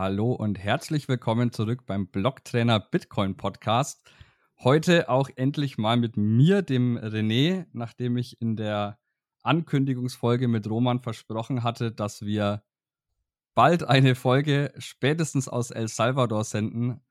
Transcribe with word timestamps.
Hallo 0.00 0.32
und 0.32 0.58
herzlich 0.58 1.08
willkommen 1.08 1.52
zurück 1.52 1.84
beim 1.84 2.06
Blocktrainer 2.06 2.80
Bitcoin 2.80 3.36
Podcast. 3.36 4.02
Heute 4.58 5.10
auch 5.10 5.28
endlich 5.36 5.76
mal 5.76 5.98
mit 5.98 6.16
mir, 6.16 6.62
dem 6.62 6.96
René, 6.96 7.66
nachdem 7.74 8.16
ich 8.16 8.40
in 8.40 8.56
der 8.56 8.98
Ankündigungsfolge 9.42 10.48
mit 10.48 10.70
Roman 10.70 11.00
versprochen 11.00 11.62
hatte, 11.62 11.92
dass 11.92 12.22
wir 12.22 12.62
bald 13.54 13.84
eine 13.84 14.14
Folge 14.14 14.72
spätestens 14.78 15.48
aus 15.48 15.70
El 15.70 15.88
Salvador 15.88 16.44
senden, 16.44 17.02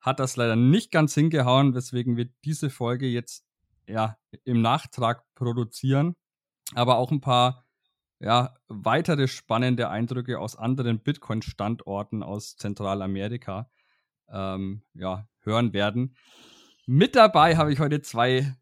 hat 0.00 0.20
das 0.20 0.36
leider 0.36 0.54
nicht 0.54 0.92
ganz 0.92 1.14
hingehauen, 1.14 1.74
weswegen 1.74 2.16
wir 2.16 2.28
diese 2.44 2.70
Folge 2.70 3.08
jetzt 3.08 3.44
ja 3.88 4.18
im 4.44 4.62
Nachtrag 4.62 5.24
produzieren, 5.34 6.14
aber 6.76 6.98
auch 6.98 7.10
ein 7.10 7.20
paar 7.20 7.65
ja, 8.18 8.54
weitere 8.68 9.28
spannende 9.28 9.88
Eindrücke 9.88 10.38
aus 10.38 10.56
anderen 10.56 11.00
Bitcoin-Standorten 11.00 12.22
aus 12.22 12.56
Zentralamerika 12.56 13.70
ähm, 14.28 14.82
ja, 14.94 15.28
hören 15.40 15.72
werden. 15.72 16.16
Mit 16.86 17.16
dabei 17.16 17.56
habe 17.56 17.72
ich 17.72 17.80
heute 17.80 18.00
zwei 18.00 18.54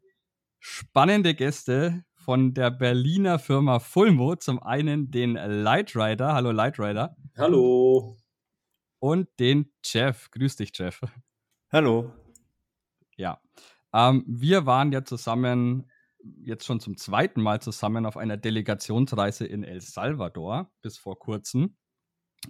spannende 0.59 1.35
Gäste 1.35 2.03
von 2.15 2.53
der 2.53 2.71
Berliner 2.71 3.37
Firma 3.39 3.79
Fulmo. 3.79 4.35
Zum 4.35 4.61
einen 4.61 5.11
den 5.11 5.35
Lightrider. 5.35 6.33
Hallo 6.33 6.51
Lightrider. 6.51 7.15
Hallo. 7.37 8.17
Und 8.99 9.29
den 9.39 9.71
Jeff. 9.83 10.31
Grüß 10.31 10.55
dich, 10.55 10.71
Jeff. 10.73 11.01
Hallo. 11.71 12.11
Ja. 13.15 13.39
Ähm, 13.93 14.23
wir 14.27 14.65
waren 14.65 14.91
ja 14.91 15.05
zusammen 15.05 15.89
jetzt 16.41 16.65
schon 16.65 16.79
zum 16.79 16.97
zweiten 16.97 17.41
Mal 17.41 17.61
zusammen 17.61 18.05
auf 18.05 18.17
einer 18.17 18.37
Delegationsreise 18.37 19.45
in 19.45 19.63
El 19.63 19.81
Salvador 19.81 20.71
bis 20.81 20.97
vor 20.97 21.19
kurzem. 21.19 21.77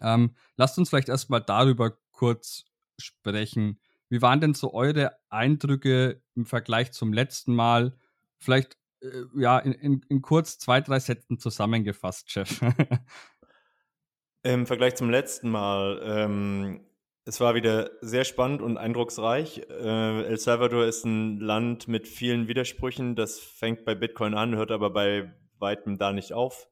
Ähm, 0.02 0.36
lasst 0.58 0.78
uns 0.78 0.90
vielleicht 0.90 1.10
erstmal 1.10 1.42
darüber 1.42 1.98
kurz 2.12 2.66
sprechen. 2.98 3.80
Wie 4.10 4.22
waren 4.22 4.42
denn 4.42 4.54
so 4.54 4.74
eure 4.74 5.18
Eindrücke 5.30 6.22
im 6.36 6.46
Vergleich 6.46 6.92
zum 6.92 7.14
letzten 7.14 7.56
Mal? 7.56 7.98
Vielleicht 8.38 8.78
äh, 9.02 9.24
ja 9.36 9.60
in, 9.60 9.74
in, 9.74 10.02
in, 10.10 10.22
kurz 10.22 10.58
zwei, 10.58 10.82
drei 10.82 11.00
Sätzen 11.00 11.40
zusammengefasst, 11.40 12.32
Chef. 12.32 12.62
Im 14.44 14.68
Vergleich 14.68 14.94
zum 14.96 15.10
letzten 15.10 15.50
Mal 15.50 16.00
ähm, 16.04 16.86
es 17.28 17.40
war 17.40 17.56
wieder 17.56 17.90
sehr 18.02 18.24
spannend 18.24 18.62
und 18.62 18.78
eindrucksreich. 18.78 19.64
Äh, 19.70 20.24
El 20.26 20.38
Salvador 20.38 20.86
ist 20.86 21.06
ein 21.06 21.40
Land 21.40 21.88
mit 21.88 22.08
vielen 22.08 22.48
Widersprüchen. 22.48 23.16
Das 23.16 23.40
fängt 23.40 23.84
bei 23.84 23.96
Bitcoin 23.96 24.36
an, 24.36 24.56
hört 24.56 24.72
aber 24.72 24.92
bei 24.92 25.34
weitem 25.58 25.98
da 25.98 26.14
nicht 26.14 26.34
auf. 26.34 26.70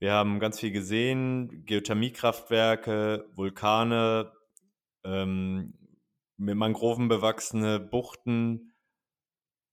Wir 0.00 0.12
haben 0.12 0.40
ganz 0.40 0.58
viel 0.58 0.72
gesehen, 0.72 1.64
Geothermiekraftwerke, 1.64 3.28
Vulkane, 3.34 4.32
ähm, 5.04 5.74
mit 6.36 6.56
Mangroven 6.56 7.08
bewachsene 7.08 7.78
Buchten 7.78 8.74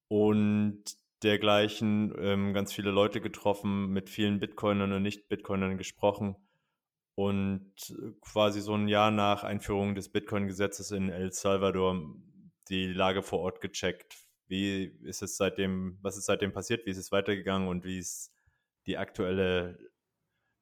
und 0.08 0.84
dergleichen. 1.24 2.14
Ähm, 2.20 2.54
ganz 2.54 2.74
viele 2.74 2.92
Leute 2.92 3.22
getroffen, 3.22 3.88
mit 3.90 4.12
vielen 4.12 4.40
Bitcoinern 4.40 4.92
und 4.92 5.02
Nicht-Bitcoinern 5.02 5.78
gesprochen 5.78 6.36
und 7.16 7.72
äh, 7.90 8.12
quasi 8.22 8.62
so 8.62 8.76
ein 8.76 8.88
Jahr 8.88 9.10
nach 9.12 9.44
Einführung 9.44 9.96
des 9.96 10.10
Bitcoin-Gesetzes 10.10 10.92
in 10.92 11.10
El 11.10 11.32
Salvador 11.32 12.16
die 12.70 12.88
Lage 12.88 13.24
vor 13.24 13.40
Ort 13.40 13.62
gecheckt. 13.62 14.18
Wie 14.48 14.84
ist 15.04 15.24
es 15.24 15.38
seitdem, 15.38 15.98
was 16.02 16.18
ist 16.18 16.26
seitdem 16.26 16.52
passiert? 16.52 16.86
Wie 16.86 16.92
ist 16.92 16.98
es 16.98 17.12
weitergegangen 17.12 17.68
und 17.68 17.84
wie 17.84 17.98
ist 17.98 18.32
die 18.86 18.98
aktuelle, 18.98 19.80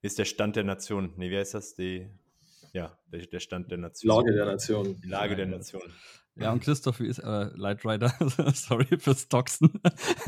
wie 0.01 0.07
ist 0.07 0.19
der 0.19 0.25
Stand 0.25 0.55
der 0.55 0.63
Nation? 0.63 1.13
Nee, 1.17 1.31
wie 1.31 1.37
heißt 1.37 1.55
das? 1.55 1.75
Die, 1.75 2.09
ja, 2.71 2.97
der, 3.07 3.25
der 3.25 3.39
Stand 3.39 3.71
der 3.71 3.79
Nation. 3.79 4.15
Lage 4.15 4.33
der 4.33 4.45
Nation. 4.45 5.01
Die 5.01 5.07
Lage 5.07 5.35
der 5.35 5.47
Nation. 5.47 5.81
Ja, 6.35 6.51
und 6.51 6.61
Christoph, 6.61 6.99
wie 6.99 7.07
ist, 7.07 7.19
äh, 7.19 7.49
Lightrider, 7.55 8.11
sorry 8.55 8.97
fürs 8.97 9.27
Doxen. 9.27 9.79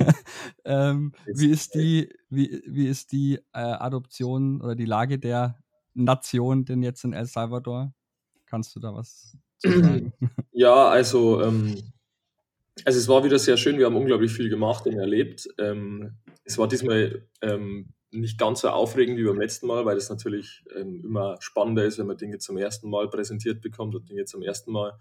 ähm, 0.66 1.13
wie 1.25 1.49
ist 1.49 1.73
die, 1.73 2.13
wie, 2.29 2.61
wie 2.67 2.88
ist 2.88 3.11
die 3.11 3.39
äh, 3.53 3.59
Adoption 3.59 4.61
oder 4.61 4.75
die 4.75 4.85
Lage 4.85 5.17
der 5.17 5.57
Nation 5.95 6.66
denn 6.66 6.83
jetzt 6.83 7.03
in 7.03 7.13
El 7.13 7.25
Salvador? 7.25 7.94
Kannst 8.45 8.75
du 8.75 8.79
da 8.79 8.94
was 8.94 9.38
zu 9.57 9.72
sagen? 9.72 10.13
Ja, 10.51 10.88
also, 10.88 11.41
ähm, 11.41 11.75
also 12.85 12.97
es 12.97 13.07
war 13.09 13.25
wieder 13.25 13.39
sehr 13.39 13.57
schön. 13.57 13.78
Wir 13.78 13.88
haben 13.88 13.95
unglaublich 13.97 14.31
viel 14.31 14.50
gemacht 14.50 14.85
und 14.85 14.97
erlebt. 14.97 15.50
Ähm, 15.57 16.17
es 16.45 16.57
war 16.57 16.69
diesmal 16.69 17.28
ähm, 17.41 17.89
nicht 18.11 18.38
ganz 18.38 18.61
so 18.61 18.69
aufregend 18.69 19.17
wie 19.17 19.25
beim 19.25 19.39
letzten 19.39 19.67
Mal, 19.67 19.85
weil 19.85 19.97
es 19.97 20.09
natürlich 20.09 20.63
ähm, 20.75 21.01
immer 21.03 21.35
spannender 21.39 21.84
ist, 21.84 21.97
wenn 21.97 22.07
man 22.07 22.17
Dinge 22.17 22.38
zum 22.38 22.57
ersten 22.57 22.89
Mal 22.89 23.09
präsentiert 23.09 23.61
bekommt 23.61 23.95
und 23.95 24.09
Dinge 24.09 24.25
zum 24.25 24.41
ersten 24.41 24.72
Mal 24.72 24.97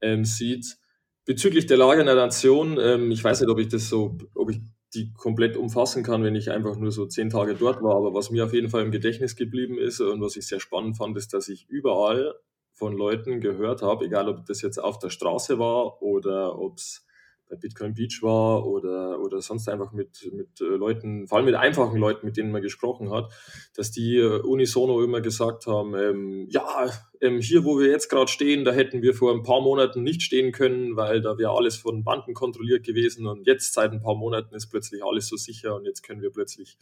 ähm, 0.00 0.24
sieht. 0.24 0.78
Bezüglich 1.24 1.66
der 1.66 1.76
Lage 1.76 2.00
in 2.00 2.06
der 2.06 2.16
Nation, 2.16 2.78
ähm, 2.80 3.10
ich 3.10 3.22
weiß 3.22 3.40
nicht, 3.40 3.50
ob 3.50 3.58
ich 3.58 3.68
das 3.68 3.88
so, 3.88 4.16
ob 4.34 4.50
ich 4.50 4.60
die 4.94 5.12
komplett 5.14 5.56
umfassen 5.56 6.02
kann, 6.02 6.22
wenn 6.22 6.34
ich 6.34 6.50
einfach 6.50 6.76
nur 6.76 6.92
so 6.92 7.06
zehn 7.06 7.30
Tage 7.30 7.54
dort 7.54 7.82
war. 7.82 7.96
Aber 7.96 8.14
was 8.14 8.30
mir 8.30 8.44
auf 8.44 8.52
jeden 8.52 8.68
Fall 8.68 8.82
im 8.82 8.90
Gedächtnis 8.90 9.36
geblieben 9.36 9.78
ist 9.78 10.00
und 10.00 10.20
was 10.20 10.36
ich 10.36 10.46
sehr 10.46 10.60
spannend 10.60 10.96
fand, 10.96 11.16
ist, 11.16 11.32
dass 11.32 11.48
ich 11.48 11.68
überall 11.68 12.34
von 12.72 12.96
Leuten 12.96 13.40
gehört 13.40 13.82
habe, 13.82 14.04
egal 14.06 14.28
ob 14.28 14.44
das 14.46 14.62
jetzt 14.62 14.78
auf 14.78 14.98
der 14.98 15.10
Straße 15.10 15.58
war 15.58 16.02
oder 16.02 16.58
ob 16.58 16.78
es 16.78 17.06
bei 17.48 17.56
Bitcoin 17.56 17.94
Beach 17.94 18.20
war 18.22 18.66
oder, 18.66 19.20
oder 19.20 19.42
sonst 19.42 19.68
einfach 19.68 19.92
mit, 19.92 20.30
mit 20.32 20.60
äh, 20.60 20.64
Leuten, 20.64 21.28
vor 21.28 21.36
allem 21.36 21.44
mit 21.44 21.54
einfachen 21.54 21.98
Leuten, 21.98 22.24
mit 22.26 22.36
denen 22.36 22.50
man 22.50 22.62
gesprochen 22.62 23.10
hat, 23.10 23.30
dass 23.74 23.90
die 23.90 24.16
äh, 24.16 24.40
unisono 24.40 25.02
immer 25.02 25.20
gesagt 25.20 25.66
haben, 25.66 25.94
ähm, 25.94 26.46
ja, 26.48 26.90
ähm, 27.20 27.40
hier 27.40 27.64
wo 27.64 27.78
wir 27.78 27.88
jetzt 27.88 28.08
gerade 28.08 28.28
stehen, 28.28 28.64
da 28.64 28.72
hätten 28.72 29.02
wir 29.02 29.14
vor 29.14 29.34
ein 29.34 29.42
paar 29.42 29.60
Monaten 29.60 30.02
nicht 30.02 30.22
stehen 30.22 30.52
können, 30.52 30.96
weil 30.96 31.20
da 31.20 31.36
wäre 31.36 31.52
alles 31.52 31.76
von 31.76 32.04
Banden 32.04 32.32
kontrolliert 32.34 32.84
gewesen 32.84 33.26
und 33.26 33.46
jetzt 33.46 33.74
seit 33.74 33.92
ein 33.92 34.00
paar 34.00 34.16
Monaten 34.16 34.54
ist 34.54 34.68
plötzlich 34.68 35.04
alles 35.04 35.28
so 35.28 35.36
sicher 35.36 35.76
und 35.76 35.84
jetzt 35.84 36.02
können 36.02 36.22
wir 36.22 36.30
plötzlich 36.30 36.78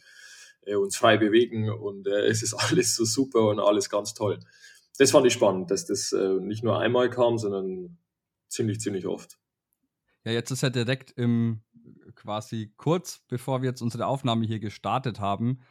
äh, 0.65 0.75
uns 0.75 0.95
frei 0.95 1.17
bewegen 1.17 1.69
und 1.69 2.07
äh, 2.07 2.27
es 2.27 2.43
ist 2.43 2.53
alles 2.71 2.95
so 2.95 3.05
super 3.05 3.49
und 3.49 3.59
alles 3.59 3.89
ganz 3.89 4.13
toll. 4.13 4.39
Das 4.97 5.11
fand 5.11 5.25
ich 5.25 5.33
spannend, 5.33 5.71
dass 5.71 5.85
das 5.85 6.13
äh, 6.13 6.35
nicht 6.39 6.63
nur 6.63 6.79
einmal 6.79 7.09
kam, 7.09 7.37
sondern 7.37 7.97
ziemlich, 8.47 8.79
ziemlich 8.79 9.07
oft. 9.07 9.40
Ja, 10.23 10.31
jetzt 10.31 10.51
ist 10.51 10.61
ja 10.61 10.69
direkt 10.69 11.11
im 11.11 11.63
quasi 12.15 12.73
kurz 12.77 13.23
bevor 13.27 13.61
wir 13.61 13.69
jetzt 13.69 13.81
unsere 13.81 14.05
Aufnahme 14.05 14.45
hier 14.45 14.59
gestartet 14.59 15.19
haben, 15.19 15.61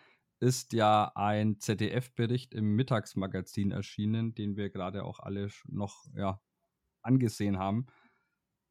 ist 0.41 0.73
ja 0.73 1.13
ein 1.15 1.61
ZDF-Bericht 1.61 2.55
im 2.55 2.75
Mittagsmagazin 2.75 3.71
erschienen, 3.71 4.35
den 4.35 4.57
wir 4.57 4.71
gerade 4.71 5.05
auch 5.05 5.21
alle 5.21 5.49
noch 5.69 6.07
ja, 6.17 6.41
angesehen 7.03 7.59
haben. 7.59 7.87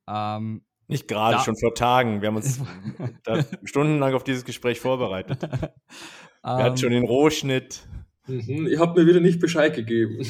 Ähm, 0.08 0.66
Nicht 0.88 1.08
gerade, 1.08 1.40
schon 1.40 1.56
vor 1.56 1.76
Tagen. 1.76 2.22
Wir 2.22 2.30
haben 2.30 2.38
uns 2.38 2.60
stundenlang 3.64 4.16
auf 4.16 4.24
dieses 4.24 4.46
Gespräch 4.46 4.80
vorbereitet. 4.80 5.44
wir 5.44 5.74
hatten 6.42 6.78
schon 6.78 6.92
den 6.92 7.06
Rohschnitt. 7.06 7.88
Mhm, 8.28 8.68
ihr 8.68 8.80
habt 8.80 8.98
mir 8.98 9.06
wieder 9.06 9.20
nicht 9.20 9.40
Bescheid 9.40 9.76
gegeben. 9.76 10.26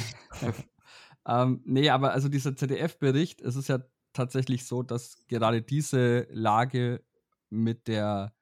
ähm, 1.27 1.61
nee, 1.65 1.89
aber 1.89 2.11
also 2.11 2.27
dieser 2.27 2.55
ZDF-Bericht, 2.55 3.41
es 3.41 3.55
ist 3.55 3.69
ja 3.69 3.79
tatsächlich 4.19 4.65
so, 4.65 4.83
dass 4.83 5.25
gerade 5.27 5.61
diese 5.61 6.27
Lage 6.31 7.01
mit 7.49 7.87
der, 7.87 8.35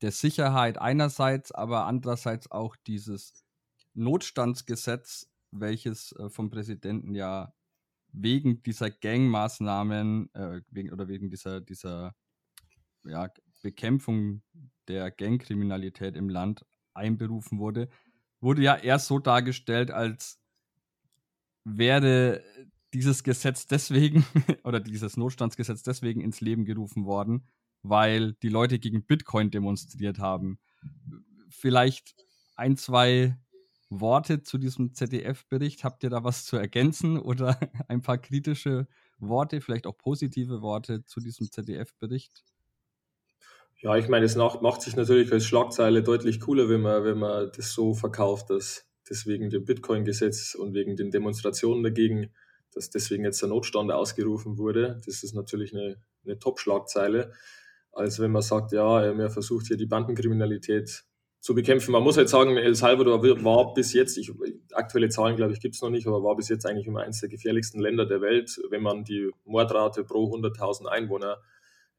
der 0.00 0.12
Sicherheit 0.12 0.78
einerseits, 0.78 1.50
aber 1.50 1.86
andererseits 1.86 2.50
auch 2.52 2.76
dieses 2.86 3.44
Notstandsgesetz, 3.94 5.28
welches 5.50 6.12
äh, 6.12 6.30
vom 6.30 6.50
Präsidenten 6.50 7.14
ja 7.14 7.52
wegen 8.12 8.62
dieser 8.62 8.92
Gangmaßnahmen 8.92 10.32
äh, 10.34 10.60
wegen, 10.70 10.92
oder 10.92 11.08
wegen 11.08 11.30
dieser, 11.30 11.60
dieser 11.60 12.14
ja, 13.04 13.28
Bekämpfung 13.60 14.42
der 14.86 15.10
Gangkriminalität 15.10 16.16
im 16.16 16.28
Land 16.28 16.64
einberufen 16.94 17.58
wurde, 17.58 17.88
wurde 18.40 18.62
ja 18.62 18.76
erst 18.76 19.08
so 19.08 19.18
dargestellt, 19.18 19.90
als 19.90 20.40
wäre 21.64 22.44
dieses 22.94 23.24
Gesetz 23.24 23.66
deswegen 23.66 24.24
oder 24.64 24.80
dieses 24.80 25.16
Notstandsgesetz 25.16 25.82
deswegen 25.82 26.20
ins 26.20 26.40
Leben 26.40 26.64
gerufen 26.64 27.04
worden, 27.04 27.46
weil 27.82 28.34
die 28.34 28.48
Leute 28.48 28.78
gegen 28.78 29.04
Bitcoin 29.04 29.50
demonstriert 29.50 30.18
haben. 30.18 30.58
Vielleicht 31.50 32.14
ein, 32.56 32.76
zwei 32.76 33.36
Worte 33.90 34.42
zu 34.42 34.58
diesem 34.58 34.94
ZDF-Bericht. 34.94 35.84
Habt 35.84 36.02
ihr 36.04 36.10
da 36.10 36.24
was 36.24 36.44
zu 36.44 36.56
ergänzen 36.56 37.18
oder 37.18 37.58
ein 37.88 38.00
paar 38.00 38.18
kritische 38.18 38.86
Worte, 39.18 39.60
vielleicht 39.60 39.86
auch 39.86 39.98
positive 39.98 40.62
Worte 40.62 41.04
zu 41.04 41.20
diesem 41.20 41.50
ZDF-Bericht? 41.50 42.44
Ja, 43.80 43.96
ich 43.96 44.08
meine, 44.08 44.24
es 44.24 44.36
macht 44.36 44.82
sich 44.82 44.96
natürlich 44.96 45.30
als 45.32 45.44
Schlagzeile 45.44 46.02
deutlich 46.02 46.40
cooler, 46.40 46.68
wenn 46.68 46.80
man, 46.80 47.04
wenn 47.04 47.18
man 47.18 47.50
das 47.54 47.72
so 47.72 47.92
verkauft, 47.92 48.48
dass 48.50 48.86
deswegen 49.08 49.50
dem 49.50 49.64
Bitcoin-Gesetz 49.64 50.54
und 50.54 50.72
wegen 50.72 50.96
den 50.96 51.10
Demonstrationen 51.10 51.82
dagegen 51.82 52.30
dass 52.74 52.90
deswegen 52.90 53.24
jetzt 53.24 53.42
der 53.42 53.48
Notstand 53.48 53.90
ausgerufen 53.92 54.58
wurde. 54.58 55.00
Das 55.04 55.22
ist 55.22 55.34
natürlich 55.34 55.74
eine, 55.74 55.96
eine 56.24 56.38
Top-Schlagzeile, 56.38 57.32
als 57.92 58.18
wenn 58.18 58.32
man 58.32 58.42
sagt, 58.42 58.72
ja, 58.72 59.02
er 59.02 59.30
versucht 59.30 59.66
hier 59.66 59.76
die 59.76 59.86
Bandenkriminalität 59.86 61.04
zu 61.44 61.54
bekämpfen. 61.54 61.92
Man 61.92 62.02
muss 62.02 62.16
halt 62.16 62.30
sagen, 62.30 62.56
El 62.56 62.74
Salvador 62.74 63.22
war 63.44 63.74
bis 63.74 63.92
jetzt, 63.92 64.16
ich, 64.16 64.32
aktuelle 64.72 65.10
Zahlen 65.10 65.36
glaube 65.36 65.52
ich 65.52 65.60
gibt 65.60 65.74
es 65.74 65.82
noch 65.82 65.90
nicht, 65.90 66.06
aber 66.06 66.22
war 66.22 66.36
bis 66.36 66.48
jetzt 66.48 66.64
eigentlich 66.64 66.86
immer 66.86 67.02
eines 67.02 67.20
der 67.20 67.28
gefährlichsten 67.28 67.80
Länder 67.80 68.06
der 68.06 68.22
Welt, 68.22 68.58
wenn 68.70 68.82
man 68.82 69.04
die 69.04 69.30
Mordrate 69.44 70.04
pro 70.04 70.34
100.000 70.34 70.86
Einwohner 70.86 71.42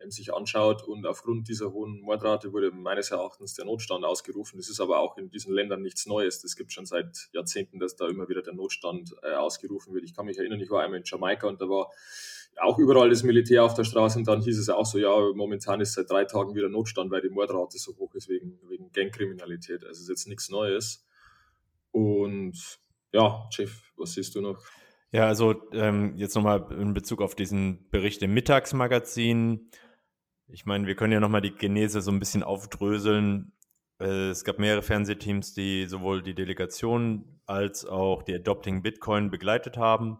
sich 0.07 0.33
anschaut. 0.33 0.83
Und 0.83 1.05
aufgrund 1.05 1.47
dieser 1.47 1.71
hohen 1.71 2.01
Mordrate 2.01 2.53
wurde 2.53 2.71
meines 2.71 3.11
Erachtens 3.11 3.53
der 3.53 3.65
Notstand 3.65 4.05
ausgerufen. 4.05 4.57
Das 4.57 4.69
ist 4.69 4.79
aber 4.79 4.99
auch 4.99 5.17
in 5.17 5.29
diesen 5.29 5.53
Ländern 5.53 5.81
nichts 5.81 6.05
Neues. 6.05 6.41
Das 6.41 6.55
gibt 6.55 6.71
schon 6.71 6.85
seit 6.85 7.29
Jahrzehnten, 7.33 7.79
dass 7.79 7.95
da 7.95 8.07
immer 8.07 8.27
wieder 8.29 8.41
der 8.41 8.53
Notstand 8.53 9.15
äh, 9.23 9.33
ausgerufen 9.33 9.93
wird. 9.93 10.03
Ich 10.03 10.13
kann 10.13 10.25
mich 10.25 10.37
erinnern, 10.37 10.59
ich 10.59 10.69
war 10.69 10.83
einmal 10.83 10.99
in 10.99 11.05
Jamaika 11.05 11.47
und 11.47 11.61
da 11.61 11.69
war 11.69 11.91
auch 12.61 12.77
überall 12.79 13.09
das 13.09 13.23
Militär 13.23 13.63
auf 13.63 13.73
der 13.73 13.83
Straße 13.83 14.17
und 14.17 14.27
dann 14.27 14.41
hieß 14.41 14.57
es 14.57 14.69
auch 14.69 14.85
so, 14.85 14.97
ja, 14.97 15.13
momentan 15.33 15.81
ist 15.81 15.93
seit 15.93 16.09
drei 16.09 16.25
Tagen 16.25 16.55
wieder 16.55 16.69
Notstand, 16.69 17.11
weil 17.11 17.21
die 17.21 17.29
Mordrate 17.29 17.77
so 17.77 17.95
hoch 17.97 18.15
ist 18.15 18.29
wegen, 18.29 18.59
wegen 18.69 18.91
Gangkriminalität. 18.91 19.83
Also 19.83 20.01
ist 20.01 20.09
jetzt 20.09 20.27
nichts 20.27 20.49
Neues. 20.49 21.05
Und 21.91 22.79
ja, 23.11 23.47
Jeff, 23.51 23.91
was 23.97 24.13
siehst 24.13 24.35
du 24.35 24.41
noch? 24.41 24.61
Ja, 25.11 25.27
also 25.27 25.55
ähm, 25.71 26.13
jetzt 26.17 26.35
nochmal 26.35 26.67
in 26.71 26.93
Bezug 26.93 27.21
auf 27.21 27.35
diesen 27.35 27.89
Bericht 27.89 28.21
im 28.21 28.33
Mittagsmagazin. 28.33 29.69
Ich 30.47 30.65
meine, 30.65 30.87
wir 30.87 30.95
können 30.95 31.13
ja 31.13 31.19
nochmal 31.19 31.41
die 31.41 31.55
Genese 31.55 32.01
so 32.01 32.11
ein 32.11 32.19
bisschen 32.19 32.43
aufdröseln. 32.43 33.53
Äh, 33.99 34.29
es 34.29 34.43
gab 34.43 34.59
mehrere 34.59 34.81
Fernsehteams, 34.81 35.53
die 35.53 35.85
sowohl 35.85 36.21
die 36.21 36.35
Delegation 36.35 37.39
als 37.45 37.85
auch 37.85 38.23
die 38.23 38.35
Adopting 38.35 38.81
Bitcoin 38.81 39.31
begleitet 39.31 39.77
haben 39.77 40.19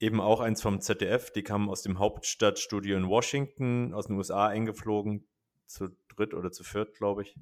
eben 0.00 0.20
auch 0.20 0.40
eins 0.40 0.62
vom 0.62 0.80
ZDF, 0.80 1.30
die 1.30 1.42
kamen 1.42 1.68
aus 1.68 1.82
dem 1.82 1.98
Hauptstadtstudio 1.98 2.96
in 2.96 3.08
Washington, 3.08 3.92
aus 3.94 4.06
den 4.06 4.16
USA 4.16 4.48
eingeflogen, 4.48 5.28
zu 5.66 5.90
dritt 6.08 6.34
oder 6.34 6.50
zu 6.50 6.64
viert, 6.64 6.94
glaube 6.94 7.22
ich, 7.22 7.36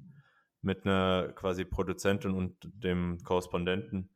mit 0.61 0.85
einer 0.85 1.31
quasi 1.33 1.63
Produzentin 1.63 2.31
und 2.31 2.55
dem 2.61 3.17
Korrespondenten 3.23 4.09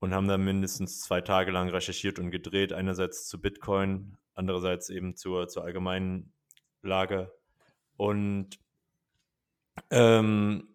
und 0.00 0.12
haben 0.12 0.28
da 0.28 0.36
mindestens 0.36 1.00
zwei 1.00 1.22
Tage 1.22 1.50
lang 1.50 1.70
recherchiert 1.70 2.18
und 2.18 2.30
gedreht, 2.30 2.74
einerseits 2.74 3.26
zu 3.26 3.40
Bitcoin, 3.40 4.18
andererseits 4.34 4.90
eben 4.90 5.16
zur, 5.16 5.48
zur 5.48 5.64
allgemeinen 5.64 6.34
Lage. 6.82 7.32
Und 7.96 8.58
ähm, 9.90 10.68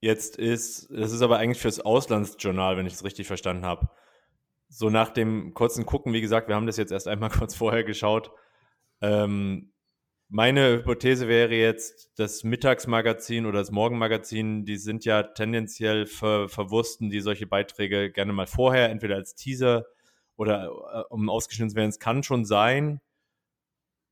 jetzt 0.00 0.36
ist, 0.36 0.88
das 0.90 1.12
ist 1.12 1.22
aber 1.22 1.38
eigentlich 1.38 1.60
fürs 1.60 1.80
Auslandsjournal, 1.80 2.76
wenn 2.76 2.86
ich 2.86 2.94
es 2.94 3.04
richtig 3.04 3.26
verstanden 3.26 3.64
habe 3.64 3.88
so 4.68 4.90
nach 4.90 5.10
dem 5.10 5.54
kurzen 5.54 5.86
Gucken, 5.86 6.12
wie 6.12 6.20
gesagt, 6.20 6.48
wir 6.48 6.54
haben 6.54 6.66
das 6.66 6.76
jetzt 6.76 6.92
erst 6.92 7.08
einmal 7.08 7.30
kurz 7.38 7.54
vorher 7.54 7.84
geschaut. 7.84 8.30
Ähm, 9.00 9.72
meine 10.30 10.78
Hypothese 10.78 11.26
wäre 11.26 11.54
jetzt, 11.54 12.12
das 12.18 12.44
Mittagsmagazin 12.44 13.46
oder 13.46 13.60
das 13.60 13.70
Morgenmagazin, 13.70 14.66
die 14.66 14.76
sind 14.76 15.06
ja 15.06 15.22
tendenziell 15.22 16.04
ver 16.04 16.50
Verwursten, 16.50 17.08
die 17.08 17.20
solche 17.20 17.46
Beiträge 17.46 18.12
gerne 18.12 18.34
mal 18.34 18.46
vorher, 18.46 18.90
entweder 18.90 19.14
als 19.14 19.34
Teaser 19.34 19.86
oder 20.36 20.66
äh, 20.66 21.02
um 21.08 21.30
ausgeschnitten 21.30 21.70
zu 21.70 21.76
werden. 21.76 21.88
Es 21.88 21.98
kann 21.98 22.22
schon 22.22 22.44
sein, 22.44 23.00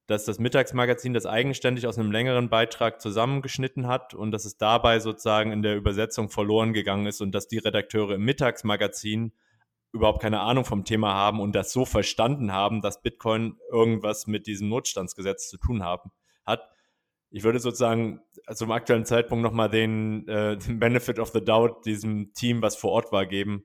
dass 0.07 0.25
das 0.25 0.39
Mittagsmagazin 0.39 1.15
das 1.15 1.27
eigenständig 1.27 1.87
aus 1.87 1.99
einem 1.99 2.13
längeren 2.13 2.49
Beitrag 2.49 3.01
zusammengeschnitten 3.01 3.89
hat 3.89 4.15
und 4.15 4.31
dass 4.31 4.45
es 4.45 4.57
dabei 4.57 5.01
sozusagen 5.01 5.51
in 5.51 5.63
der 5.63 5.77
Übersetzung 5.77 6.29
verloren 6.29 6.73
gegangen 6.73 7.07
ist 7.07 7.21
und 7.21 7.35
dass 7.35 7.49
die 7.49 7.59
Redakteure 7.59 8.15
im 8.15 8.25
Mittagsmagazin 8.25 9.33
überhaupt 9.93 10.23
keine 10.23 10.41
Ahnung 10.41 10.65
vom 10.65 10.85
Thema 10.85 11.15
haben 11.15 11.41
und 11.41 11.55
das 11.55 11.73
so 11.73 11.85
verstanden 11.85 12.53
haben, 12.53 12.83
dass 12.83 13.03
Bitcoin 13.03 13.57
irgendwas 13.71 14.27
mit 14.27 14.47
diesem 14.47 14.69
Notstandsgesetz 14.69 15.49
zu 15.49 15.59
tun 15.59 15.83
haben, 15.83 16.13
hat. 16.45 16.69
Ich 17.31 17.43
würde 17.43 17.59
sozusagen 17.59 18.21
zum 18.53 18.71
aktuellen 18.71 19.05
Zeitpunkt 19.05 19.43
nochmal 19.43 19.71
den, 19.71 20.29
äh, 20.29 20.57
den 20.57 20.79
Benefit 20.79 21.19
of 21.19 21.31
the 21.31 21.45
Doubt 21.45 21.85
diesem 21.85 22.33
Team, 22.35 22.63
was 22.63 22.77
vor 22.77 22.93
Ort 22.93 23.11
war, 23.11 23.27
geben 23.27 23.65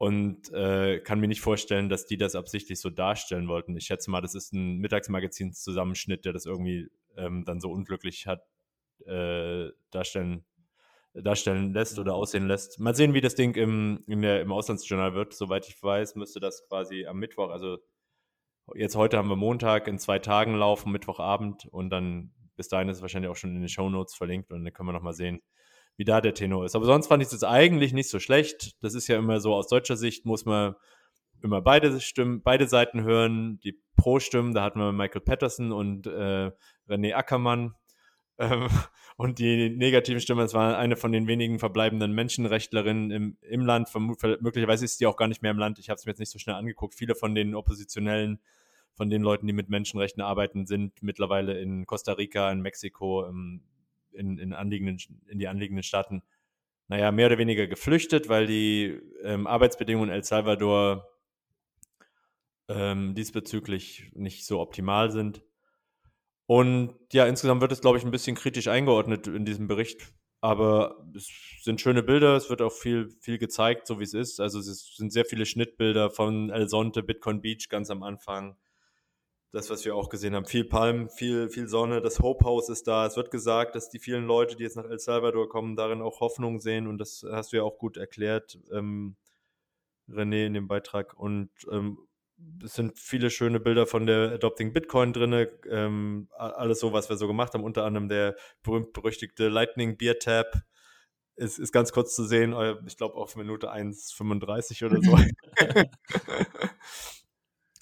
und 0.00 0.50
äh, 0.54 0.98
kann 1.00 1.20
mir 1.20 1.28
nicht 1.28 1.42
vorstellen, 1.42 1.90
dass 1.90 2.06
die 2.06 2.16
das 2.16 2.34
absichtlich 2.34 2.80
so 2.80 2.88
darstellen 2.88 3.48
wollten. 3.48 3.76
Ich 3.76 3.84
schätze 3.84 4.10
mal, 4.10 4.22
das 4.22 4.34
ist 4.34 4.54
ein 4.54 4.78
Mittagsmagazinszusammenschnitt, 4.78 6.24
der 6.24 6.32
das 6.32 6.46
irgendwie 6.46 6.88
ähm, 7.18 7.44
dann 7.44 7.60
so 7.60 7.70
unglücklich 7.70 8.26
hat 8.26 8.42
äh, 9.06 9.68
darstellen 9.90 10.46
darstellen 11.12 11.74
lässt 11.74 11.98
oder 11.98 12.14
aussehen 12.14 12.46
lässt. 12.46 12.80
Mal 12.80 12.94
sehen, 12.94 13.12
wie 13.12 13.20
das 13.20 13.34
Ding 13.34 13.56
im, 13.56 14.02
der, 14.06 14.40
im 14.40 14.52
Auslandsjournal 14.52 15.12
wird. 15.12 15.34
Soweit 15.34 15.68
ich 15.68 15.82
weiß, 15.82 16.14
müsste 16.14 16.40
das 16.40 16.66
quasi 16.66 17.04
am 17.04 17.18
Mittwoch, 17.18 17.50
also 17.50 17.76
jetzt 18.74 18.96
heute 18.96 19.18
haben 19.18 19.28
wir 19.28 19.36
Montag, 19.36 19.86
in 19.86 19.98
zwei 19.98 20.18
Tagen 20.18 20.54
laufen, 20.54 20.92
Mittwochabend 20.92 21.66
und 21.66 21.90
dann 21.90 22.32
bis 22.56 22.68
dahin 22.68 22.88
ist 22.88 22.98
es 22.98 23.02
wahrscheinlich 23.02 23.30
auch 23.30 23.36
schon 23.36 23.54
in 23.54 23.60
den 23.60 23.68
Show 23.68 23.90
Notes 23.90 24.14
verlinkt 24.14 24.50
und 24.50 24.64
dann 24.64 24.72
können 24.72 24.88
wir 24.88 24.94
nochmal 24.94 25.12
sehen, 25.12 25.42
wie 26.00 26.04
da 26.06 26.22
der 26.22 26.32
Tenor 26.32 26.64
ist. 26.64 26.74
Aber 26.74 26.86
sonst 26.86 27.08
fand 27.08 27.22
ich 27.22 27.30
es 27.30 27.44
eigentlich 27.44 27.92
nicht 27.92 28.08
so 28.08 28.20
schlecht. 28.20 28.74
Das 28.80 28.94
ist 28.94 29.06
ja 29.06 29.18
immer 29.18 29.38
so, 29.38 29.54
aus 29.54 29.68
deutscher 29.68 29.98
Sicht 29.98 30.24
muss 30.24 30.46
man 30.46 30.74
immer 31.42 31.60
beide 31.60 32.00
Stimmen, 32.00 32.40
beide 32.40 32.66
Seiten 32.68 33.02
hören. 33.02 33.60
Die 33.64 33.78
Pro-Stimmen, 33.96 34.54
da 34.54 34.62
hatten 34.62 34.78
wir 34.78 34.92
Michael 34.92 35.20
Patterson 35.20 35.72
und 35.72 36.06
äh, 36.06 36.52
René 36.88 37.12
Ackermann. 37.12 37.74
Ähm, 38.38 38.68
und 39.18 39.40
die 39.40 39.68
negativen 39.68 40.22
Stimmen, 40.22 40.40
das 40.40 40.54
war 40.54 40.78
eine 40.78 40.96
von 40.96 41.12
den 41.12 41.26
wenigen 41.26 41.58
verbleibenden 41.58 42.12
Menschenrechtlerinnen 42.12 43.10
im, 43.10 43.36
im 43.42 43.66
Land. 43.66 43.90
Möglicherweise 43.94 44.86
ist 44.86 45.00
die 45.00 45.06
auch 45.06 45.18
gar 45.18 45.28
nicht 45.28 45.42
mehr 45.42 45.50
im 45.50 45.58
Land. 45.58 45.78
Ich 45.78 45.90
habe 45.90 45.98
es 45.98 46.06
mir 46.06 46.12
jetzt 46.12 46.20
nicht 46.20 46.32
so 46.32 46.38
schnell 46.38 46.56
angeguckt. 46.56 46.94
Viele 46.94 47.14
von 47.14 47.34
den 47.34 47.54
Oppositionellen, 47.54 48.40
von 48.94 49.10
den 49.10 49.20
Leuten, 49.20 49.46
die 49.46 49.52
mit 49.52 49.68
Menschenrechten 49.68 50.22
arbeiten, 50.22 50.64
sind 50.64 51.02
mittlerweile 51.02 51.60
in 51.60 51.84
Costa 51.84 52.12
Rica, 52.12 52.50
in 52.50 52.62
Mexiko, 52.62 53.26
ähm, 53.26 53.64
in, 54.12 54.38
in, 54.38 54.52
anliegenden, 54.52 54.98
in 55.26 55.38
die 55.38 55.48
anliegenden 55.48 55.82
Staaten, 55.82 56.22
naja, 56.88 57.12
mehr 57.12 57.26
oder 57.26 57.38
weniger 57.38 57.66
geflüchtet, 57.66 58.28
weil 58.28 58.46
die 58.46 59.00
ähm, 59.22 59.46
Arbeitsbedingungen 59.46 60.10
in 60.10 60.14
El 60.16 60.24
Salvador 60.24 61.06
ähm, 62.68 63.14
diesbezüglich 63.14 64.10
nicht 64.14 64.46
so 64.46 64.60
optimal 64.60 65.10
sind. 65.10 65.42
Und 66.46 66.94
ja, 67.12 67.26
insgesamt 67.26 67.60
wird 67.60 67.70
es, 67.72 67.80
glaube 67.80 67.98
ich, 67.98 68.04
ein 68.04 68.10
bisschen 68.10 68.34
kritisch 68.34 68.66
eingeordnet 68.66 69.28
in 69.28 69.44
diesem 69.44 69.68
Bericht. 69.68 70.12
Aber 70.40 71.06
es 71.14 71.28
sind 71.62 71.80
schöne 71.80 72.02
Bilder, 72.02 72.34
es 72.34 72.48
wird 72.48 72.62
auch 72.62 72.72
viel, 72.72 73.10
viel 73.20 73.38
gezeigt, 73.38 73.86
so 73.86 74.00
wie 74.00 74.04
es 74.04 74.14
ist. 74.14 74.40
Also 74.40 74.58
es 74.58 74.96
sind 74.96 75.12
sehr 75.12 75.24
viele 75.24 75.46
Schnittbilder 75.46 76.10
von 76.10 76.50
El 76.50 76.68
Sonte, 76.68 77.02
Bitcoin 77.02 77.42
Beach 77.42 77.68
ganz 77.68 77.90
am 77.90 78.02
Anfang. 78.02 78.56
Das, 79.52 79.68
was 79.68 79.84
wir 79.84 79.96
auch 79.96 80.08
gesehen 80.08 80.34
haben. 80.34 80.46
Viel 80.46 80.64
Palm, 80.64 81.08
viel, 81.08 81.48
viel 81.48 81.66
Sonne, 81.66 82.00
das 82.00 82.20
Hope 82.20 82.44
House 82.44 82.68
ist 82.68 82.86
da. 82.86 83.06
Es 83.06 83.16
wird 83.16 83.32
gesagt, 83.32 83.74
dass 83.74 83.90
die 83.90 83.98
vielen 83.98 84.24
Leute, 84.24 84.54
die 84.54 84.62
jetzt 84.62 84.76
nach 84.76 84.84
El 84.84 85.00
Salvador 85.00 85.48
kommen, 85.48 85.74
darin 85.74 86.02
auch 86.02 86.20
Hoffnung 86.20 86.60
sehen. 86.60 86.86
Und 86.86 86.98
das 86.98 87.26
hast 87.28 87.52
du 87.52 87.56
ja 87.56 87.64
auch 87.64 87.76
gut 87.76 87.96
erklärt, 87.96 88.60
ähm, 88.72 89.16
René, 90.08 90.46
in 90.46 90.54
dem 90.54 90.68
Beitrag. 90.68 91.18
Und 91.18 91.50
ähm, 91.70 91.98
es 92.62 92.74
sind 92.74 92.96
viele 92.96 93.28
schöne 93.28 93.58
Bilder 93.58 93.88
von 93.88 94.06
der 94.06 94.30
Adopting 94.32 94.72
Bitcoin 94.72 95.12
drin, 95.12 95.48
ähm, 95.68 96.28
alles 96.30 96.78
so, 96.78 96.92
was 96.92 97.08
wir 97.08 97.16
so 97.16 97.26
gemacht 97.26 97.52
haben, 97.52 97.64
unter 97.64 97.84
anderem 97.84 98.08
der 98.08 98.36
berühmt-berüchtigte 98.62 99.48
Lightning 99.48 99.96
Beer 99.96 100.20
Tab. 100.20 100.62
Ist, 101.34 101.58
ist 101.58 101.72
ganz 101.72 101.90
kurz 101.92 102.14
zu 102.14 102.24
sehen, 102.24 102.54
ich 102.86 102.96
glaube 102.98 103.14
auf 103.16 103.34
Minute 103.34 103.72
1,35 103.72 104.84
oder 104.84 105.00
so. 105.00 105.18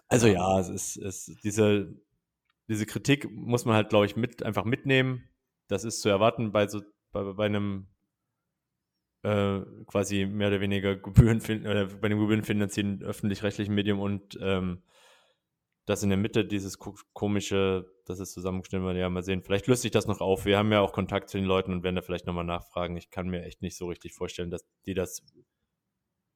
also 0.08 0.26
ja, 0.26 0.58
es 0.60 0.68
ist, 0.68 0.96
es, 0.96 1.26
diese, 1.42 1.94
diese 2.68 2.86
Kritik 2.86 3.30
muss 3.30 3.64
man 3.64 3.74
halt, 3.74 3.90
glaube 3.90 4.06
ich, 4.06 4.16
mit, 4.16 4.42
einfach 4.42 4.64
mitnehmen. 4.64 5.28
Das 5.68 5.84
ist 5.84 6.00
zu 6.00 6.08
erwarten 6.08 6.52
bei 6.52 6.66
so 6.68 6.82
bei, 7.12 7.32
bei 7.32 7.46
einem 7.46 7.88
äh, 9.22 9.60
quasi 9.86 10.26
mehr 10.26 10.48
oder 10.48 10.60
weniger 10.60 10.96
Gebühren 10.96 11.40
oder 11.66 11.86
bei 11.86 12.08
dem 12.08 12.20
gebührenfinanzierten 12.20 13.02
öffentlich-rechtlichen 13.02 13.74
Medium 13.74 14.00
und 14.00 14.38
ähm, 14.40 14.82
das 15.86 16.02
in 16.02 16.10
der 16.10 16.18
Mitte, 16.18 16.44
dieses 16.44 16.78
komische, 16.78 17.90
das 18.04 18.20
ist 18.20 18.32
zusammengestellt 18.32 18.82
wird, 18.82 18.98
ja, 18.98 19.08
mal 19.08 19.22
sehen. 19.22 19.42
Vielleicht 19.42 19.66
löst 19.68 19.82
sich 19.82 19.90
das 19.90 20.06
noch 20.06 20.20
auf. 20.20 20.44
Wir 20.44 20.58
haben 20.58 20.70
ja 20.70 20.80
auch 20.80 20.92
Kontakt 20.92 21.30
zu 21.30 21.38
den 21.38 21.46
Leuten 21.46 21.72
und 21.72 21.82
werden 21.82 21.96
da 21.96 22.02
vielleicht 22.02 22.26
nochmal 22.26 22.44
nachfragen. 22.44 22.98
Ich 22.98 23.10
kann 23.10 23.28
mir 23.28 23.44
echt 23.44 23.62
nicht 23.62 23.76
so 23.76 23.86
richtig 23.88 24.12
vorstellen, 24.12 24.50
dass 24.50 24.66
die 24.84 24.92
das 24.92 25.24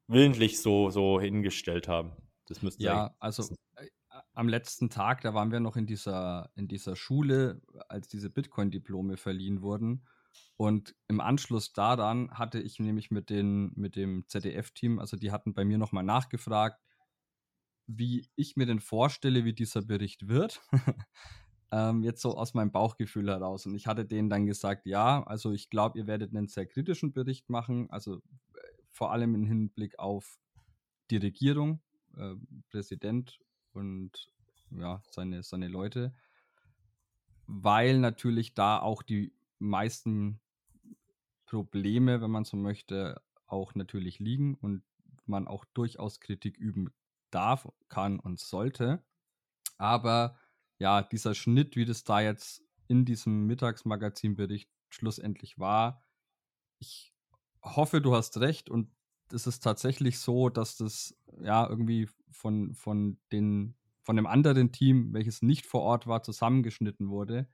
willentlich 0.08 0.60
so, 0.60 0.88
so 0.88 1.20
hingestellt 1.20 1.86
haben. 1.86 2.16
Das 2.46 2.62
müsste 2.62 2.82
ja, 2.82 3.14
also 3.18 3.54
äh, 3.76 3.88
am 4.34 4.48
letzten 4.48 4.90
Tag, 4.90 5.20
da 5.22 5.34
waren 5.34 5.52
wir 5.52 5.60
noch 5.60 5.76
in 5.76 5.86
dieser, 5.86 6.50
in 6.54 6.68
dieser 6.68 6.96
Schule, 6.96 7.62
als 7.88 8.08
diese 8.08 8.30
Bitcoin-Diplome 8.30 9.16
verliehen 9.16 9.62
wurden. 9.62 10.04
Und 10.56 10.94
im 11.08 11.20
Anschluss 11.20 11.72
daran 11.72 12.30
hatte 12.32 12.60
ich 12.60 12.78
nämlich 12.78 13.10
mit, 13.10 13.30
den, 13.30 13.72
mit 13.74 13.96
dem 13.96 14.24
ZDF-Team, 14.28 14.98
also 14.98 15.16
die 15.16 15.30
hatten 15.30 15.54
bei 15.54 15.64
mir 15.64 15.78
nochmal 15.78 16.04
nachgefragt, 16.04 16.80
wie 17.86 18.28
ich 18.36 18.56
mir 18.56 18.66
denn 18.66 18.80
vorstelle, 18.80 19.44
wie 19.44 19.52
dieser 19.52 19.82
Bericht 19.82 20.28
wird. 20.28 20.62
ähm, 21.72 22.02
jetzt 22.02 22.22
so 22.22 22.36
aus 22.36 22.54
meinem 22.54 22.70
Bauchgefühl 22.70 23.28
heraus. 23.28 23.66
Und 23.66 23.74
ich 23.74 23.86
hatte 23.86 24.04
denen 24.04 24.30
dann 24.30 24.46
gesagt, 24.46 24.86
ja, 24.86 25.22
also 25.24 25.52
ich 25.52 25.68
glaube, 25.70 25.98
ihr 25.98 26.06
werdet 26.06 26.34
einen 26.34 26.48
sehr 26.48 26.66
kritischen 26.66 27.12
Bericht 27.12 27.50
machen, 27.50 27.90
also 27.90 28.16
äh, 28.16 28.20
vor 28.90 29.10
allem 29.10 29.34
im 29.34 29.46
Hinblick 29.46 29.98
auf 29.98 30.38
die 31.10 31.16
Regierung, 31.16 31.82
äh, 32.16 32.34
Präsident 32.70 33.40
und 33.72 34.30
ja, 34.70 35.02
seine, 35.10 35.42
seine 35.42 35.68
Leute, 35.68 36.14
weil 37.46 37.98
natürlich 37.98 38.54
da 38.54 38.80
auch 38.80 39.02
die 39.02 39.32
meisten 39.58 40.40
Probleme, 41.46 42.20
wenn 42.20 42.30
man 42.30 42.44
so 42.44 42.56
möchte, 42.56 43.20
auch 43.46 43.74
natürlich 43.74 44.18
liegen 44.18 44.54
und 44.54 44.82
man 45.26 45.46
auch 45.46 45.64
durchaus 45.74 46.20
Kritik 46.20 46.56
üben 46.56 46.92
darf, 47.30 47.70
kann 47.88 48.18
und 48.18 48.40
sollte. 48.40 49.04
Aber 49.78 50.38
ja, 50.78 51.02
dieser 51.02 51.34
Schnitt, 51.34 51.76
wie 51.76 51.84
das 51.84 52.04
da 52.04 52.20
jetzt 52.20 52.62
in 52.88 53.04
diesem 53.04 53.46
Mittagsmagazinbericht 53.46 54.70
schlussendlich 54.90 55.58
war, 55.58 56.02
ich 56.78 57.12
hoffe, 57.62 58.00
du 58.00 58.14
hast 58.14 58.38
recht 58.40 58.68
und 58.68 58.90
es 59.32 59.46
ist 59.46 59.60
tatsächlich 59.60 60.18
so, 60.18 60.48
dass 60.48 60.76
das 60.76 61.16
ja 61.40 61.68
irgendwie 61.68 62.08
von, 62.30 62.74
von, 62.74 63.18
den, 63.32 63.74
von 64.02 64.16
dem 64.16 64.26
anderen 64.26 64.72
Team, 64.72 65.12
welches 65.12 65.42
nicht 65.42 65.66
vor 65.66 65.82
Ort 65.82 66.06
war, 66.06 66.22
zusammengeschnitten 66.22 67.08
wurde 67.08 67.48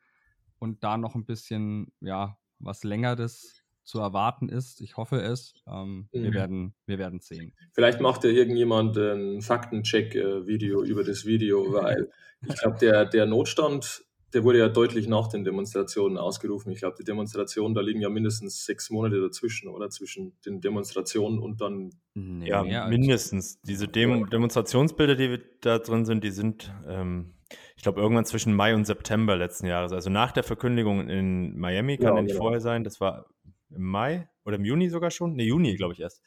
und 0.59 0.83
da 0.85 0.97
noch 0.97 1.15
ein 1.15 1.25
bisschen, 1.25 1.93
ja, 2.01 2.39
was 2.59 2.85
längeres 2.85 3.63
zu 3.85 4.01
erwarten 4.01 4.49
ist. 4.49 4.81
Ich 4.83 4.97
hoffe 4.97 5.21
es. 5.21 5.55
Ähm, 5.67 6.09
mhm. 6.13 6.23
wir, 6.23 6.35
werden, 6.35 6.75
wir 6.87 6.99
werden 6.99 7.21
sehen. 7.21 7.55
Vielleicht 7.73 8.01
macht 8.01 8.23
ja 8.25 8.31
irgendjemand 8.31 8.97
ein 8.99 9.41
Faktencheck-Video 9.41 10.85
über 10.85 11.05
das 11.05 11.25
Video, 11.25 11.73
weil 11.73 12.11
ich 12.47 12.57
glaube, 12.57 12.79
der, 12.79 13.07
der 13.07 13.27
Notstand 13.27 14.05
der 14.35 14.45
wurde 14.45 14.59
ja 14.59 14.69
deutlich 14.69 15.09
nach 15.09 15.29
den 15.29 15.45
Demonstrationen 15.45 16.19
ausgerufen. 16.19 16.71
Ich 16.71 16.81
glaube, 16.81 16.97
die 16.99 17.05
Demonstrationen, 17.05 17.75
da 17.75 17.81
liegen 17.81 18.01
ja 18.01 18.11
mindestens 18.11 18.65
sechs 18.65 18.91
Monate 18.91 19.21
dazwischen, 19.21 19.69
oder? 19.69 19.89
Zwischen 19.89 20.39
den 20.45 20.61
Demonstrationen 20.61 21.39
und 21.39 21.61
dann. 21.61 21.91
Nee, 22.15 22.49
ja, 22.49 22.87
mindestens. 22.89 23.61
Diese 23.63 23.89
Dem 23.89 24.29
Demonstrationsbilder, 24.29 25.15
die 25.15 25.41
da 25.63 25.79
drin 25.79 26.05
sind, 26.05 26.25
die 26.25 26.31
sind, 26.31 26.73
ähm, 26.87 27.35
ich 27.77 27.83
glaube, 27.83 28.01
irgendwann 28.01 28.27
zwischen 28.27 28.55
Mai 28.55 28.75
und 28.75 28.85
September 28.85 29.37
letzten 29.37 29.67
Jahres. 29.67 29.93
Also 29.93 30.11
nach 30.11 30.33
der 30.33 30.43
Verkündigung 30.43 31.09
in 31.09 31.59
Miami, 31.59 31.97
kann 31.97 32.09
ja, 32.09 32.17
ja 32.17 32.23
nicht 32.23 32.33
genau. 32.33 32.45
vorher 32.45 32.61
sein. 32.61 32.85
Das 32.85 33.01
war 33.01 33.31
im 33.71 33.85
Mai 33.85 34.29
oder 34.45 34.57
im 34.57 34.65
Juni 34.65 34.91
sogar 34.91 35.11
schon? 35.11 35.35
Ne, 35.37 35.45
Juni, 35.45 35.77
glaube 35.77 35.95
ich 35.95 36.01
erst. 36.01 36.23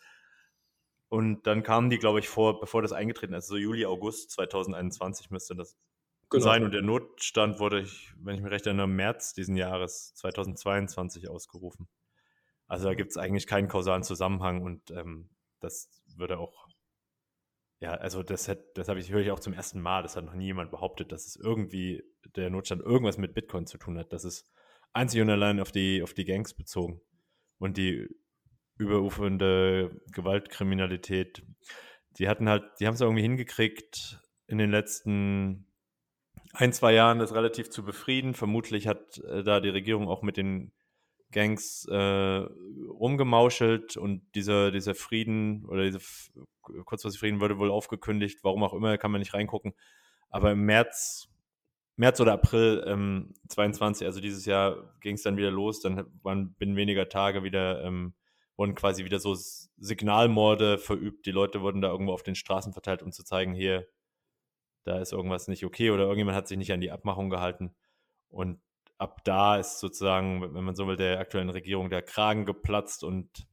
Und 1.08 1.46
dann 1.46 1.62
kamen 1.62 1.90
die, 1.90 1.98
glaube 1.98 2.20
ich, 2.20 2.30
vor, 2.30 2.60
bevor 2.62 2.82
das 2.82 2.94
eingetreten 2.94 3.34
ist, 3.34 3.44
also 3.44 3.56
so 3.56 3.58
Juli, 3.58 3.86
August 3.86 4.32
2021 4.32 5.30
müsste 5.30 5.56
das 5.56 5.78
genau. 6.32 6.44
sein. 6.44 6.64
Und 6.64 6.74
der 6.74 6.82
Notstand 6.82 7.60
wurde, 7.60 7.88
wenn 8.18 8.36
ich 8.36 8.42
mich 8.42 8.52
recht 8.52 8.66
erinnere, 8.66 8.86
im 8.86 8.96
März 8.96 9.34
diesen 9.34 9.56
Jahres 9.56 10.14
2022 10.16 11.30
ausgerufen. 11.30 11.88
Also 12.68 12.88
da 12.88 12.94
gibt 12.94 13.12
es 13.12 13.18
eigentlich 13.18 13.48
keinen 13.48 13.68
kausalen 13.68 14.04
Zusammenhang 14.04 14.64
und 14.64 14.92
ähm, 14.92 15.30
das 15.60 15.90
würde 16.16 16.40
auch, 16.40 16.68
ja, 17.80 17.92
also 17.92 18.24
das, 18.24 18.50
das 18.76 18.88
habe 18.88 19.00
ich, 19.00 19.12
höre 19.12 19.22
ich 19.22 19.32
auch 19.32 19.40
zum 19.40 19.54
ersten 19.54 19.82
Mal, 19.82 20.04
das 20.04 20.16
hat 20.16 20.26
noch 20.26 20.36
nie 20.36 20.46
jemand 20.46 20.72
behauptet, 20.72 21.12
dass 21.12 21.26
es 21.26 21.36
irgendwie 21.36 22.04
der 22.36 22.50
Notstand 22.50 22.82
irgendwas 22.82 23.18
mit 23.18 23.34
Bitcoin 23.34 23.66
zu 23.66 23.78
tun 23.78 23.98
hat. 23.98 24.14
Das 24.14 24.24
ist 24.24 24.50
einzig 24.94 25.22
und 25.22 25.30
allein 25.30 25.60
auf 25.60 25.72
die, 25.72 26.02
auf 26.02 26.14
die 26.14 26.26
Gangs 26.26 26.54
bezogen 26.54 27.02
und 27.60 27.78
die 27.78 28.08
überufernde 28.78 30.02
Gewaltkriminalität. 30.12 31.44
Die 32.18 32.28
hatten 32.28 32.50
halt, 32.50 32.64
die 32.80 32.88
haben 32.88 32.96
es 32.96 33.02
irgendwie 33.02 33.22
hingekriegt, 33.22 34.20
in 34.48 34.58
den 34.58 34.72
letzten 34.72 35.71
ein, 36.54 36.74
zwei 36.74 36.94
Jahren 36.94 37.20
das 37.20 37.34
relativ 37.34 37.70
zu 37.70 37.84
befrieden. 37.84 38.34
Vermutlich 38.34 38.88
hat 38.88 39.18
äh, 39.20 39.44
da 39.44 39.60
die 39.60 39.70
Regierung 39.70 40.08
auch 40.08 40.22
mit 40.22 40.38
den 40.38 40.72
Gangs 41.32 41.86
äh, 41.86 41.96
rumgemauschelt 41.96 43.98
und 43.98 44.22
dieser, 44.36 44.72
dieser 44.72 44.96
Frieden 44.96 45.66
oder 45.66 45.84
diese 45.84 46.00
kurzfristige 46.62 47.20
Frieden 47.20 47.42
wurde 47.42 47.58
wohl 47.58 47.72
aufgekündigt, 47.72 48.40
warum 48.44 48.64
auch 48.64 48.74
immer, 48.74 48.98
kann 48.98 49.12
man 49.12 49.20
nicht 49.20 49.34
reingucken. 49.34 49.74
Aber 50.30 50.52
im 50.52 50.66
März, 50.66 51.30
März 51.96 52.20
oder 52.20 52.34
April 52.34 52.84
ähm, 52.86 53.34
22, 53.48 54.06
also 54.06 54.20
dieses 54.20 54.46
Jahr, 54.46 54.94
ging 55.00 55.16
es 55.16 55.24
dann 55.24 55.38
wieder 55.38 55.52
los. 55.52 55.82
Dann 55.82 56.06
waren 56.22 56.54
binnen 56.54 56.76
weniger 56.76 57.10
Tage 57.10 57.44
wieder, 57.44 57.84
ähm, 57.84 58.14
wurden 58.58 58.76
quasi 58.76 59.06
wieder 59.06 59.20
so 59.20 59.36
Signalmorde 59.36 60.78
verübt. 60.78 61.26
Die 61.26 61.32
Leute 61.32 61.62
wurden 61.62 61.82
da 61.82 61.90
irgendwo 61.90 62.14
auf 62.14 62.24
den 62.24 62.36
Straßen 62.36 62.74
verteilt, 62.74 63.04
um 63.04 63.12
zu 63.12 63.24
zeigen, 63.24 63.54
hier, 63.54 63.88
da 64.84 65.00
ist 65.00 65.14
irgendwas 65.14 65.48
nicht 65.48 65.66
okay 65.66 65.92
oder 65.92 66.04
irgendjemand 66.04 66.38
hat 66.38 66.48
sich 66.48 66.58
nicht 66.58 66.72
an 66.72 66.82
die 66.82 66.92
Abmachung 66.92 67.30
gehalten. 67.30 67.76
Und 68.30 68.62
ab 68.98 69.24
da 69.24 69.58
ist 69.58 69.80
sozusagen, 69.80 70.54
wenn 70.54 70.64
man 70.64 70.76
so 70.76 70.88
will, 70.88 70.96
der 70.96 71.20
aktuellen 71.20 71.50
Regierung 71.50 71.90
der 71.90 72.02
Kragen 72.02 72.46
geplatzt 72.46 73.04
und 73.04 73.48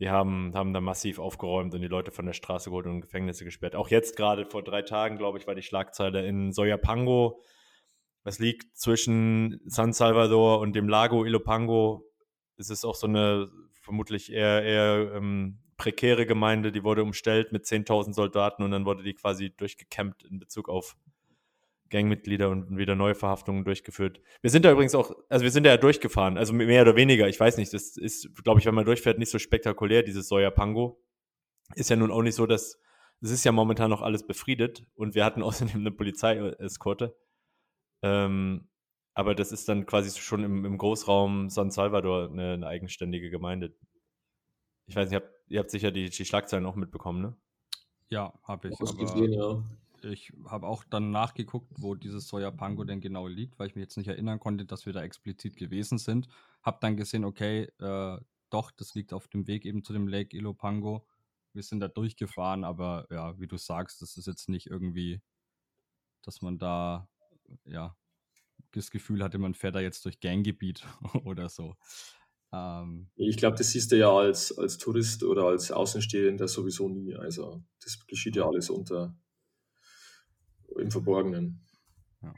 die 0.00 0.08
haben, 0.08 0.52
haben 0.54 0.72
da 0.72 0.80
massiv 0.80 1.18
aufgeräumt 1.18 1.74
und 1.74 1.82
die 1.82 1.88
Leute 1.88 2.10
von 2.10 2.24
der 2.24 2.32
Straße 2.32 2.70
geholt 2.70 2.86
und 2.86 3.02
Gefängnisse 3.02 3.44
gesperrt. 3.44 3.76
Auch 3.76 3.88
jetzt 3.88 4.16
gerade 4.16 4.46
vor 4.46 4.64
drei 4.64 4.80
Tagen, 4.80 5.18
glaube 5.18 5.38
ich, 5.38 5.46
war 5.46 5.54
die 5.54 5.62
Schlagzeile 5.62 6.26
in 6.26 6.52
Soyapango. 6.52 7.42
Das 8.24 8.38
liegt 8.38 8.76
zwischen 8.78 9.60
San 9.66 9.92
Salvador 9.92 10.60
und 10.60 10.74
dem 10.74 10.88
Lago 10.88 11.24
Ilopango. 11.24 12.06
Es 12.56 12.70
ist 12.70 12.84
auch 12.84 12.94
so 12.94 13.06
eine 13.06 13.50
vermutlich 13.82 14.32
eher, 14.32 14.62
eher 14.62 15.12
ähm, 15.14 15.58
prekäre 15.80 16.26
Gemeinde, 16.26 16.72
die 16.72 16.84
wurde 16.84 17.02
umstellt 17.02 17.52
mit 17.52 17.64
10.000 17.64 18.12
Soldaten 18.12 18.62
und 18.62 18.70
dann 18.70 18.84
wurde 18.84 19.02
die 19.02 19.14
quasi 19.14 19.48
durchgekämmt 19.48 20.24
in 20.24 20.38
Bezug 20.38 20.68
auf 20.68 20.94
Gangmitglieder 21.88 22.50
und 22.50 22.76
wieder 22.76 22.94
neue 22.96 23.14
Verhaftungen 23.14 23.64
durchgeführt. 23.64 24.20
Wir 24.42 24.50
sind 24.50 24.66
da 24.66 24.72
übrigens 24.72 24.94
auch, 24.94 25.10
also 25.30 25.42
wir 25.42 25.50
sind 25.50 25.64
da 25.64 25.70
ja 25.70 25.78
durchgefahren, 25.78 26.36
also 26.36 26.52
mehr 26.52 26.82
oder 26.82 26.96
weniger, 26.96 27.28
ich 27.28 27.40
weiß 27.40 27.56
nicht, 27.56 27.72
das 27.72 27.96
ist, 27.96 28.28
glaube 28.44 28.60
ich, 28.60 28.66
wenn 28.66 28.74
man 28.74 28.84
durchfährt, 28.84 29.18
nicht 29.18 29.30
so 29.30 29.38
spektakulär, 29.38 30.02
dieses 30.02 30.28
Sojapango. 30.28 31.02
Ist 31.76 31.88
ja 31.88 31.96
nun 31.96 32.10
auch 32.10 32.22
nicht 32.22 32.34
so, 32.34 32.46
dass, 32.46 32.78
es 33.22 33.30
ist 33.30 33.44
ja 33.44 33.52
momentan 33.52 33.88
noch 33.88 34.02
alles 34.02 34.26
befriedet 34.26 34.84
und 34.96 35.14
wir 35.14 35.24
hatten 35.24 35.42
außerdem 35.42 35.80
eine 35.80 35.92
Polizeieskorte. 35.92 37.16
Ähm, 38.02 38.68
aber 39.14 39.34
das 39.34 39.50
ist 39.50 39.66
dann 39.66 39.86
quasi 39.86 40.20
schon 40.20 40.44
im, 40.44 40.66
im 40.66 40.76
Großraum 40.76 41.48
San 41.48 41.70
Salvador 41.70 42.28
eine, 42.30 42.52
eine 42.52 42.66
eigenständige 42.66 43.30
Gemeinde. 43.30 43.74
Ich 44.86 44.94
weiß 44.94 45.08
nicht, 45.08 45.18
ihr 45.18 45.24
habt, 45.24 45.39
ihr 45.50 45.58
habt 45.58 45.70
sicher 45.70 45.90
die, 45.90 46.08
die 46.08 46.24
Schlagzeilen 46.24 46.64
auch 46.64 46.76
mitbekommen, 46.76 47.20
ne? 47.20 47.36
Ja, 48.08 48.32
habe 48.42 48.68
ich. 48.68 48.78
Gesehen, 48.78 49.32
ja. 49.32 49.62
Ich 50.02 50.32
habe 50.46 50.66
auch 50.66 50.82
dann 50.84 51.10
nachgeguckt, 51.10 51.70
wo 51.76 51.94
dieses 51.94 52.26
Sojapango 52.26 52.84
denn 52.84 53.02
genau 53.02 53.26
liegt, 53.26 53.58
weil 53.58 53.68
ich 53.68 53.74
mich 53.74 53.82
jetzt 53.82 53.98
nicht 53.98 54.08
erinnern 54.08 54.40
konnte, 54.40 54.64
dass 54.64 54.86
wir 54.86 54.94
da 54.94 55.02
explizit 55.02 55.56
gewesen 55.56 55.98
sind. 55.98 56.26
Habe 56.62 56.78
dann 56.80 56.96
gesehen, 56.96 57.24
okay, 57.24 57.70
äh, 57.78 58.18
doch, 58.48 58.70
das 58.70 58.94
liegt 58.94 59.12
auf 59.12 59.28
dem 59.28 59.46
Weg 59.46 59.66
eben 59.66 59.84
zu 59.84 59.92
dem 59.92 60.08
Lake 60.08 60.34
Ilopango. 60.36 61.06
Wir 61.52 61.62
sind 61.62 61.80
da 61.80 61.88
durchgefahren, 61.88 62.64
aber 62.64 63.06
ja, 63.10 63.38
wie 63.38 63.46
du 63.46 63.58
sagst, 63.58 64.00
das 64.00 64.16
ist 64.16 64.26
jetzt 64.26 64.48
nicht 64.48 64.68
irgendwie, 64.68 65.20
dass 66.22 66.40
man 66.40 66.58
da, 66.58 67.08
ja, 67.64 67.94
das 68.72 68.90
Gefühl 68.90 69.22
hatte, 69.22 69.38
man 69.38 69.54
fährt 69.54 69.74
da 69.74 69.80
jetzt 69.80 70.04
durch 70.04 70.20
Ganggebiet 70.20 70.86
oder 71.24 71.48
so. 71.48 71.76
Ähm, 72.52 73.10
ich 73.16 73.36
glaube, 73.36 73.56
das 73.56 73.70
siehst 73.70 73.92
du 73.92 73.98
ja 73.98 74.10
als, 74.10 74.56
als 74.56 74.78
Tourist 74.78 75.22
oder 75.22 75.44
als 75.44 75.70
Außenstehender 75.70 76.48
sowieso 76.48 76.88
nie. 76.88 77.14
Also 77.14 77.62
das 77.82 78.06
geschieht 78.06 78.36
ja 78.36 78.46
alles 78.46 78.70
unter 78.70 79.16
im 80.76 80.90
Verborgenen. 80.90 81.64
Ja. 82.22 82.34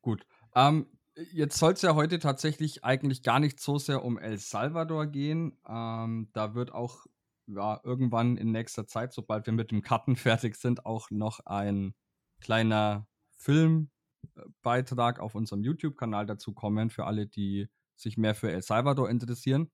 Gut. 0.00 0.26
Ähm, 0.54 0.86
jetzt 1.32 1.58
soll 1.58 1.72
es 1.72 1.82
ja 1.82 1.94
heute 1.94 2.18
tatsächlich 2.18 2.84
eigentlich 2.84 3.22
gar 3.22 3.40
nicht 3.40 3.60
so 3.60 3.78
sehr 3.78 4.04
um 4.04 4.18
El 4.18 4.38
Salvador 4.38 5.06
gehen. 5.06 5.58
Ähm, 5.68 6.30
da 6.32 6.54
wird 6.54 6.72
auch 6.72 7.06
ja, 7.46 7.80
irgendwann 7.84 8.36
in 8.36 8.52
nächster 8.52 8.86
Zeit, 8.86 9.12
sobald 9.12 9.46
wir 9.46 9.52
mit 9.52 9.70
dem 9.70 9.82
Karten 9.82 10.16
fertig 10.16 10.56
sind, 10.56 10.86
auch 10.86 11.10
noch 11.10 11.40
ein 11.46 11.94
kleiner 12.40 13.06
Filmbeitrag 13.36 15.20
auf 15.20 15.34
unserem 15.34 15.62
YouTube-Kanal 15.62 16.26
dazu 16.26 16.52
kommen 16.52 16.90
für 16.90 17.04
alle, 17.04 17.26
die 17.26 17.68
sich 17.96 18.16
mehr 18.16 18.34
für 18.34 18.52
El 18.52 18.62
Salvador 18.62 19.10
interessieren. 19.10 19.70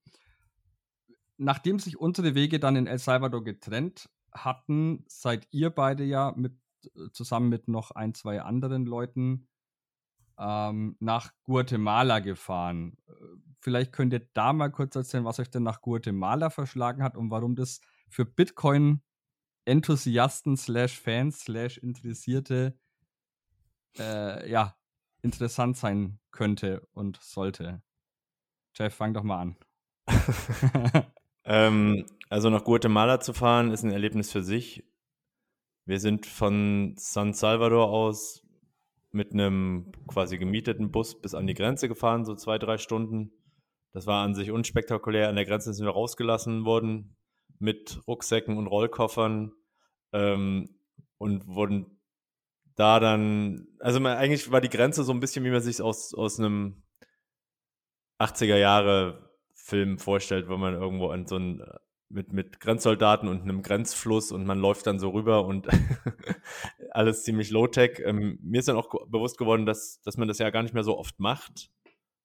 Nachdem 1.37 1.79
sich 1.79 1.99
unsere 1.99 2.35
Wege 2.35 2.59
dann 2.59 2.75
in 2.75 2.87
El 2.87 2.99
Salvador 2.99 3.43
getrennt 3.43 4.09
hatten, 4.31 5.03
seid 5.07 5.47
ihr 5.51 5.69
beide 5.69 6.03
ja 6.03 6.33
mit, 6.35 6.53
äh, 6.95 7.09
zusammen 7.11 7.49
mit 7.49 7.67
noch 7.67 7.91
ein, 7.91 8.13
zwei 8.13 8.41
anderen 8.41 8.85
Leuten 8.85 9.47
ähm, 10.37 10.95
nach 10.99 11.33
Guatemala 11.43 12.19
gefahren. 12.19 12.97
Äh, 13.07 13.13
vielleicht 13.59 13.93
könnt 13.93 14.13
ihr 14.13 14.27
da 14.33 14.53
mal 14.53 14.71
kurz 14.71 14.95
erzählen, 14.95 15.25
was 15.25 15.39
euch 15.39 15.49
denn 15.49 15.63
nach 15.63 15.81
Guatemala 15.81 16.49
verschlagen 16.49 17.03
hat 17.03 17.17
und 17.17 17.29
warum 17.29 17.55
das 17.55 17.81
für 18.09 18.25
Bitcoin-Enthusiasten 18.25 20.55
slash 20.57 20.99
Fans 20.99 21.41
slash 21.41 21.77
Interessierte 21.77 22.77
äh, 23.97 24.49
ja, 24.49 24.75
interessant 25.21 25.77
sein 25.77 26.19
könnte 26.31 26.87
und 26.93 27.21
sollte. 27.21 27.83
Jeff, 28.75 28.93
fang 28.93 29.13
doch 29.13 29.23
mal 29.23 29.39
an. 29.39 29.55
ähm, 31.45 32.05
also 32.29 32.49
nach 32.49 32.63
Guatemala 32.63 33.19
zu 33.19 33.33
fahren, 33.33 33.71
ist 33.71 33.83
ein 33.83 33.91
Erlebnis 33.91 34.31
für 34.31 34.43
sich. 34.43 34.83
Wir 35.85 35.99
sind 35.99 36.25
von 36.25 36.95
San 36.97 37.33
Salvador 37.33 37.89
aus 37.89 38.43
mit 39.11 39.33
einem 39.33 39.91
quasi 40.07 40.37
gemieteten 40.37 40.91
Bus 40.91 41.19
bis 41.19 41.35
an 41.35 41.45
die 41.45 41.53
Grenze 41.53 41.87
gefahren, 41.87 42.25
so 42.25 42.35
zwei, 42.35 42.57
drei 42.57 42.77
Stunden. 42.77 43.31
Das 43.91 44.07
war 44.07 44.23
an 44.23 44.33
sich 44.33 44.49
unspektakulär. 44.49 45.29
An 45.29 45.35
der 45.35 45.45
Grenze 45.45 45.73
sind 45.73 45.85
wir 45.85 45.91
rausgelassen 45.91 46.65
worden 46.65 47.15
mit 47.59 48.01
Rucksäcken 48.07 48.57
und 48.57 48.67
Rollkoffern 48.67 49.53
ähm, 50.11 50.69
und 51.17 51.47
wurden 51.47 51.99
da 52.75 52.99
dann, 52.99 53.67
also 53.79 53.99
man, 53.99 54.17
eigentlich 54.17 54.51
war 54.51 54.61
die 54.61 54.69
Grenze 54.69 55.03
so 55.03 55.13
ein 55.13 55.19
bisschen, 55.19 55.45
wie 55.45 55.51
man 55.51 55.61
sich 55.61 55.81
aus, 55.81 56.13
aus 56.13 56.39
einem 56.39 56.82
80er 58.23 58.57
Jahre 58.57 59.29
Film 59.53 59.97
vorstellt, 59.97 60.49
wo 60.49 60.57
man 60.57 60.73
irgendwo 60.73 61.09
an 61.09 61.25
so 61.25 61.37
ein 61.37 61.63
mit, 62.13 62.31
mit 62.31 62.59
Grenzsoldaten 62.59 63.27
und 63.27 63.41
einem 63.41 63.63
Grenzfluss 63.63 64.31
und 64.31 64.45
man 64.45 64.59
läuft 64.59 64.87
dann 64.87 64.99
so 64.99 65.09
rüber 65.09 65.45
und 65.45 65.67
alles 66.91 67.23
ziemlich 67.23 67.49
low-tech. 67.49 68.01
Ähm, 68.05 68.39
mir 68.41 68.59
ist 68.59 68.67
dann 68.67 68.77
auch 68.77 68.89
bewusst 69.07 69.37
geworden, 69.37 69.65
dass, 69.65 69.99
dass 70.01 70.17
man 70.17 70.27
das 70.27 70.37
ja 70.37 70.49
gar 70.51 70.63
nicht 70.63 70.75
mehr 70.75 70.83
so 70.83 70.97
oft 70.97 71.19
macht, 71.19 71.71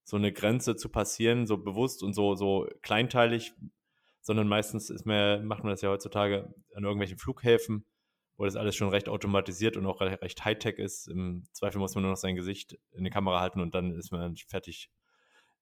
so 0.05 0.17
eine 0.17 0.33
Grenze 0.33 0.77
zu 0.77 0.91
passieren, 0.91 1.47
so 1.47 1.57
bewusst 1.57 2.03
und 2.03 2.13
so, 2.13 2.35
so 2.35 2.69
kleinteilig, 2.83 3.55
sondern 4.21 4.47
meistens 4.47 4.91
ist 4.91 5.07
mehr, 5.07 5.41
macht 5.41 5.65
man 5.65 5.71
das 5.71 5.81
ja 5.81 5.89
heutzutage 5.89 6.55
an 6.75 6.85
irgendwelchen 6.85 7.19
Flughäfen, 7.19 7.87
wo 8.37 8.45
das 8.45 8.57
alles 8.57 8.77
schon 8.77 8.91
recht 8.91 9.09
automatisiert 9.09 9.77
und 9.77 9.87
auch 9.87 10.01
recht 10.01 10.45
Hightech 10.45 10.79
ist. 10.79 11.09
Im 11.09 11.45
Zweifel 11.53 11.79
muss 11.79 11.95
man 11.95 12.03
nur 12.03 12.13
noch 12.13 12.19
sein 12.19 12.37
Gesicht 12.37 12.79
in 12.93 13.05
die 13.05 13.11
Kamera 13.11 13.41
halten 13.41 13.61
und 13.61 13.75
dann 13.75 13.93
ist 13.93 14.13
man 14.13 14.37
fertig 14.37 14.91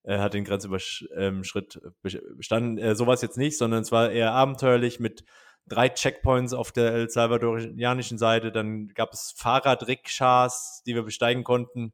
er 0.07 0.21
hat 0.21 0.33
den 0.33 0.45
Grenzüberschritt 0.45 1.81
bestanden. 2.01 2.77
Äh, 2.77 2.95
sowas 2.95 3.21
jetzt 3.21 3.37
nicht, 3.37 3.57
sondern 3.57 3.81
es 3.81 3.91
war 3.91 4.09
eher 4.09 4.31
abenteuerlich 4.31 5.01
mit 5.01 5.25
drei 5.67 5.89
Checkpoints 5.89 6.53
auf 6.53 6.71
der 6.71 6.93
El 6.93 7.09
Salvadorianischen 7.09 8.17
Seite. 8.17 8.53
Dann 8.53 8.87
gab 8.87 9.11
es 9.11 9.33
Fahrradrikschas, 9.35 10.81
die 10.85 10.95
wir 10.95 11.03
besteigen 11.03 11.43
konnten, 11.43 11.91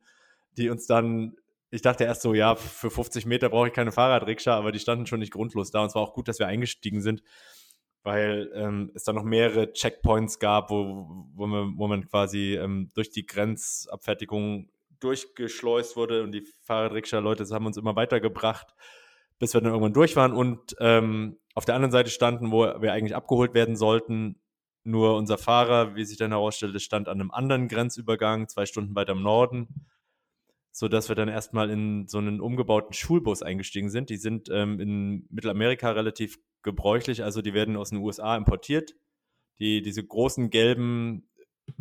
die 0.57 0.69
uns 0.69 0.85
dann, 0.85 1.37
ich 1.71 1.81
dachte 1.81 2.03
erst 2.03 2.21
so, 2.21 2.35
ja, 2.35 2.55
für 2.55 2.91
50 2.91 3.25
Meter 3.25 3.49
brauche 3.49 3.69
ich 3.69 3.73
keine 3.73 3.91
Fahrradrikscha, 3.91 4.55
aber 4.55 4.71
die 4.71 4.79
standen 4.79 5.07
schon 5.07 5.19
nicht 5.19 5.33
grundlos 5.33 5.71
da. 5.71 5.81
Und 5.81 5.87
es 5.87 5.95
war 5.95 6.03
auch 6.03 6.13
gut, 6.13 6.27
dass 6.27 6.37
wir 6.37 6.45
eingestiegen 6.45 7.01
sind, 7.01 7.23
weil 8.03 8.51
ähm, 8.53 8.91
es 8.93 9.05
dann 9.05 9.15
noch 9.15 9.23
mehrere 9.23 9.73
Checkpoints 9.73 10.37
gab, 10.37 10.69
wo, 10.69 11.25
wo, 11.33 11.47
man, 11.47 11.79
wo 11.79 11.87
man 11.87 12.07
quasi 12.07 12.57
ähm, 12.57 12.91
durch 12.93 13.09
die 13.09 13.25
Grenzabfertigung 13.25 14.69
durchgeschleust 15.03 15.95
wurde 15.95 16.23
und 16.23 16.31
die 16.31 16.45
Fahrradrikscha-Leute 16.63 17.45
haben 17.51 17.65
uns 17.65 17.77
immer 17.77 17.95
weitergebracht, 17.95 18.73
bis 19.39 19.53
wir 19.53 19.61
dann 19.61 19.71
irgendwann 19.71 19.93
durch 19.93 20.15
waren 20.15 20.33
und 20.33 20.75
ähm, 20.79 21.37
auf 21.55 21.65
der 21.65 21.75
anderen 21.75 21.91
Seite 21.91 22.09
standen, 22.09 22.51
wo 22.51 22.63
wir 22.63 22.93
eigentlich 22.93 23.15
abgeholt 23.15 23.53
werden 23.53 23.75
sollten. 23.75 24.39
Nur 24.85 25.15
unser 25.15 25.37
Fahrer, 25.37 25.95
wie 25.95 26.03
sich 26.03 26.17
dann 26.17 26.31
herausstellte, 26.31 26.79
stand 26.79 27.07
an 27.07 27.21
einem 27.21 27.31
anderen 27.31 27.67
Grenzübergang, 27.67 28.49
zwei 28.49 28.65
Stunden 28.65 28.95
weiter 28.95 29.13
im 29.13 29.21
Norden, 29.21 29.87
sodass 30.71 31.07
wir 31.07 31.15
dann 31.15 31.29
erstmal 31.29 31.69
in 31.69 32.07
so 32.07 32.17
einen 32.17 32.41
umgebauten 32.41 32.93
Schulbus 32.93 33.43
eingestiegen 33.43 33.89
sind. 33.89 34.09
Die 34.09 34.17
sind 34.17 34.49
ähm, 34.51 34.79
in 34.79 35.27
Mittelamerika 35.29 35.91
relativ 35.91 36.37
gebräuchlich, 36.63 37.23
also 37.23 37.41
die 37.41 37.53
werden 37.53 37.77
aus 37.77 37.91
den 37.91 37.99
USA 37.99 38.35
importiert. 38.35 38.95
Die, 39.59 39.81
diese 39.81 40.03
großen 40.03 40.49
gelben, 40.49 41.29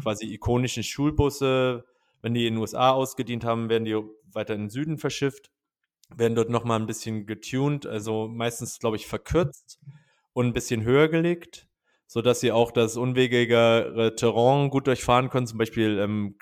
quasi 0.01 0.27
ikonischen 0.27 0.83
Schulbusse, 0.83 1.85
wenn 2.23 2.35
die 2.35 2.47
in 2.47 2.55
den 2.55 2.61
USA 2.61 2.93
ausgedient 2.93 3.45
haben, 3.45 3.69
werden 3.69 3.85
die 3.85 3.97
weiter 4.33 4.55
in 4.55 4.63
den 4.63 4.71
Süden 4.71 4.97
verschifft, 4.97 5.51
werden 6.15 6.35
dort 6.35 6.51
nochmal 6.51 6.81
ein 6.81 6.87
bisschen 6.87 7.27
getuned, 7.27 7.87
also 7.87 8.29
meistens, 8.29 8.79
glaube 8.79 8.97
ich, 8.97 9.07
verkürzt 9.07 9.79
und 10.33 10.47
ein 10.47 10.53
bisschen 10.53 10.83
höher 10.83 11.09
gelegt, 11.09 11.69
sodass 12.07 12.41
sie 12.41 12.53
auch 12.53 12.71
das 12.71 12.97
unwegigere 12.97 14.15
Terrain 14.17 14.71
gut 14.71 14.87
durchfahren 14.87 15.31
können, 15.31 15.47
zum 15.47 15.59
Beispiel 15.59 15.99
ähm, 15.99 16.37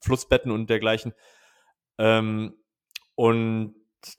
Flussbetten 0.00 0.52
und 0.52 0.68
dergleichen. 0.68 1.12
Ähm, 1.98 2.54
und 3.14 3.74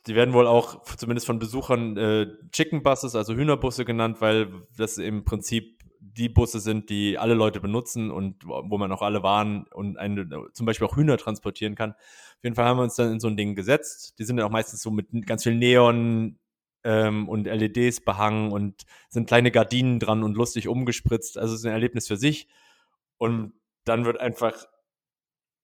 die 0.07 0.15
werden 0.15 0.33
wohl 0.33 0.47
auch 0.47 0.83
zumindest 0.83 1.27
von 1.27 1.39
Besuchern 1.39 1.97
äh, 1.97 2.27
Chicken 2.51 2.81
Buses, 2.81 3.15
also 3.15 3.35
Hühnerbusse 3.35 3.85
genannt, 3.85 4.19
weil 4.19 4.63
das 4.77 4.97
im 4.97 5.25
Prinzip 5.25 5.74
die 6.13 6.29
Busse 6.29 6.59
sind, 6.59 6.89
die 6.89 7.17
alle 7.17 7.33
Leute 7.33 7.59
benutzen 7.59 8.11
und 8.11 8.45
wo 8.45 8.77
man 8.77 8.91
auch 8.91 9.01
alle 9.01 9.23
Waren 9.23 9.65
und 9.73 9.97
eine, 9.97 10.27
zum 10.53 10.65
Beispiel 10.65 10.87
auch 10.87 10.95
Hühner 10.95 11.17
transportieren 11.17 11.75
kann. 11.75 11.91
Auf 11.91 12.43
jeden 12.43 12.55
Fall 12.55 12.65
haben 12.65 12.77
wir 12.77 12.83
uns 12.83 12.95
dann 12.95 13.13
in 13.13 13.19
so 13.19 13.27
ein 13.27 13.37
Ding 13.37 13.55
gesetzt. 13.55 14.19
Die 14.19 14.23
sind 14.23 14.37
ja 14.37 14.45
auch 14.45 14.51
meistens 14.51 14.81
so 14.81 14.91
mit 14.91 15.07
ganz 15.25 15.43
viel 15.43 15.55
Neon 15.55 16.37
ähm, 16.83 17.27
und 17.27 17.45
LEDs 17.45 18.01
behangen 18.01 18.51
und 18.51 18.83
sind 19.09 19.27
kleine 19.27 19.51
Gardinen 19.51 19.99
dran 19.99 20.23
und 20.23 20.37
lustig 20.37 20.67
umgespritzt. 20.67 21.37
Also 21.37 21.53
es 21.53 21.61
ist 21.61 21.65
ein 21.65 21.73
Erlebnis 21.73 22.07
für 22.07 22.17
sich. 22.17 22.47
Und 23.17 23.53
dann 23.85 24.05
wird 24.05 24.19
einfach, 24.19 24.65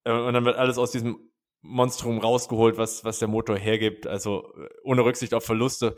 äh, 0.03 0.11
und 0.11 0.33
dann 0.33 0.45
wird 0.45 0.57
alles 0.57 0.77
aus 0.77 0.91
diesem 0.91 1.31
Monstrum 1.61 2.17
rausgeholt, 2.17 2.77
was, 2.77 3.05
was 3.05 3.19
der 3.19 3.27
Motor 3.27 3.57
hergibt. 3.57 4.07
Also 4.07 4.51
ohne 4.83 5.05
Rücksicht 5.05 5.33
auf 5.33 5.45
Verluste. 5.45 5.95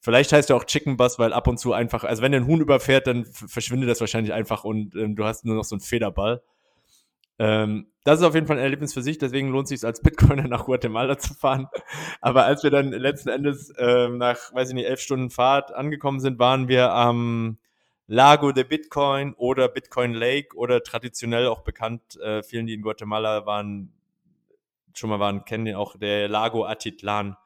Vielleicht 0.00 0.32
heißt 0.32 0.50
er 0.50 0.56
auch 0.56 0.64
Chicken 0.64 0.96
Bus, 0.96 1.18
weil 1.18 1.32
ab 1.32 1.46
und 1.46 1.58
zu 1.58 1.74
einfach, 1.74 2.04
also 2.04 2.22
wenn 2.22 2.34
ein 2.34 2.46
Huhn 2.46 2.60
überfährt, 2.60 3.06
dann 3.06 3.26
verschwindet 3.26 3.90
das 3.90 4.00
wahrscheinlich 4.00 4.32
einfach 4.32 4.64
und 4.64 4.96
ähm, 4.96 5.14
du 5.14 5.24
hast 5.24 5.44
nur 5.44 5.56
noch 5.56 5.64
so 5.64 5.74
einen 5.74 5.82
Federball. 5.82 6.42
Ähm, 7.38 7.86
das 8.04 8.20
ist 8.20 8.24
auf 8.24 8.34
jeden 8.34 8.46
Fall 8.46 8.56
ein 8.56 8.62
Erlebnis 8.62 8.94
für 8.94 9.02
sich, 9.02 9.18
deswegen 9.18 9.48
lohnt 9.48 9.64
es 9.64 9.80
sich 9.80 9.86
als 9.86 10.02
Bitcoiner 10.02 10.42
nach 10.48 10.64
Guatemala 10.64 11.18
zu 11.18 11.34
fahren. 11.34 11.68
Aber 12.22 12.44
als 12.44 12.62
wir 12.62 12.70
dann 12.70 12.92
letzten 12.92 13.28
Endes 13.28 13.74
ähm, 13.78 14.16
nach, 14.18 14.54
weiß 14.54 14.70
ich 14.70 14.74
nicht, 14.74 14.86
elf 14.86 15.00
Stunden 15.00 15.30
Fahrt 15.30 15.72
angekommen 15.74 16.20
sind, 16.20 16.38
waren 16.38 16.68
wir 16.68 16.92
am 16.92 17.58
Lago 18.06 18.52
de 18.52 18.64
Bitcoin 18.64 19.34
oder 19.34 19.68
Bitcoin 19.68 20.14
Lake 20.14 20.56
oder 20.56 20.82
traditionell 20.82 21.46
auch 21.46 21.60
bekannt, 21.60 22.18
äh, 22.20 22.42
vielen, 22.42 22.66
die 22.66 22.74
in 22.74 22.82
Guatemala 22.82 23.46
waren, 23.46 23.92
schon 24.94 25.10
mal 25.10 25.20
waren, 25.20 25.44
kennen 25.44 25.74
auch 25.76 25.96
der 25.96 26.28
Lago 26.28 26.64
Atitlan. 26.64 27.36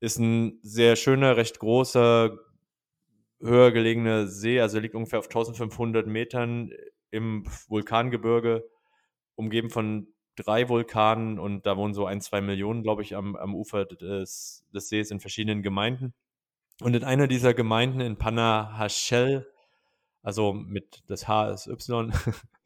Ist 0.00 0.18
ein 0.18 0.58
sehr 0.62 0.96
schöner, 0.96 1.36
recht 1.36 1.58
großer, 1.58 2.38
höher 3.40 3.72
gelegener 3.72 4.26
See, 4.26 4.60
also 4.60 4.78
liegt 4.78 4.94
ungefähr 4.94 5.18
auf 5.18 5.26
1500 5.26 6.06
Metern 6.06 6.70
im 7.10 7.44
Vulkangebirge, 7.68 8.68
umgeben 9.34 9.70
von 9.70 10.08
drei 10.36 10.68
Vulkanen 10.68 11.38
und 11.38 11.66
da 11.66 11.76
wohnen 11.76 11.94
so 11.94 12.06
ein, 12.06 12.20
zwei 12.20 12.40
Millionen, 12.40 12.82
glaube 12.82 13.02
ich, 13.02 13.16
am, 13.16 13.36
am 13.36 13.54
Ufer 13.54 13.84
des, 13.86 14.64
des 14.72 14.88
Sees 14.88 15.10
in 15.10 15.20
verschiedenen 15.20 15.62
Gemeinden. 15.62 16.14
Und 16.80 16.94
in 16.94 17.04
einer 17.04 17.26
dieser 17.26 17.54
Gemeinden 17.54 18.00
in 18.00 18.18
Panajachel, 18.18 19.50
also 20.22 20.52
mit 20.52 21.02
das 21.08 21.26
H 21.26 21.50
ist 21.50 21.66
Y, 21.66 22.12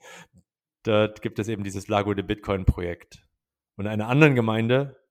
dort 0.83 1.23
gibt 1.23 1.39
es 1.39 1.49
eben 1.49 1.65
dieses 1.65 1.89
Lago 1.89 2.13
de 2.13 2.25
Bitcoin 2.25 2.67
Projekt. 2.67 3.27
Und 3.77 3.87
in 3.87 3.91
einer 3.91 4.09
anderen 4.09 4.35
Gemeinde, 4.35 5.02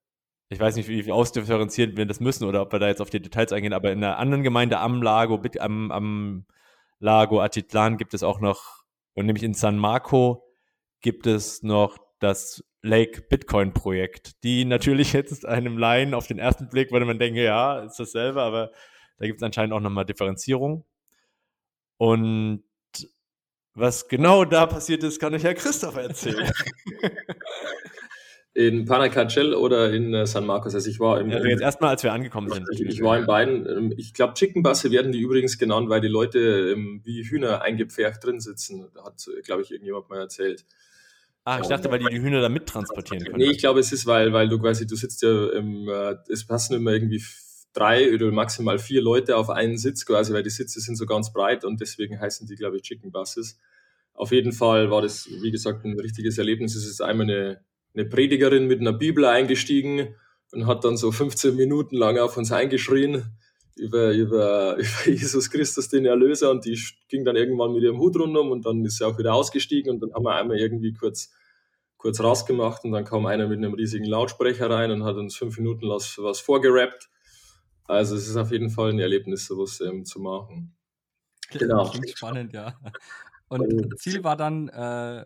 ich 0.52 0.60
weiß 0.60 0.76
nicht, 0.76 0.90
wie 0.90 1.12
ausdifferenziert 1.12 1.96
wir 1.96 2.06
das 2.06 2.20
müssen 2.20 2.44
oder 2.44 2.62
ob 2.62 2.74
wir 2.74 2.80
da 2.80 2.90
jetzt 2.90 3.02
auf 3.02 3.10
die 3.10 3.22
Details 3.22 3.54
eingehen, 3.54 3.72
aber 3.72 3.92
in 3.92 4.04
einer 4.04 4.18
anderen 4.18 4.44
Gemeinde 4.44 4.80
am 4.80 5.02
Lago, 5.02 5.42
am, 5.60 5.92
am 5.92 6.46
Lago 7.00 7.42
Atitlan 7.42 7.98
gibt 7.98 8.14
es 8.14 8.22
auch 8.22 8.42
noch, 8.42 8.84
und 9.14 9.28
nämlich 9.28 9.44
in 9.44 9.54
San 9.54 9.78
Marco 9.78 10.44
gibt 11.00 11.26
es 11.26 11.64
noch 11.64 11.98
das 12.20 12.66
Lake 12.82 13.22
Bitcoin 13.22 13.74
Projekt, 13.74 14.44
die 14.44 14.66
natürlich 14.66 15.14
jetzt 15.14 15.46
einem 15.46 15.78
Laien 15.78 16.14
auf 16.14 16.28
den 16.28 16.38
ersten 16.38 16.68
Blick 16.68 16.92
würde 16.92 17.06
man 17.06 17.18
denken, 17.18 17.40
ja, 17.40 17.80
ist 17.80 17.98
dasselbe, 17.98 18.42
aber 18.42 18.72
da 19.20 19.28
gibt 19.28 19.38
es 19.38 19.44
anscheinend 19.44 19.74
auch 19.74 19.80
nochmal 19.80 20.06
Differenzierung. 20.06 20.84
Und 21.96 22.64
was 23.74 24.10
genau 24.10 24.44
da 24.44 24.66
passiert 24.66 25.04
ist, 25.04 25.18
kann 25.20 25.34
euch 25.34 25.46
Herr 25.46 25.54
Christoph 25.54 25.96
erzählen. 25.96 26.52
in 28.54 28.86
Panacachel 28.86 29.54
oder 29.54 29.94
in 29.94 30.14
äh, 30.14 30.26
San 30.26 30.46
Marcos. 30.46 30.76
Also 30.76 30.90
ich 30.90 31.00
war 31.00 31.22
im, 31.22 31.32
also 31.32 31.48
jetzt 31.48 31.62
erstmal, 31.62 31.92
als 31.92 32.04
wir 32.04 32.12
angekommen 32.12 32.52
sind. 32.52 32.68
Ich, 32.74 32.82
ich 32.82 33.02
war 33.02 33.18
in 33.18 33.26
beiden. 33.26 33.66
Ähm, 33.66 33.94
ich 33.98 34.14
glaube, 34.14 34.34
Chickenbasse 34.34 34.92
werden 34.92 35.12
die 35.12 35.20
übrigens 35.20 35.58
genannt, 35.58 35.90
weil 35.90 36.02
die 36.02 36.10
Leute 36.10 36.74
ähm, 36.76 37.02
wie 37.06 37.24
Hühner 37.24 37.62
eingepfercht 37.62 38.24
drin 38.24 38.40
sitzen. 38.42 38.90
Da 38.94 39.06
hat, 39.06 39.26
glaube 39.44 39.62
ich, 39.62 39.72
irgendjemand 39.72 40.10
mal 40.10 40.20
erzählt. 40.20 40.66
Ah, 41.44 41.60
ich 41.60 41.68
dachte, 41.68 41.90
weil 41.90 42.00
die 42.00 42.06
die 42.06 42.22
Hühner 42.22 42.42
da 42.42 42.50
mittransportieren 42.50 43.24
können. 43.26 43.38
Nee, 43.38 43.52
ich 43.52 43.58
glaube, 43.58 43.80
es 43.80 43.92
ist, 43.92 44.06
weil, 44.06 44.32
weil 44.32 44.48
du 44.48 44.60
quasi, 44.60 44.86
du 44.86 44.96
sitzt 44.96 45.24
ja, 45.24 45.50
im, 45.54 45.88
äh, 45.88 46.16
es 46.30 46.46
passen 46.46 46.76
immer 46.76 46.92
irgendwie 46.92 47.24
drei 47.74 48.14
oder 48.14 48.32
maximal 48.32 48.78
vier 48.78 49.02
Leute 49.02 49.38
auf 49.38 49.50
einen 49.50 49.78
Sitz 49.78 50.06
quasi, 50.06 50.34
weil 50.34 50.44
die 50.44 50.52
Sitze 50.52 50.80
sind 50.82 50.98
so 50.98 51.06
ganz 51.06 51.34
breit 51.34 51.64
und 51.64 51.82
deswegen 51.82 52.20
heißen 52.20 52.46
die, 52.48 52.56
glaube 52.56 52.78
ich, 52.78 52.84
Chicken 52.84 53.12
Buses. 53.12 53.60
Auf 54.14 54.32
jeden 54.32 54.52
Fall 54.52 54.92
war 54.92 55.02
das, 55.02 55.28
wie 55.42 55.52
gesagt, 55.52 55.84
ein 55.86 56.00
richtiges 56.00 56.38
Erlebnis. 56.38 56.76
Es 56.76 56.86
ist 56.86 57.02
einmal 57.02 57.30
eine 57.30 57.62
eine 57.93 58.06
Predigerin 58.06 58.67
mit 58.67 58.80
einer 58.80 58.93
Bibel 58.93 59.25
eingestiegen 59.25 60.15
und 60.51 60.67
hat 60.67 60.84
dann 60.84 60.97
so 60.97 61.12
15 61.12 61.56
Minuten 61.56 61.95
lang 61.95 62.17
auf 62.17 62.38
uns 62.38 62.51
eingeschrien 62.51 63.38
über, 63.75 64.12
über, 64.12 64.75
über 64.77 65.06
Jesus 65.06 65.49
Christus, 65.49 65.89
den 65.89 66.06
Erlöser. 66.06 66.51
Und 66.51 66.65
die 66.65 66.80
ging 67.08 67.25
dann 67.25 67.36
irgendwann 67.36 67.73
mit 67.73 67.84
ihrem 67.84 67.99
Hut 67.99 68.17
rundum 68.17 68.51
und 68.51 68.65
dann 68.65 68.86
ist 68.86 68.97
sie 68.97 69.06
auch 69.06 69.17
wieder 69.17 69.34
ausgestiegen 69.34 69.91
und 69.91 70.01
dann 70.01 70.13
haben 70.13 70.23
wir 70.23 70.36
einmal 70.36 70.58
irgendwie 70.58 70.93
kurz, 70.93 71.34
kurz 71.97 72.19
rausgemacht 72.21 72.84
und 72.84 72.91
dann 72.91 73.06
kam 73.06 73.25
einer 73.25 73.47
mit 73.47 73.58
einem 73.58 73.73
riesigen 73.73 74.06
Lautsprecher 74.06 74.69
rein 74.69 74.91
und 74.91 75.04
hat 75.04 75.15
uns 75.15 75.36
fünf 75.36 75.58
Minuten 75.58 75.89
was, 75.89 76.17
was 76.19 76.39
vorgerappt. 76.39 77.10
Also 77.86 78.15
es 78.15 78.27
ist 78.27 78.38
auf 78.38 78.51
jeden 78.51 78.69
Fall 78.69 78.91
ein 78.91 78.99
Erlebnis, 78.99 79.47
sowas 79.47 79.82
ähm, 79.82 80.06
zu 80.06 80.19
machen. 80.19 80.75
Genau. 81.51 81.89
Klingt 81.89 82.10
spannend, 82.10 82.54
ja. 82.54 82.75
Und 83.49 83.99
Ziel 83.99 84.23
war 84.23 84.38
dann 84.38 84.69
äh, 84.69 85.25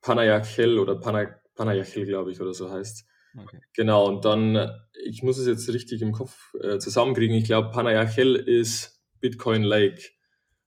Panayachel 0.00 0.78
oder 0.78 0.94
Panay 0.94 1.28
Panayachel, 1.54 2.06
glaube 2.06 2.32
ich, 2.32 2.40
oder 2.40 2.54
so 2.54 2.70
heißt. 2.70 3.06
Okay. 3.36 3.60
Genau, 3.74 4.06
und 4.06 4.24
dann, 4.24 4.70
ich 5.04 5.22
muss 5.22 5.38
es 5.38 5.46
jetzt 5.46 5.68
richtig 5.72 6.02
im 6.02 6.12
Kopf 6.12 6.54
äh, 6.60 6.78
zusammenkriegen. 6.78 7.36
Ich 7.36 7.44
glaube, 7.44 7.70
Panayachel 7.70 8.36
ist 8.36 9.02
Bitcoin 9.20 9.62
Lake. 9.62 10.02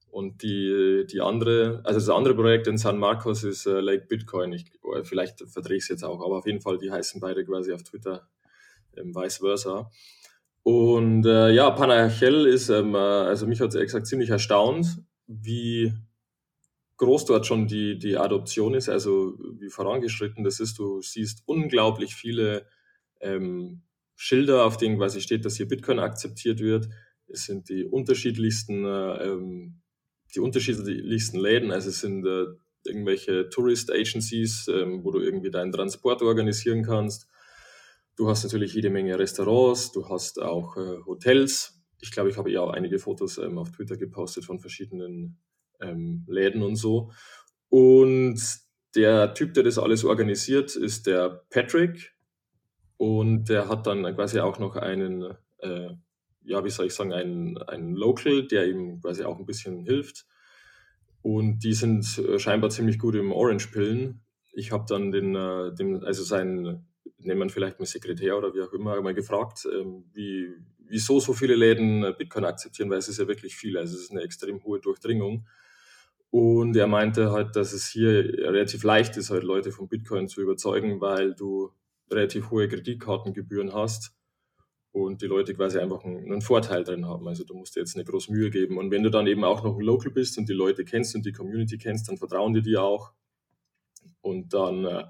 Und 0.09 0.41
die, 0.41 1.05
die 1.09 1.21
andere, 1.21 1.81
also 1.83 1.99
das 1.99 2.09
andere 2.09 2.33
Projekt 2.33 2.67
in 2.67 2.77
San 2.77 2.97
Marcos 2.97 3.43
ist 3.43 3.67
äh, 3.67 3.81
Lake 3.81 4.07
Bitcoin. 4.07 4.51
Ich, 4.51 4.65
vielleicht 5.03 5.41
verdrehe 5.49 5.77
ich 5.77 5.83
es 5.83 5.89
jetzt 5.89 6.03
auch, 6.03 6.25
aber 6.25 6.37
auf 6.37 6.47
jeden 6.47 6.61
Fall, 6.61 6.77
die 6.77 6.91
heißen 6.91 7.21
beide 7.21 7.45
quasi 7.45 7.71
auf 7.71 7.83
Twitter 7.83 8.27
ähm, 8.95 9.13
vice 9.13 9.37
versa. 9.37 9.91
Und 10.63 11.25
äh, 11.25 11.51
ja, 11.51 11.69
Panachel 11.71 12.47
ist, 12.47 12.69
ähm, 12.69 12.95
äh, 12.95 12.97
also 12.97 13.47
mich 13.47 13.61
hat 13.61 13.73
es 13.73 13.79
gesagt 13.79 14.07
ziemlich 14.07 14.29
erstaunt, 14.29 14.87
wie 15.27 15.93
groß 16.97 17.25
dort 17.25 17.45
schon 17.45 17.67
die, 17.67 17.97
die 17.97 18.17
Adoption 18.17 18.73
ist, 18.73 18.89
also 18.89 19.37
wie 19.59 19.69
vorangeschritten 19.69 20.43
das 20.43 20.59
ist. 20.59 20.79
Du 20.79 21.01
siehst 21.01 21.43
unglaublich 21.45 22.15
viele 22.15 22.67
ähm, 23.21 23.83
Schilder, 24.15 24.65
auf 24.65 24.77
denen 24.77 24.97
quasi 24.97 25.21
steht, 25.21 25.45
dass 25.45 25.57
hier 25.57 25.67
Bitcoin 25.67 25.99
akzeptiert 25.99 26.59
wird. 26.59 26.89
Es 27.27 27.45
sind 27.45 27.69
die 27.69 27.85
unterschiedlichsten, 27.85 28.83
äh, 28.85 29.27
ähm, 29.27 29.81
die 30.33 30.39
unterschiedlichsten 30.39 31.39
Läden, 31.39 31.71
also 31.71 31.89
es 31.89 31.99
sind 31.99 32.25
äh, 32.25 32.45
irgendwelche 32.83 33.49
Tourist 33.49 33.91
Agencies, 33.91 34.67
ähm, 34.67 35.03
wo 35.03 35.11
du 35.11 35.19
irgendwie 35.19 35.51
deinen 35.51 35.71
Transport 35.71 36.21
organisieren 36.21 36.83
kannst. 36.83 37.27
Du 38.15 38.27
hast 38.27 38.43
natürlich 38.43 38.73
jede 38.73 38.89
Menge 38.89 39.19
Restaurants, 39.19 39.91
du 39.91 40.09
hast 40.09 40.41
auch 40.41 40.77
äh, 40.77 40.97
Hotels. 41.05 41.79
Ich 41.99 42.11
glaube, 42.11 42.29
ich 42.29 42.37
habe 42.37 42.51
ja 42.51 42.61
auch 42.61 42.71
einige 42.71 42.97
Fotos 42.97 43.37
ähm, 43.37 43.59
auf 43.59 43.71
Twitter 43.71 43.97
gepostet 43.97 44.45
von 44.45 44.59
verschiedenen 44.59 45.37
ähm, 45.81 46.25
Läden 46.27 46.61
und 46.61 46.75
so. 46.75 47.11
Und 47.69 48.41
der 48.95 49.33
Typ, 49.33 49.53
der 49.53 49.63
das 49.63 49.77
alles 49.77 50.03
organisiert, 50.03 50.75
ist 50.75 51.07
der 51.07 51.45
Patrick. 51.49 52.13
Und 52.97 53.45
der 53.45 53.69
hat 53.69 53.85
dann 53.85 54.03
quasi 54.15 54.39
auch 54.39 54.57
noch 54.59 54.75
einen, 54.75 55.35
äh, 55.59 55.89
ja, 56.41 56.63
wie 56.63 56.69
soll 56.69 56.87
ich 56.87 56.95
sagen, 56.95 57.13
einen, 57.13 57.57
einen 57.57 57.95
Local, 57.95 58.47
der 58.47 58.67
ihm 58.67 59.01
quasi 59.01 59.23
auch 59.23 59.37
ein 59.37 59.45
bisschen 59.45 59.85
hilft. 59.85 60.25
Und 61.21 61.59
die 61.59 61.73
sind 61.73 62.17
äh, 62.17 62.39
scheinbar 62.39 62.69
ziemlich 62.69 62.97
gut 62.97 63.15
im 63.15 63.31
Orange-Pillen. 63.31 64.21
Ich 64.53 64.71
habe 64.71 64.85
dann 64.87 65.11
den, 65.11 65.35
äh, 65.35 65.75
den, 65.75 66.03
also 66.03 66.23
seinen, 66.23 66.87
nennen 67.19 67.39
wir 67.39 67.49
vielleicht 67.49 67.79
mal 67.79 67.85
Sekretär 67.85 68.37
oder 68.37 68.53
wie 68.55 68.61
auch 68.61 68.73
immer, 68.73 68.99
mal 69.01 69.13
gefragt, 69.13 69.67
ähm, 69.71 70.05
wie, 70.13 70.49
wieso 70.87 71.19
so 71.19 71.33
viele 71.33 71.55
Läden 71.55 72.03
äh, 72.03 72.13
Bitcoin 72.17 72.45
akzeptieren, 72.45 72.89
weil 72.89 72.97
es 72.97 73.09
ist 73.09 73.19
ja 73.19 73.27
wirklich 73.27 73.55
viel. 73.55 73.77
Also 73.77 73.95
es 73.95 74.03
ist 74.03 74.11
eine 74.11 74.21
extrem 74.21 74.63
hohe 74.63 74.79
Durchdringung. 74.79 75.45
Und 76.29 76.75
er 76.75 76.87
meinte 76.87 77.31
halt, 77.31 77.55
dass 77.55 77.73
es 77.73 77.87
hier 77.87 78.09
relativ 78.09 78.83
leicht 78.83 79.15
ist, 79.17 79.29
halt 79.29 79.43
Leute 79.43 79.71
von 79.71 79.87
Bitcoin 79.87 80.27
zu 80.27 80.41
überzeugen, 80.41 80.99
weil 80.99 81.33
du 81.33 81.71
relativ 82.11 82.51
hohe 82.51 82.67
Kreditkartengebühren 82.67 83.73
hast 83.73 84.13
und 84.91 85.21
die 85.21 85.27
Leute 85.27 85.53
quasi 85.53 85.79
einfach 85.79 86.03
einen, 86.03 86.41
Vorteil 86.41 86.83
drin 86.83 87.05
haben. 87.05 87.27
Also 87.27 87.43
du 87.43 87.53
musst 87.53 87.75
dir 87.75 87.81
jetzt 87.81 87.95
eine 87.95 88.05
große 88.05 88.31
Mühe 88.31 88.49
geben. 88.49 88.77
Und 88.77 88.91
wenn 88.91 89.03
du 89.03 89.11
dann 89.11 89.27
eben 89.27 89.43
auch 89.43 89.63
noch 89.63 89.77
ein 89.77 89.83
Local 89.83 90.11
bist 90.11 90.37
und 90.37 90.49
die 90.49 90.53
Leute 90.53 90.85
kennst 90.85 91.15
und 91.15 91.25
die 91.25 91.31
Community 91.31 91.77
kennst, 91.77 92.09
dann 92.09 92.17
vertrauen 92.17 92.53
die 92.53 92.61
dir 92.61 92.81
auch. 92.81 93.13
Und 94.21 94.53
dann, 94.53 94.85
äh, 94.85 95.05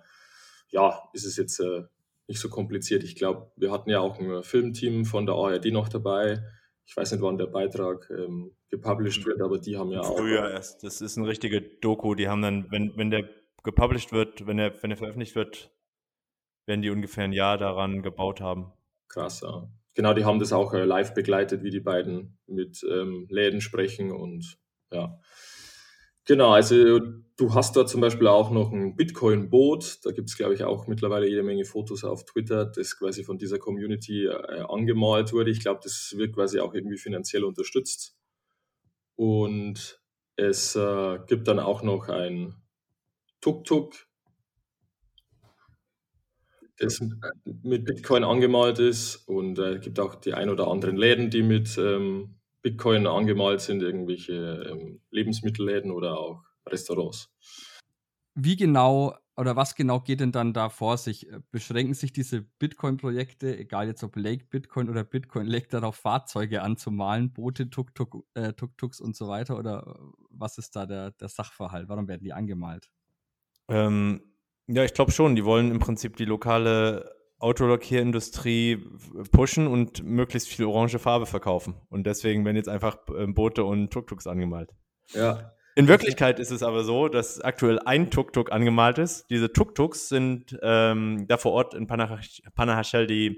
ja, 0.70 1.02
ist 1.14 1.26
es 1.26 1.38
jetzt 1.38 1.60
äh, 1.60 1.84
nicht 2.28 2.40
so 2.40 2.50
kompliziert. 2.50 3.04
Ich 3.04 3.16
glaube, 3.16 3.52
wir 3.56 3.72
hatten 3.72 3.90
ja 3.90 4.02
auch 4.02 4.20
ein 4.20 4.44
Filmteam 4.44 5.06
von 5.06 5.26
der 5.26 5.36
ARD 5.36 5.68
noch 5.72 5.90
dabei. 5.90 6.44
Ich 6.88 6.96
weiß 6.96 7.12
nicht, 7.12 7.22
wann 7.22 7.38
der 7.38 7.48
Beitrag 7.48 8.10
ähm, 8.10 8.56
gepublished 8.70 9.26
wird, 9.26 9.42
aber 9.42 9.60
die 9.60 9.78
haben 9.78 9.92
ja 9.92 10.02
Früher 10.04 10.14
auch. 10.14 10.18
Früher 10.18 10.52
erst. 10.52 10.84
Das 10.84 11.02
ist 11.02 11.18
eine 11.18 11.28
richtige 11.28 11.62
Doku. 11.62 12.16
Die 12.16 12.30
haben 12.30 12.42
dann, 12.42 12.72
wenn, 12.72 12.96
wenn 12.96 13.12
der 13.12 13.30
gepublished 13.64 14.14
wird, 14.14 14.48
wenn 14.48 14.58
der, 14.58 14.82
wenn 14.82 14.90
der 14.90 14.98
veröffentlicht 14.98 15.36
wird, 15.36 15.70
werden 16.66 16.82
die 16.82 16.90
ungefähr 16.90 17.26
ein 17.26 17.34
Jahr 17.34 17.58
daran 17.58 18.02
gebaut 18.02 18.40
haben. 18.40 18.72
Krass, 19.10 19.42
ja. 19.42 19.70
Genau, 19.96 20.14
die 20.14 20.26
haben 20.26 20.40
das 20.40 20.54
auch 20.54 20.74
äh, 20.74 20.86
live 20.86 21.14
begleitet, 21.14 21.64
wie 21.64 21.72
die 21.72 21.80
beiden 21.80 22.38
mit 22.46 22.82
ähm, 22.90 23.28
Läden 23.30 23.62
sprechen 23.62 24.12
und 24.12 24.58
ja. 24.92 25.20
Genau, 26.28 26.52
also 26.52 27.00
du 27.38 27.54
hast 27.54 27.76
da 27.78 27.86
zum 27.86 28.02
Beispiel 28.02 28.28
auch 28.28 28.52
noch 28.52 28.72
ein 28.74 28.96
Bitcoin-Boot. 28.98 30.00
Da 30.06 30.12
gibt 30.12 30.30
es, 30.30 30.36
glaube 30.38 30.54
ich, 30.56 30.64
auch 30.64 30.86
mittlerweile 30.88 31.28
jede 31.28 31.42
Menge 31.44 31.64
Fotos 31.64 32.04
auf 32.04 32.26
Twitter, 32.26 32.66
das 32.66 32.98
quasi 32.98 33.24
von 33.24 33.38
dieser 33.38 33.60
Community 33.60 34.26
äh, 34.26 34.62
angemalt 34.68 35.32
wurde. 35.32 35.52
Ich 35.52 35.62
glaube, 35.62 35.80
das 35.84 36.14
wird 36.18 36.36
quasi 36.36 36.60
auch 36.60 36.74
irgendwie 36.74 36.98
finanziell 36.98 37.46
unterstützt. 37.46 38.18
Und 39.16 40.02
es 40.36 40.76
äh, 40.76 41.20
gibt 41.28 41.48
dann 41.48 41.60
auch 41.60 41.84
noch 41.84 42.10
ein 42.10 42.56
Tuk-Tuk, 43.42 43.94
das 46.80 47.00
mit 47.64 47.86
Bitcoin 47.86 48.24
angemalt 48.24 48.80
ist. 48.80 49.18
Und 49.28 49.58
es 49.60 49.78
äh, 49.78 49.80
gibt 49.80 50.00
auch 50.00 50.16
die 50.16 50.34
ein 50.34 50.50
oder 50.50 50.68
anderen 50.68 50.98
Läden, 50.98 51.30
die 51.30 51.44
mit 51.44 51.78
ähm, 51.78 52.37
Bitcoin 52.68 53.08
angemalt 53.08 53.62
sind, 53.62 53.82
irgendwelche 53.82 54.34
ähm, 54.70 55.00
Lebensmittelläden 55.10 55.92
oder 55.92 56.20
auch 56.20 56.44
Restaurants. 56.66 57.30
Wie 58.36 58.58
genau 58.58 59.16
oder 59.38 59.56
was 59.56 59.76
genau 59.76 60.00
geht 60.00 60.20
denn 60.20 60.32
dann 60.32 60.52
da 60.52 60.70
vor 60.70 60.98
sich? 60.98 61.28
Beschränken 61.52 61.94
sich 61.94 62.12
diese 62.12 62.42
Bitcoin-Projekte, 62.42 63.56
egal 63.56 63.88
jetzt 63.88 64.04
ob 64.04 64.16
Lake 64.16 64.46
Bitcoin 64.50 64.90
oder 64.90 65.04
Bitcoin 65.04 65.46
Lake, 65.46 65.68
darauf 65.70 65.96
Fahrzeuge 65.96 66.64
anzumalen, 66.64 67.32
Boote, 67.32 67.70
Tuk-Tuk, 67.70 68.26
äh, 68.34 68.54
Tuk-Tuks 68.54 69.00
und 69.00 69.16
so 69.16 69.28
weiter? 69.28 69.58
Oder 69.58 70.00
was 70.30 70.58
ist 70.58 70.76
da 70.76 70.86
der, 70.88 71.12
der 71.12 71.30
Sachverhalt? 71.30 71.88
Warum 71.88 72.08
werden 72.08 72.24
die 72.24 72.34
angemalt? 72.34 72.90
Ähm, 73.70 74.22
ja, 74.66 74.84
ich 74.84 74.94
glaube 74.94 75.12
schon. 75.12 75.36
Die 75.36 75.46
wollen 75.46 75.72
im 75.72 75.80
Prinzip 75.80 76.18
die 76.18 76.26
lokale 76.26 77.17
Autolackierindustrie 77.40 78.84
pushen 79.32 79.68
und 79.68 80.04
möglichst 80.04 80.50
viel 80.50 80.66
orange 80.66 81.00
Farbe 81.00 81.26
verkaufen. 81.26 81.76
Und 81.90 82.06
deswegen 82.06 82.46
werden 82.46 82.58
jetzt 82.58 82.70
einfach 82.70 82.98
ähm, 83.16 83.34
Boote 83.34 83.64
und 83.64 83.92
Tuk-Tuks 83.92 84.28
angemalt. 84.28 84.74
Ja. 85.14 85.54
In 85.76 85.88
Wirklichkeit 85.88 86.40
ist 86.40 86.52
es 86.52 86.64
aber 86.64 86.84
so, 86.84 87.08
dass 87.08 87.40
aktuell 87.40 87.78
ein 87.78 88.10
Tuk-Tuk 88.10 88.52
angemalt 88.52 88.98
ist. 88.98 89.30
Diese 89.30 89.54
Tuk-Tuks 89.54 90.10
sind 90.10 90.58
ähm, 90.64 91.28
da 91.28 91.38
vor 91.38 91.52
Ort 91.52 91.76
in 91.76 91.86
Panahachel 91.86 93.06
die 93.06 93.38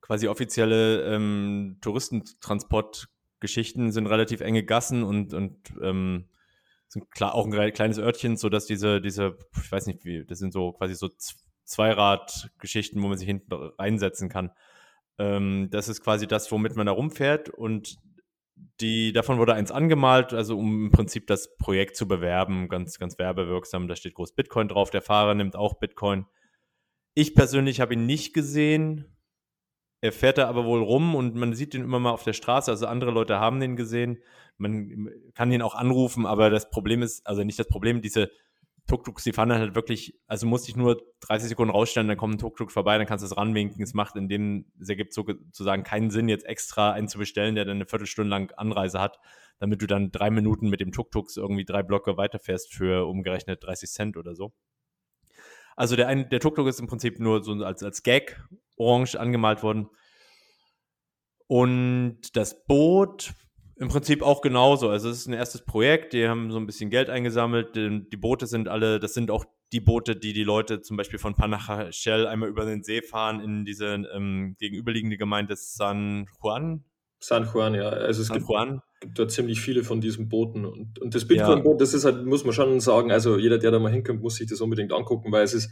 quasi 0.00 0.26
offizielle 0.26 1.14
ähm, 1.14 1.78
Touristentransportgeschichten, 1.80 3.92
sind 3.92 4.08
relativ 4.08 4.40
enge 4.40 4.64
Gassen 4.64 5.04
und, 5.04 5.32
und 5.32 5.58
ähm, 5.80 6.28
sind 6.88 7.08
klar 7.12 7.34
auch 7.34 7.46
ein 7.46 7.72
kleines 7.72 7.98
Örtchen, 7.98 8.36
so 8.36 8.48
dass 8.48 8.66
diese, 8.66 9.00
diese, 9.00 9.38
ich 9.62 9.70
weiß 9.70 9.86
nicht 9.86 10.04
wie, 10.04 10.26
das 10.26 10.40
sind 10.40 10.52
so 10.52 10.72
quasi 10.72 10.96
so 10.96 11.08
Zweirad-Geschichten, 11.64 13.02
wo 13.02 13.08
man 13.08 13.18
sich 13.18 13.26
hinten 13.26 13.52
reinsetzen 13.78 14.28
kann. 14.28 14.50
Ähm, 15.18 15.68
das 15.70 15.88
ist 15.88 16.02
quasi 16.02 16.26
das, 16.26 16.50
womit 16.52 16.76
man 16.76 16.86
da 16.86 16.92
rumfährt 16.92 17.48
und 17.48 17.96
die, 18.80 19.12
davon 19.12 19.38
wurde 19.38 19.54
eins 19.54 19.72
angemalt, 19.72 20.32
also 20.32 20.58
um 20.58 20.86
im 20.86 20.90
Prinzip 20.92 21.26
das 21.26 21.56
Projekt 21.56 21.96
zu 21.96 22.06
bewerben, 22.06 22.68
ganz, 22.68 22.98
ganz 22.98 23.18
werbewirksam. 23.18 23.88
Da 23.88 23.96
steht 23.96 24.14
groß 24.14 24.34
Bitcoin 24.34 24.68
drauf. 24.68 24.90
Der 24.90 25.02
Fahrer 25.02 25.34
nimmt 25.34 25.56
auch 25.56 25.74
Bitcoin. 25.74 26.26
Ich 27.14 27.34
persönlich 27.34 27.80
habe 27.80 27.94
ihn 27.94 28.06
nicht 28.06 28.34
gesehen. 28.34 29.16
Er 30.00 30.12
fährt 30.12 30.38
da 30.38 30.48
aber 30.48 30.64
wohl 30.64 30.82
rum 30.82 31.14
und 31.14 31.34
man 31.34 31.54
sieht 31.54 31.74
ihn 31.74 31.82
immer 31.82 31.98
mal 31.98 32.10
auf 32.10 32.24
der 32.24 32.32
Straße. 32.32 32.70
Also 32.70 32.86
andere 32.86 33.10
Leute 33.10 33.40
haben 33.40 33.58
den 33.58 33.76
gesehen 33.76 34.18
man 34.62 35.10
kann 35.34 35.52
ihn 35.52 35.62
auch 35.62 35.74
anrufen, 35.74 36.24
aber 36.24 36.50
das 36.50 36.70
Problem 36.70 37.02
ist, 37.02 37.26
also 37.26 37.44
nicht 37.44 37.58
das 37.58 37.68
Problem, 37.68 38.00
diese 38.00 38.30
Tuk-Tuks, 38.88 39.24
die 39.24 39.32
fahren 39.32 39.48
dann 39.48 39.60
halt 39.60 39.74
wirklich, 39.74 40.18
also 40.26 40.46
musst 40.46 40.68
dich 40.68 40.76
nur 40.76 41.00
30 41.20 41.50
Sekunden 41.50 41.72
rausstellen, 41.72 42.08
dann 42.08 42.16
kommt 42.16 42.34
ein 42.34 42.38
Tuk-Tuk 42.38 42.70
vorbei, 42.70 42.98
dann 42.98 43.06
kannst 43.06 43.22
du 43.22 43.26
es 43.26 43.36
ranwinken. 43.36 43.82
Es 43.82 43.94
macht 43.94 44.16
in 44.16 44.28
dem, 44.28 44.66
es 44.80 44.88
ergibt 44.88 45.14
sozusagen 45.14 45.82
keinen 45.82 46.10
Sinn, 46.10 46.28
jetzt 46.28 46.44
extra 46.44 46.92
einen 46.92 47.08
zu 47.08 47.18
bestellen, 47.18 47.54
der 47.54 47.64
dann 47.64 47.76
eine 47.76 47.86
Viertelstunde 47.86 48.30
lang 48.30 48.52
Anreise 48.56 49.00
hat, 49.00 49.18
damit 49.58 49.80
du 49.82 49.86
dann 49.86 50.10
drei 50.10 50.30
Minuten 50.30 50.68
mit 50.68 50.80
dem 50.80 50.92
Tuk-Tuks 50.92 51.36
irgendwie 51.36 51.64
drei 51.64 51.82
Blöcke 51.82 52.16
weiterfährst 52.16 52.72
für 52.72 53.06
umgerechnet 53.06 53.64
30 53.64 53.90
Cent 53.90 54.16
oder 54.16 54.34
so. 54.34 54.52
Also 55.76 55.96
der, 55.96 56.08
ein, 56.08 56.28
der 56.28 56.40
Tuk-Tuk 56.40 56.66
ist 56.66 56.80
im 56.80 56.86
Prinzip 56.86 57.18
nur 57.18 57.42
so 57.42 57.52
als, 57.64 57.82
als 57.82 58.02
Gag 58.02 58.42
orange 58.76 59.18
angemalt 59.18 59.62
worden. 59.62 59.88
Und 61.46 62.36
das 62.36 62.64
Boot 62.64 63.32
im 63.82 63.88
Prinzip 63.88 64.22
auch 64.22 64.42
genauso. 64.42 64.88
Also 64.90 65.10
es 65.10 65.18
ist 65.18 65.26
ein 65.26 65.32
erstes 65.32 65.62
Projekt, 65.62 66.12
die 66.12 66.28
haben 66.28 66.52
so 66.52 66.58
ein 66.58 66.66
bisschen 66.66 66.88
Geld 66.88 67.10
eingesammelt. 67.10 67.74
Die 67.74 68.16
Boote 68.16 68.46
sind 68.46 68.68
alle, 68.68 69.00
das 69.00 69.12
sind 69.12 69.28
auch 69.28 69.44
die 69.72 69.80
Boote, 69.80 70.14
die 70.14 70.32
die 70.32 70.44
Leute 70.44 70.82
zum 70.82 70.96
Beispiel 70.96 71.18
von 71.18 71.34
Panajachel 71.34 72.28
einmal 72.28 72.48
über 72.48 72.64
den 72.64 72.84
See 72.84 73.02
fahren 73.02 73.40
in 73.40 73.64
diese 73.64 73.86
ähm, 74.14 74.54
gegenüberliegende 74.60 75.16
Gemeinde 75.16 75.56
San 75.56 76.28
Juan. 76.40 76.84
San 77.18 77.48
Juan, 77.52 77.74
ja. 77.74 77.88
Also 77.88 78.22
es 78.22 78.28
San 78.28 78.38
gibt, 78.38 78.48
Juan. 78.48 78.82
gibt 79.00 79.18
da 79.18 79.26
ziemlich 79.26 79.60
viele 79.60 79.82
von 79.82 80.00
diesen 80.00 80.28
Booten. 80.28 80.64
Und, 80.64 81.00
und 81.00 81.12
das 81.16 81.26
Bitcoin-Boot, 81.26 81.74
ja. 81.74 81.78
das 81.78 81.92
ist 81.92 82.04
halt, 82.04 82.24
muss 82.24 82.44
man 82.44 82.52
schon 82.52 82.78
sagen, 82.78 83.10
also 83.10 83.36
jeder, 83.36 83.58
der 83.58 83.72
da 83.72 83.80
mal 83.80 83.90
hinkommt, 83.90 84.22
muss 84.22 84.36
sich 84.36 84.48
das 84.48 84.60
unbedingt 84.60 84.92
angucken, 84.92 85.32
weil 85.32 85.42
es 85.42 85.54
ist 85.54 85.70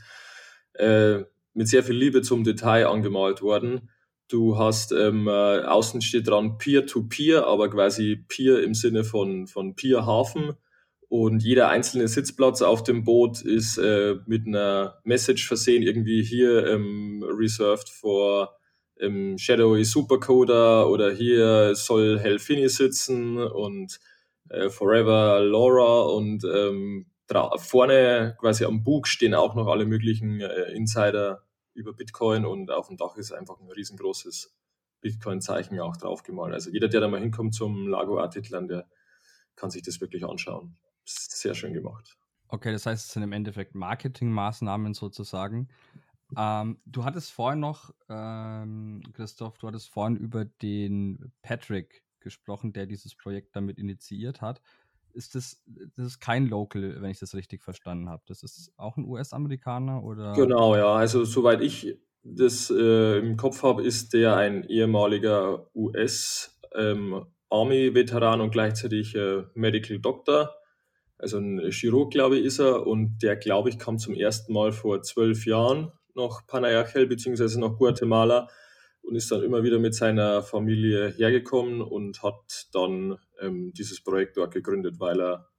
äh, 0.75 1.19
mit 1.55 1.69
sehr 1.69 1.85
viel 1.85 1.97
Liebe 1.97 2.23
zum 2.23 2.43
Detail 2.43 2.89
angemalt 2.89 3.41
worden. 3.41 3.89
Du 4.31 4.57
hast 4.57 4.93
ähm, 4.93 5.27
äh, 5.27 5.31
außen 5.63 6.01
steht 6.03 6.29
dran 6.29 6.57
Peer-to-Peer, 6.57 7.41
-Peer, 7.41 7.47
aber 7.47 7.69
quasi 7.69 8.25
Peer 8.29 8.63
im 8.63 8.75
Sinne 8.75 9.03
von, 9.03 9.49
von 9.49 9.75
Peer-Hafen. 9.75 10.53
Und 11.09 11.43
jeder 11.43 11.69
einzelne 11.69 12.07
Sitzplatz 12.07 12.63
auf 12.63 12.85
dem 12.85 13.03
Boot 13.03 13.43
ist 13.43 13.77
äh, 13.79 14.15
mit 14.27 14.47
einer 14.47 15.01
Message 15.03 15.49
versehen, 15.49 15.83
irgendwie 15.83 16.23
hier 16.23 16.65
ähm, 16.69 17.25
reserved 17.29 17.89
for 17.89 18.55
ähm, 19.01 19.37
Shadowy 19.37 19.85
Supercoder 19.85 20.89
oder 20.89 21.11
hier 21.11 21.75
soll 21.75 22.21
Helfini 22.21 22.69
sitzen 22.69 23.37
und 23.39 23.99
äh, 24.49 24.71
Forever 24.71 25.41
Laura 25.41 26.03
und 26.03 26.45
ähm, 26.45 27.07
vorne 27.57 28.37
quasi 28.39 28.65
am 28.65 28.85
Bug 28.85 29.09
stehen 29.09 29.35
auch 29.35 29.57
noch 29.57 29.67
alle 29.67 29.87
möglichen 29.87 30.41
äh, 30.41 30.71
Insider 30.73 31.43
über 31.81 31.93
Bitcoin 31.93 32.45
und 32.45 32.71
auf 32.71 32.89
dem 32.89 32.97
Dach 32.97 33.17
ist 33.17 33.33
einfach 33.33 33.59
ein 33.61 33.71
riesengroßes 33.71 34.55
Bitcoin-Zeichen 35.01 35.81
auch 35.81 35.97
draufgemalt. 35.97 36.53
Also 36.55 36.71
jeder, 36.71 36.89
der 36.89 37.01
da 37.01 37.09
mal 37.09 37.21
hinkommt 37.21 37.55
zum 37.55 37.89
Lago 37.89 38.21
Artitlan, 38.21 38.69
der 38.69 38.89
kann 39.57 39.71
sich 39.71 39.83
das 39.83 40.01
wirklich 40.01 40.25
anschauen. 40.25 40.77
Sehr 41.05 41.55
schön 41.55 41.73
gemacht. 41.73 42.17
Okay, 42.49 42.73
das 42.73 42.87
heißt, 42.87 43.07
es 43.07 43.13
sind 43.13 43.23
im 43.23 43.33
Endeffekt 43.33 43.75
Marketingmaßnahmen 43.75 44.95
sozusagen. 44.95 45.69
Ähm, 46.37 46.81
du 46.85 47.05
hattest 47.05 47.33
vorhin 47.33 47.61
noch, 47.61 47.93
ähm, 48.09 49.03
Christoph, 49.13 49.59
du 49.59 49.67
hattest 49.67 49.89
vorhin 49.89 50.17
über 50.17 50.45
den 50.45 51.33
Patrick 51.43 52.05
gesprochen, 52.21 52.73
der 52.73 52.87
dieses 52.87 53.15
Projekt 53.17 53.57
damit 53.57 53.79
initiiert 53.79 54.41
hat. 54.41 54.61
Ist 55.15 55.35
das, 55.35 55.63
das 55.97 56.07
ist 56.07 56.21
kein 56.21 56.47
Local, 56.47 57.01
wenn 57.01 57.11
ich 57.11 57.19
das 57.19 57.35
richtig 57.35 57.63
verstanden 57.63 58.09
habe. 58.09 58.23
Das 58.27 58.43
ist 58.43 58.73
auch 58.77 58.97
ein 58.97 59.05
US-Amerikaner 59.05 60.03
oder? 60.03 60.33
Genau, 60.33 60.77
ja. 60.77 60.93
Also 60.95 61.25
soweit 61.25 61.61
ich 61.61 61.99
das 62.23 62.71
äh, 62.71 63.19
im 63.19 63.37
Kopf 63.37 63.63
habe, 63.63 63.83
ist 63.83 64.13
der 64.13 64.37
ein 64.37 64.65
ehemaliger 64.65 65.67
US 65.75 66.61
ähm, 66.75 67.25
Army-Veteran 67.49 68.41
und 68.41 68.51
gleichzeitig 68.51 69.15
äh, 69.15 69.45
Medical 69.55 69.99
Doctor. 69.99 70.55
Also 71.19 71.39
ein 71.39 71.71
Chirurg, 71.71 72.11
glaube 72.11 72.39
ich, 72.39 72.45
ist 72.45 72.61
er. 72.61 72.87
Und 72.87 73.19
der, 73.23 73.37
glaube 73.37 73.69
ich, 73.69 73.79
kam 73.79 73.99
zum 73.99 74.15
ersten 74.15 74.53
Mal 74.53 74.73
vor 74.73 75.03
zwölf 75.03 75.47
Jahren 75.47 75.93
nach 76.15 76.47
Panayachel 76.47 77.07
bzw. 77.07 77.59
nach 77.59 77.77
Guatemala 77.77 78.49
und 79.03 79.17
ist 79.17 79.31
dann 79.31 79.43
immer 79.43 79.63
wieder 79.63 79.79
mit 79.79 79.95
seiner 79.95 80.43
Familie 80.43 81.09
hergekommen 81.11 81.81
und 81.81 82.23
hat 82.23 82.69
dann 82.73 83.17
ähm, 83.41 83.73
dieses 83.73 84.03
Projekt 84.03 84.37
dort 84.37 84.53
gegründet, 84.53 85.01
weil 85.01 85.21
er 85.21 85.51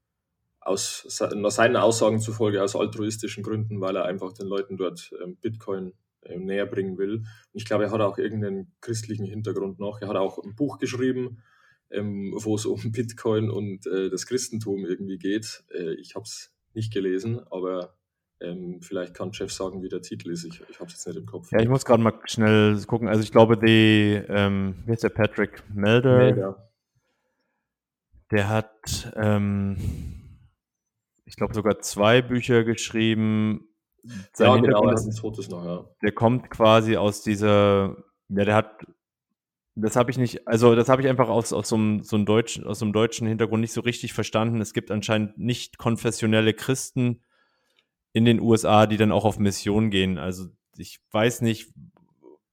aus 0.59 1.03
seinen 1.07 1.75
Aussagen 1.75 2.19
zufolge 2.19 2.61
aus 2.61 2.75
altruistischen 2.75 3.43
Gründen, 3.43 3.81
weil 3.81 3.95
er 3.95 4.05
einfach 4.05 4.31
den 4.31 4.45
Leuten 4.45 4.77
dort 4.77 5.11
ähm, 5.23 5.37
Bitcoin 5.37 5.93
äh, 6.21 6.37
näher 6.37 6.67
bringen 6.67 6.99
will. 6.99 7.15
Und 7.15 7.25
ich 7.53 7.65
glaube, 7.65 7.85
er 7.85 7.91
hat 7.91 8.01
auch 8.01 8.19
irgendeinen 8.19 8.71
christlichen 8.79 9.25
Hintergrund 9.25 9.79
noch. 9.79 10.01
Er 10.01 10.07
hat 10.07 10.17
auch 10.17 10.37
ein 10.37 10.55
Buch 10.55 10.77
geschrieben, 10.77 11.41
ähm, 11.89 12.33
wo 12.37 12.55
es 12.55 12.65
um 12.67 12.91
Bitcoin 12.91 13.49
und 13.49 13.87
äh, 13.87 14.09
das 14.09 14.27
Christentum 14.27 14.85
irgendwie 14.85 15.17
geht. 15.17 15.63
Äh, 15.73 15.95
ich 15.95 16.13
habe 16.15 16.25
es 16.25 16.53
nicht 16.73 16.93
gelesen, 16.93 17.39
aber 17.49 17.97
ähm, 18.41 18.81
vielleicht 18.81 19.13
kann 19.13 19.31
Jeff 19.31 19.51
sagen, 19.51 19.83
wie 19.83 19.89
der 19.89 20.01
Titel 20.01 20.31
ist. 20.31 20.43
Ich, 20.43 20.61
ich 20.69 20.79
habe 20.79 20.87
es 20.87 20.93
jetzt 20.93 21.07
nicht 21.07 21.17
im 21.17 21.25
Kopf. 21.25 21.51
Ja, 21.51 21.59
ich 21.59 21.69
muss 21.69 21.85
gerade 21.85 22.01
mal 22.01 22.13
schnell 22.25 22.79
gucken. 22.85 23.07
Also 23.07 23.21
ich 23.21 23.31
glaube, 23.31 23.57
die, 23.57 24.21
ähm, 24.27 24.75
wie 24.85 24.93
ist 24.93 25.03
der 25.03 25.09
Patrick 25.09 25.63
Melder? 25.73 26.17
Melder. 26.17 26.71
Der 28.31 28.49
hat, 28.49 29.13
ähm, 29.15 29.77
ich 31.25 31.35
glaube, 31.35 31.53
sogar 31.53 31.79
zwei 31.79 32.21
Bücher 32.21 32.63
geschrieben. 32.63 33.67
Sein 34.33 34.47
ja, 34.47 34.57
genau, 34.57 34.87
er 34.87 34.93
ist 34.93 35.19
Fotos 35.19 35.49
noch, 35.49 35.63
ja. 35.63 35.85
Der 36.01 36.11
kommt 36.11 36.49
quasi 36.49 36.97
aus 36.97 37.21
dieser, 37.21 37.97
ja, 38.29 38.45
der 38.45 38.55
hat, 38.55 38.85
das 39.75 39.95
habe 39.95 40.09
ich 40.09 40.17
nicht, 40.17 40.47
also 40.47 40.75
das 40.75 40.89
habe 40.89 41.03
ich 41.03 41.07
einfach 41.07 41.29
aus, 41.29 41.53
aus, 41.53 41.69
so 41.69 41.75
einem, 41.75 42.01
so 42.01 42.15
einem 42.15 42.25
deutschen, 42.25 42.65
aus 42.65 42.79
so 42.79 42.85
einem 42.85 42.93
deutschen 42.93 43.27
Hintergrund 43.27 43.61
nicht 43.61 43.73
so 43.73 43.81
richtig 43.81 44.13
verstanden. 44.13 44.59
Es 44.59 44.73
gibt 44.73 44.89
anscheinend 44.89 45.37
nicht 45.37 45.77
konfessionelle 45.77 46.53
Christen, 46.53 47.21
in 48.13 48.25
den 48.25 48.39
USA, 48.39 48.87
die 48.87 48.97
dann 48.97 49.11
auch 49.11 49.25
auf 49.25 49.39
Mission 49.39 49.89
gehen. 49.89 50.17
Also 50.17 50.47
ich 50.77 50.99
weiß 51.11 51.41
nicht, 51.41 51.71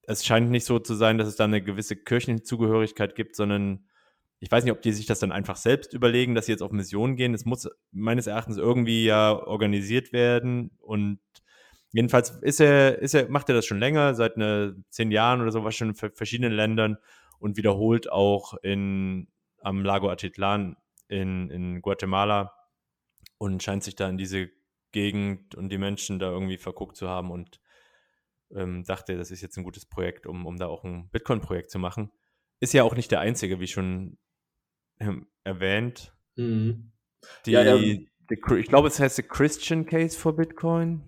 es 0.07 0.25
scheint 0.25 0.51
nicht 0.51 0.64
so 0.64 0.79
zu 0.79 0.94
sein, 0.94 1.18
dass 1.18 1.29
es 1.29 1.37
da 1.37 1.44
eine 1.44 1.62
gewisse 1.62 1.97
Kirchenzugehörigkeit 1.97 3.14
gibt, 3.14 3.37
sondern 3.37 3.85
ich 4.40 4.51
weiß 4.51 4.64
nicht, 4.64 4.73
ob 4.73 4.83
die 4.83 4.92
sich 4.92 5.07
das 5.07 5.18
dann 5.18 5.33
einfach 5.33 5.57
selbst 5.57 5.92
überlegen, 5.94 6.35
dass 6.35 6.47
sie 6.47 6.53
jetzt 6.53 6.62
auf 6.62 6.71
Mission 6.71 7.16
gehen. 7.16 7.35
Es 7.35 7.44
muss 7.44 7.68
meines 7.90 8.27
Erachtens 8.27 8.57
irgendwie 8.57 9.05
ja 9.05 9.33
organisiert 9.33 10.12
werden 10.12 10.71
und 10.79 11.18
jedenfalls 11.92 12.31
ist 12.42 12.61
er, 12.61 12.99
ist 13.01 13.14
er, 13.14 13.29
macht 13.29 13.49
er 13.49 13.57
das 13.57 13.66
schon 13.66 13.81
länger, 13.81 14.14
seit 14.14 14.37
eine, 14.37 14.77
zehn 14.90 15.11
Jahren 15.11 15.40
oder 15.40 15.51
so, 15.51 15.64
was 15.64 15.75
schon 15.75 15.88
in 15.88 15.94
verschiedenen 15.94 16.53
Ländern 16.53 16.99
und 17.38 17.57
wiederholt 17.57 18.11
auch 18.11 18.55
in, 18.62 19.29
am 19.61 19.85
Lago 19.85 20.09
Atitlan 20.09 20.77
in, 21.09 21.51
in 21.51 21.83
Guatemala 21.83 22.55
und 23.38 23.62
scheint 23.62 23.83
sich 23.83 23.97
da 23.97 24.09
in 24.09 24.18
diese 24.18 24.51
Gegend 24.92 25.55
und 25.55 25.70
die 25.70 25.79
Menschen 25.79 26.18
da 26.18 26.31
irgendwie 26.31 26.59
verguckt 26.59 26.96
zu 26.96 27.09
haben 27.09 27.31
und 27.31 27.61
ähm, 28.55 28.85
dachte, 28.85 29.16
das 29.16 29.31
ist 29.31 29.42
jetzt 29.42 29.57
ein 29.57 29.64
gutes 29.64 29.87
Projekt, 29.87 30.27
um, 30.27 30.46
um 30.46 30.57
da 30.57 30.66
auch 30.66 30.85
ein 30.85 31.11
Bitcoin-Projekt 31.11 31.70
zu 31.70 31.79
machen. 31.79 32.11
Ist 32.61 32.72
ja 32.72 32.83
auch 32.83 32.96
nicht 32.96 33.11
der 33.11 33.20
einzige, 33.20 33.61
wie 33.61 33.66
schon 33.66 34.18
ähm, 35.01 35.29
erwähnt. 35.44 36.14
Mhm. 36.37 36.92
Die, 37.46 37.53
ja, 37.53 37.62
ja. 37.62 37.77
Die, 37.77 38.09
ich 38.31 38.66
glaube, 38.68 38.88
es 38.88 38.98
heißt 38.98 39.16
The 39.16 39.22
Christian 39.22 39.87
Case 39.87 40.18
for 40.18 40.35
Bitcoin. 40.35 41.03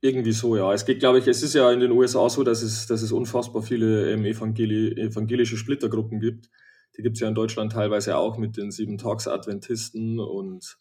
Irgendwie 0.00 0.32
so, 0.32 0.56
ja. 0.56 0.72
Es 0.72 0.84
geht, 0.84 1.00
glaube 1.00 1.18
ich, 1.18 1.26
es 1.26 1.42
ist 1.42 1.54
ja 1.54 1.70
in 1.70 1.80
den 1.80 1.92
USA 1.92 2.28
so, 2.28 2.42
dass 2.42 2.62
es, 2.62 2.86
dass 2.86 3.02
es 3.02 3.12
unfassbar 3.12 3.62
viele 3.62 4.12
ähm, 4.12 4.24
evangeli 4.24 4.92
evangelische 5.00 5.56
Splittergruppen 5.56 6.20
gibt. 6.20 6.50
Die 6.96 7.02
gibt 7.02 7.16
es 7.16 7.20
ja 7.20 7.28
in 7.28 7.34
Deutschland 7.34 7.72
teilweise 7.72 8.16
auch 8.16 8.36
mit 8.36 8.56
den 8.56 8.70
Sieben-Tags-Adventisten 8.70 10.18
und 10.18 10.78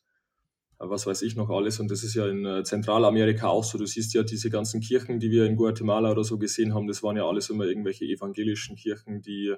was 0.90 1.06
weiß 1.06 1.22
ich 1.22 1.36
noch 1.36 1.50
alles. 1.50 1.80
Und 1.80 1.92
das 1.92 2.04
ist 2.04 2.16
ja 2.16 2.28
in 2.28 2.46
äh, 2.46 2.64
Zentralamerika 2.64 3.48
auch 3.48 3.64
so. 3.64 3.78
Du 3.78 3.86
siehst 3.86 4.14
ja 4.14 4.24
diese 4.24 4.50
ganzen 4.50 4.82
Kirchen, 4.82 5.20
die 5.20 5.30
wir 5.30 5.46
in 5.46 5.56
Guatemala 5.56 6.12
oder 6.12 6.24
so 6.24 6.38
gesehen 6.38 6.74
haben, 6.74 6.88
das 6.88 7.04
waren 7.04 7.18
ja 7.18 7.28
alles 7.28 7.50
immer 7.50 7.66
irgendwelche 7.66 8.06
evangelischen 8.06 8.76
Kirchen, 8.76 9.22
die, 9.22 9.56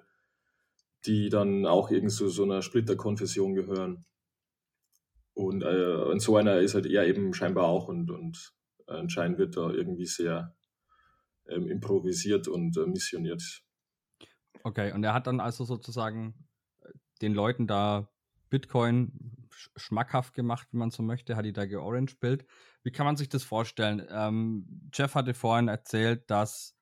die 1.05 1.29
dann 1.29 1.65
auch 1.65 1.91
irgend 1.91 2.11
so, 2.11 2.27
so 2.27 2.43
einer 2.43 2.61
Splitterkonfession 2.61 3.53
gehören. 3.55 4.05
Und, 5.33 5.63
äh, 5.63 5.95
und 5.95 6.21
so 6.21 6.35
einer 6.35 6.59
ist 6.59 6.75
halt 6.75 6.85
er 6.85 7.07
eben 7.07 7.33
scheinbar 7.33 7.65
auch 7.65 7.87
und, 7.87 8.11
und 8.11 8.53
anscheinend 8.85 9.39
wird 9.39 9.57
da 9.57 9.71
irgendwie 9.71 10.05
sehr 10.05 10.55
ähm, 11.47 11.67
improvisiert 11.67 12.47
und 12.47 12.77
äh, 12.77 12.85
missioniert. 12.85 13.63
Okay, 14.63 14.91
und 14.93 15.03
er 15.03 15.13
hat 15.13 15.27
dann 15.27 15.39
also 15.39 15.65
sozusagen 15.65 16.35
äh, 16.81 16.89
den 17.21 17.33
Leuten 17.33 17.65
da 17.65 18.09
Bitcoin 18.49 19.42
schmackhaft 19.75 20.33
gemacht, 20.33 20.67
wenn 20.71 20.79
man 20.79 20.91
so 20.91 21.03
möchte, 21.03 21.35
hat 21.35 21.45
die 21.45 21.53
da 21.53 21.65
georange 21.65 22.15
bild 22.19 22.45
Wie 22.83 22.91
kann 22.91 23.05
man 23.05 23.17
sich 23.17 23.29
das 23.29 23.43
vorstellen? 23.43 24.05
Ähm, 24.09 24.89
Jeff 24.93 25.15
hatte 25.15 25.33
vorhin 25.33 25.67
erzählt, 25.67 26.29
dass 26.29 26.75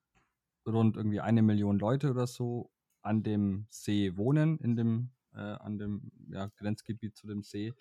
rund 0.67 0.95
irgendwie 0.95 1.21
eine 1.21 1.41
Million 1.41 1.79
Leute 1.79 2.11
oder 2.11 2.27
so 2.27 2.71
an 3.01 3.23
dem 3.23 3.65
See 3.69 4.15
wohnen, 4.17 4.57
in 4.59 4.75
dem, 4.75 5.11
äh, 5.33 5.39
an 5.39 5.77
dem 5.77 6.11
ja, 6.29 6.47
Grenzgebiet 6.57 7.15
zu 7.15 7.27
dem 7.27 7.43
See. 7.43 7.73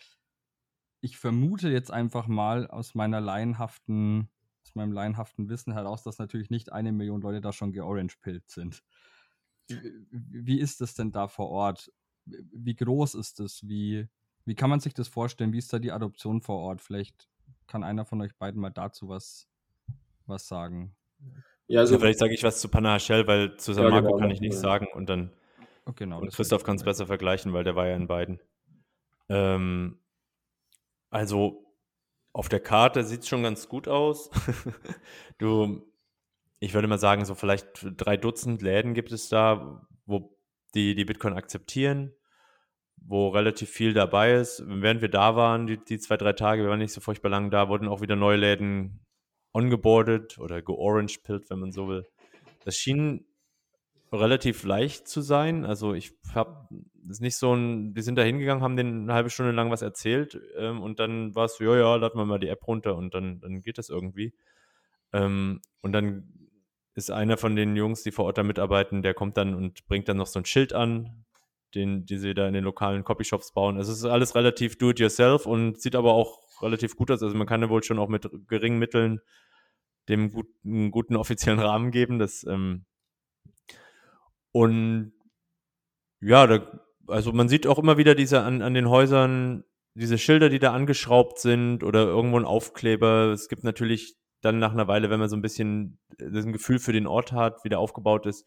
Ich 1.03 1.19
vermute 1.19 1.71
jetzt 1.71 1.91
einfach 1.91 2.27
mal 2.27 2.67
aus 2.67 2.95
meiner 2.95 3.21
laienhaften, 3.21 4.31
aus 4.65 4.75
meinem 4.75 4.93
laienhaften 4.93 5.49
Wissen 5.49 5.73
heraus, 5.73 6.03
dass 6.03 6.19
natürlich 6.19 6.51
nicht 6.51 6.73
eine 6.73 6.93
Million 6.93 7.21
Leute 7.21 7.41
da 7.41 7.53
schon 7.53 7.73
georange-pillt 7.73 8.49
sind. 8.49 8.83
Wie 9.69 10.59
ist 10.59 10.81
das 10.81 10.95
denn 10.95 11.13
da 11.13 11.29
vor 11.29 11.49
Ort? 11.49 11.93
Wie 12.25 12.75
groß 12.75 13.15
ist 13.15 13.41
es? 13.41 13.67
Wie, 13.67 14.09
wie 14.51 14.57
kann 14.57 14.69
man 14.69 14.81
sich 14.81 14.95
das 14.95 15.07
vorstellen? 15.07 15.53
Wie 15.53 15.59
ist 15.59 15.73
da 15.73 15.79
die 15.79 15.93
Adoption 15.93 16.41
vor 16.41 16.59
Ort? 16.59 16.81
Vielleicht 16.81 17.29
kann 17.69 17.85
einer 17.85 18.05
von 18.05 18.21
euch 18.21 18.35
beiden 18.35 18.61
mal 18.61 18.71
dazu 18.71 19.09
was, 19.09 19.47
was 20.27 20.49
sagen. 20.49 20.97
Ja, 21.69 21.79
also 21.79 21.95
ja, 21.95 22.01
vielleicht 22.01 22.19
sage 22.19 22.35
ich 22.35 22.43
was 22.43 22.61
zu 22.61 22.69
Panahachel, 22.69 23.29
weil 23.29 23.57
zu 23.59 23.73
San 23.75 23.85
ja, 23.85 23.91
Marco 23.91 24.09
genau, 24.09 24.19
kann 24.19 24.33
ich 24.33 24.41
nichts 24.41 24.57
ja. 24.57 24.63
sagen 24.63 24.89
und 24.93 25.09
dann 25.09 25.31
oh, 25.87 25.93
genau, 25.95 26.21
und 26.21 26.33
Christoph 26.33 26.65
kann 26.65 26.75
es 26.75 26.83
besser 26.83 27.07
vergleichen, 27.07 27.53
weil 27.53 27.63
der 27.63 27.77
war 27.77 27.87
ja 27.87 27.95
in 27.95 28.09
beiden. 28.09 28.41
Ähm, 29.29 30.01
also 31.11 31.73
auf 32.33 32.49
der 32.49 32.59
Karte 32.59 33.05
sieht 33.05 33.21
es 33.21 33.29
schon 33.29 33.45
ganz 33.45 33.69
gut 33.69 33.87
aus. 33.87 34.31
du, 35.39 35.87
ich 36.59 36.75
würde 36.75 36.89
mal 36.89 36.99
sagen, 36.99 37.25
so 37.25 37.37
vielleicht 37.37 37.87
drei 37.97 38.17
Dutzend 38.17 38.63
Läden 38.63 38.95
gibt 38.95 39.13
es 39.13 39.29
da, 39.29 39.87
wo 40.07 40.37
die 40.75 40.97
die 40.97 41.05
Bitcoin 41.05 41.35
akzeptieren 41.35 42.13
wo 43.01 43.29
relativ 43.29 43.71
viel 43.71 43.93
dabei 43.93 44.35
ist. 44.35 44.63
Während 44.67 45.01
wir 45.01 45.09
da 45.09 45.37
waren, 45.37 45.67
die, 45.67 45.79
die 45.79 45.99
zwei, 45.99 46.17
drei 46.17 46.33
Tage, 46.33 46.63
wir 46.63 46.71
waren 46.71 46.79
nicht 46.79 46.93
so 46.93 47.01
furchtbar 47.01 47.31
lang 47.31 47.51
da, 47.51 47.69
wurden 47.69 47.89
auch 47.89 48.01
wieder 48.01 48.17
neue 48.17 48.37
Läden 48.37 49.01
ongeboardet 49.53 50.39
oder 50.39 50.63
georange-pillt, 50.63 51.51
wenn 51.51 51.59
man 51.59 51.73
so 51.73 51.89
will. 51.89 52.07
Das 52.65 52.77
schien 52.77 53.25
relativ 54.13 54.65
leicht 54.65 55.09
zu 55.09 55.21
sein. 55.21 55.65
Also 55.65 55.95
ich 55.95 56.13
habe 56.35 56.69
das 57.05 57.21
nicht 57.21 57.37
so 57.37 57.55
ein, 57.55 57.95
wir 57.95 58.03
sind 58.03 58.17
da 58.17 58.23
hingegangen, 58.23 58.63
haben 58.63 58.77
denen 58.77 59.05
eine 59.05 59.15
halbe 59.15 59.31
Stunde 59.31 59.53
lang 59.53 59.71
was 59.71 59.83
erzählt 59.83 60.41
ähm, 60.57 60.83
und 60.83 60.99
dann 60.99 61.35
war 61.35 61.47
es 61.47 61.57
so, 61.57 61.65
ja, 61.65 61.77
ja, 61.77 61.97
laden 61.97 62.19
wir 62.19 62.25
mal 62.25 62.39
die 62.39 62.49
App 62.49 62.67
runter 62.67 62.97
und 62.97 63.15
dann, 63.15 63.41
dann 63.41 63.63
geht 63.63 63.79
das 63.79 63.89
irgendwie. 63.89 64.35
Ähm, 65.13 65.61
und 65.81 65.93
dann 65.93 66.49
ist 66.95 67.11
einer 67.11 67.37
von 67.37 67.57
den 67.57 67.77
Jungs, 67.77 68.03
die 68.03 68.11
vor 68.11 68.27
Ort 68.27 68.39
da 68.39 68.43
mitarbeiten, 68.43 69.03
der 69.03 69.15
kommt 69.15 69.37
dann 69.37 69.55
und 69.55 69.87
bringt 69.87 70.09
dann 70.09 70.17
noch 70.17 70.27
so 70.27 70.41
ein 70.41 70.45
Schild 70.45 70.73
an, 70.73 71.25
den, 71.75 72.05
die 72.05 72.19
sie 72.19 72.35
da 72.35 72.47
in 72.47 72.55
den 72.55 72.65
lokalen 72.65 73.05
Copyshops 73.05 73.53
bauen. 73.53 73.77
Also 73.77 73.93
es 73.93 73.99
ist 73.99 74.05
alles 74.05 74.35
relativ 74.35 74.79
do-it-yourself 74.79 75.47
und 75.47 75.81
sieht 75.81 75.95
aber 75.95 76.13
auch 76.13 76.41
relativ 76.63 76.97
gut 76.97 77.11
aus. 77.11 77.23
Also 77.23 77.37
man 77.37 77.47
kann 77.47 77.63
ja 77.63 77.69
wohl 77.69 77.83
schon 77.83 77.99
auch 77.99 78.09
mit 78.09 78.29
geringen 78.49 78.79
Mitteln 78.79 79.21
dem 80.09 80.33
guten, 80.33 80.91
guten 80.91 81.17
offiziellen 81.17 81.61
Rahmen 81.61 81.91
geben. 81.91 82.19
Das, 82.19 82.45
ähm 82.45 82.85
und 84.53 85.13
ja, 86.21 86.47
da, 86.47 86.81
also 87.07 87.33
man 87.33 87.49
sieht 87.49 87.67
auch 87.67 87.79
immer 87.79 87.97
wieder 87.97 88.15
diese 88.15 88.43
an, 88.43 88.63
an 88.63 88.75
den 88.75 88.89
Häusern, 88.89 89.65
diese 89.95 90.19
Schilder, 90.19 90.49
die 90.49 90.59
da 90.59 90.73
angeschraubt 90.73 91.39
sind 91.39 91.83
oder 91.83 92.05
irgendwo 92.05 92.39
ein 92.39 92.45
Aufkleber. 92.45 93.31
Es 93.33 93.49
gibt 93.49 93.65
natürlich 93.65 94.17
dann 94.41 94.59
nach 94.59 94.73
einer 94.73 94.89
Weile, 94.89 95.11
wenn 95.11 95.21
man 95.21 95.29
so 95.29 95.37
ein 95.37 95.43
bisschen 95.43 95.99
ein 96.21 96.53
Gefühl 96.53 96.79
für 96.79 96.93
den 96.93 97.07
Ort 97.07 97.33
hat, 97.33 97.65
wie 97.65 97.69
der 97.69 97.79
aufgebaut 97.79 98.27
ist, 98.27 98.47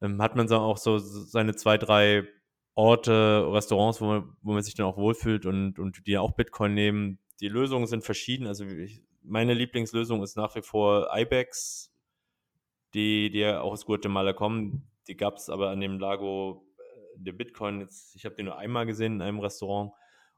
ähm, 0.00 0.20
hat 0.20 0.36
man 0.36 0.48
so 0.48 0.56
auch 0.56 0.76
so 0.76 0.98
seine 0.98 1.54
zwei, 1.54 1.78
drei 1.78 2.26
Orte, 2.74 3.46
Restaurants, 3.50 4.00
wo 4.00 4.06
man, 4.06 4.36
wo 4.42 4.52
man 4.52 4.62
sich 4.62 4.74
dann 4.74 4.86
auch 4.86 4.98
wohlfühlt 4.98 5.46
und, 5.46 5.78
und 5.78 6.06
die 6.06 6.18
auch 6.18 6.32
Bitcoin 6.32 6.74
nehmen. 6.74 7.18
Die 7.40 7.48
Lösungen 7.48 7.86
sind 7.86 8.04
verschieden. 8.04 8.46
Also 8.46 8.66
ich, 8.66 9.02
meine 9.22 9.54
Lieblingslösung 9.54 10.22
ist 10.22 10.36
nach 10.36 10.54
wie 10.56 10.62
vor 10.62 11.08
IBEX, 11.14 11.90
die, 12.92 13.30
die 13.30 13.38
ja 13.38 13.60
auch 13.62 13.72
aus 13.72 13.86
Guatemala 13.86 14.34
kommen. 14.34 14.90
Die 15.08 15.16
gab 15.16 15.36
es 15.36 15.48
aber 15.48 15.70
an 15.70 15.80
dem 15.80 15.98
Lago 15.98 16.66
äh, 16.78 16.82
der 17.16 17.32
Bitcoin 17.32 17.80
jetzt, 17.80 18.14
ich 18.14 18.26
habe 18.26 18.34
den 18.34 18.46
nur 18.46 18.58
einmal 18.58 18.84
gesehen 18.84 19.14
in 19.14 19.22
einem 19.22 19.40
Restaurant. 19.40 19.92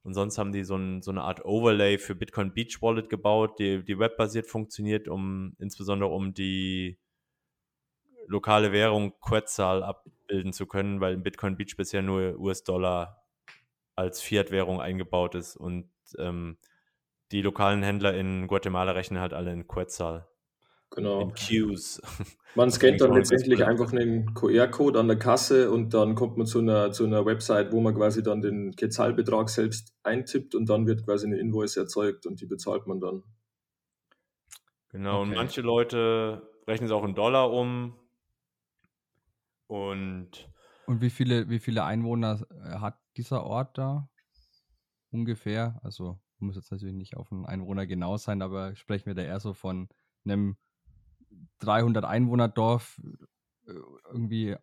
Und 0.04 0.14
sonst 0.14 0.38
haben 0.38 0.52
die 0.52 0.62
so, 0.62 0.76
ein, 0.76 1.02
so 1.02 1.10
eine 1.10 1.22
Art 1.22 1.44
Overlay 1.44 1.98
für 1.98 2.14
Bitcoin 2.14 2.54
Beach 2.54 2.80
Wallet 2.80 3.10
gebaut, 3.10 3.58
die, 3.58 3.84
die 3.84 3.98
webbasiert 3.98 4.46
funktioniert, 4.46 5.08
um 5.08 5.56
insbesondere 5.58 6.10
um 6.10 6.32
die 6.32 6.98
lokale 8.28 8.72
Währung 8.72 9.18
Quetzal 9.20 9.82
abbilden 9.82 10.52
zu 10.52 10.66
können, 10.66 11.00
weil 11.00 11.14
in 11.14 11.22
Bitcoin 11.22 11.56
Beach 11.56 11.76
bisher 11.76 12.02
nur 12.02 12.38
US-Dollar 12.38 13.24
als 13.96 14.20
Fiat-Währung 14.20 14.80
eingebaut 14.80 15.34
ist 15.34 15.56
und 15.56 15.90
ähm, 16.18 16.58
die 17.32 17.42
lokalen 17.42 17.82
Händler 17.82 18.14
in 18.14 18.46
Guatemala 18.46 18.92
rechnen 18.92 19.20
halt 19.20 19.34
alle 19.34 19.52
in 19.52 19.66
Quetzal. 19.66 20.26
Genau. 20.90 21.20
In 21.20 21.34
Qs. 21.34 22.00
Man 22.54 22.70
scannt 22.70 23.00
dann 23.00 23.12
letztendlich 23.12 23.64
einfach 23.64 23.92
einen 23.92 24.32
QR-Code 24.34 24.98
an 24.98 25.08
der 25.08 25.18
Kasse 25.18 25.70
und 25.70 25.92
dann 25.92 26.14
kommt 26.14 26.38
man 26.38 26.46
zu 26.46 26.60
einer, 26.60 26.92
zu 26.92 27.04
einer 27.04 27.26
Website, 27.26 27.72
wo 27.72 27.80
man 27.80 27.94
quasi 27.94 28.22
dann 28.22 28.40
den 28.40 28.74
Quetzalbetrag 28.74 29.50
selbst 29.50 29.92
eintippt 30.02 30.54
und 30.54 30.68
dann 30.68 30.86
wird 30.86 31.04
quasi 31.04 31.26
eine 31.26 31.38
Invoice 31.38 31.76
erzeugt 31.76 32.24
und 32.24 32.40
die 32.40 32.46
bezahlt 32.46 32.86
man 32.86 33.00
dann. 33.00 33.22
Genau, 34.90 35.20
okay. 35.20 35.28
und 35.28 35.34
manche 35.36 35.60
Leute 35.60 36.48
rechnen 36.66 36.86
es 36.86 36.92
auch 36.92 37.04
in 37.04 37.14
Dollar 37.14 37.52
um, 37.52 37.94
und, 39.68 40.50
und 40.86 41.00
wie 41.00 41.10
viele, 41.10 41.48
wie 41.48 41.60
viele 41.60 41.84
Einwohner 41.84 42.40
äh, 42.50 42.80
hat 42.80 42.98
dieser 43.16 43.44
Ort 43.44 43.78
da? 43.78 44.08
Ungefähr. 45.10 45.78
Also 45.82 46.18
muss 46.38 46.56
jetzt 46.56 46.72
natürlich 46.72 46.94
nicht 46.94 47.16
auf 47.16 47.30
einen 47.30 47.46
Einwohner 47.46 47.86
genau 47.86 48.16
sein, 48.16 48.42
aber 48.42 48.74
sprechen 48.74 49.06
wir 49.06 49.14
da 49.14 49.22
eher 49.22 49.40
so 49.40 49.54
von 49.54 49.88
einem 50.24 50.56
300 51.60 52.04
Einwohner-Dorf 52.04 53.00
äh, 53.66 53.72
irgendwie 54.10 54.56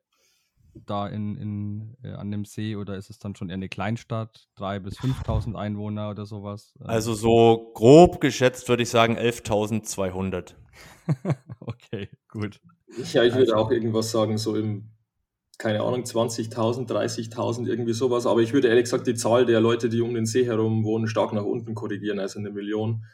da 0.74 1.08
in, 1.08 1.38
in, 1.38 1.98
äh, 2.04 2.14
an 2.14 2.32
dem 2.32 2.44
See 2.44 2.76
oder 2.76 2.98
ist 2.98 3.10
es 3.10 3.20
dann 3.20 3.36
schon 3.36 3.50
eher 3.50 3.56
eine 3.56 3.70
Kleinstadt, 3.70 4.50
3.000 4.58 4.80
bis 4.80 5.00
5.000 5.00 5.56
Einwohner 5.56 6.10
oder 6.10 6.26
sowas? 6.26 6.74
Also 6.80 7.14
so 7.14 7.72
grob 7.74 8.20
geschätzt 8.20 8.68
würde 8.68 8.84
ich 8.84 8.90
sagen 8.90 9.18
11.200. 9.18 10.56
okay, 11.60 12.10
gut. 12.28 12.60
Ja, 13.14 13.24
ich 13.24 13.34
würde 13.34 13.54
also, 13.54 13.56
auch 13.56 13.72
irgendwas 13.72 14.12
sagen, 14.12 14.38
so 14.38 14.56
im 14.56 14.95
keine 15.58 15.82
Ahnung, 15.82 16.04
20.000, 16.04 16.88
30.000, 16.88 17.68
irgendwie 17.68 17.94
sowas. 17.94 18.26
Aber 18.26 18.42
ich 18.42 18.54
würde 18.54 18.68
ehrlich 18.68 18.86
gesagt 18.86 19.08
die 19.08 19.16
Zahl 19.16 19.46
der 19.46 19.62
Leute, 19.62 19.90
die 19.90 20.02
um 20.02 20.14
den 20.14 20.26
See 20.26 20.46
herum 20.46 20.84
wohnen, 20.84 21.08
stark 21.08 21.34
nach 21.34 21.44
unten 21.44 21.76
korrigieren. 21.76 22.20
Also 22.20 22.40
eine 22.40 22.52
Million 22.52 23.06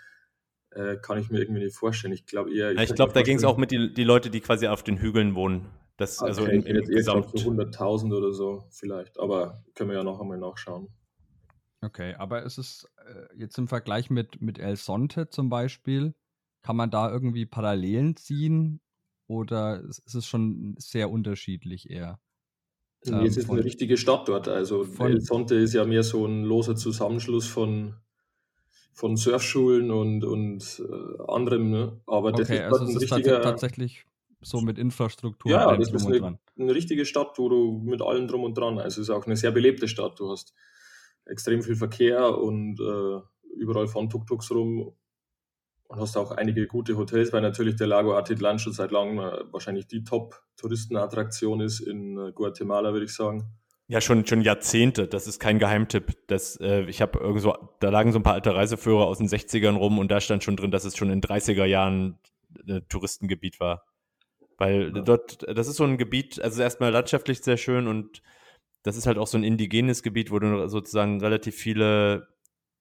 äh, 0.72 0.98
kann 0.98 1.20
ich 1.20 1.30
mir 1.30 1.40
irgendwie 1.40 1.64
nicht 1.64 1.76
vorstellen. 1.76 2.14
Ich 2.14 2.26
glaube 2.26 2.54
eher. 2.54 2.72
Ich, 2.72 2.78
ja, 2.78 2.84
ich 2.84 2.96
glaube, 2.96 3.14
da 3.14 3.22
ging 3.22 3.38
es 3.38 3.44
auch 3.44 3.58
mit 3.58 3.72
die, 3.72 3.94
die 3.94 4.04
Leute, 4.04 4.30
die 4.30 4.42
quasi 4.42 4.68
auf 4.68 4.84
den 4.84 4.98
Hügeln 4.98 5.36
wohnen. 5.36 5.68
Das, 5.98 6.20
okay, 6.20 6.30
also 6.30 6.46
im, 6.46 6.66
im 6.66 6.86
Gesamt. 6.86 7.30
So 7.38 7.52
100.000 7.52 8.18
oder 8.18 8.34
so 8.34 8.66
vielleicht. 8.72 9.20
Aber 9.20 9.64
können 9.76 9.90
wir 9.90 9.98
ja 9.98 10.04
noch 10.04 10.20
einmal 10.20 10.38
nachschauen. 10.38 10.88
Okay, 11.84 12.16
aber 12.16 12.44
ist 12.44 12.58
es 12.58 12.88
äh, 13.06 13.38
jetzt 13.38 13.58
im 13.58 13.68
Vergleich 13.68 14.10
mit, 14.10 14.42
mit 14.42 14.60
El 14.60 14.76
Sonte 14.76 15.30
zum 15.30 15.50
Beispiel, 15.50 16.14
kann 16.62 16.76
man 16.76 16.92
da 16.92 17.12
irgendwie 17.12 17.46
Parallelen 17.46 18.16
ziehen? 18.16 18.82
Oder 19.28 19.82
ist 19.82 20.14
es 20.14 20.28
schon 20.28 20.76
sehr 20.78 21.10
unterschiedlich 21.10 21.90
eher? 21.90 22.20
Ähm, 23.08 23.22
jetzt 23.24 23.38
ist 23.38 23.48
von, 23.48 23.58
eine 23.58 23.66
richtige 23.66 23.98
Stadt 23.98 24.28
dort. 24.28 24.48
Also 24.48 24.84
von, 24.84 25.12
El 25.12 25.22
Sonte 25.22 25.56
ist 25.56 25.74
ja 25.74 25.86
mehr 25.86 26.04
so 26.04 26.26
ein 26.26 26.44
loser 26.44 26.76
Zusammenschluss 26.76 27.48
von, 27.48 27.96
von 28.94 29.18
Surfschulen 29.18 29.92
und, 29.92 30.24
und 30.24 30.84
äh, 30.88 31.32
anderem. 31.32 31.72
Ne? 31.72 32.02
Aber 32.06 32.32
das 32.32 32.50
okay, 32.50 32.60
ist 32.60 32.74
also 32.74 32.86
ein 32.86 32.96
es 32.96 33.02
richtiger, 33.02 33.38
ist 33.40 33.44
tatsächlich 33.44 34.06
so 34.42 34.62
mit 34.62 34.78
Infrastruktur. 34.78 35.52
Ja, 35.52 35.76
das 35.76 35.92
ist 35.92 36.06
eine, 36.06 36.40
eine, 36.58 36.76
richtige 36.76 37.06
Stadt, 37.06 37.38
wo 37.38 37.50
du 37.50 37.82
mit 37.84 38.02
allem 38.02 38.28
drum 38.28 38.44
und 38.44 38.58
dran. 38.58 38.80
Also 38.80 39.02
es 39.02 39.10
ist 39.10 39.16
auch 39.16 39.26
eine 39.26 39.36
sehr 39.36 39.52
belebte 39.52 39.88
Stadt. 39.88 40.20
Du 40.20 40.30
hast 40.30 40.54
extrem 41.26 41.62
viel 41.62 41.76
Verkehr 41.76 42.38
und 42.38 42.80
äh, 42.80 43.22
überall 43.58 43.88
fahren 43.88 44.10
Tuk-Tuks 44.10 44.52
rum 44.52 44.94
und 45.92 46.00
hast 46.00 46.16
auch 46.16 46.32
einige 46.32 46.68
gute 46.68 46.96
Hotels, 46.96 47.34
weil 47.34 47.42
natürlich 47.42 47.76
der 47.76 47.88
Lago 47.88 48.16
Atitlan 48.16 48.60
schon 48.60 48.72
seit 48.72 48.92
langem 48.92 49.20
äh, 49.20 49.44
wahrscheinlich 49.52 49.88
die 49.88 50.06
Top-Touristenattraktion 50.06 51.60
ist 51.60 51.82
in 51.82 52.18
äh, 52.18 52.32
Guatemala, 52.32 52.94
würde 52.94 53.06
ich 53.06 53.14
sagen. 53.14 53.44
Ja, 53.88 54.00
schon, 54.00 54.26
schon 54.26 54.42
Jahrzehnte. 54.42 55.08
Das 55.10 55.28
ist 55.28 55.40
kein 55.40 55.60
Geheimtipp. 55.60 56.16
Das, 56.28 56.56
äh, 56.62 56.84
ich 56.84 57.02
habe 57.02 57.20
irgendwo, 57.20 57.58
da 57.82 57.90
lagen 57.90 58.14
so 58.14 58.20
ein 58.20 58.24
paar 58.24 58.36
alte 58.36 58.56
Reiseführer 58.56 59.06
aus 59.06 59.18
den 59.18 59.28
60ern 59.28 59.76
rum 59.76 60.00
und 60.00 60.10
da 60.10 60.22
stand 60.22 60.46
schon 60.46 60.56
drin, 60.56 60.72
dass 60.72 60.86
es 60.86 60.96
schon 60.96 61.10
in 61.10 61.22
30er 61.22 61.66
Jahren 61.66 62.18
ein 62.66 62.70
äh, 62.70 62.82
Touristengebiet 62.88 63.60
war. 63.60 63.86
Weil 64.58 64.94
ja. 64.96 65.02
dort, 65.02 65.46
das 65.54 65.68
ist 65.68 65.76
so 65.76 65.84
ein 65.84 65.98
Gebiet, 65.98 66.42
also 66.42 66.62
erstmal 66.62 66.92
landschaftlich 66.92 67.42
sehr 67.42 67.58
schön 67.58 67.88
und 67.88 68.22
das 68.84 68.96
ist 68.96 69.08
halt 69.08 69.18
auch 69.18 69.28
so 69.28 69.38
ein 69.38 69.44
indigenes 69.44 70.04
Gebiet, 70.04 70.32
wo 70.32 70.40
du 70.40 70.70
sozusagen 70.70 71.20
relativ 71.20 71.56
viele 71.56 72.30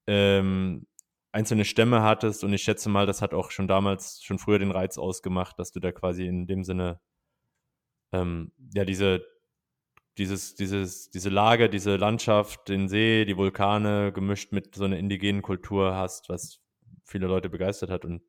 ähm, 0.06 0.86
einzelne 1.32 1.64
Stämme 1.64 2.02
hattest 2.02 2.44
und 2.44 2.52
ich 2.52 2.62
schätze 2.62 2.88
mal, 2.88 3.06
das 3.06 3.22
hat 3.22 3.34
auch 3.34 3.50
schon 3.50 3.68
damals, 3.68 4.22
schon 4.22 4.38
früher 4.38 4.58
den 4.58 4.72
Reiz 4.72 4.98
ausgemacht, 4.98 5.58
dass 5.58 5.72
du 5.72 5.80
da 5.80 5.92
quasi 5.92 6.26
in 6.26 6.46
dem 6.46 6.64
Sinne 6.64 7.00
ähm, 8.12 8.52
ja 8.74 8.84
diese 8.84 9.24
dieses, 10.18 10.54
dieses, 10.54 11.10
diese 11.10 11.30
Lage, 11.30 11.70
diese 11.70 11.96
Landschaft, 11.96 12.68
den 12.68 12.88
See, 12.88 13.24
die 13.24 13.36
Vulkane 13.36 14.12
gemischt 14.12 14.52
mit 14.52 14.74
so 14.74 14.84
einer 14.84 14.98
indigenen 14.98 15.40
Kultur 15.40 15.94
hast, 15.94 16.28
was 16.28 16.60
viele 17.04 17.26
Leute 17.26 17.48
begeistert 17.48 17.90
hat 17.90 18.04
und 18.04 18.22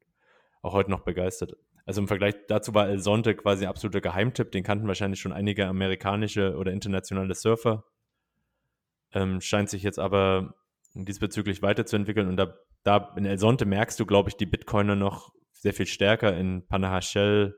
auch 0.62 0.74
heute 0.74 0.90
noch 0.90 1.02
begeistert. 1.02 1.58
Also 1.86 2.02
im 2.02 2.08
Vergleich 2.08 2.36
dazu 2.48 2.74
war 2.74 2.88
El 2.88 3.00
Sonte 3.00 3.36
quasi 3.36 3.66
ein 3.66 3.70
absoluter 3.70 4.00
Geheimtipp, 4.00 4.52
den 4.52 4.64
kannten 4.64 4.88
wahrscheinlich 4.88 5.20
schon 5.20 5.34
einige 5.34 5.68
amerikanische 5.68 6.56
oder 6.56 6.72
internationale 6.72 7.34
Surfer. 7.36 7.84
Ähm, 9.14 9.42
scheint 9.42 9.70
sich 9.70 9.84
jetzt 9.84 10.00
aber 10.00 10.56
diesbezüglich 10.94 11.62
weiterzuentwickeln 11.62 12.30
und 12.30 12.38
da 12.38 12.56
da 12.84 13.14
in 13.16 13.26
El 13.26 13.38
Sonte 13.38 13.66
merkst 13.66 14.00
du, 14.00 14.06
glaube 14.06 14.30
ich, 14.30 14.38
die 14.38 14.46
Bitcoiner 14.46 14.96
noch 14.96 15.34
sehr 15.54 15.74
viel 15.74 15.86
stärker. 15.86 16.36
In 16.36 16.66
Panahachel 16.68 17.58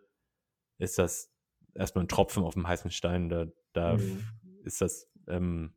ist 0.77 0.97
das 0.97 1.31
erstmal 1.73 2.03
ein 2.03 2.09
Tropfen 2.09 2.43
auf 2.43 2.53
dem 2.53 2.67
heißen 2.67 2.91
Stein. 2.91 3.29
Da, 3.29 3.45
da 3.73 3.95
mhm. 3.95 4.23
ist 4.63 4.81
das, 4.81 5.09
ähm, 5.27 5.75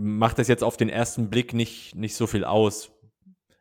macht 0.00 0.38
das 0.38 0.48
jetzt 0.48 0.64
auf 0.64 0.76
den 0.76 0.88
ersten 0.88 1.30
Blick 1.30 1.52
nicht, 1.52 1.94
nicht 1.94 2.14
so 2.14 2.26
viel 2.26 2.44
aus 2.44 2.92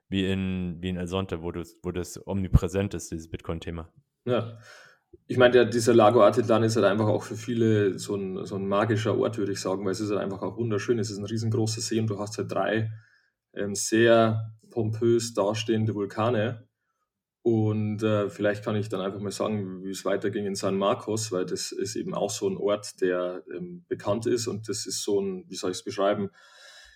wie 0.10 0.26
in, 0.28 0.78
wie 0.80 0.90
in 0.90 0.98
El 0.98 1.08
Sonte, 1.08 1.42
wo, 1.42 1.52
du, 1.52 1.64
wo 1.82 1.92
das 1.92 2.26
omnipräsent 2.28 2.94
ist, 2.94 3.12
dieses 3.12 3.30
Bitcoin-Thema. 3.30 3.92
Ja. 4.26 4.60
Ich 5.28 5.38
meine, 5.38 5.68
dieser 5.70 5.94
Lago 5.94 6.24
Atitlan 6.24 6.64
ist 6.64 6.76
halt 6.76 6.86
einfach 6.86 7.08
auch 7.08 7.24
für 7.24 7.36
viele 7.36 7.98
so 7.98 8.16
ein, 8.16 8.46
so 8.46 8.56
ein 8.56 8.68
magischer 8.68 9.18
Ort, 9.18 9.38
würde 9.38 9.52
ich 9.52 9.60
sagen, 9.60 9.86
weil 9.86 9.92
es 9.92 10.00
ist 10.00 10.10
halt 10.10 10.20
einfach 10.20 10.42
auch 10.42 10.58
wunderschön. 10.58 11.00
Es 11.00 11.10
ist 11.10 11.18
ein 11.18 11.26
riesengroßer 11.26 11.82
See 11.82 12.00
und 12.00 12.08
du 12.08 12.20
hast 12.20 12.38
halt 12.38 12.52
drei 12.52 12.92
sehr 13.74 14.52
pompös 14.70 15.34
dastehende 15.34 15.96
Vulkane. 15.96 16.68
Und 17.44 18.02
äh, 18.04 18.30
vielleicht 18.30 18.64
kann 18.64 18.78
ich 18.78 18.88
dann 18.88 19.02
einfach 19.02 19.20
mal 19.20 19.32
sagen, 19.32 19.84
wie 19.84 19.90
es 19.90 20.06
weiterging 20.06 20.46
in 20.46 20.56
San 20.56 20.78
Marcos, 20.78 21.32
weil 21.34 21.46
das 21.46 21.74
ist 21.74 21.98
eben 21.98 22.14
auch 22.14 22.30
so 22.30 22.48
ein 22.48 22.56
Ort, 22.56 23.02
der 23.02 23.44
ähm, 23.54 23.84
bekannt 23.90 24.26
ist 24.26 24.48
und 24.48 24.70
das 24.70 24.86
ist 24.86 25.04
so 25.04 25.20
ein, 25.20 25.44
wie 25.50 25.56
soll 25.56 25.72
ich 25.72 25.78
es 25.78 25.84
beschreiben, 25.84 26.30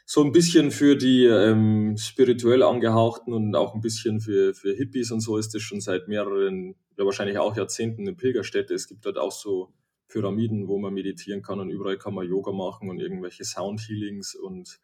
so 0.05 0.23
ein 0.23 0.31
bisschen 0.31 0.71
für 0.71 0.95
die 0.95 1.25
ähm, 1.25 1.97
spirituell 1.97 2.63
angehauchten 2.63 3.33
und 3.33 3.53
auch 3.55 3.75
ein 3.75 3.81
bisschen 3.81 4.21
für, 4.21 4.53
für 4.53 4.73
Hippies 4.73 5.11
und 5.11 5.19
so 5.19 5.37
ist 5.37 5.53
das 5.53 5.63
schon 5.63 5.81
seit 5.81 6.07
mehreren, 6.07 6.75
ja 6.97 7.03
wahrscheinlich 7.03 7.39
auch 7.39 7.57
Jahrzehnten 7.57 8.03
eine 8.03 8.15
Pilgerstätte. 8.15 8.73
Es 8.73 8.87
gibt 8.87 9.05
dort 9.05 9.17
auch 9.17 9.33
so 9.33 9.73
Pyramiden, 10.07 10.69
wo 10.69 10.77
man 10.79 10.93
meditieren 10.93 11.41
kann 11.41 11.59
und 11.59 11.69
überall 11.71 11.97
kann 11.97 12.13
man 12.13 12.25
Yoga 12.25 12.53
machen 12.53 12.89
und 12.89 13.01
irgendwelche 13.01 13.43
Sound 13.43 13.81
Healings 13.81 14.33
und 14.33 14.79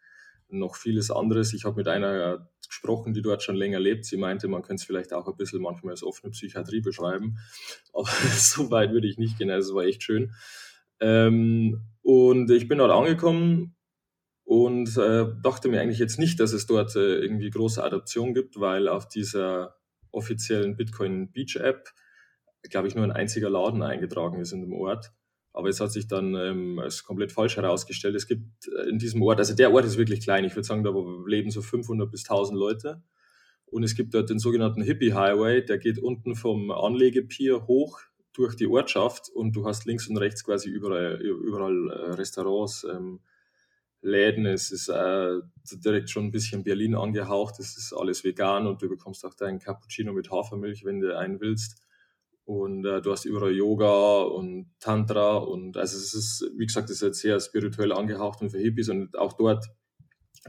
noch 0.59 0.75
vieles 0.75 1.11
anderes. 1.11 1.53
Ich 1.53 1.65
habe 1.65 1.77
mit 1.77 1.87
einer 1.87 2.49
gesprochen, 2.67 3.13
die 3.13 3.21
dort 3.21 3.43
schon 3.43 3.55
länger 3.55 3.79
lebt. 3.79 4.05
Sie 4.05 4.17
meinte, 4.17 4.47
man 4.47 4.61
könnte 4.61 4.81
es 4.81 4.83
vielleicht 4.83 5.13
auch 5.13 5.27
ein 5.27 5.37
bisschen 5.37 5.61
manchmal 5.61 5.91
als 5.91 6.03
offene 6.03 6.31
Psychiatrie 6.31 6.81
beschreiben. 6.81 7.37
Aber 7.93 8.09
so 8.35 8.71
weit 8.71 8.91
würde 8.91 9.07
ich 9.07 9.17
nicht 9.17 9.37
gehen. 9.37 9.51
Also 9.51 9.71
es 9.71 9.75
war 9.75 9.83
echt 9.83 10.03
schön. 10.03 10.33
Ähm, 10.99 11.81
und 12.01 12.49
ich 12.49 12.67
bin 12.67 12.79
dort 12.79 12.91
angekommen 12.91 13.75
und 14.43 14.97
äh, 14.97 15.25
dachte 15.41 15.69
mir 15.69 15.81
eigentlich 15.81 15.99
jetzt 15.99 16.19
nicht, 16.19 16.39
dass 16.39 16.53
es 16.53 16.65
dort 16.65 16.95
äh, 16.95 17.15
irgendwie 17.15 17.49
große 17.49 17.83
Adaption 17.83 18.33
gibt, 18.33 18.59
weil 18.59 18.87
auf 18.87 19.07
dieser 19.07 19.75
offiziellen 20.11 20.75
Bitcoin 20.75 21.31
Beach 21.31 21.55
App, 21.55 21.89
glaube 22.69 22.87
ich, 22.87 22.95
nur 22.95 23.03
ein 23.03 23.11
einziger 23.11 23.49
Laden 23.49 23.81
eingetragen 23.81 24.39
ist 24.39 24.51
in 24.51 24.61
dem 24.61 24.73
Ort. 24.73 25.11
Aber 25.53 25.69
es 25.69 25.79
hat 25.79 25.91
sich 25.91 26.07
dann 26.07 26.35
ähm, 26.35 26.79
als 26.79 27.03
komplett 27.03 27.31
falsch 27.31 27.57
herausgestellt. 27.57 28.15
Es 28.15 28.27
gibt 28.27 28.67
äh, 28.67 28.89
in 28.89 28.97
diesem 28.97 29.21
Ort, 29.21 29.39
also 29.39 29.55
der 29.55 29.71
Ort 29.71 29.85
ist 29.85 29.97
wirklich 29.97 30.21
klein. 30.21 30.43
Ich 30.45 30.55
würde 30.55 30.67
sagen, 30.67 30.83
da 30.83 30.91
leben 31.27 31.51
so 31.51 31.61
500 31.61 32.09
bis 32.09 32.23
1000 32.23 32.57
Leute. 32.57 33.01
Und 33.67 33.83
es 33.83 33.95
gibt 33.95 34.13
dort 34.13 34.29
den 34.29 34.39
sogenannten 34.39 34.83
Hippie 34.83 35.13
Highway, 35.13 35.63
der 35.63 35.77
geht 35.79 35.97
unten 35.97 36.35
vom 36.35 36.69
Anlegepier 36.69 37.65
hoch 37.65 38.01
durch 38.33 38.55
die 38.55 38.67
Ortschaft 38.67 39.29
und 39.29 39.55
du 39.55 39.65
hast 39.65 39.85
links 39.85 40.07
und 40.07 40.17
rechts 40.17 40.43
quasi 40.43 40.69
überall, 40.69 41.19
überall 41.21 41.89
äh, 41.89 42.11
Restaurants, 42.13 42.83
ähm, 42.83 43.19
Läden. 44.01 44.45
Es 44.45 44.71
ist 44.71 44.89
äh, 44.89 45.39
direkt 45.71 46.09
schon 46.09 46.25
ein 46.25 46.31
bisschen 46.31 46.63
Berlin 46.63 46.95
angehaucht. 46.95 47.59
Es 47.59 47.77
ist 47.77 47.93
alles 47.93 48.23
vegan 48.23 48.67
und 48.67 48.81
du 48.81 48.89
bekommst 48.89 49.25
auch 49.25 49.33
deinen 49.33 49.59
Cappuccino 49.59 50.13
mit 50.13 50.29
Hafermilch, 50.29 50.83
wenn 50.83 50.99
du 50.99 51.17
einen 51.17 51.39
willst. 51.39 51.81
Und 52.45 52.85
äh, 52.85 53.01
du 53.01 53.11
hast 53.11 53.25
überall 53.25 53.53
Yoga 53.53 54.23
und 54.23 54.73
Tantra 54.79 55.37
und 55.37 55.77
also 55.77 55.97
es 55.97 56.13
ist, 56.13 56.51
wie 56.57 56.65
gesagt, 56.65 56.89
es 56.89 56.97
ist 56.97 57.01
jetzt 57.01 57.19
sehr 57.19 57.39
spirituell 57.39 57.93
angehaucht 57.93 58.41
und 58.41 58.49
für 58.49 58.59
Hippies 58.59 58.89
und 58.89 59.17
auch 59.17 59.33
dort 59.33 59.65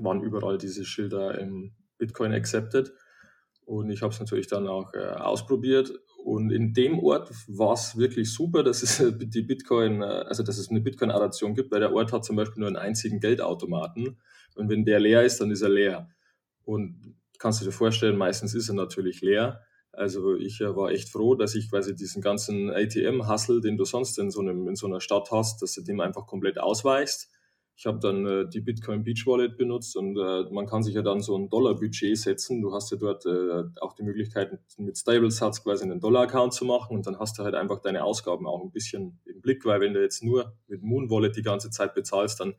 waren 0.00 0.22
überall 0.22 0.58
diese 0.58 0.84
Schilder 0.84 1.38
im 1.38 1.72
Bitcoin 1.98 2.32
accepted. 2.32 2.92
Und 3.64 3.90
ich 3.90 4.02
habe 4.02 4.12
es 4.12 4.20
natürlich 4.20 4.46
dann 4.46 4.66
auch 4.66 4.92
äh, 4.94 5.06
ausprobiert. 5.06 5.92
Und 6.22 6.50
in 6.50 6.74
dem 6.74 6.98
Ort 6.98 7.30
war 7.48 7.74
es 7.74 7.96
wirklich 7.96 8.32
super, 8.32 8.62
dass 8.62 8.82
es 8.82 9.02
die 9.18 9.42
Bitcoin, 9.42 10.02
äh, 10.02 10.04
also 10.04 10.42
dass 10.42 10.58
es 10.58 10.70
eine 10.70 10.80
Bitcoin-Adaption 10.80 11.54
gibt, 11.54 11.70
weil 11.70 11.80
der 11.80 11.94
Ort 11.94 12.12
hat 12.12 12.24
zum 12.24 12.36
Beispiel 12.36 12.60
nur 12.60 12.68
einen 12.68 12.76
einzigen 12.76 13.20
Geldautomaten. 13.20 14.18
Und 14.56 14.68
wenn 14.68 14.84
der 14.84 15.00
leer 15.00 15.22
ist, 15.22 15.40
dann 15.40 15.50
ist 15.50 15.62
er 15.62 15.70
leer. 15.70 16.10
Und 16.64 17.16
kannst 17.38 17.60
du 17.60 17.64
dir 17.64 17.72
vorstellen, 17.72 18.16
meistens 18.16 18.54
ist 18.54 18.68
er 18.68 18.74
natürlich 18.74 19.20
leer. 19.20 19.60
Also 19.96 20.34
ich 20.34 20.60
äh, 20.60 20.76
war 20.76 20.90
echt 20.90 21.08
froh, 21.08 21.34
dass 21.34 21.54
ich 21.54 21.70
quasi 21.70 21.94
diesen 21.94 22.22
ganzen 22.22 22.70
ATM-Hustle, 22.70 23.60
den 23.60 23.76
du 23.76 23.84
sonst 23.84 24.18
in 24.18 24.30
so, 24.30 24.40
einem, 24.40 24.68
in 24.68 24.76
so 24.76 24.86
einer 24.86 25.00
Stadt 25.00 25.30
hast, 25.30 25.62
dass 25.62 25.74
du 25.74 25.82
dem 25.82 26.00
einfach 26.00 26.26
komplett 26.26 26.58
ausweichst 26.58 27.30
ich 27.76 27.86
habe 27.86 27.98
dann 27.98 28.24
äh, 28.26 28.48
die 28.48 28.60
Bitcoin 28.60 29.02
Beach 29.02 29.26
Wallet 29.26 29.56
benutzt 29.56 29.96
und 29.96 30.16
äh, 30.16 30.44
man 30.50 30.66
kann 30.66 30.84
sich 30.84 30.94
ja 30.94 31.02
dann 31.02 31.20
so 31.20 31.36
ein 31.36 31.50
Dollar-Budget 31.50 32.16
setzen. 32.16 32.62
Du 32.62 32.72
hast 32.72 32.92
ja 32.92 32.96
dort 32.96 33.26
äh, 33.26 33.64
auch 33.80 33.94
die 33.94 34.04
Möglichkeit, 34.04 34.56
mit 34.78 34.96
Stable-Satz 34.96 35.64
quasi 35.64 35.82
einen 35.82 35.98
Dollar-Account 35.98 36.54
zu 36.54 36.64
machen 36.64 36.96
und 36.96 37.06
dann 37.06 37.18
hast 37.18 37.38
du 37.38 37.42
halt 37.42 37.56
einfach 37.56 37.80
deine 37.80 38.04
Ausgaben 38.04 38.46
auch 38.46 38.62
ein 38.62 38.70
bisschen 38.70 39.18
im 39.24 39.40
Blick, 39.40 39.64
weil 39.64 39.80
wenn 39.80 39.92
du 39.92 40.00
jetzt 40.00 40.22
nur 40.22 40.56
mit 40.68 40.82
Moon 40.82 41.10
Wallet 41.10 41.36
die 41.36 41.42
ganze 41.42 41.70
Zeit 41.70 41.94
bezahlst, 41.94 42.38
dann, 42.38 42.54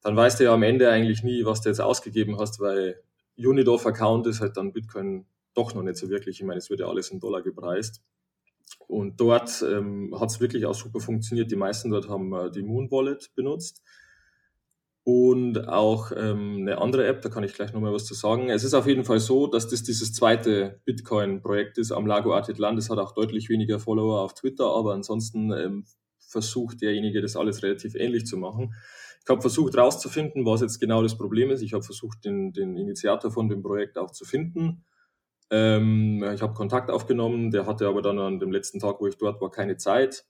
dann 0.00 0.16
weißt 0.16 0.40
du 0.40 0.44
ja 0.44 0.54
am 0.54 0.62
Ende 0.62 0.90
eigentlich 0.90 1.22
nie, 1.22 1.44
was 1.44 1.60
du 1.60 1.68
jetzt 1.68 1.80
ausgegeben 1.80 2.38
hast, 2.38 2.58
weil 2.58 3.02
Unit 3.36 3.68
of 3.68 3.86
Account 3.86 4.26
ist 4.26 4.40
halt 4.40 4.56
dann 4.56 4.72
Bitcoin 4.72 5.26
doch 5.56 5.74
noch 5.74 5.82
nicht 5.82 5.96
so 5.96 6.08
wirklich. 6.08 6.40
Ich 6.40 6.46
meine, 6.46 6.58
es 6.58 6.70
wird 6.70 6.80
ja 6.80 6.88
alles 6.88 7.10
in 7.10 7.20
Dollar 7.20 7.42
gepreist. 7.42 8.02
Und 8.88 9.20
dort 9.20 9.64
ähm, 9.68 10.14
hat 10.18 10.30
es 10.30 10.40
wirklich 10.40 10.66
auch 10.66 10.74
super 10.74 11.00
funktioniert. 11.00 11.50
Die 11.50 11.56
meisten 11.56 11.90
dort 11.90 12.08
haben 12.08 12.32
äh, 12.32 12.50
die 12.50 12.62
Moon 12.62 12.90
Wallet 12.90 13.34
benutzt 13.34 13.82
und 15.08 15.68
auch 15.68 16.10
ähm, 16.16 16.56
eine 16.62 16.78
andere 16.78 17.06
App, 17.06 17.22
da 17.22 17.28
kann 17.28 17.44
ich 17.44 17.54
gleich 17.54 17.72
nochmal 17.72 17.92
was 17.92 18.06
zu 18.06 18.14
sagen. 18.14 18.50
Es 18.50 18.64
ist 18.64 18.74
auf 18.74 18.88
jeden 18.88 19.04
Fall 19.04 19.20
so, 19.20 19.46
dass 19.46 19.68
das 19.68 19.84
dieses 19.84 20.12
zweite 20.12 20.80
Bitcoin-Projekt 20.84 21.78
ist 21.78 21.92
am 21.92 22.08
Lago 22.08 22.34
Atitlan. 22.34 22.74
Das 22.74 22.90
hat 22.90 22.98
auch 22.98 23.12
deutlich 23.12 23.48
weniger 23.48 23.78
Follower 23.78 24.20
auf 24.22 24.34
Twitter, 24.34 24.66
aber 24.66 24.94
ansonsten 24.94 25.52
ähm, 25.52 25.84
versucht 26.18 26.82
derjenige, 26.82 27.22
das 27.22 27.36
alles 27.36 27.62
relativ 27.62 27.94
ähnlich 27.94 28.26
zu 28.26 28.36
machen. 28.36 28.74
Ich 29.22 29.30
habe 29.30 29.40
versucht 29.40 29.76
herauszufinden, 29.76 30.44
was 30.44 30.60
jetzt 30.60 30.80
genau 30.80 31.04
das 31.04 31.16
Problem 31.16 31.52
ist. 31.52 31.62
Ich 31.62 31.72
habe 31.72 31.84
versucht, 31.84 32.24
den, 32.24 32.52
den 32.52 32.76
Initiator 32.76 33.30
von 33.30 33.48
dem 33.48 33.62
Projekt 33.62 33.98
auch 33.98 34.10
zu 34.10 34.24
finden. 34.24 34.84
Ähm, 35.50 36.24
ich 36.34 36.42
habe 36.42 36.54
Kontakt 36.54 36.90
aufgenommen, 36.90 37.50
der 37.50 37.66
hatte 37.66 37.86
aber 37.86 38.02
dann 38.02 38.18
an 38.18 38.40
dem 38.40 38.52
letzten 38.52 38.80
Tag, 38.80 39.00
wo 39.00 39.06
ich 39.06 39.16
dort 39.16 39.40
war, 39.40 39.50
keine 39.50 39.76
Zeit. 39.76 40.24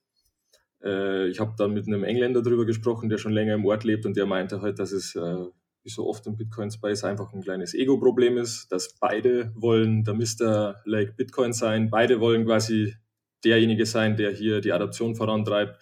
Äh, 0.82 1.28
ich 1.28 1.40
habe 1.40 1.54
dann 1.56 1.72
mit 1.72 1.86
einem 1.86 2.04
Engländer 2.04 2.42
darüber 2.42 2.66
gesprochen, 2.66 3.08
der 3.08 3.18
schon 3.18 3.32
länger 3.32 3.54
im 3.54 3.64
Ort 3.64 3.84
lebt 3.84 4.06
und 4.06 4.16
der 4.16 4.26
meinte 4.26 4.60
halt, 4.60 4.78
dass 4.78 4.92
es 4.92 5.14
äh, 5.14 5.46
wie 5.82 5.90
so 5.90 6.06
oft 6.06 6.26
im 6.26 6.36
Bitcoin 6.36 6.70
Space 6.70 7.04
einfach 7.04 7.32
ein 7.32 7.42
kleines 7.42 7.72
Ego-Problem 7.72 8.36
ist, 8.38 8.70
dass 8.72 8.94
beide 8.98 9.52
wollen 9.54 10.04
der 10.04 10.14
Mr. 10.14 10.82
Lake 10.84 11.14
Bitcoin 11.16 11.52
sein, 11.52 11.90
beide 11.90 12.20
wollen 12.20 12.44
quasi 12.44 12.96
derjenige 13.44 13.86
sein, 13.86 14.16
der 14.16 14.32
hier 14.32 14.60
die 14.60 14.72
Adaption 14.72 15.14
vorantreibt. 15.14 15.78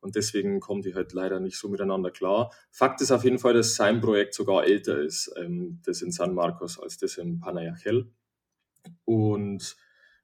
Und 0.00 0.16
deswegen 0.16 0.60
kommen 0.60 0.82
die 0.82 0.94
halt 0.94 1.12
leider 1.12 1.40
nicht 1.40 1.56
so 1.56 1.68
miteinander 1.68 2.10
klar. 2.10 2.52
Fakt 2.70 3.00
ist 3.00 3.12
auf 3.12 3.24
jeden 3.24 3.38
Fall, 3.38 3.54
dass 3.54 3.76
sein 3.76 4.00
Projekt 4.00 4.34
sogar 4.34 4.64
älter 4.64 4.98
ist, 5.00 5.32
ähm, 5.36 5.80
das 5.84 6.02
in 6.02 6.10
San 6.10 6.34
Marcos, 6.34 6.78
als 6.78 6.98
das 6.98 7.16
in 7.16 7.38
Panayachel. 7.38 8.10
Und 9.04 9.76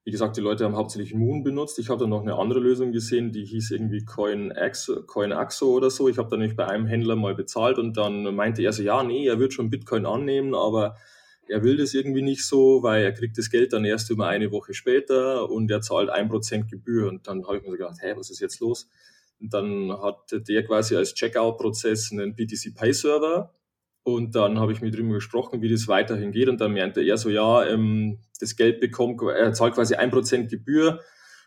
wie 0.08 0.10
gesagt, 0.10 0.38
die 0.38 0.40
Leute 0.40 0.64
haben 0.64 0.74
hauptsächlich 0.74 1.14
Moon 1.14 1.44
benutzt. 1.44 1.78
Ich 1.78 1.90
habe 1.90 2.00
dann 2.00 2.08
noch 2.08 2.22
eine 2.22 2.36
andere 2.36 2.60
Lösung 2.60 2.92
gesehen, 2.92 3.30
die 3.30 3.44
hieß 3.44 3.72
irgendwie 3.72 4.06
CoinAxo, 4.06 5.02
CoinAxo 5.02 5.66
oder 5.70 5.90
so. 5.90 6.08
Ich 6.08 6.16
habe 6.16 6.30
dann 6.30 6.38
nämlich 6.38 6.56
bei 6.56 6.66
einem 6.66 6.86
Händler 6.86 7.14
mal 7.14 7.34
bezahlt 7.34 7.78
und 7.78 7.96
dann 7.98 8.34
meinte 8.34 8.62
er 8.62 8.72
so, 8.72 8.82
ja, 8.82 9.02
nee, 9.02 9.26
er 9.26 9.38
wird 9.38 9.52
schon 9.52 9.68
Bitcoin 9.68 10.06
annehmen, 10.06 10.54
aber 10.54 10.96
er 11.46 11.62
will 11.62 11.76
das 11.76 11.92
irgendwie 11.92 12.22
nicht 12.22 12.46
so, 12.46 12.82
weil 12.82 13.04
er 13.04 13.12
kriegt 13.12 13.36
das 13.36 13.50
Geld 13.50 13.74
dann 13.74 13.84
erst 13.84 14.10
über 14.10 14.28
eine 14.28 14.50
Woche 14.50 14.72
später 14.72 15.50
und 15.50 15.70
er 15.70 15.82
zahlt 15.82 16.08
ein 16.08 16.30
Prozent 16.30 16.70
Gebühr. 16.70 17.08
Und 17.08 17.26
dann 17.26 17.46
habe 17.46 17.58
ich 17.58 17.62
mir 17.62 17.70
so 17.70 17.76
gedacht, 17.76 17.98
hä, 18.00 18.14
was 18.16 18.30
ist 18.30 18.40
jetzt 18.40 18.60
los? 18.60 18.88
Und 19.40 19.52
dann 19.52 19.92
hat 19.92 20.32
der 20.32 20.64
quasi 20.64 20.96
als 20.96 21.12
Checkout-Prozess 21.12 22.12
einen 22.12 22.34
BTC 22.34 22.74
Pay 22.74 22.94
Server 22.94 23.54
und 24.14 24.34
dann 24.34 24.58
habe 24.58 24.72
ich 24.72 24.80
mit 24.80 24.96
ihm 24.96 25.10
gesprochen, 25.10 25.62
wie 25.62 25.68
das 25.68 25.88
weiterhin 25.88 26.32
geht. 26.32 26.48
Und 26.48 26.60
dann 26.60 26.72
meinte 26.72 27.02
er 27.02 27.16
so, 27.16 27.28
ja, 27.28 27.66
ähm, 27.66 28.18
das 28.40 28.56
Geld 28.56 28.80
bekommt, 28.80 29.20
er 29.22 29.52
zahlt 29.52 29.74
quasi 29.74 29.94
ein 29.94 30.10
Prozent 30.10 30.50
Gebühr 30.50 31.00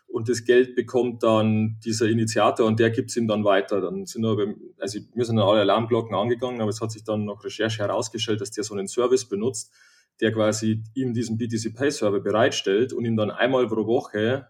und 0.06 0.28
das 0.28 0.44
Geld 0.44 0.74
bekommt 0.74 1.22
dann 1.22 1.78
dieser 1.84 2.06
Initiator 2.06 2.66
und 2.66 2.78
der 2.78 2.90
gibt 2.90 3.10
es 3.10 3.16
ihm 3.16 3.26
dann 3.26 3.44
weiter. 3.44 3.80
Dann 3.80 4.04
sind 4.04 4.24
aber, 4.26 4.46
also 4.78 4.98
mir 5.14 5.24
sind 5.24 5.36
dann 5.36 5.48
alle 5.48 5.60
Alarmglocken 5.60 6.14
angegangen, 6.14 6.60
aber 6.60 6.70
es 6.70 6.80
hat 6.80 6.92
sich 6.92 7.02
dann 7.02 7.24
nach 7.24 7.42
Recherche 7.42 7.82
herausgestellt, 7.82 8.40
dass 8.40 8.50
der 8.50 8.64
so 8.64 8.74
einen 8.74 8.88
Service 8.88 9.26
benutzt, 9.26 9.72
der 10.20 10.32
quasi 10.32 10.84
ihm 10.94 11.14
diesen 11.14 11.38
BTC 11.38 11.74
Pay 11.74 11.90
Server 11.90 12.20
bereitstellt 12.20 12.92
und 12.92 13.06
ihm 13.06 13.16
dann 13.16 13.30
einmal 13.30 13.66
pro 13.66 13.86
Woche 13.86 14.48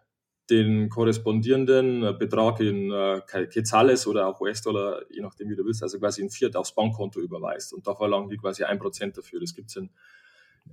den 0.52 0.90
korrespondierenden 0.90 2.04
äh, 2.04 2.12
Betrag 2.12 2.60
in 2.60 2.90
äh, 2.90 3.20
Quetzales 3.22 4.06
oder 4.06 4.28
auch 4.28 4.40
US-Dollar, 4.40 5.02
je 5.10 5.22
nachdem 5.22 5.48
wie 5.48 5.56
du 5.56 5.64
willst, 5.64 5.82
also 5.82 5.98
quasi 5.98 6.20
in 6.20 6.30
Fiat 6.30 6.56
aufs 6.56 6.74
Bankkonto 6.74 7.20
überweist. 7.20 7.72
Und 7.72 7.86
da 7.86 7.94
verlangen 7.94 8.28
die 8.28 8.36
quasi 8.36 8.64
ein 8.64 8.78
Prozent 8.78 9.16
dafür. 9.16 9.40
Das 9.40 9.54
gibt 9.54 9.70
es 9.70 9.76
in 9.76 9.90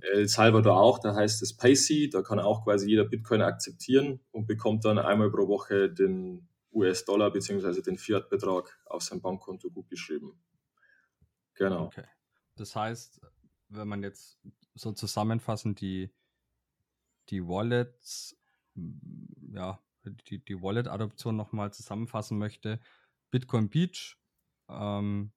El 0.00 0.28
Salvador 0.28 0.78
auch, 0.78 0.98
da 0.98 1.14
heißt 1.14 1.42
es 1.42 1.56
Payc, 1.56 2.10
da 2.12 2.22
kann 2.22 2.38
auch 2.38 2.64
quasi 2.64 2.88
jeder 2.88 3.04
Bitcoin 3.04 3.42
akzeptieren 3.42 4.20
und 4.30 4.46
bekommt 4.46 4.84
dann 4.84 4.98
einmal 4.98 5.30
pro 5.30 5.48
Woche 5.48 5.90
den 5.90 6.46
US-Dollar 6.72 7.32
bzw. 7.32 7.80
den 7.80 7.98
Fiat-Betrag 7.98 8.78
auf 8.84 9.02
sein 9.02 9.20
Bankkonto 9.20 9.70
gutgeschrieben. 9.70 10.32
Genau. 11.54 11.86
Okay. 11.86 12.04
Das 12.56 12.76
heißt, 12.76 13.20
wenn 13.68 13.88
man 13.88 14.02
jetzt 14.02 14.38
so 14.74 14.92
zusammenfassend 14.92 15.80
die, 15.80 16.10
die 17.30 17.46
Wallets 17.46 18.39
ja, 18.74 19.80
die, 20.28 20.44
die 20.44 20.60
Wallet-Adoption 20.60 21.36
nochmal 21.36 21.72
zusammenfassen 21.72 22.38
möchte. 22.38 22.80
Bitcoin 23.30 23.68
Beach, 23.68 24.16
ähm, 24.68 25.32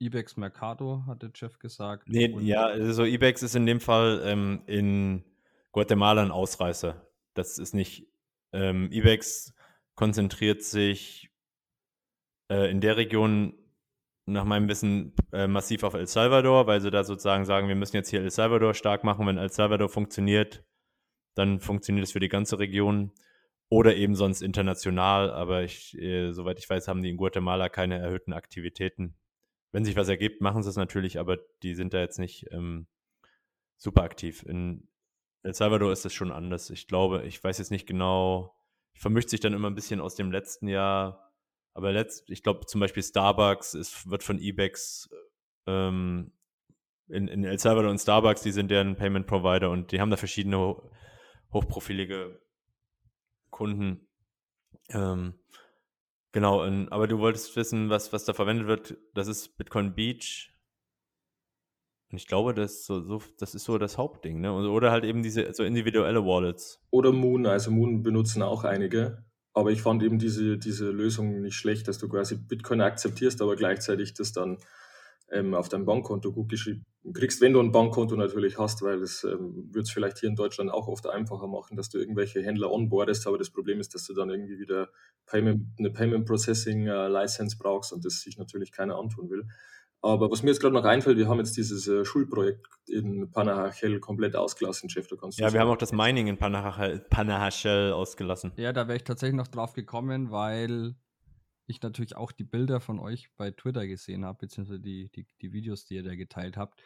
Ebex 0.00 0.36
Mercado, 0.36 1.04
hatte 1.06 1.30
Jeff 1.34 1.58
gesagt. 1.58 2.08
Nee, 2.08 2.36
ja, 2.40 2.66
also 2.66 3.04
Ebex 3.04 3.42
ist 3.42 3.54
in 3.54 3.66
dem 3.66 3.80
Fall 3.80 4.22
ähm, 4.24 4.62
in 4.66 5.24
Guatemala 5.72 6.22
ein 6.22 6.30
Ausreißer. 6.30 7.06
Das 7.34 7.58
ist 7.58 7.74
nicht, 7.74 8.08
ähm, 8.52 8.90
Ebex 8.90 9.54
konzentriert 9.94 10.62
sich 10.62 11.30
äh, 12.50 12.70
in 12.70 12.80
der 12.80 12.96
Region 12.96 13.54
nach 14.26 14.44
meinem 14.44 14.68
Wissen 14.68 15.14
äh, 15.32 15.46
massiv 15.46 15.82
auf 15.82 15.94
El 15.94 16.06
Salvador, 16.06 16.66
weil 16.66 16.80
sie 16.80 16.90
da 16.90 17.04
sozusagen 17.04 17.44
sagen, 17.44 17.68
wir 17.68 17.74
müssen 17.74 17.96
jetzt 17.96 18.08
hier 18.08 18.22
El 18.22 18.30
Salvador 18.30 18.74
stark 18.74 19.04
machen. 19.04 19.26
Wenn 19.26 19.38
El 19.38 19.50
Salvador 19.50 19.88
funktioniert, 19.88 20.64
dann 21.34 21.60
funktioniert 21.60 22.04
es 22.04 22.12
für 22.12 22.20
die 22.20 22.28
ganze 22.28 22.58
Region 22.58 23.12
oder 23.68 23.96
eben 23.96 24.14
sonst 24.14 24.42
international. 24.42 25.30
Aber 25.30 25.62
ich, 25.62 25.98
äh, 25.98 26.32
soweit 26.32 26.58
ich 26.58 26.68
weiß, 26.68 26.88
haben 26.88 27.02
die 27.02 27.10
in 27.10 27.16
Guatemala 27.16 27.68
keine 27.68 27.98
erhöhten 27.98 28.32
Aktivitäten. 28.32 29.14
Wenn 29.72 29.84
sich 29.84 29.96
was 29.96 30.08
ergibt, 30.08 30.40
machen 30.40 30.62
sie 30.62 30.70
es 30.70 30.76
natürlich, 30.76 31.18
aber 31.18 31.38
die 31.62 31.74
sind 31.74 31.94
da 31.94 31.98
jetzt 31.98 32.18
nicht 32.18 32.46
ähm, 32.52 32.86
super 33.76 34.02
aktiv. 34.02 34.44
In 34.44 34.88
El 35.42 35.54
Salvador 35.54 35.92
ist 35.92 36.06
es 36.06 36.14
schon 36.14 36.30
anders. 36.30 36.70
Ich 36.70 36.86
glaube, 36.86 37.24
ich 37.24 37.42
weiß 37.42 37.58
jetzt 37.58 37.70
nicht 37.70 37.86
genau, 37.86 38.54
vermischt 38.94 39.28
sich 39.28 39.40
dann 39.40 39.52
immer 39.52 39.68
ein 39.68 39.74
bisschen 39.74 40.00
aus 40.00 40.14
dem 40.14 40.30
letzten 40.30 40.68
Jahr. 40.68 41.32
Aber 41.74 41.90
letzt, 41.90 42.30
ich 42.30 42.44
glaube 42.44 42.66
zum 42.66 42.80
Beispiel 42.80 43.02
Starbucks 43.02 43.74
ist, 43.74 44.08
wird 44.08 44.22
von 44.22 44.38
Ebex 44.38 45.10
ähm, 45.66 46.32
in, 47.08 47.28
in 47.28 47.44
El 47.44 47.58
Salvador 47.58 47.90
und 47.90 47.98
Starbucks, 47.98 48.42
die 48.42 48.52
sind 48.52 48.70
deren 48.70 48.96
Payment 48.96 49.26
Provider 49.26 49.70
und 49.70 49.92
die 49.92 50.00
haben 50.00 50.10
da 50.10 50.16
verschiedene 50.16 50.76
hochprofilige 51.54 52.40
Kunden. 53.50 54.06
Ähm, 54.90 55.34
genau, 56.32 56.62
und, 56.62 56.90
aber 56.90 57.08
du 57.08 57.18
wolltest 57.18 57.56
wissen, 57.56 57.88
was, 57.88 58.12
was 58.12 58.24
da 58.24 58.34
verwendet 58.34 58.66
wird. 58.66 58.98
Das 59.14 59.28
ist 59.28 59.56
Bitcoin 59.56 59.94
Beach. 59.94 60.50
Und 62.10 62.18
ich 62.18 62.26
glaube, 62.26 62.52
das, 62.54 62.84
so, 62.84 63.00
so, 63.00 63.22
das 63.38 63.54
ist 63.54 63.64
so 63.64 63.78
das 63.78 63.96
Hauptding. 63.96 64.40
Ne? 64.40 64.52
Oder 64.52 64.90
halt 64.90 65.04
eben 65.04 65.22
diese 65.22 65.52
so 65.54 65.64
individuelle 65.64 66.24
Wallets. 66.24 66.80
Oder 66.90 67.12
Moon. 67.12 67.46
Also 67.46 67.70
Moon 67.70 68.02
benutzen 68.02 68.42
auch 68.42 68.64
einige. 68.64 69.24
Aber 69.52 69.70
ich 69.70 69.82
fand 69.82 70.02
eben 70.02 70.18
diese, 70.18 70.58
diese 70.58 70.90
Lösung 70.90 71.40
nicht 71.40 71.54
schlecht, 71.54 71.88
dass 71.88 71.98
du 71.98 72.08
quasi 72.08 72.36
Bitcoin 72.36 72.80
akzeptierst, 72.80 73.40
aber 73.40 73.56
gleichzeitig 73.56 74.14
das 74.14 74.32
dann 74.32 74.58
ähm, 75.34 75.54
auf 75.54 75.68
dein 75.68 75.84
Bankkonto 75.84 76.32
gut 76.32 76.48
geschrieben 76.48 76.84
kriegst, 77.12 77.40
wenn 77.42 77.52
du 77.52 77.60
ein 77.60 77.72
Bankkonto 77.72 78.16
natürlich 78.16 78.58
hast, 78.58 78.80
weil 78.82 79.00
das 79.00 79.24
ähm, 79.24 79.68
wird 79.72 79.84
es 79.84 79.90
vielleicht 79.90 80.18
hier 80.18 80.30
in 80.30 80.36
Deutschland 80.36 80.70
auch 80.70 80.88
oft 80.88 81.06
einfacher 81.06 81.46
machen, 81.46 81.76
dass 81.76 81.90
du 81.90 81.98
irgendwelche 81.98 82.42
Händler 82.42 82.70
onboardest, 82.70 83.26
aber 83.26 83.36
das 83.36 83.50
Problem 83.50 83.78
ist, 83.80 83.94
dass 83.94 84.04
du 84.06 84.14
dann 84.14 84.30
irgendwie 84.30 84.58
wieder 84.58 84.88
Payment, 85.26 85.66
eine 85.78 85.90
Payment 85.90 86.26
Processing 86.26 86.86
äh, 86.86 87.08
License 87.08 87.58
brauchst 87.58 87.92
und 87.92 88.04
das 88.04 88.20
sich 88.20 88.38
natürlich 88.38 88.72
keiner 88.72 88.96
antun 88.96 89.28
will. 89.28 89.46
Aber 90.00 90.30
was 90.30 90.42
mir 90.42 90.50
jetzt 90.50 90.60
gerade 90.60 90.74
noch 90.74 90.84
einfällt, 90.84 91.16
wir 91.16 91.28
haben 91.28 91.38
jetzt 91.38 91.56
dieses 91.56 91.88
äh, 91.88 92.04
Schulprojekt 92.04 92.66
in 92.86 93.30
Panahachel 93.30 94.00
komplett 94.00 94.36
ausgelassen, 94.36 94.90
Chef. 94.90 95.06
Da 95.08 95.16
kannst 95.16 95.38
ja, 95.38 95.50
wir 95.50 95.60
haben 95.60 95.70
auch 95.70 95.78
das 95.78 95.92
Mining 95.92 96.26
in 96.26 96.36
Panahachel, 96.36 97.00
Panahachel 97.08 97.92
ausgelassen. 97.92 98.52
Ja, 98.56 98.74
da 98.74 98.86
wäre 98.86 98.96
ich 98.96 99.04
tatsächlich 99.04 99.36
noch 99.36 99.48
drauf 99.48 99.72
gekommen, 99.72 100.30
weil 100.30 100.94
ich 101.66 101.80
natürlich 101.82 102.16
auch 102.16 102.32
die 102.32 102.44
Bilder 102.44 102.80
von 102.80 102.98
euch 102.98 103.30
bei 103.36 103.50
Twitter 103.50 103.86
gesehen 103.86 104.24
habe, 104.24 104.38
beziehungsweise 104.38 104.80
die, 104.80 105.10
die, 105.10 105.26
die 105.40 105.52
Videos, 105.52 105.86
die 105.86 105.94
ihr 105.94 106.02
da 106.02 106.14
geteilt 106.14 106.56
habt. 106.56 106.82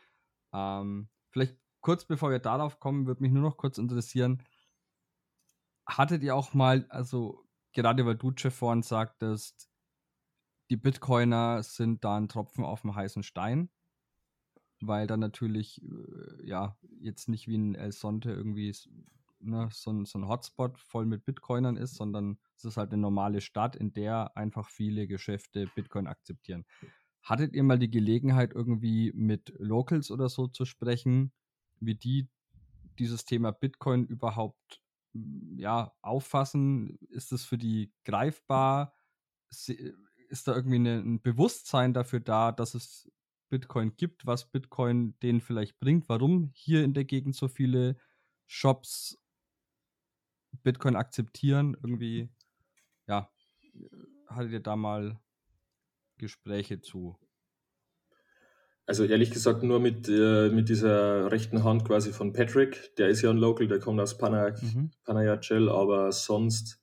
Ähm, 0.53 1.09
vielleicht 1.31 1.57
kurz 1.81 2.05
bevor 2.05 2.31
wir 2.31 2.39
darauf 2.39 2.81
kommen, 2.81 3.07
würde 3.07 3.22
mich 3.22 3.33
nur 3.33 3.43
noch 3.43 3.57
kurz 3.57 3.79
interessieren, 3.79 4.43
hattet 5.87 6.22
ihr 6.22 6.35
auch 6.35 6.55
mal, 6.55 6.87
also 6.91 7.45
gerade 7.72 8.05
weil 8.07 8.16
du, 8.16 8.33
Jeff, 8.37 8.55
vorhin 8.55 8.83
sagtest, 8.83 9.70
die 10.70 10.76
Bitcoiner 10.76 11.62
sind 11.62 12.05
da 12.05 12.16
ein 12.16 12.29
Tropfen 12.29 12.64
auf 12.64 12.83
dem 12.83 12.95
heißen 12.95 13.22
Stein, 13.22 13.70
weil 14.81 15.07
dann 15.07 15.20
natürlich, 15.20 15.83
äh, 15.83 16.47
ja, 16.47 16.76
jetzt 17.01 17.29
nicht 17.29 17.49
wie 17.49 17.57
ein 17.57 17.74
El 17.74 17.93
Sonte 17.93 18.31
irgendwie 18.31 18.74
ne, 19.41 19.68
so, 19.72 19.91
ein, 19.91 20.05
so 20.05 20.18
ein 20.18 20.28
Hotspot 20.28 20.78
voll 20.78 21.07
mit 21.07 21.24
Bitcoinern 21.24 21.76
ist, 21.76 21.95
sondern 21.95 22.39
es 22.57 22.64
ist 22.64 22.76
halt 22.76 22.93
eine 22.93 23.01
normale 23.01 23.41
Stadt, 23.41 23.76
in 23.76 23.93
der 23.93 24.36
einfach 24.36 24.68
viele 24.70 25.07
Geschäfte 25.07 25.66
Bitcoin 25.74 26.07
akzeptieren. 26.07 26.64
Hattet 27.22 27.55
ihr 27.55 27.62
mal 27.62 27.78
die 27.78 27.91
Gelegenheit, 27.91 28.53
irgendwie 28.55 29.12
mit 29.14 29.53
Locals 29.59 30.11
oder 30.11 30.28
so 30.28 30.47
zu 30.47 30.64
sprechen, 30.64 31.32
wie 31.80 31.95
die 31.95 32.28
dieses 32.99 33.24
Thema 33.24 33.53
Bitcoin 33.53 34.07
überhaupt 34.07 34.80
ja, 35.57 35.93
auffassen? 36.03 36.99
Ist 37.11 37.32
es 37.32 37.45
für 37.45 37.59
die 37.59 37.93
greifbar? 38.05 38.95
Ist 39.51 40.49
da 40.49 40.55
irgendwie 40.55 40.76
eine, 40.76 40.99
ein 40.99 41.20
Bewusstsein 41.22 41.95
dafür 41.95 42.20
da, 42.20 42.53
dass 42.53 42.74
es 42.74 43.11
Bitcoin 43.49 43.97
gibt, 43.97 44.26
was 44.26 44.51
Bitcoin 44.51 45.18
denen 45.20 45.41
vielleicht 45.41 45.78
bringt? 45.80 46.09
Warum 46.09 46.51
hier 46.55 46.84
in 46.84 46.93
der 46.93 47.05
Gegend 47.05 47.34
so 47.34 47.49
viele 47.49 47.97
Shops 48.47 49.18
Bitcoin 50.62 50.96
akzeptieren? 50.96 51.76
Irgendwie, 51.82 52.28
ja, 53.07 53.30
hattet 54.26 54.53
ihr 54.53 54.61
da 54.61 54.76
mal 54.76 55.18
Gespräche 56.18 56.80
zu? 56.80 57.16
Also 58.86 59.05
ehrlich 59.05 59.30
gesagt 59.30 59.62
nur 59.62 59.80
mit, 59.80 60.09
äh, 60.09 60.49
mit 60.49 60.70
dieser 60.70 61.30
rechten 61.30 61.62
Hand 61.62 61.84
quasi 61.84 62.11
von 62.11 62.32
Patrick. 62.32 62.96
Der 62.96 63.09
ist 63.09 63.20
ja 63.20 63.28
ein 63.28 63.36
Local, 63.36 63.68
der 63.68 63.80
kommt 63.80 64.01
aus 64.01 64.16
Pana, 64.16 64.51
mhm. 64.51 64.90
Panayachel, 65.05 65.68
aber 65.68 66.11
sonst, 66.11 66.80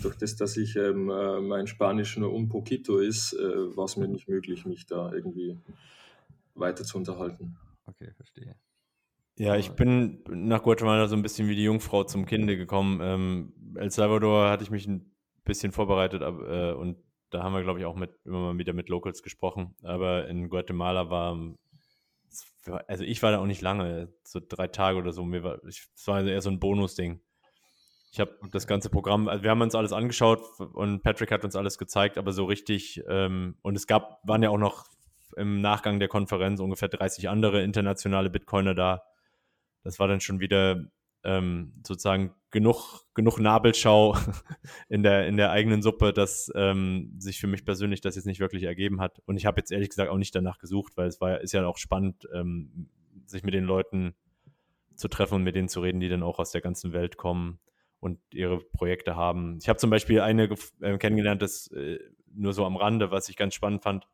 durch 0.00 0.16
das, 0.16 0.36
dass 0.36 0.56
ich 0.56 0.76
ähm, 0.76 1.10
äh, 1.10 1.40
mein 1.40 1.66
Spanisch 1.66 2.16
nur 2.16 2.32
un 2.32 2.48
poquito 2.48 2.98
ist, 2.98 3.32
äh, 3.32 3.76
war 3.76 3.86
es 3.86 3.96
mir 3.96 4.06
nicht 4.06 4.28
möglich, 4.28 4.64
mich 4.64 4.86
da 4.86 5.12
irgendwie 5.12 5.58
weiter 6.54 6.84
zu 6.84 6.98
unterhalten. 6.98 7.56
Okay, 7.86 8.12
verstehe. 8.14 8.54
Ja, 9.40 9.56
ich 9.56 9.70
bin 9.70 10.22
nach 10.28 10.62
Guatemala 10.62 11.08
so 11.08 11.16
ein 11.16 11.22
bisschen 11.22 11.48
wie 11.48 11.54
die 11.54 11.62
Jungfrau 11.62 12.04
zum 12.04 12.26
Kinde 12.26 12.58
gekommen. 12.58 13.00
Ähm, 13.02 13.74
El 13.74 13.90
Salvador 13.90 14.50
hatte 14.50 14.64
ich 14.64 14.70
mich 14.70 14.86
ein 14.86 15.14
bisschen 15.46 15.72
vorbereitet 15.72 16.20
ab, 16.20 16.42
äh, 16.46 16.72
und 16.72 16.98
da 17.30 17.42
haben 17.42 17.54
wir, 17.54 17.62
glaube 17.62 17.78
ich, 17.78 17.86
auch 17.86 17.96
mit, 17.96 18.10
immer 18.26 18.52
mal 18.52 18.58
wieder 18.58 18.74
mit 18.74 18.90
Locals 18.90 19.22
gesprochen. 19.22 19.74
Aber 19.82 20.28
in 20.28 20.50
Guatemala 20.50 21.08
war, 21.08 21.38
also 22.86 23.02
ich 23.02 23.22
war 23.22 23.30
da 23.30 23.38
auch 23.38 23.46
nicht 23.46 23.62
lange, 23.62 24.12
so 24.24 24.40
drei 24.46 24.68
Tage 24.68 24.98
oder 24.98 25.14
so. 25.14 25.24
Mir 25.24 25.42
war, 25.42 25.64
es 25.64 25.88
war 26.04 26.16
also 26.16 26.28
eher 26.28 26.42
so 26.42 26.50
ein 26.50 26.60
Bonusding. 26.60 27.22
Ich 28.12 28.20
habe 28.20 28.36
das 28.52 28.66
ganze 28.66 28.90
Programm, 28.90 29.26
also 29.26 29.42
wir 29.42 29.50
haben 29.50 29.62
uns 29.62 29.74
alles 29.74 29.94
angeschaut 29.94 30.42
und 30.74 31.02
Patrick 31.02 31.32
hat 31.32 31.46
uns 31.46 31.56
alles 31.56 31.78
gezeigt, 31.78 32.18
aber 32.18 32.32
so 32.32 32.44
richtig, 32.44 33.02
ähm, 33.08 33.56
und 33.62 33.74
es 33.74 33.86
gab, 33.86 34.20
waren 34.22 34.42
ja 34.42 34.50
auch 34.50 34.58
noch 34.58 34.84
im 35.38 35.62
Nachgang 35.62 35.98
der 35.98 36.08
Konferenz 36.08 36.60
ungefähr 36.60 36.88
30 36.88 37.30
andere 37.30 37.62
internationale 37.62 38.28
Bitcoiner 38.28 38.74
da. 38.74 39.02
Das 39.82 39.98
war 39.98 40.08
dann 40.08 40.20
schon 40.20 40.40
wieder 40.40 40.84
ähm, 41.24 41.72
sozusagen 41.86 42.34
genug, 42.50 43.04
genug 43.14 43.38
Nabelschau 43.38 44.16
in 44.88 45.02
der, 45.02 45.26
in 45.26 45.36
der 45.36 45.50
eigenen 45.50 45.82
Suppe, 45.82 46.12
dass 46.12 46.50
ähm, 46.54 47.14
sich 47.18 47.38
für 47.38 47.46
mich 47.46 47.64
persönlich 47.64 48.00
das 48.00 48.16
jetzt 48.16 48.26
nicht 48.26 48.40
wirklich 48.40 48.64
ergeben 48.64 49.00
hat. 49.00 49.20
Und 49.26 49.36
ich 49.36 49.46
habe 49.46 49.60
jetzt 49.60 49.70
ehrlich 49.70 49.90
gesagt 49.90 50.10
auch 50.10 50.16
nicht 50.16 50.34
danach 50.34 50.58
gesucht, 50.58 50.96
weil 50.96 51.08
es 51.08 51.20
war 51.20 51.40
ist 51.40 51.52
ja 51.52 51.66
auch 51.66 51.78
spannend, 51.78 52.28
ähm, 52.34 52.88
sich 53.26 53.42
mit 53.42 53.54
den 53.54 53.64
Leuten 53.64 54.14
zu 54.96 55.08
treffen 55.08 55.36
und 55.36 55.42
mit 55.44 55.54
denen 55.54 55.68
zu 55.68 55.80
reden, 55.80 56.00
die 56.00 56.08
dann 56.08 56.22
auch 56.22 56.38
aus 56.38 56.50
der 56.50 56.60
ganzen 56.60 56.92
Welt 56.92 57.16
kommen 57.16 57.58
und 58.00 58.18
ihre 58.32 58.58
Projekte 58.58 59.16
haben. 59.16 59.58
Ich 59.60 59.68
habe 59.68 59.78
zum 59.78 59.90
Beispiel 59.90 60.20
eine 60.20 60.48
äh, 60.80 60.98
kennengelernt, 60.98 61.42
das 61.42 61.68
äh, 61.68 61.98
nur 62.32 62.52
so 62.52 62.64
am 62.64 62.76
Rande, 62.76 63.10
was 63.10 63.28
ich 63.28 63.36
ganz 63.36 63.54
spannend 63.54 63.82
fand, 63.82 64.08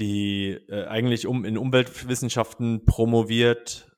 die 0.00 0.50
äh, 0.68 0.86
eigentlich 0.86 1.26
um 1.26 1.44
in 1.44 1.58
Umweltwissenschaften 1.58 2.84
promoviert, 2.84 3.90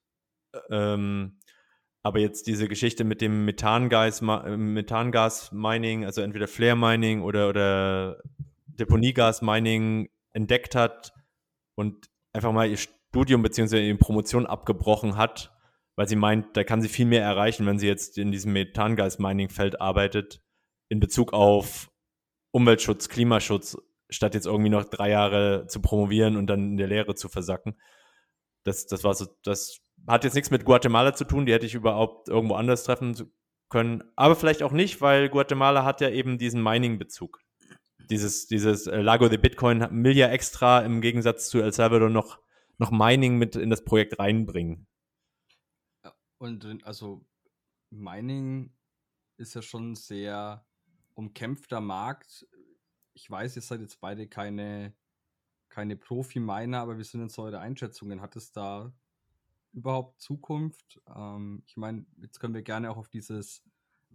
ähm, 0.70 1.38
aber 2.02 2.18
jetzt 2.18 2.46
diese 2.46 2.66
Geschichte 2.68 3.04
mit 3.04 3.20
dem 3.20 3.46
äh, 3.46 4.56
Methangas-Mining, 4.56 6.04
also 6.04 6.22
entweder 6.22 6.48
Flare-Mining 6.48 7.22
oder, 7.22 7.48
oder 7.48 8.22
Deponiegas-Mining 8.66 10.08
entdeckt 10.32 10.74
hat 10.74 11.12
und 11.74 12.08
einfach 12.32 12.52
mal 12.52 12.68
ihr 12.68 12.78
Studium 12.78 13.42
bzw. 13.42 13.86
ihre 13.86 13.98
Promotion 13.98 14.46
abgebrochen 14.46 15.16
hat, 15.16 15.52
weil 15.96 16.08
sie 16.08 16.16
meint, 16.16 16.56
da 16.56 16.64
kann 16.64 16.80
sie 16.80 16.88
viel 16.88 17.06
mehr 17.06 17.22
erreichen, 17.22 17.66
wenn 17.66 17.78
sie 17.78 17.86
jetzt 17.86 18.16
in 18.16 18.32
diesem 18.32 18.52
Methangas-Mining-Feld 18.52 19.80
arbeitet, 19.80 20.40
in 20.88 21.00
Bezug 21.00 21.32
auf 21.34 21.90
Umweltschutz, 22.52 23.08
Klimaschutz, 23.08 23.76
statt 24.08 24.34
jetzt 24.34 24.46
irgendwie 24.46 24.70
noch 24.70 24.84
drei 24.84 25.10
Jahre 25.10 25.66
zu 25.68 25.80
promovieren 25.80 26.36
und 26.36 26.46
dann 26.46 26.70
in 26.70 26.76
der 26.78 26.88
Lehre 26.88 27.14
zu 27.14 27.28
versacken. 27.28 27.78
Das, 28.64 28.86
das 28.86 29.04
war 29.04 29.14
so, 29.14 29.26
das 29.42 29.80
hat 30.06 30.24
jetzt 30.24 30.34
nichts 30.34 30.50
mit 30.50 30.64
Guatemala 30.64 31.14
zu 31.14 31.24
tun, 31.24 31.46
die 31.46 31.52
hätte 31.52 31.66
ich 31.66 31.74
überhaupt 31.74 32.28
irgendwo 32.28 32.54
anders 32.54 32.84
treffen 32.84 33.32
können. 33.68 34.02
Aber 34.16 34.36
vielleicht 34.36 34.62
auch 34.62 34.72
nicht, 34.72 35.00
weil 35.00 35.28
Guatemala 35.28 35.84
hat 35.84 36.00
ja 36.00 36.10
eben 36.10 36.38
diesen 36.38 36.62
Mining-Bezug. 36.62 37.40
Dieses, 38.10 38.46
dieses 38.46 38.86
äh, 38.86 39.00
Lago 39.00 39.28
de 39.28 39.38
Bitcoin 39.38 39.86
will 40.04 40.16
ja 40.16 40.28
extra 40.28 40.80
im 40.80 41.00
Gegensatz 41.00 41.48
zu 41.48 41.60
El 41.60 41.72
Salvador 41.72 42.10
noch, 42.10 42.40
noch 42.78 42.90
Mining 42.90 43.38
mit 43.38 43.54
in 43.56 43.70
das 43.70 43.84
Projekt 43.84 44.18
reinbringen. 44.18 44.88
Und 46.38 46.84
also 46.84 47.24
Mining 47.90 48.72
ist 49.36 49.54
ja 49.54 49.62
schon 49.62 49.92
ein 49.92 49.94
sehr 49.94 50.66
umkämpfter 51.14 51.80
Markt. 51.80 52.46
Ich 53.14 53.30
weiß, 53.30 53.56
ihr 53.56 53.62
seid 53.62 53.80
jetzt 53.80 54.00
beide 54.00 54.26
keine, 54.26 54.94
keine 55.68 55.96
Profi-Miner, 55.96 56.80
aber 56.80 56.98
wie 56.98 57.04
sind 57.04 57.20
denn 57.20 57.28
so 57.28 57.42
eure 57.42 57.60
Einschätzungen? 57.60 58.22
Hat 58.22 58.36
es 58.36 58.52
da 58.52 58.92
überhaupt 59.72 60.20
Zukunft? 60.20 61.00
Ähm, 61.14 61.62
ich 61.66 61.76
meine, 61.76 62.06
jetzt 62.20 62.40
können 62.40 62.54
wir 62.54 62.62
gerne 62.62 62.90
auch 62.90 62.96
auf 62.96 63.08
dieses 63.08 63.62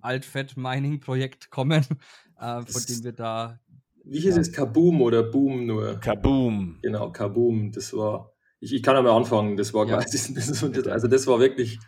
Alt-Fett-Mining-Projekt 0.01 1.49
kommen, 1.49 1.85
äh, 2.39 2.61
von 2.61 2.83
dem 2.87 3.03
wir 3.03 3.13
da. 3.13 3.59
Wie 4.03 4.19
hieß 4.19 4.35
ja. 4.35 4.41
es? 4.41 4.51
Kaboom 4.51 5.01
oder 5.01 5.23
Boom 5.23 5.65
nur? 5.65 5.99
Kaboom. 5.99 6.79
Genau, 6.81 7.11
Kaboom. 7.11 7.71
Das 7.71 7.93
war. 7.93 8.31
Ich, 8.59 8.73
ich 8.73 8.83
kann 8.83 8.95
aber 8.95 9.13
anfangen. 9.13 9.57
Das 9.57 9.73
war 9.73 9.87
ja. 9.87 9.97
quasi. 9.97 10.33
Das, 10.33 10.63
also, 10.87 11.07
das 11.07 11.27
war 11.27 11.39
wirklich 11.39 11.79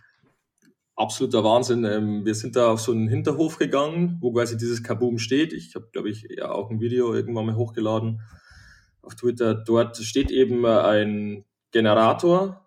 absoluter 0.96 1.44
Wahnsinn. 1.44 1.86
Ähm, 1.86 2.26
wir 2.26 2.36
sind 2.36 2.56
da 2.56 2.72
auf 2.72 2.82
so 2.82 2.92
einen 2.92 3.08
Hinterhof 3.08 3.58
gegangen, 3.58 4.18
wo 4.20 4.34
quasi 4.34 4.58
dieses 4.58 4.84
Kaboom 4.84 5.20
steht. 5.20 5.54
Ich 5.54 5.76
habe, 5.76 5.88
glaube 5.92 6.10
ich, 6.10 6.28
ja 6.30 6.52
auch 6.52 6.70
ein 6.72 6.82
Video 6.82 7.14
irgendwann 7.14 7.46
mal 7.46 7.56
hochgeladen 7.56 8.22
auf 9.02 9.16
Twitter. 9.16 9.54
Dort 9.54 9.98
steht 9.98 10.32
eben 10.32 10.66
ein 10.66 11.46
Generator, 11.72 12.67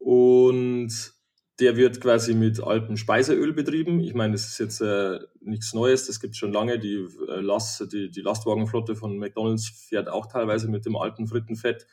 und 0.00 1.12
der 1.60 1.76
wird 1.76 2.00
quasi 2.00 2.34
mit 2.34 2.62
Alpenspeiseöl 2.62 3.52
betrieben. 3.52 4.00
Ich 4.00 4.14
meine, 4.14 4.32
das 4.32 4.46
ist 4.46 4.58
jetzt 4.58 4.80
äh, 4.80 5.20
nichts 5.42 5.74
Neues, 5.74 6.06
das 6.06 6.18
gibt 6.18 6.32
es 6.32 6.38
schon 6.38 6.52
lange. 6.52 6.78
Die, 6.78 7.06
äh, 7.28 7.40
Last, 7.40 7.92
die, 7.92 8.10
die 8.10 8.22
Lastwagenflotte 8.22 8.96
von 8.96 9.18
McDonalds 9.18 9.68
fährt 9.68 10.08
auch 10.08 10.26
teilweise 10.26 10.68
mit 10.68 10.86
dem 10.86 10.96
alten 10.96 11.26
Frittenfett. 11.26 11.86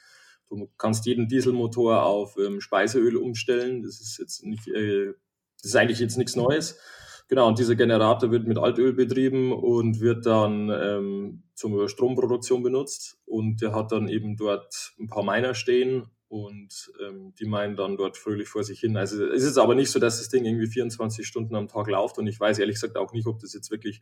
Du 0.50 0.70
kannst 0.78 1.06
jeden 1.06 1.28
Dieselmotor 1.28 2.04
auf 2.04 2.38
ähm, 2.38 2.62
Speiseöl 2.62 3.18
umstellen. 3.18 3.84
Das 3.84 4.00
ist 4.00 4.18
jetzt 4.18 4.46
nicht, 4.46 4.70
äh, 4.70 5.14
das 5.62 5.72
ist 5.72 5.76
eigentlich 5.76 6.00
jetzt 6.00 6.18
nichts 6.18 6.38
Neues. 6.38 6.80
Genau, 7.28 7.50
und 7.50 7.60
dieser 7.60 7.76
Generator 7.76 8.32
wird 8.32 8.48
mit 8.48 8.58
Altöl 8.58 8.94
betrieben 8.94 9.52
und 9.52 10.00
wird 10.00 10.26
dann 10.26 10.70
ähm, 10.70 11.44
zur 11.56 11.90
Stromproduktion 11.90 12.64
benutzt. 12.64 13.20
Und 13.26 13.62
der 13.62 13.76
hat 13.76 13.92
dann 13.92 14.08
eben 14.08 14.38
dort 14.38 14.94
ein 14.98 15.08
paar 15.08 15.24
Miner 15.24 15.54
stehen 15.54 16.10
und 16.28 16.92
ähm, 17.06 17.34
die 17.40 17.46
meinen 17.46 17.76
dann 17.76 17.98
dort 17.98 18.18
fröhlich 18.18 18.50
vor 18.50 18.64
sich 18.64 18.80
hin. 18.80 18.98
Also 18.98 19.26
es 19.26 19.44
ist 19.44 19.58
aber 19.58 19.76
nicht 19.76 19.92
so, 19.92 20.00
dass 20.00 20.20
das 20.20 20.30
Ding 20.30 20.46
irgendwie 20.46 20.68
24 20.68 21.26
Stunden 21.26 21.56
am 21.56 21.68
Tag 21.68 21.88
läuft 21.88 22.18
und 22.18 22.28
ich 22.28 22.40
weiß 22.40 22.60
ehrlich 22.60 22.76
gesagt 22.76 22.98
auch 22.98 23.14
nicht, 23.14 23.28
ob 23.28 23.40
das 23.40 23.54
jetzt 23.54 23.72
wirklich 23.72 24.02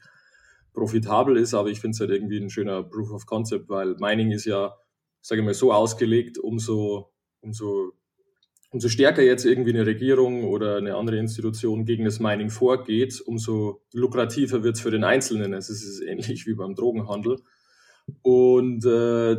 profitabel 0.74 1.38
ist, 1.38 1.54
aber 1.54 1.70
ich 1.70 1.80
finde 1.80 1.96
es 1.96 2.00
halt 2.00 2.10
irgendwie 2.10 2.38
ein 2.38 2.50
schöner 2.50 2.84
Proof 2.84 3.12
of 3.12 3.26
Concept, 3.26 3.70
weil 3.70 3.96
Mining 3.96 4.32
ist 4.32 4.46
ja 4.46 4.76
sage 5.26 5.42
ich 5.42 5.46
mal, 5.46 5.56
so 5.56 5.74
ausgelegt, 5.74 6.38
umso, 6.38 7.12
umso, 7.42 7.94
umso 8.70 8.90
stärker 8.90 9.24
jetzt 9.24 9.44
irgendwie 9.44 9.72
eine 9.72 9.88
Regierung 9.88 10.44
oder 10.44 10.78
eine 10.78 10.96
andere 10.96 11.18
Institution 11.18 11.84
gegen 11.84 12.06
das 12.06 12.20
Mining 12.20 12.52
vorgeht, 12.52 13.22
umso 13.26 13.82
lukrativer 13.92 14.62
wird 14.62 14.76
es 14.76 14.82
für 14.82 14.92
den 14.92 15.04
Einzelnen. 15.04 15.54
Es 15.54 15.72
ist 15.72 16.00
ähnlich 16.02 16.46
wie 16.46 16.54
beim 16.54 16.76
Drogenhandel. 16.76 17.38
Und 18.22 18.86
äh, 18.86 19.38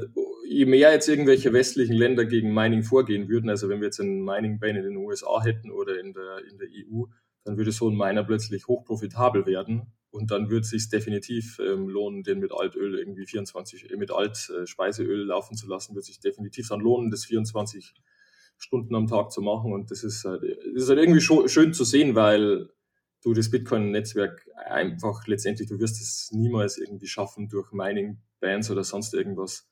je 0.48 0.66
mehr 0.66 0.92
jetzt 0.92 1.08
irgendwelche 1.08 1.52
westlichen 1.52 1.94
Länder 1.94 2.24
gegen 2.24 2.54
Mining 2.54 2.82
vorgehen 2.82 3.28
würden, 3.28 3.50
also 3.50 3.68
wenn 3.68 3.80
wir 3.80 3.86
jetzt 3.86 4.00
einen 4.00 4.24
Mining-Ban 4.24 4.76
in 4.76 4.84
den 4.84 4.96
USA 4.96 5.42
hätten 5.42 5.70
oder 5.70 5.98
in 5.98 6.12
der, 6.12 6.38
in 6.50 6.58
der 6.58 6.68
EU, 6.68 7.04
dann 7.44 7.56
würde 7.56 7.72
so 7.72 7.88
ein 7.88 7.96
Miner 7.96 8.24
plötzlich 8.24 8.66
hochprofitabel 8.66 9.46
werden 9.46 9.92
und 10.10 10.30
dann 10.30 10.50
wird 10.50 10.64
es 10.64 10.70
sich 10.70 10.88
definitiv 10.88 11.58
ähm, 11.58 11.88
lohnen, 11.88 12.22
den 12.22 12.40
mit 12.40 12.52
Altöl 12.52 12.98
irgendwie 12.98 13.26
24, 13.26 13.90
äh, 13.90 13.96
mit 13.96 14.10
Altspeiseöl 14.10 15.22
äh, 15.22 15.24
laufen 15.24 15.56
zu 15.56 15.68
lassen, 15.68 15.94
wird 15.94 16.04
sich 16.04 16.20
definitiv 16.20 16.68
dann 16.68 16.80
lohnen, 16.80 17.10
das 17.10 17.24
24 17.24 17.94
Stunden 18.58 18.94
am 18.94 19.06
Tag 19.06 19.30
zu 19.30 19.42
machen. 19.42 19.72
Und 19.72 19.90
das 19.90 20.02
ist 20.02 20.24
halt, 20.24 20.42
das 20.42 20.84
ist 20.84 20.88
halt 20.88 20.98
irgendwie 20.98 21.20
schön 21.20 21.74
zu 21.74 21.84
sehen, 21.84 22.14
weil 22.14 22.70
du 23.22 23.34
das 23.34 23.50
Bitcoin-Netzwerk 23.50 24.48
einfach 24.66 25.26
letztendlich, 25.26 25.68
du 25.68 25.78
wirst 25.78 26.00
es 26.00 26.30
niemals 26.32 26.78
irgendwie 26.78 27.08
schaffen, 27.08 27.48
durch 27.48 27.72
Mining-Bands 27.72 28.70
oder 28.70 28.84
sonst 28.84 29.12
irgendwas 29.14 29.68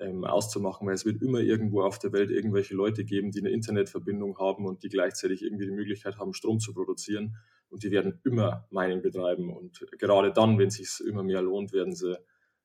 ähm, 0.00 0.24
auszumachen, 0.24 0.86
weil 0.86 0.94
es 0.94 1.04
wird 1.04 1.22
immer 1.22 1.40
irgendwo 1.40 1.82
auf 1.82 1.98
der 1.98 2.12
Welt 2.12 2.30
irgendwelche 2.30 2.74
Leute 2.74 3.04
geben, 3.04 3.30
die 3.30 3.40
eine 3.40 3.50
Internetverbindung 3.50 4.38
haben 4.38 4.66
und 4.66 4.82
die 4.82 4.88
gleichzeitig 4.88 5.42
irgendwie 5.42 5.66
die 5.66 5.72
Möglichkeit 5.72 6.18
haben, 6.18 6.34
Strom 6.34 6.58
zu 6.58 6.72
produzieren. 6.72 7.36
Und 7.68 7.84
die 7.84 7.90
werden 7.90 8.20
immer 8.24 8.66
Mining 8.70 9.02
betreiben. 9.02 9.54
Und 9.54 9.86
gerade 9.98 10.32
dann, 10.32 10.58
wenn 10.58 10.68
es 10.68 10.74
sich 10.74 11.06
immer 11.06 11.22
mehr 11.22 11.42
lohnt, 11.42 11.72
werden 11.72 11.94
sie 11.94 12.18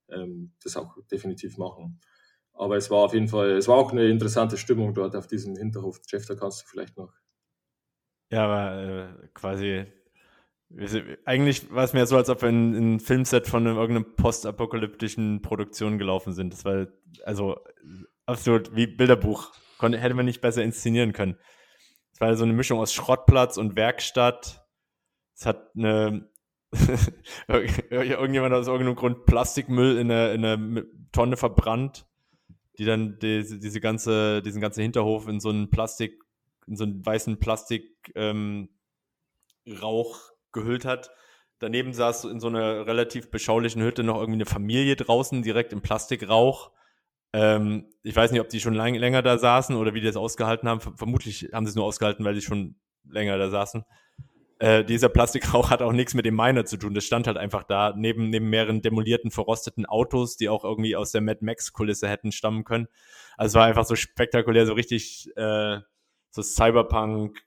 ähm, 0.09 0.53
das 0.63 0.77
auch 0.77 0.97
definitiv 1.11 1.57
machen. 1.57 1.99
Aber 2.53 2.77
es 2.77 2.89
war 2.89 2.99
auf 2.99 3.13
jeden 3.13 3.27
Fall, 3.27 3.51
es 3.51 3.67
war 3.67 3.75
auch 3.75 3.91
eine 3.91 4.07
interessante 4.07 4.57
Stimmung 4.57 4.93
dort 4.93 5.15
auf 5.15 5.27
diesem 5.27 5.55
Hinterhof. 5.55 5.99
Jeff, 6.07 6.25
da 6.25 6.35
kannst 6.35 6.61
du 6.61 6.65
vielleicht 6.67 6.97
noch. 6.97 7.13
Ja, 8.31 8.45
aber 8.45 9.19
äh, 9.23 9.27
quasi 9.33 9.85
eigentlich 11.23 11.71
war 11.73 11.85
es 11.85 11.93
mir 11.93 12.05
so, 12.05 12.17
als 12.17 12.29
ob 12.29 12.41
wir 12.41 12.49
in, 12.49 12.73
in 12.73 12.95
ein 12.95 12.99
Filmset 12.99 13.47
von 13.47 13.65
einem, 13.65 13.77
irgendeinem 13.77 14.15
postapokalyptischen 14.15 15.41
Produktion 15.41 15.97
gelaufen 15.97 16.33
sind. 16.33 16.53
Das 16.53 16.65
war 16.65 16.87
also 17.23 17.57
absolut 18.25 18.75
wie 18.75 18.87
Bilderbuch. 18.87 19.51
Konnte, 19.77 19.99
hätte 19.99 20.15
man 20.15 20.25
nicht 20.25 20.41
besser 20.41 20.63
inszenieren 20.63 21.13
können. 21.13 21.37
Es 22.13 22.21
war 22.21 22.35
so 22.35 22.43
eine 22.43 22.53
Mischung 22.53 22.79
aus 22.79 22.93
Schrottplatz 22.93 23.57
und 23.57 23.75
Werkstatt. 23.75 24.65
Es 25.33 25.45
hat 25.45 25.69
eine 25.75 26.29
irgendjemand 27.47 28.53
aus 28.53 28.67
irgendeinem 28.67 28.95
Grund 28.95 29.25
Plastikmüll 29.25 29.97
in 29.97 30.11
einer, 30.11 30.31
in 30.33 30.45
einer 30.45 30.83
Tonne 31.11 31.37
verbrannt, 31.37 32.05
die 32.77 32.85
dann 32.85 33.17
die, 33.19 33.43
diese 33.43 33.79
ganze, 33.79 34.41
diesen 34.41 34.61
ganzen 34.61 34.81
Hinterhof 34.81 35.27
in 35.27 35.39
so 35.39 35.49
einen 35.49 35.69
Plastik, 35.69 36.21
in 36.67 36.75
so 36.75 36.83
einen 36.83 37.05
weißen 37.05 37.37
Plastikrauch 37.39 38.11
ähm, 38.15 38.69
gehüllt 40.55 40.85
hat. 40.85 41.11
Daneben 41.59 41.93
saß 41.93 42.25
in 42.25 42.39
so 42.39 42.47
einer 42.47 42.87
relativ 42.87 43.29
beschaulichen 43.29 43.83
Hütte 43.83 44.03
noch 44.03 44.15
irgendwie 44.15 44.37
eine 44.37 44.47
Familie 44.47 44.95
draußen, 44.95 45.43
direkt 45.43 45.71
im 45.71 45.83
Plastikrauch. 45.83 46.71
Ähm, 47.31 47.93
ich 48.01 48.15
weiß 48.15 48.31
nicht, 48.31 48.41
ob 48.41 48.49
die 48.49 48.59
schon 48.59 48.73
lang, 48.73 48.95
länger 48.95 49.21
da 49.21 49.37
saßen 49.37 49.75
oder 49.75 49.93
wie 49.93 50.01
die 50.01 50.07
das 50.07 50.17
ausgehalten 50.17 50.67
haben. 50.67 50.81
Vermutlich 50.81 51.49
haben 51.53 51.65
sie 51.65 51.69
es 51.69 51.75
nur 51.75 51.85
ausgehalten, 51.85 52.25
weil 52.25 52.33
die 52.33 52.41
schon 52.41 52.75
länger 53.07 53.37
da 53.37 53.49
saßen. 53.49 53.85
Äh, 54.57 54.83
dieser 54.85 55.09
Plastikrauch 55.09 55.69
hat 55.69 55.81
auch 55.81 55.91
nichts 55.91 56.13
mit 56.13 56.25
dem 56.25 56.35
Miner 56.35 56.65
zu 56.65 56.77
tun. 56.77 56.93
Das 56.93 57.03
stand 57.03 57.27
halt 57.27 57.37
einfach 57.37 57.63
da, 57.63 57.93
neben, 57.95 58.29
neben 58.29 58.49
mehreren 58.49 58.81
demolierten, 58.81 59.31
verrosteten 59.31 59.85
Autos, 59.85 60.37
die 60.37 60.49
auch 60.49 60.63
irgendwie 60.63 60.95
aus 60.95 61.11
der 61.11 61.21
Mad 61.21 61.43
Max-Kulisse 61.43 62.07
hätten 62.07 62.31
stammen 62.31 62.63
können. 62.63 62.87
Also 63.37 63.53
es 63.53 63.59
war 63.59 63.65
einfach 63.67 63.85
so 63.85 63.95
spektakulär, 63.95 64.65
so 64.65 64.73
richtig 64.73 65.29
äh, 65.35 65.79
so 66.35 66.41
Cyberpunk, 66.41 67.41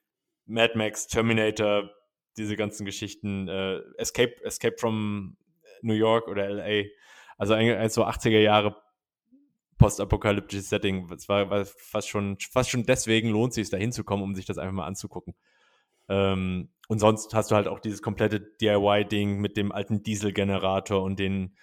Mad 0.46 0.76
Max, 0.76 1.06
Terminator, 1.06 1.90
diese 2.38 2.56
ganzen 2.56 2.84
Geschichten, 2.84 3.48
äh, 3.48 3.80
Escape, 3.96 4.34
Escape 4.44 4.76
from 4.78 5.36
New 5.82 5.94
York 5.94 6.28
oder 6.28 6.48
LA, 6.48 6.84
also 7.36 7.54
ein, 7.54 7.88
so 7.90 8.04
80er 8.04 8.40
Jahre 8.40 8.76
postapokalyptisches 9.78 10.68
Setting. 10.68 11.10
Es 11.12 11.28
war, 11.28 11.50
war, 11.50 11.64
fast 11.64 12.08
schon, 12.08 12.36
fast 12.50 12.70
schon 12.70 12.84
deswegen 12.84 13.30
lohnt 13.30 13.54
sich 13.54 13.70
da 13.70 13.76
hinzukommen, 13.76 14.24
um 14.24 14.34
sich 14.34 14.44
das 14.44 14.58
einfach 14.58 14.74
mal 14.74 14.86
anzugucken. 14.86 15.34
Ähm, 16.08 16.70
und 16.88 16.98
sonst 16.98 17.34
hast 17.34 17.50
du 17.50 17.54
halt 17.54 17.68
auch 17.68 17.80
dieses 17.80 18.02
komplette 18.02 18.40
DIY-Ding 18.40 19.38
mit 19.38 19.56
dem 19.56 19.72
alten 19.72 20.02
Dieselgenerator 20.02 21.02
und 21.02 21.18
den, 21.18 21.56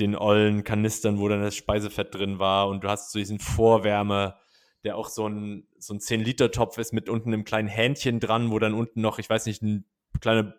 den 0.00 0.16
ollen 0.16 0.64
Kanistern, 0.64 1.18
wo 1.18 1.28
dann 1.28 1.42
das 1.42 1.56
Speisefett 1.56 2.14
drin 2.14 2.38
war 2.38 2.68
und 2.68 2.84
du 2.84 2.88
hast 2.88 3.12
so 3.12 3.18
diesen 3.18 3.38
Vorwärme, 3.38 4.36
der 4.84 4.96
auch 4.96 5.08
so 5.08 5.28
ein, 5.28 5.68
so 5.78 5.94
ein 5.94 6.00
10-Liter-Topf 6.00 6.78
ist 6.78 6.92
mit 6.92 7.08
unten 7.08 7.32
einem 7.32 7.44
kleinen 7.44 7.68
Hähnchen 7.68 8.18
dran, 8.18 8.50
wo 8.50 8.58
dann 8.58 8.74
unten 8.74 9.00
noch, 9.00 9.18
ich 9.18 9.28
weiß 9.28 9.46
nicht, 9.46 9.62
ein 9.62 9.84
kleine, 10.20 10.54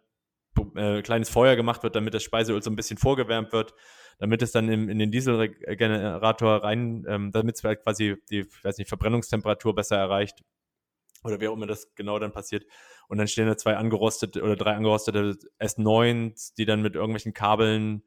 äh, 0.76 1.02
kleines 1.02 1.30
Feuer 1.30 1.56
gemacht 1.56 1.84
wird, 1.84 1.96
damit 1.96 2.14
das 2.14 2.24
Speiseöl 2.24 2.62
so 2.62 2.70
ein 2.70 2.76
bisschen 2.76 2.98
vorgewärmt 2.98 3.54
wird, 3.54 3.74
damit 4.20 4.42
es 4.42 4.52
dann 4.52 4.70
in, 4.70 4.90
in 4.90 5.00
den 5.00 5.12
Dieselgenerator 5.12 6.64
rein, 6.64 7.06
ähm, 7.08 7.32
damit 7.32 7.56
es 7.56 7.64
halt 7.64 7.84
quasi 7.84 8.18
die, 8.30 8.46
weiß 8.64 8.78
nicht, 8.78 8.90
Verbrennungstemperatur 8.90 9.76
besser 9.76 9.98
erreicht 9.98 10.44
oder 11.24 11.40
wie 11.40 11.48
auch 11.48 11.54
immer 11.54 11.68
das 11.68 11.94
genau 11.96 12.20
dann 12.20 12.32
passiert. 12.32 12.66
Und 13.08 13.18
dann 13.18 13.28
stehen 13.28 13.48
da 13.48 13.58
zwei 13.58 13.78
angerostete 13.78 14.42
oder 14.42 14.56
drei 14.56 14.76
angerostete 14.76 15.38
S9s, 15.60 16.54
die 16.56 16.66
dann 16.66 16.82
mit 16.82 16.96
irgendwelchen 16.96 17.34
Kabeln, 17.34 18.04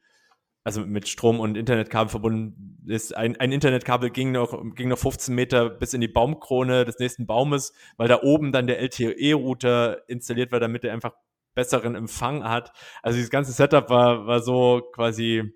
also 0.64 0.84
mit 0.84 1.08
Strom 1.08 1.40
und 1.40 1.56
Internetkabel 1.56 2.10
verbunden 2.10 2.84
ist. 2.86 3.16
Ein, 3.16 3.36
ein 3.36 3.52
Internetkabel 3.52 4.10
ging 4.10 4.32
noch, 4.32 4.62
ging 4.74 4.88
noch 4.88 4.98
15 4.98 5.34
Meter 5.34 5.70
bis 5.70 5.94
in 5.94 6.00
die 6.00 6.08
Baumkrone 6.08 6.84
des 6.84 6.98
nächsten 6.98 7.26
Baumes, 7.26 7.72
weil 7.96 8.08
da 8.08 8.22
oben 8.22 8.52
dann 8.52 8.66
der 8.66 8.80
LTE-Router 8.80 10.08
installiert 10.08 10.52
war, 10.52 10.60
damit 10.60 10.84
er 10.84 10.92
einfach 10.92 11.12
besseren 11.56 11.96
Empfang 11.96 12.44
hat. 12.44 12.70
Also 13.02 13.16
dieses 13.16 13.30
ganze 13.30 13.50
Setup 13.50 13.90
war, 13.90 14.28
war 14.28 14.40
so 14.40 14.88
quasi 14.92 15.52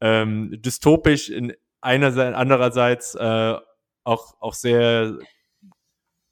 ähm, 0.00 0.50
dystopisch 0.60 1.28
in 1.28 1.54
einerseits, 1.80 2.36
andererseits 2.36 3.14
äh, 3.14 3.54
auch, 4.02 4.40
auch 4.40 4.54
sehr, 4.54 5.18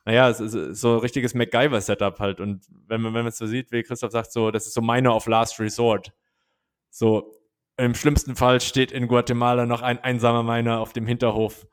naja, 0.04 0.28
es 0.30 0.40
ist 0.40 0.80
so 0.80 0.94
ein 0.94 1.00
richtiges 1.00 1.34
MacGyver-Setup 1.34 2.18
halt. 2.18 2.40
Und 2.40 2.64
wenn 2.88 3.00
man, 3.00 3.14
wenn 3.14 3.22
man 3.22 3.28
es 3.28 3.38
so 3.38 3.46
sieht, 3.46 3.70
wie 3.70 3.84
Christoph 3.84 4.12
sagt, 4.12 4.32
so, 4.32 4.50
das 4.50 4.66
ist 4.66 4.74
so 4.74 4.80
Miner 4.80 5.14
of 5.14 5.26
Last 5.26 5.60
Resort. 5.60 6.12
So, 6.90 7.32
im 7.76 7.94
schlimmsten 7.94 8.34
Fall 8.34 8.60
steht 8.60 8.90
in 8.90 9.06
Guatemala 9.06 9.66
noch 9.66 9.82
ein 9.82 9.98
einsamer 9.98 10.42
Miner 10.42 10.80
auf 10.80 10.94
dem 10.94 11.06
Hinterhof 11.06 11.66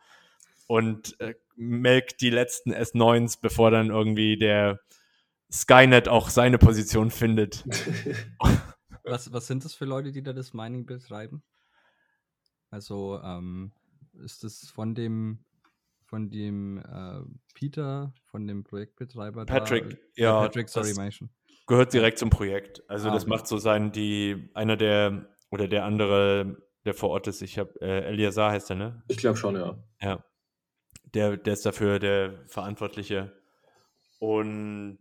und 0.68 1.20
äh, 1.22 1.36
melkt 1.56 2.20
die 2.20 2.30
letzten 2.30 2.74
S9s, 2.74 3.38
bevor 3.42 3.72
dann 3.72 3.90
irgendwie 3.90 4.38
der 4.38 4.80
Skynet 5.54 6.10
auch 6.10 6.30
seine 6.30 6.58
Position 6.58 7.12
findet. 7.12 7.64
was, 9.04 9.32
was 9.32 9.48
sind 9.48 9.64
das 9.64 9.76
für 9.76 9.86
Leute, 9.86 10.12
die 10.12 10.24
da 10.24 10.34
das 10.34 10.54
Mining 10.54 10.86
betreiben? 10.86 11.44
Also 12.72 13.22
ähm, 13.24 13.72
ist 14.24 14.44
das 14.44 14.68
von 14.74 14.96
dem 14.96 15.46
von 16.06 16.30
dem 16.30 16.78
äh, 16.78 17.22
Peter, 17.56 18.14
von 18.26 18.46
dem 18.46 18.64
Projektbetreiber 18.64 19.48
Patrick, 19.48 19.90
da? 19.90 20.22
ja, 20.22 20.40
Patrick, 20.42 20.70
sorry, 20.70 20.94
Menschen. 20.94 21.32
Gehört 21.66 21.92
direkt 21.92 22.20
zum 22.20 22.30
Projekt. 22.30 22.84
Also 22.88 23.10
ah, 23.10 23.14
das 23.14 23.26
macht 23.26 23.48
so 23.48 23.58
sein, 23.58 23.92
die 23.92 24.50
einer 24.54 24.78
der 24.78 25.28
oder 25.50 25.68
der 25.68 25.86
andere, 25.86 26.58
der 26.86 26.94
vor 26.94 27.10
Ort 27.10 27.28
ist, 27.28 27.42
ich 27.42 27.58
habe 27.58 27.80
äh, 27.82 28.06
Eliasar 28.10 28.52
heißt 28.52 28.70
er, 28.72 28.76
ne? 28.76 29.04
Ich 29.08 29.18
glaube 29.18 29.38
schon, 29.38 29.56
ja. 29.56 29.84
Ja. 30.02 30.24
Der, 31.16 31.38
der 31.38 31.54
ist 31.54 31.66
dafür 31.66 31.98
der 31.98 32.44
Verantwortliche. 32.48 33.32
Und 34.20 35.00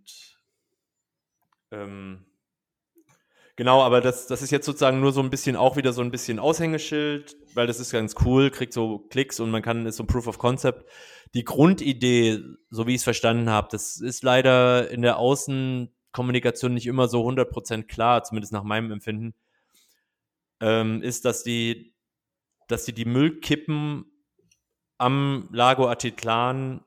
ähm, 1.73 2.25
genau, 3.57 3.83
aber 3.83 4.01
das, 4.01 4.27
das 4.27 4.43
ist 4.43 4.51
jetzt 4.51 4.67
sozusagen 4.67 5.01
nur 5.01 5.13
so 5.13 5.21
ein 5.21 5.31
bisschen 5.31 5.57
auch 5.57 5.77
wieder 5.77 5.93
so 5.93 6.03
ein 6.03 6.11
bisschen 6.11 6.39
Aushängeschild, 6.39 7.35
weil 7.55 7.67
das 7.67 7.81
ist 7.81 7.91
ganz 7.91 8.15
cool, 8.25 8.51
kriegt 8.51 8.73
so 8.73 8.99
Klicks 8.99 9.41
und 9.41 9.51
man 9.51 9.63
kann, 9.63 9.87
ist 9.87 9.97
so 9.97 10.05
ein 10.05 10.07
Proof 10.07 10.27
of 10.27 10.39
Concept. 10.39 10.89
Die 11.35 11.45
Grundidee, 11.45 12.41
so 12.71 12.87
wie 12.87 12.93
ich 12.93 12.99
es 12.99 13.05
verstanden 13.05 13.51
habe, 13.51 13.69
das 13.71 13.97
ist 13.97 14.23
leider 14.23 14.91
in 14.91 15.03
der 15.03 15.17
Außenkommunikation 15.17 16.75
nicht 16.75 16.87
immer 16.87 17.09
so 17.09 17.27
100% 17.27 17.85
klar, 17.85 18.23
zumindest 18.23 18.53
nach 18.53 18.65
meinem 18.65 18.93
Empfinden, 18.93 19.35
ähm, 20.61 21.03
ist, 21.03 21.25
dass 21.25 21.43
die, 21.43 21.95
dass 22.69 22.85
die 22.85 22.93
die 22.93 23.07
Müllkippen 23.07 24.05
am 24.99 25.49
Lago 25.51 25.89
Atitlan 25.89 26.85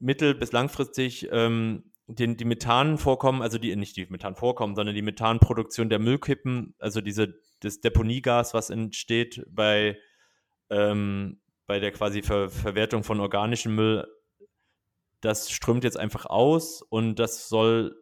mittel- 0.00 0.34
bis 0.34 0.52
langfristig 0.52 1.28
ähm, 1.32 1.87
den, 2.08 2.36
die 2.36 2.44
Methanvorkommen, 2.44 3.42
also 3.42 3.58
die 3.58 3.74
nicht 3.76 3.96
die 3.96 4.06
Methanvorkommen, 4.06 4.74
sondern 4.74 4.94
die 4.94 5.02
Methanproduktion 5.02 5.90
der 5.90 5.98
Müllkippen, 5.98 6.74
also 6.78 7.00
diese, 7.00 7.34
das 7.60 7.80
Deponiegas, 7.80 8.54
was 8.54 8.70
entsteht 8.70 9.44
bei, 9.50 9.98
ähm, 10.70 11.40
bei 11.66 11.78
der 11.80 11.92
quasi 11.92 12.22
Ver 12.22 12.48
Verwertung 12.48 13.04
von 13.04 13.20
organischem 13.20 13.74
Müll, 13.74 14.06
das 15.20 15.50
strömt 15.50 15.84
jetzt 15.84 15.98
einfach 15.98 16.24
aus 16.26 16.80
und 16.82 17.16
das 17.16 17.48
soll 17.48 17.94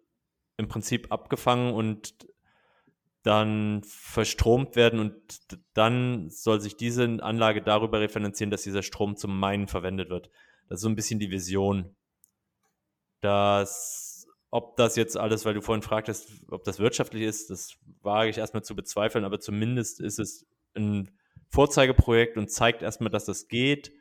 im 0.56 0.68
Prinzip 0.68 1.10
abgefangen 1.10 1.74
und 1.74 2.14
dann 3.22 3.82
verstromt 3.84 4.76
werden 4.76 5.00
und 5.00 5.16
dann 5.74 6.30
soll 6.30 6.60
sich 6.60 6.76
diese 6.76 7.04
Anlage 7.20 7.60
darüber 7.60 7.98
refinanzieren, 7.98 8.52
dass 8.52 8.62
dieser 8.62 8.82
Strom 8.82 9.16
zum 9.16 9.36
Meinen 9.38 9.66
verwendet 9.66 10.10
wird. 10.10 10.30
Das 10.68 10.78
ist 10.78 10.82
so 10.82 10.88
ein 10.88 10.94
bisschen 10.94 11.18
die 11.18 11.30
Vision. 11.30 11.96
Das, 13.20 14.26
ob 14.50 14.76
das 14.76 14.96
jetzt 14.96 15.16
alles, 15.16 15.44
weil 15.44 15.54
du 15.54 15.62
vorhin 15.62 15.82
fragtest, 15.82 16.30
ob 16.50 16.64
das 16.64 16.78
wirtschaftlich 16.78 17.22
ist, 17.22 17.50
das 17.50 17.76
wage 18.02 18.30
ich 18.30 18.38
erstmal 18.38 18.62
zu 18.62 18.76
bezweifeln, 18.76 19.24
aber 19.24 19.40
zumindest 19.40 20.00
ist 20.00 20.18
es 20.18 20.46
ein 20.74 21.10
Vorzeigeprojekt 21.50 22.36
und 22.36 22.50
zeigt 22.50 22.82
erstmal, 22.82 23.10
dass 23.10 23.24
das 23.24 23.48
geht. 23.48 23.92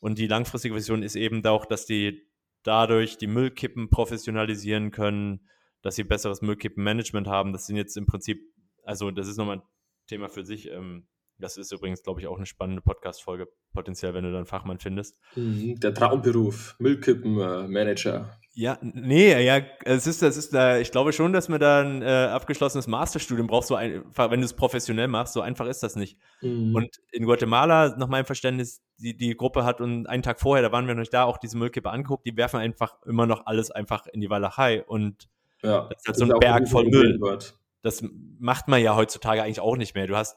Und 0.00 0.18
die 0.18 0.26
langfristige 0.26 0.74
Vision 0.74 1.02
ist 1.02 1.16
eben 1.16 1.44
auch, 1.46 1.66
dass 1.66 1.86
die 1.86 2.26
dadurch 2.62 3.18
die 3.18 3.26
Müllkippen 3.26 3.90
professionalisieren 3.90 4.90
können, 4.90 5.48
dass 5.82 5.96
sie 5.96 6.04
besseres 6.04 6.42
Müllkippenmanagement 6.42 7.26
haben. 7.26 7.52
Das 7.52 7.66
sind 7.66 7.76
jetzt 7.76 7.96
im 7.96 8.06
Prinzip 8.06 8.52
also 8.84 9.10
das 9.10 9.28
ist 9.28 9.36
nochmal 9.36 9.58
ein 9.58 9.62
Thema 10.06 10.28
für 10.28 10.44
sich. 10.44 10.70
Ähm, 10.70 11.06
das 11.42 11.56
ist 11.56 11.72
übrigens, 11.72 12.02
glaube 12.02 12.20
ich, 12.20 12.26
auch 12.26 12.36
eine 12.36 12.46
spannende 12.46 12.80
Podcast-Folge, 12.80 13.48
potenziell, 13.72 14.14
wenn 14.14 14.24
du 14.24 14.32
dann 14.32 14.46
Fachmann 14.46 14.78
findest. 14.78 15.18
Mhm, 15.36 15.78
der 15.80 15.92
Traumberuf, 15.92 16.76
Müllkippenmanager. 16.78 18.38
Ja, 18.54 18.78
nee, 18.82 19.42
ja, 19.42 19.62
es 19.84 20.06
ist, 20.06 20.20
das 20.20 20.36
ist 20.36 20.52
da, 20.52 20.78
ich 20.78 20.90
glaube 20.90 21.14
schon, 21.14 21.32
dass 21.32 21.48
man 21.48 21.58
da 21.58 21.80
ein 21.80 22.02
äh, 22.02 22.06
abgeschlossenes 22.06 22.86
Masterstudium 22.86 23.46
braucht, 23.46 23.66
so 23.66 23.76
einfach, 23.76 24.30
wenn 24.30 24.40
du 24.40 24.44
es 24.44 24.52
professionell 24.52 25.08
machst, 25.08 25.32
so 25.32 25.40
einfach 25.40 25.66
ist 25.66 25.82
das 25.82 25.96
nicht. 25.96 26.18
Mhm. 26.42 26.74
Und 26.74 26.90
in 27.12 27.24
Guatemala, 27.24 27.96
nach 27.96 28.08
meinem 28.08 28.26
Verständnis, 28.26 28.82
die, 28.98 29.16
die 29.16 29.34
Gruppe 29.34 29.64
hat 29.64 29.80
und 29.80 30.06
einen 30.06 30.22
Tag 30.22 30.38
vorher, 30.38 30.62
da 30.62 30.70
waren 30.70 30.86
wir 30.86 30.94
noch 30.94 31.00
nicht 31.00 31.14
da, 31.14 31.24
auch 31.24 31.38
diese 31.38 31.56
Müllkippe 31.56 31.90
angeguckt, 31.90 32.26
die 32.26 32.36
werfen 32.36 32.60
einfach 32.60 32.96
immer 33.06 33.26
noch 33.26 33.46
alles 33.46 33.70
einfach 33.70 34.06
in 34.06 34.20
die 34.20 34.28
Walachei 34.28 34.84
und 34.84 35.28
ja, 35.62 35.88
das 35.88 36.00
ist 36.00 36.08
halt 36.08 36.16
so 36.16 36.24
ein 36.24 36.40
Berg 36.40 36.68
voll 36.68 36.88
Müll. 36.88 37.18
Wird. 37.20 37.58
Das 37.82 38.04
macht 38.38 38.68
man 38.68 38.82
ja 38.82 38.94
heutzutage 38.96 39.42
eigentlich 39.42 39.60
auch 39.60 39.76
nicht 39.76 39.94
mehr. 39.94 40.06
Du 40.06 40.16
hast 40.16 40.36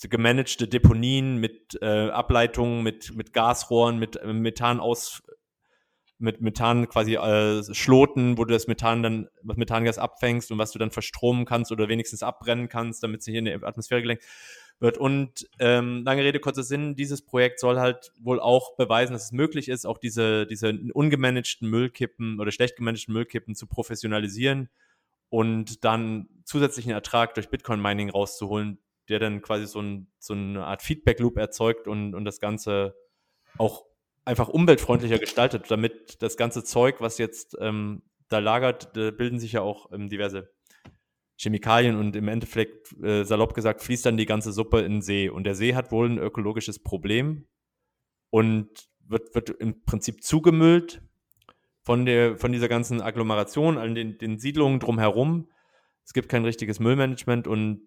gemanagte 0.00 0.68
Deponien 0.68 1.36
mit 1.36 1.78
äh, 1.80 2.10
Ableitungen, 2.10 2.82
mit, 2.82 3.14
mit 3.14 3.32
Gasrohren, 3.32 3.98
mit 3.98 4.16
äh, 4.16 4.32
Methan 4.32 4.80
aus, 4.80 5.22
mit 6.18 6.40
Methan 6.40 6.88
quasi 6.88 7.16
äh, 7.16 7.62
Schloten, 7.74 8.38
wo 8.38 8.44
du 8.44 8.52
das 8.52 8.68
Methan 8.68 9.02
dann, 9.02 9.28
was 9.42 9.56
Methangas 9.56 9.98
abfängst 9.98 10.50
und 10.52 10.58
was 10.58 10.70
du 10.70 10.78
dann 10.78 10.90
verstromen 10.90 11.44
kannst 11.44 11.72
oder 11.72 11.88
wenigstens 11.88 12.22
abbrennen 12.22 12.68
kannst, 12.68 13.02
damit 13.02 13.22
sie 13.22 13.32
hier 13.32 13.40
in 13.40 13.44
die 13.46 13.54
Atmosphäre 13.54 14.02
gelenkt 14.02 14.24
wird. 14.78 14.98
Und 14.98 15.48
ähm, 15.58 16.02
lange 16.04 16.22
Rede, 16.22 16.40
kurzer 16.40 16.62
Sinn, 16.62 16.96
dieses 16.96 17.22
Projekt 17.22 17.60
soll 17.60 17.78
halt 17.78 18.12
wohl 18.20 18.40
auch 18.40 18.76
beweisen, 18.76 19.12
dass 19.12 19.26
es 19.26 19.32
möglich 19.32 19.68
ist, 19.68 19.86
auch 19.86 19.98
diese, 19.98 20.46
diese 20.46 20.78
ungemanagten 20.92 21.68
Müllkippen 21.68 22.40
oder 22.40 22.50
schlecht 22.52 22.76
gemanagten 22.76 23.14
Müllkippen 23.14 23.54
zu 23.54 23.66
professionalisieren 23.66 24.68
und 25.28 25.84
dann 25.84 26.28
zusätzlichen 26.44 26.92
Ertrag 26.92 27.34
durch 27.34 27.48
Bitcoin-Mining 27.48 28.10
rauszuholen, 28.10 28.78
der 29.12 29.20
dann 29.20 29.42
quasi 29.42 29.66
so, 29.66 29.80
ein, 29.80 30.08
so 30.18 30.34
eine 30.34 30.64
Art 30.64 30.82
Feedback-Loop 30.82 31.36
erzeugt 31.36 31.86
und, 31.86 32.14
und 32.14 32.24
das 32.24 32.40
Ganze 32.40 32.96
auch 33.58 33.84
einfach 34.24 34.48
umweltfreundlicher 34.48 35.18
gestaltet, 35.18 35.70
damit 35.70 36.22
das 36.22 36.36
ganze 36.36 36.64
Zeug, 36.64 37.00
was 37.00 37.18
jetzt 37.18 37.56
ähm, 37.60 38.02
da 38.28 38.38
lagert, 38.38 38.96
da 38.96 39.10
bilden 39.10 39.38
sich 39.38 39.52
ja 39.52 39.60
auch 39.60 39.92
ähm, 39.92 40.08
diverse 40.08 40.50
Chemikalien 41.36 41.96
und 41.96 42.14
im 42.16 42.28
Endeffekt, 42.28 42.92
äh, 43.02 43.24
salopp 43.24 43.54
gesagt, 43.54 43.82
fließt 43.82 44.06
dann 44.06 44.16
die 44.16 44.26
ganze 44.26 44.52
Suppe 44.52 44.80
in 44.80 44.92
den 44.92 45.02
See. 45.02 45.28
Und 45.28 45.44
der 45.44 45.54
See 45.54 45.74
hat 45.74 45.90
wohl 45.90 46.08
ein 46.08 46.18
ökologisches 46.18 46.82
Problem 46.82 47.46
und 48.30 48.68
wird, 49.06 49.34
wird 49.34 49.50
im 49.50 49.82
Prinzip 49.84 50.22
zugemüllt 50.22 51.02
von, 51.82 52.06
der, 52.06 52.36
von 52.36 52.52
dieser 52.52 52.68
ganzen 52.68 53.02
Agglomeration, 53.02 53.76
an 53.76 53.94
den, 53.94 54.18
den 54.18 54.38
Siedlungen 54.38 54.78
drumherum. 54.78 55.48
Es 56.04 56.12
gibt 56.12 56.28
kein 56.28 56.44
richtiges 56.44 56.80
Müllmanagement 56.80 57.48
und 57.48 57.82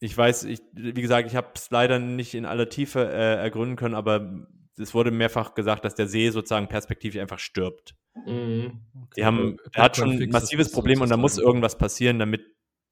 ich 0.00 0.16
weiß, 0.16 0.44
ich, 0.44 0.60
wie 0.72 0.92
gesagt, 0.92 1.28
ich 1.28 1.36
habe 1.36 1.48
es 1.54 1.70
leider 1.70 1.98
nicht 1.98 2.34
in 2.34 2.46
aller 2.46 2.68
Tiefe 2.68 3.00
äh, 3.00 3.36
ergründen 3.36 3.76
können, 3.76 3.94
aber 3.94 4.46
es 4.78 4.94
wurde 4.94 5.10
mehrfach 5.10 5.54
gesagt, 5.54 5.84
dass 5.84 5.94
der 5.94 6.06
See 6.06 6.30
sozusagen 6.30 6.68
perspektivisch 6.68 7.20
einfach 7.20 7.38
stirbt. 7.38 7.96
Mhm. 8.26 8.80
Okay. 8.94 9.08
Die 9.16 9.24
haben, 9.24 9.56
er 9.72 9.84
hat 9.84 9.96
schon 9.96 10.10
ein 10.10 10.30
massives 10.30 10.70
Problem 10.70 11.00
und 11.00 11.08
da 11.10 11.16
muss 11.16 11.38
irgendwas 11.38 11.78
passieren, 11.78 12.18
damit 12.18 12.42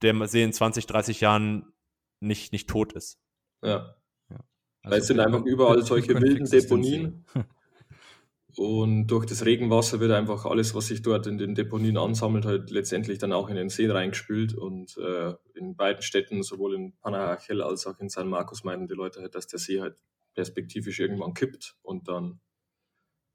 der 0.02 0.26
See 0.26 0.42
in 0.42 0.52
20, 0.52 0.86
30 0.86 1.20
Jahren 1.20 1.72
nicht, 2.20 2.52
nicht 2.52 2.68
tot 2.68 2.92
ist. 2.92 3.18
Ja. 3.62 3.96
ja. 4.30 4.44
Also 4.82 4.92
Weil 4.94 4.98
es 4.98 5.06
sind 5.06 5.20
einfach 5.20 5.44
überall 5.44 5.82
solche 5.82 6.20
wilden 6.20 6.48
Deponien. 6.48 7.24
Und 8.56 9.08
durch 9.08 9.26
das 9.26 9.44
Regenwasser 9.44 10.00
wird 10.00 10.12
einfach 10.12 10.46
alles, 10.46 10.74
was 10.74 10.86
sich 10.86 11.02
dort 11.02 11.26
in 11.26 11.36
den 11.36 11.54
Deponien 11.54 11.98
ansammelt, 11.98 12.46
halt 12.46 12.70
letztendlich 12.70 13.18
dann 13.18 13.32
auch 13.32 13.50
in 13.50 13.56
den 13.56 13.68
See 13.68 13.86
reingespült. 13.86 14.54
Und 14.54 14.96
äh, 14.96 15.34
in 15.54 15.76
beiden 15.76 16.00
Städten, 16.00 16.42
sowohl 16.42 16.74
in 16.74 16.96
Panajachel 17.00 17.60
als 17.62 17.86
auch 17.86 17.98
in 18.00 18.08
San 18.08 18.28
Marcos, 18.28 18.64
meinen 18.64 18.88
die 18.88 18.94
Leute 18.94 19.20
halt, 19.20 19.34
dass 19.34 19.46
der 19.46 19.58
See 19.58 19.80
halt 19.80 19.96
perspektivisch 20.34 21.00
irgendwann 21.00 21.34
kippt 21.34 21.76
und 21.82 22.08
dann 22.08 22.40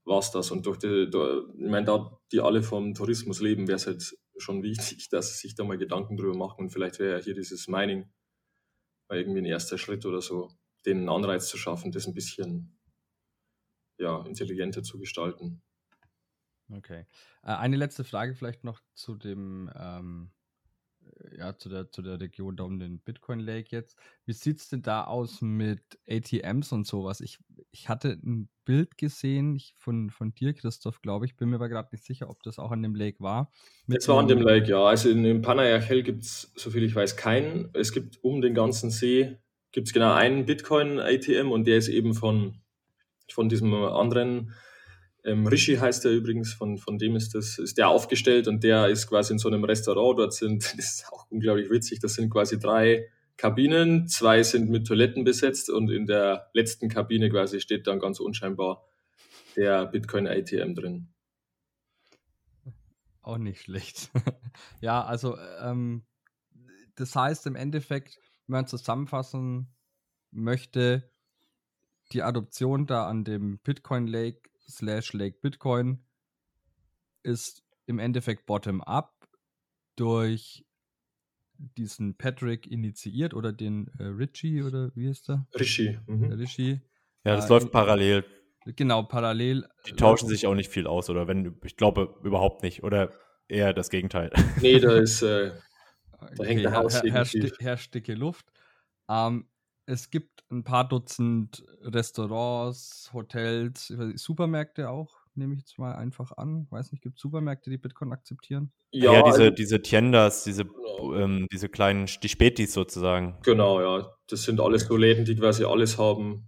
war's 0.06 0.32
das. 0.32 0.50
Und 0.50 0.66
durch 0.66 0.78
die, 0.78 1.10
durch, 1.10 1.46
ich 1.54 1.70
meine, 1.70 1.86
da 1.86 2.20
die 2.32 2.40
alle 2.40 2.64
vom 2.64 2.96
Tourismus 2.96 3.42
leben, 3.42 3.68
wäre 3.68 3.76
es 3.76 3.86
halt 3.86 4.18
schon 4.38 4.64
wichtig, 4.64 5.10
dass 5.12 5.34
sie 5.34 5.48
sich 5.48 5.56
da 5.56 5.64
mal 5.64 5.78
Gedanken 5.78 6.18
drüber 6.18 6.36
machen. 6.36 6.62
Und 6.62 6.70
vielleicht 6.72 7.00
wäre 7.00 7.18
ja 7.18 7.24
hier 7.24 7.36
dieses 7.36 7.68
Mining 7.68 8.10
mal 9.08 9.20
irgendwie 9.20 9.42
ein 9.42 9.46
erster 9.46 9.78
Schritt 9.78 10.06
oder 10.06 10.22
so, 10.22 10.50
den 10.86 11.10
Anreiz 11.10 11.48
zu 11.48 11.58
schaffen, 11.58 11.92
das 11.92 12.08
ein 12.08 12.16
bisschen 12.16 12.81
ja, 14.02 14.26
intelligenter 14.26 14.84
zu 14.84 15.00
gestalten. 15.00 15.62
Okay. 16.74 17.06
Äh, 17.44 17.54
eine 17.54 17.78
letzte 17.78 18.04
Frage 18.04 18.36
vielleicht 18.36 18.64
noch 18.64 18.82
zu 18.94 19.16
dem, 19.16 19.70
ähm, 19.76 20.32
ja, 21.38 21.58
zu 21.58 21.70
der, 21.70 21.92
zu 21.92 22.02
der 22.02 22.20
Region 22.20 22.56
da 22.56 22.64
um 22.64 22.80
den 22.80 23.00
Bitcoin 23.00 23.40
Lake 23.40 23.70
jetzt. 23.72 23.98
Wie 24.26 24.34
sieht 24.34 24.60
es 24.60 24.70
denn 24.70 24.82
da 24.82 25.04
aus 25.04 25.42
mit 25.42 25.82
ATMs 26.08 26.72
und 26.72 26.88
sowas? 26.88 27.22
Ich, 27.22 27.40
ich 27.72 27.90
hatte 27.90 28.18
ein 28.24 28.50
Bild 28.66 28.98
gesehen 28.98 29.60
von, 29.76 30.10
von 30.10 30.34
dir, 30.34 30.54
Christoph, 30.54 31.02
glaube 31.02 31.26
ich, 31.26 31.36
bin 31.36 31.50
mir 31.50 31.56
aber 31.56 31.70
gerade 31.70 31.90
nicht 31.92 32.06
sicher, 32.06 32.30
ob 32.30 32.42
das 32.44 32.60
auch 32.60 32.72
an 32.72 32.84
dem 32.84 32.96
Lake 32.96 33.20
war. 33.20 33.52
Es 33.88 34.08
war 34.08 34.20
an 34.20 34.28
dem 34.28 34.42
Lake, 34.42 34.68
ja. 34.68 34.84
Also 34.84 35.10
in, 35.10 35.26
in 35.26 35.42
Panayachel 35.42 36.04
gibt 36.04 36.24
es, 36.24 36.52
soviel 36.56 36.84
ich 36.84 36.96
weiß, 36.96 37.18
keinen. 37.18 37.70
Es 37.74 37.92
gibt 37.92 38.24
um 38.24 38.42
den 38.42 38.54
ganzen 38.54 38.90
See, 38.92 39.38
gibt 39.72 39.88
es 39.88 39.94
genau 39.94 40.14
einen 40.14 40.46
Bitcoin-ATM 40.46 41.52
und 41.52 41.66
der 41.66 41.78
ist 41.78 41.88
eben 41.88 42.14
von 42.14 42.62
von 43.34 43.50
diesem 43.50 43.74
anderen, 43.74 44.54
ähm, 45.24 45.46
Rishi 45.46 45.76
heißt 45.76 46.06
er 46.06 46.12
übrigens, 46.12 46.54
von, 46.54 46.78
von 46.78 46.98
dem 46.98 47.16
ist 47.16 47.36
das, 47.36 47.60
ist 47.60 47.78
der 47.78 47.90
aufgestellt 47.90 48.48
und 48.48 48.64
der 48.64 48.88
ist 48.88 49.08
quasi 49.08 49.34
in 49.34 49.40
so 49.40 49.50
einem 49.50 49.64
Restaurant. 49.64 50.20
Dort 50.20 50.34
sind, 50.34 50.64
das 50.78 50.86
ist 50.96 51.06
auch 51.12 51.30
unglaublich 51.30 51.70
witzig, 51.70 52.00
das 52.00 52.16
sind 52.16 52.30
quasi 52.30 52.60
drei 52.60 53.08
Kabinen, 53.38 54.08
zwei 54.08 54.44
sind 54.44 54.70
mit 54.70 54.88
Toiletten 54.88 55.24
besetzt 55.24 55.70
und 55.70 55.90
in 55.90 56.06
der 56.06 56.50
letzten 56.54 56.90
Kabine 56.90 57.30
quasi 57.30 57.60
steht 57.60 57.88
dann 57.88 58.00
ganz 58.00 58.20
unscheinbar 58.20 58.86
der 59.56 59.86
Bitcoin 59.88 60.28
ATM 60.28 60.76
drin. 60.76 61.08
Auch 63.22 63.38
nicht 63.38 63.62
schlecht. 63.62 64.12
ja, 64.82 65.04
also 65.04 65.38
ähm, 65.60 66.06
das 66.96 67.16
heißt 67.16 67.46
im 67.48 67.56
Endeffekt, 67.56 68.18
wenn 68.48 68.54
man 68.54 68.68
zusammenfassen 68.68 69.74
möchte, 70.32 71.11
die 72.12 72.24
Adoption 72.24 72.88
da 72.88 73.08
an 73.08 73.24
dem 73.24 73.60
Bitcoin 73.60 74.08
Lake 74.08 74.50
slash 74.70 75.14
Lake 75.14 75.38
Bitcoin 75.42 76.04
ist 77.24 77.64
im 77.86 78.00
Endeffekt 78.00 78.46
bottom-up 78.46 79.14
durch 79.96 80.66
diesen 81.78 82.18
Patrick 82.18 82.68
initiiert 82.68 83.34
oder 83.34 83.54
den 83.54 83.88
äh, 84.00 84.04
Richie 84.04 84.64
oder 84.64 84.92
wie 84.96 85.08
ist 85.08 85.30
der? 85.30 85.46
Richie. 85.60 86.00
Mhm. 86.08 86.32
Richie. 86.32 86.82
Ja, 87.24 87.36
das 87.36 87.46
äh, 87.46 87.50
läuft 87.50 87.72
parallel. 87.72 88.26
Genau, 88.66 89.04
parallel. 89.04 89.68
Die 89.88 89.94
tauschen 89.94 90.28
sich 90.28 90.46
auch 90.46 90.54
nicht 90.54 90.70
viel 90.70 90.88
aus, 90.88 91.10
oder 91.10 91.28
wenn, 91.28 91.60
ich 91.64 91.78
glaube 91.78 92.16
überhaupt 92.24 92.64
nicht, 92.64 92.84
oder 92.84 93.12
eher 93.48 93.74
das 93.74 93.90
Gegenteil. 93.90 94.32
Nee, 94.62 94.80
da 94.80 94.98
ist, 94.98 95.22
äh, 95.22 95.52
da 96.20 96.28
okay, 96.28 96.46
hängt 96.46 96.66
der 96.66 96.76
Haus 96.76 97.02
her, 97.02 97.12
herrscht, 97.12 97.38
herrscht 97.60 97.94
dicke 97.94 98.14
Luft. 98.14 98.46
Ähm, 99.10 99.48
es 99.92 100.10
gibt 100.10 100.46
ein 100.50 100.64
paar 100.64 100.88
Dutzend 100.88 101.66
Restaurants, 101.82 103.12
Hotels, 103.14 103.94
Supermärkte 104.16 104.90
auch, 104.90 105.18
nehme 105.36 105.54
ich 105.54 105.60
jetzt 105.60 105.78
mal 105.78 105.94
einfach 105.94 106.32
an. 106.38 106.68
Weiß 106.70 106.92
nicht, 106.94 107.04
gibt 107.04 107.18
es 107.18 107.22
Supermärkte, 107.22 107.70
die 107.70 107.78
Bitcoin 107.78 108.14
akzeptieren? 108.14 108.72
Ja, 108.92 109.14
ja 109.14 109.24
diese, 109.24 109.44
also, 109.44 109.50
diese 109.52 109.82
Tiendas, 109.82 110.46
diese, 110.46 110.66
genau. 110.66 111.16
ähm, 111.16 111.48
diese 111.52 111.68
kleinen, 111.68 112.08
die 112.24 112.30
Spätis 112.30 112.74
sozusagen. 112.74 113.38
Genau, 113.44 113.82
ja. 113.82 114.16
Das 114.28 114.44
sind 114.44 114.62
alles 114.62 114.84
so 114.84 114.96
Läden, 114.96 115.26
die 115.26 115.36
quasi 115.36 115.66
alles 115.66 115.98
haben. 115.98 116.48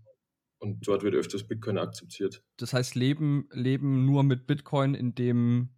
Und 0.59 0.87
dort 0.87 1.03
wird 1.03 1.13
öfters 1.13 1.45
Bitcoin 1.45 1.77
akzeptiert. 1.77 2.41
Das 2.55 2.71
heißt, 2.71 2.95
leben, 2.95 3.49
leben 3.51 4.05
nur 4.05 4.23
mit 4.23 4.47
Bitcoin 4.47 4.93
in 4.93 5.13
dem, 5.15 5.75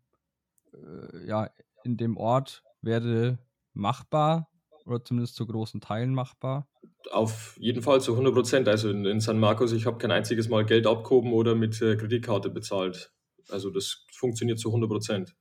äh, 0.72 1.28
ja, 1.28 1.50
in 1.84 1.98
dem 1.98 2.18
Ort 2.18 2.64
wäre 2.82 3.40
machbar 3.74 4.52
oder 4.86 5.04
zumindest 5.04 5.36
zu 5.36 5.48
großen 5.48 5.82
Teilen 5.82 6.14
machbar. 6.14 6.68
Auf 7.12 7.58
jeden 7.60 7.82
Fall 7.82 8.02
zu 8.02 8.12
100 8.12 8.34
Prozent. 8.34 8.68
Also 8.68 8.90
in, 8.90 9.06
in, 9.06 9.20
San 9.20 9.40
Marcos, 9.40 9.72
ich 9.72 9.86
habe 9.86 9.98
kein 9.98 10.12
einziges 10.12 10.50
Mal 10.50 10.66
Geld 10.66 10.88
abgehoben 10.88 11.34
oder 11.34 11.56
mit 11.56 11.82
äh, 11.82 11.96
Kreditkarte 11.96 12.50
bezahlt. 12.50 13.12
Also 13.50 13.70
das 13.70 14.06
funktioniert 14.12 14.60
zu 14.60 14.70
100 14.70 14.90
Prozent. 14.90 15.36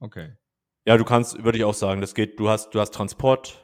Okay. 0.00 0.34
Ja, 0.86 0.96
du 0.96 1.04
kannst, 1.04 1.42
würde 1.42 1.58
ich 1.58 1.64
auch 1.64 1.74
sagen, 1.74 2.00
das 2.00 2.14
geht, 2.14 2.38
du 2.38 2.48
hast, 2.48 2.70
du 2.70 2.80
hast 2.80 2.94
Transport, 2.94 3.62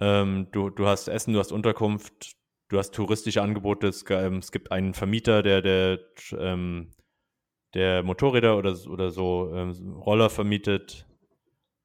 Ähm, 0.00 0.48
du, 0.52 0.70
du 0.70 0.86
hast 0.86 1.08
Essen, 1.08 1.34
du 1.34 1.40
hast 1.40 1.52
Unterkunft, 1.52 2.36
du 2.68 2.78
hast 2.78 2.94
touristische 2.94 3.42
Angebote. 3.42 3.88
Es, 3.88 4.04
ähm, 4.08 4.38
es 4.38 4.50
gibt 4.50 4.72
einen 4.72 4.94
Vermieter, 4.94 5.42
der, 5.42 5.60
der, 5.60 5.98
ähm, 6.38 6.92
der 7.74 8.02
Motorräder 8.02 8.56
oder, 8.56 8.76
oder 8.88 9.10
so 9.10 9.52
ähm, 9.54 9.92
Roller 9.94 10.30
vermietet. 10.30 11.06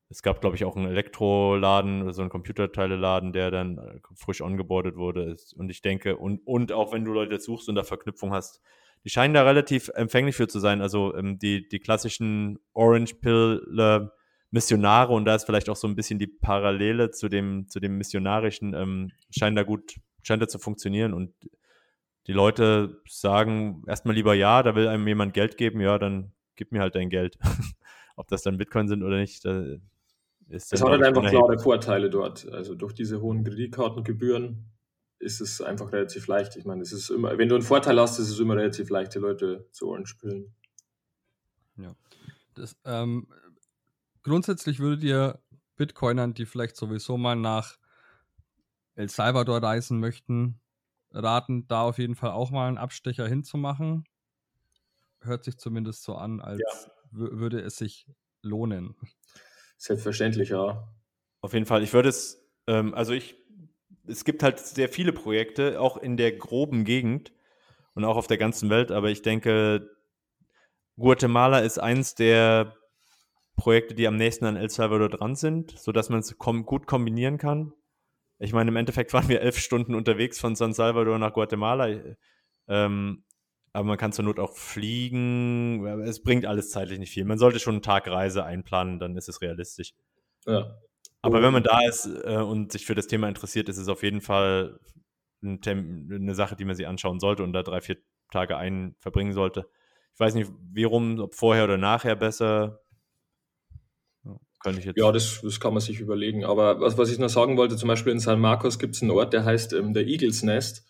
Es 0.10 0.22
gab, 0.22 0.40
glaube 0.40 0.56
ich, 0.56 0.66
auch 0.66 0.76
einen 0.76 0.88
Elektroladen 0.88 2.04
oder 2.04 2.14
so 2.14 2.22
einen 2.22 2.30
Computerteileladen, 2.30 3.34
der 3.34 3.50
dann 3.52 3.78
äh, 3.78 4.00
frisch 4.16 4.42
ongeboardet 4.42 4.96
wurde. 4.96 5.36
Und 5.56 5.70
ich 5.70 5.82
denke, 5.82 6.18
und, 6.18 6.46
und 6.46 6.72
auch 6.72 6.94
wenn 6.94 7.06
du 7.06 7.12
Leute 7.12 7.40
suchst 7.40 7.70
und 7.70 7.76
da 7.76 7.84
Verknüpfung 7.84 8.32
hast, 8.32 8.62
die 9.04 9.10
scheinen 9.10 9.34
da 9.34 9.44
relativ 9.44 9.90
empfänglich 9.96 10.36
für 10.36 10.48
zu 10.48 10.60
sein. 10.60 10.82
Also 10.82 11.16
ähm, 11.16 11.40
die, 11.40 11.68
die 11.68 11.80
klassischen 11.80 12.60
Orange 12.74 13.16
Pill 13.16 14.12
Missionare 14.56 15.12
und 15.14 15.26
da 15.26 15.36
ist 15.36 15.46
vielleicht 15.46 15.70
auch 15.70 15.76
so 15.76 15.88
ein 15.88 15.96
bisschen 15.96 16.18
die 16.18 16.28
Parallele 16.28 17.12
zu 17.12 17.28
dem, 17.28 17.68
zu 17.68 17.82
dem 17.82 17.98
Missionarischen, 17.98 18.74
ähm, 18.74 19.12
scheint 19.30 19.58
da 19.58 19.64
gut, 19.64 19.96
scheint 20.24 20.42
da 20.42 20.48
zu 20.48 20.60
funktionieren 20.60 21.14
und 21.14 21.34
die 22.28 22.32
Leute 22.32 23.02
sagen 23.06 23.84
erstmal 23.86 24.16
lieber 24.16 24.34
ja, 24.34 24.64
da 24.64 24.74
will 24.76 24.88
einem 24.88 25.08
jemand 25.08 25.34
Geld 25.34 25.58
geben, 25.58 25.82
ja, 25.82 26.00
dann 26.00 26.32
gib 26.56 26.72
mir 26.72 26.80
halt 26.80 26.96
dein 26.96 27.10
Geld. 27.10 27.38
Ob 28.16 28.30
das 28.30 28.44
dann 28.44 28.58
Bitcoin 28.58 28.88
sind 28.88 29.04
oder 29.04 29.18
nicht, 29.20 29.44
da 29.44 29.62
ist 30.50 30.72
das. 30.72 30.80
Es 30.80 30.86
hat 30.86 30.92
halt 30.92 31.04
einfach 31.04 31.28
klare 31.30 31.60
Vorteile 31.60 32.10
dort. 32.10 32.52
Also 32.52 32.76
durch 32.76 32.94
diese 32.94 33.22
hohen 33.22 33.44
Kreditkartengebühren 33.44 34.72
ist 35.20 35.42
es 35.42 35.62
einfach 35.62 35.92
relativ 35.92 36.28
leicht. 36.28 36.56
Ich 36.56 36.66
meine, 36.66 36.82
es 36.82 36.92
ist 36.92 37.10
immer, 37.10 37.38
wenn 37.38 37.50
du 37.50 37.56
einen 37.56 37.64
Vorteil 37.64 38.00
hast, 38.00 38.20
ist 38.20 38.30
es 38.30 38.40
immer 38.40 38.56
relativ 38.56 38.90
leicht, 38.90 39.16
die 39.16 39.20
Leute 39.20 39.68
zu 39.72 39.90
Orange 39.90 40.16
pillen. 40.20 40.54
Ja. 41.78 41.96
Das, 42.54 42.76
ähm, 42.86 43.28
grundsätzlich 44.24 44.80
würdet 44.80 45.04
ihr 45.04 45.40
Bitcoinern, 45.76 46.34
die 46.34 46.46
vielleicht 46.46 46.76
sowieso 46.78 47.18
mal 47.18 47.36
nach 47.36 47.78
El 48.96 49.10
Salvador 49.10 49.62
reisen 49.62 50.00
möchten, 50.00 50.60
raten, 51.12 51.68
da 51.68 51.82
auf 51.82 51.98
jeden 51.98 52.16
Fall 52.16 52.32
auch 52.32 52.52
mal 52.52 52.68
einen 52.68 52.78
Abstecher 52.78 53.28
hinzumachen. 53.28 54.06
Hört 55.22 55.44
sich 55.44 55.58
zumindest 55.58 56.04
so 56.04 56.16
an, 56.16 56.40
als 56.40 56.62
ja. 56.62 56.92
würde 57.12 57.60
es 57.62 57.78
sich 57.78 58.08
lohnen. 58.42 58.96
Selbstverständlich, 59.78 60.50
ja. 60.50 60.88
Auf 61.42 61.54
jeden 61.54 61.66
Fall. 61.66 61.84
Ich 61.84 61.94
würde 61.94 62.10
es, 62.10 62.44
ähm, 62.68 62.94
also 62.94 63.14
ich 63.14 63.36
es 64.08 64.26
gibt 64.26 64.44
halt 64.44 64.60
sehr 64.60 64.90
viele 64.90 65.14
Projekte, 65.14 65.80
auch 65.80 65.98
in 65.98 66.18
der 66.18 66.32
groben 66.32 66.84
Gegend 66.86 67.34
und 67.94 68.06
auch 68.06 68.18
auf 68.18 68.28
der 68.28 68.38
ganzen 68.38 68.70
Welt, 68.70 68.92
aber 68.92 69.10
ich 69.10 69.22
denke, 69.22 69.90
Guatemala 70.98 71.60
ist 71.60 71.80
eins 71.80 72.16
der 72.16 72.76
Projekte, 73.56 73.96
die 73.96 74.08
am 74.08 74.18
nächsten 74.18 74.46
an 74.46 74.56
El 74.56 74.70
Salvador 74.70 75.10
dran 75.10 75.36
sind, 75.36 75.72
sodass 75.78 76.10
man 76.10 76.20
es 76.20 76.38
kom 76.38 76.66
gut 76.66 76.88
kombinieren 76.88 77.38
kann. 77.38 77.74
Ich 78.38 78.54
meine, 78.54 78.70
im 78.70 78.76
Endeffekt 78.76 79.14
waren 79.14 79.30
wir 79.30 79.42
elf 79.42 79.58
Stunden 79.58 79.96
unterwegs 79.96 80.40
von 80.40 80.56
San 80.56 80.74
Salvador 80.74 81.20
nach 81.20 81.34
Guatemala. 81.34 82.16
Ähm, 82.68 83.24
aber 83.76 83.84
man 83.84 83.98
kann 83.98 84.14
zur 84.14 84.24
Not 84.24 84.40
auch 84.40 84.56
fliegen. 84.56 85.86
Es 86.04 86.24
bringt 86.24 86.46
alles 86.46 86.70
zeitlich 86.70 86.98
nicht 86.98 87.12
viel. 87.12 87.26
Man 87.26 87.38
sollte 87.38 87.60
schon 87.60 87.76
einen 87.76 87.82
Tag 87.82 88.08
Reise 88.08 88.46
einplanen, 88.46 89.00
dann 89.00 89.18
ist 89.18 89.28
es 89.28 89.42
realistisch. 89.42 89.94
Ja. 90.46 90.78
Aber 91.22 91.42
wenn 91.42 91.52
man 91.52 91.64
da 91.64 91.86
ist 91.86 92.06
äh, 92.06 92.38
und 92.38 92.72
sich 92.72 92.86
für 92.86 92.96
das 92.96 93.08
Thema 93.08 93.28
interessiert, 93.28 93.68
ist 93.68 93.78
es 93.78 93.90
auf 93.90 94.02
jeden 94.02 94.22
Fall 94.22 94.80
ein 95.44 95.60
eine 95.66 96.36
Sache, 96.36 96.56
die 96.56 96.64
man 96.64 96.76
sich 96.76 96.88
anschauen 96.88 97.20
sollte 97.20 97.44
und 97.44 97.52
da 97.52 97.64
drei, 97.64 97.82
vier 97.82 97.98
Tage 98.32 98.56
ein 98.58 98.96
verbringen 99.00 99.34
sollte. 99.34 99.68
Ich 100.14 100.20
weiß 100.20 100.36
nicht, 100.36 100.50
wie 100.72 100.86
rum, 100.86 101.20
ob 101.20 101.36
vorher 101.36 101.66
oder 101.66 101.78
nachher 101.78 102.16
besser. 102.16 102.80
Ja, 104.96 105.12
das, 105.12 105.42
das 105.44 105.60
kann 105.60 105.74
man 105.74 105.82
sich 105.82 106.00
überlegen. 106.00 106.46
Aber 106.46 106.80
was, 106.80 106.98
was 106.98 107.12
ich 107.12 107.20
noch 107.20 107.30
sagen 107.30 107.58
wollte, 107.58 107.76
zum 107.76 107.88
Beispiel 107.88 108.14
in 108.14 108.20
San 108.20 108.40
Marcos 108.40 108.80
gibt 108.80 108.96
es 108.96 109.02
einen 109.02 109.12
Ort, 109.12 109.34
der 109.34 109.44
heißt 109.44 109.74
ähm, 109.74 109.94
der 109.94 110.08
Eagles 110.08 110.44
Nest. 110.44 110.86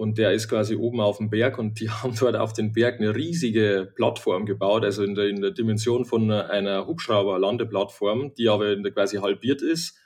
Und 0.00 0.16
der 0.16 0.32
ist 0.32 0.48
quasi 0.48 0.76
oben 0.76 0.98
auf 0.98 1.18
dem 1.18 1.28
Berg 1.28 1.58
und 1.58 1.78
die 1.78 1.90
haben 1.90 2.14
dort 2.18 2.34
auf 2.34 2.54
den 2.54 2.72
Berg 2.72 2.98
eine 2.98 3.14
riesige 3.14 3.92
Plattform 3.94 4.46
gebaut, 4.46 4.82
also 4.82 5.04
in 5.04 5.14
der, 5.14 5.28
in 5.28 5.42
der 5.42 5.50
Dimension 5.50 6.06
von 6.06 6.30
einer 6.30 6.86
Hubschrauber-Landeplattform, 6.86 8.32
die 8.32 8.48
aber 8.48 8.74
quasi 8.92 9.18
halbiert 9.18 9.60
ist. 9.60 9.98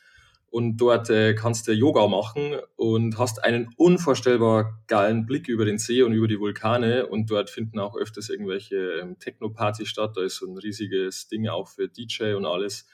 Und 0.51 0.79
dort 0.79 1.11
äh, 1.11 1.35
kannst 1.35 1.69
du 1.69 1.73
Yoga 1.73 2.09
machen 2.09 2.57
und 2.75 3.19
hast 3.19 3.45
einen 3.45 3.69
unvorstellbar 3.77 4.81
geilen 4.89 5.27
Blick 5.27 5.47
über 5.47 5.65
den 5.65 5.79
See 5.79 6.03
und 6.03 6.13
über 6.13 6.27
die 6.27 6.41
Vulkane. 6.41 7.07
Und 7.07 7.31
dort 7.31 7.49
finden 7.49 7.79
auch 7.79 7.97
öfters 7.97 8.31
irgendwelche 8.31 8.99
ähm, 9.01 9.21
Techno-Partys 9.21 9.87
statt. 9.87 10.17
Da 10.17 10.25
ist 10.25 10.39
so 10.39 10.47
ein 10.49 10.59
riesiges 10.59 11.29
Ding 11.29 11.47
auch 11.47 11.69
für 11.69 11.87
DJ 11.87 12.33
und 12.33 12.47
alles. 12.47 12.89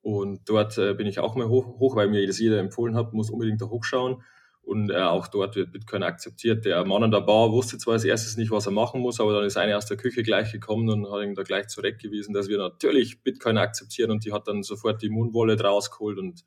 Und 0.00 0.48
dort 0.48 0.78
äh, 0.78 0.94
bin 0.94 1.08
ich 1.08 1.18
auch 1.18 1.34
mal 1.34 1.48
hoch, 1.48 1.78
hoch, 1.78 1.94
weil 1.94 2.08
mir 2.08 2.26
das 2.26 2.38
jeder 2.38 2.58
empfohlen 2.58 2.96
hat, 2.96 3.12
muss 3.12 3.28
unbedingt 3.28 3.60
da 3.60 3.66
hochschauen. 3.66 4.22
Und 4.68 4.90
äh, 4.90 5.00
auch 5.00 5.28
dort 5.28 5.56
wird 5.56 5.72
Bitcoin 5.72 6.02
akzeptiert. 6.02 6.66
Der 6.66 6.84
Mann 6.84 7.02
an 7.02 7.10
der 7.10 7.22
Bar 7.22 7.50
wusste 7.52 7.78
zwar 7.78 7.94
als 7.94 8.04
erstes 8.04 8.36
nicht, 8.36 8.50
was 8.50 8.66
er 8.66 8.72
machen 8.72 9.00
muss, 9.00 9.18
aber 9.18 9.32
dann 9.32 9.44
ist 9.44 9.56
eine 9.56 9.74
aus 9.78 9.86
der 9.86 9.96
Küche 9.96 10.22
gleich 10.22 10.52
gekommen 10.52 10.90
und 10.90 11.10
hat 11.10 11.22
ihn 11.22 11.34
da 11.34 11.42
gleich 11.42 11.68
zurechtgewiesen, 11.68 12.34
dass 12.34 12.48
wir 12.48 12.58
natürlich 12.58 13.22
Bitcoin 13.22 13.56
akzeptieren 13.56 14.10
und 14.10 14.26
die 14.26 14.32
hat 14.34 14.46
dann 14.46 14.62
sofort 14.62 15.00
die 15.00 15.08
Moonwallet 15.08 15.64
rausgeholt 15.64 16.18
und 16.18 16.44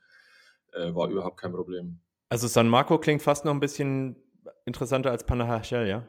äh, 0.73 0.93
war 0.93 1.09
überhaupt 1.09 1.39
kein 1.39 1.51
Problem. 1.51 1.99
Also 2.29 2.47
San 2.47 2.69
Marco 2.69 2.99
klingt 2.99 3.23
fast 3.23 3.43
noch 3.43 3.53
ein 3.53 3.59
bisschen 3.59 4.17
interessanter 4.65 5.09
als 5.09 5.25
Panahachel, 5.25 5.87
ja? 5.87 6.07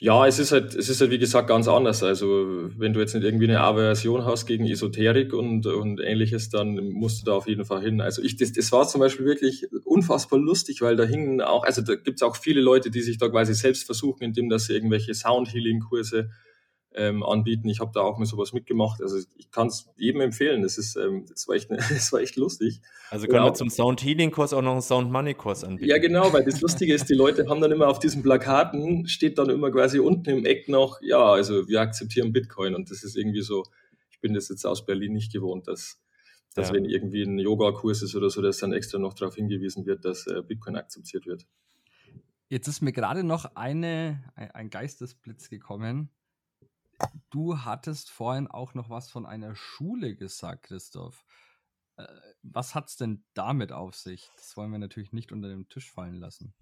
Ja, 0.00 0.28
es 0.28 0.38
ist 0.38 0.52
halt, 0.52 0.76
es 0.76 0.88
ist 0.88 1.00
halt 1.00 1.10
wie 1.10 1.18
gesagt 1.18 1.48
ganz 1.48 1.66
anders. 1.66 2.04
Also 2.04 2.70
wenn 2.76 2.92
du 2.92 3.00
jetzt 3.00 3.14
nicht 3.14 3.24
irgendwie 3.24 3.46
eine 3.46 3.60
Aversion 3.60 4.24
hast 4.24 4.46
gegen 4.46 4.64
Esoterik 4.64 5.32
und, 5.32 5.66
und 5.66 6.00
ähnliches, 6.00 6.50
dann 6.50 6.76
musst 6.90 7.22
du 7.22 7.24
da 7.26 7.32
auf 7.36 7.48
jeden 7.48 7.64
Fall 7.64 7.82
hin. 7.82 8.00
Also 8.00 8.22
ich, 8.22 8.36
das, 8.36 8.52
das 8.52 8.70
war 8.70 8.86
zum 8.86 9.00
Beispiel 9.00 9.26
wirklich 9.26 9.66
unfassbar 9.84 10.38
lustig, 10.38 10.82
weil 10.82 10.94
da 10.94 11.02
hingen 11.02 11.40
auch, 11.40 11.64
also 11.64 11.82
da 11.82 11.96
gibt 11.96 12.20
es 12.20 12.22
auch 12.22 12.36
viele 12.36 12.60
Leute, 12.60 12.92
die 12.92 13.00
sich 13.00 13.18
da 13.18 13.28
quasi 13.28 13.54
selbst 13.54 13.86
versuchen, 13.86 14.22
indem 14.22 14.48
dass 14.48 14.66
sie 14.66 14.74
irgendwelche 14.74 15.14
Sound-Healing-Kurse 15.14 16.30
ähm, 16.94 17.22
anbieten. 17.22 17.68
Ich 17.68 17.80
habe 17.80 17.90
da 17.94 18.00
auch 18.00 18.18
mal 18.18 18.26
sowas 18.26 18.52
mitgemacht. 18.52 19.02
Also 19.02 19.18
ich 19.36 19.50
kann 19.50 19.68
es 19.68 19.88
jedem 19.96 20.20
empfehlen. 20.20 20.62
Das 20.62 20.78
ist, 20.78 20.96
ähm, 20.96 21.26
das 21.28 21.46
war 21.48 21.54
echt, 21.54 21.70
das 21.70 22.12
war 22.12 22.20
echt 22.20 22.36
lustig. 22.36 22.80
Also 23.10 23.26
können 23.26 23.44
wir 23.44 23.54
zum 23.54 23.70
Sound 23.70 24.02
Healing 24.02 24.30
Kurs 24.30 24.52
auch 24.52 24.62
noch 24.62 24.72
einen 24.72 24.82
Sound 24.82 25.10
Money 25.10 25.34
Kurs 25.34 25.64
anbieten? 25.64 25.90
Ja, 25.90 25.98
genau, 25.98 26.32
weil 26.32 26.44
das 26.44 26.60
Lustige 26.60 26.94
ist, 26.94 27.08
die 27.08 27.14
Leute 27.14 27.48
haben 27.48 27.60
dann 27.60 27.72
immer 27.72 27.88
auf 27.88 27.98
diesen 27.98 28.22
Plakaten 28.22 29.06
steht 29.06 29.38
dann 29.38 29.50
immer 29.50 29.70
quasi 29.70 29.98
unten 29.98 30.30
im 30.30 30.44
Eck 30.44 30.68
noch, 30.68 31.00
ja, 31.02 31.24
also 31.24 31.68
wir 31.68 31.80
akzeptieren 31.80 32.32
Bitcoin 32.32 32.74
und 32.74 32.90
das 32.90 33.04
ist 33.04 33.16
irgendwie 33.16 33.42
so. 33.42 33.64
Ich 34.10 34.20
bin 34.20 34.34
das 34.34 34.48
jetzt 34.48 34.66
aus 34.66 34.84
Berlin 34.84 35.12
nicht 35.12 35.32
gewohnt, 35.32 35.68
dass 35.68 36.00
dass 36.54 36.70
ja. 36.70 36.74
wenn 36.74 36.86
irgendwie 36.86 37.22
ein 37.22 37.38
Yoga-Kurs 37.38 38.02
ist 38.02 38.16
oder 38.16 38.30
so, 38.30 38.42
dass 38.42 38.58
dann 38.58 38.72
extra 38.72 38.98
noch 38.98 39.14
darauf 39.14 39.36
hingewiesen 39.36 39.86
wird, 39.86 40.04
dass 40.04 40.26
äh, 40.26 40.42
Bitcoin 40.42 40.74
akzeptiert 40.74 41.24
wird. 41.24 41.46
Jetzt 42.48 42.66
ist 42.66 42.80
mir 42.80 42.92
gerade 42.92 43.22
noch 43.22 43.54
eine, 43.54 44.24
ein 44.34 44.70
Geistesblitz 44.70 45.50
gekommen. 45.50 46.10
Du 47.30 47.58
hattest 47.58 48.10
vorhin 48.10 48.46
auch 48.46 48.74
noch 48.74 48.90
was 48.90 49.10
von 49.10 49.26
einer 49.26 49.54
Schule 49.54 50.14
gesagt, 50.16 50.64
Christoph. 50.64 51.24
Äh, 51.96 52.06
was 52.42 52.74
hat 52.74 52.88
es 52.88 52.96
denn 52.96 53.24
damit 53.34 53.72
auf 53.72 53.94
sich? 53.94 54.30
Das 54.36 54.56
wollen 54.56 54.72
wir 54.72 54.78
natürlich 54.78 55.12
nicht 55.12 55.32
unter 55.32 55.48
den 55.48 55.68
Tisch 55.68 55.90
fallen 55.90 56.16
lassen. 56.16 56.54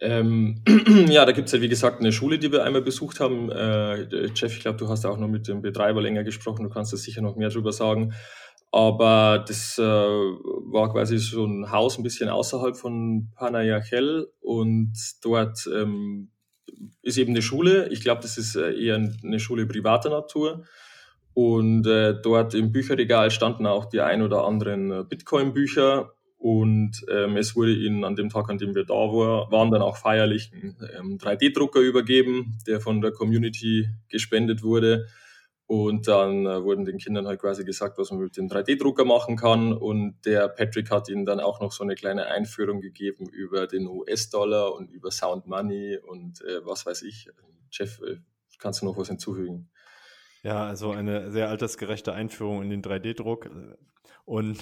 Ähm, 0.00 0.62
ja, 1.08 1.24
da 1.24 1.32
gibt 1.32 1.46
es 1.46 1.52
ja 1.52 1.60
wie 1.60 1.68
gesagt 1.68 2.00
eine 2.00 2.12
Schule, 2.12 2.38
die 2.38 2.52
wir 2.52 2.64
einmal 2.64 2.82
besucht 2.82 3.20
haben. 3.20 3.50
Äh, 3.50 4.26
Jeff, 4.34 4.54
ich 4.54 4.60
glaube, 4.60 4.78
du 4.78 4.88
hast 4.88 5.04
auch 5.04 5.18
noch 5.18 5.28
mit 5.28 5.48
dem 5.48 5.62
Betreiber 5.62 6.00
länger 6.00 6.24
gesprochen, 6.24 6.64
du 6.64 6.70
kannst 6.70 6.92
da 6.92 6.96
sicher 6.96 7.20
noch 7.20 7.36
mehr 7.36 7.50
drüber 7.50 7.72
sagen. 7.72 8.14
Aber 8.70 9.44
das 9.46 9.78
äh, 9.78 9.82
war 9.82 10.92
quasi 10.92 11.18
so 11.18 11.44
ein 11.44 11.70
Haus 11.70 11.96
ein 11.96 12.02
bisschen 12.02 12.28
außerhalb 12.28 12.76
von 12.76 13.30
Panayachel 13.34 14.30
und 14.40 14.94
dort 15.22 15.66
ähm, 15.74 16.30
ist 17.02 17.18
eben 17.18 17.30
eine 17.30 17.42
Schule. 17.42 17.88
Ich 17.88 18.00
glaube, 18.00 18.22
das 18.22 18.38
ist 18.38 18.56
äh, 18.56 18.72
eher 18.72 18.96
eine 18.96 19.40
Schule 19.40 19.66
privater 19.66 20.10
Natur. 20.10 20.64
Und 21.34 21.86
äh, 21.86 22.14
dort 22.20 22.54
im 22.54 22.72
Bücherregal 22.72 23.30
standen 23.30 23.66
auch 23.66 23.84
die 23.86 24.00
ein 24.00 24.22
oder 24.22 24.44
anderen 24.44 24.90
äh, 24.90 25.04
Bitcoin-Bücher. 25.08 26.12
Und 26.36 27.04
ähm, 27.10 27.36
es 27.36 27.56
wurde 27.56 27.74
ihnen 27.74 28.04
an 28.04 28.16
dem 28.16 28.28
Tag, 28.28 28.48
an 28.48 28.58
dem 28.58 28.74
wir 28.74 28.84
da 28.84 28.94
war, 28.94 29.50
waren, 29.50 29.70
dann 29.70 29.82
auch 29.82 29.96
feierlich 29.96 30.52
ein 30.52 30.76
ähm, 30.96 31.18
3D-Drucker 31.18 31.80
übergeben, 31.80 32.58
der 32.66 32.80
von 32.80 33.00
der 33.00 33.10
Community 33.10 33.88
gespendet 34.08 34.62
wurde. 34.62 35.06
Und 35.68 36.08
dann 36.08 36.46
äh, 36.46 36.64
wurden 36.64 36.86
den 36.86 36.96
Kindern 36.96 37.26
halt 37.26 37.42
quasi 37.42 37.62
gesagt, 37.62 37.98
was 37.98 38.10
man 38.10 38.20
mit 38.20 38.38
dem 38.38 38.48
3D-Drucker 38.48 39.04
machen 39.04 39.36
kann. 39.36 39.74
Und 39.74 40.16
der 40.24 40.48
Patrick 40.48 40.90
hat 40.90 41.10
ihnen 41.10 41.26
dann 41.26 41.40
auch 41.40 41.60
noch 41.60 41.72
so 41.72 41.84
eine 41.84 41.94
kleine 41.94 42.24
Einführung 42.24 42.80
gegeben 42.80 43.28
über 43.28 43.66
den 43.66 43.86
US-Dollar 43.86 44.74
und 44.74 44.90
über 44.90 45.10
Sound 45.10 45.46
Money 45.46 45.98
und 45.98 46.40
äh, 46.40 46.64
was 46.64 46.86
weiß 46.86 47.02
ich. 47.02 47.28
Jeff, 47.70 48.00
äh, 48.00 48.16
kannst 48.58 48.80
du 48.80 48.86
noch 48.86 48.96
was 48.96 49.08
hinzufügen? 49.08 49.68
Ja, 50.42 50.66
also 50.66 50.92
eine 50.92 51.30
sehr 51.32 51.50
altersgerechte 51.50 52.14
Einführung 52.14 52.62
in 52.62 52.70
den 52.70 52.82
3D-Druck. 52.82 53.50
Und 54.24 54.58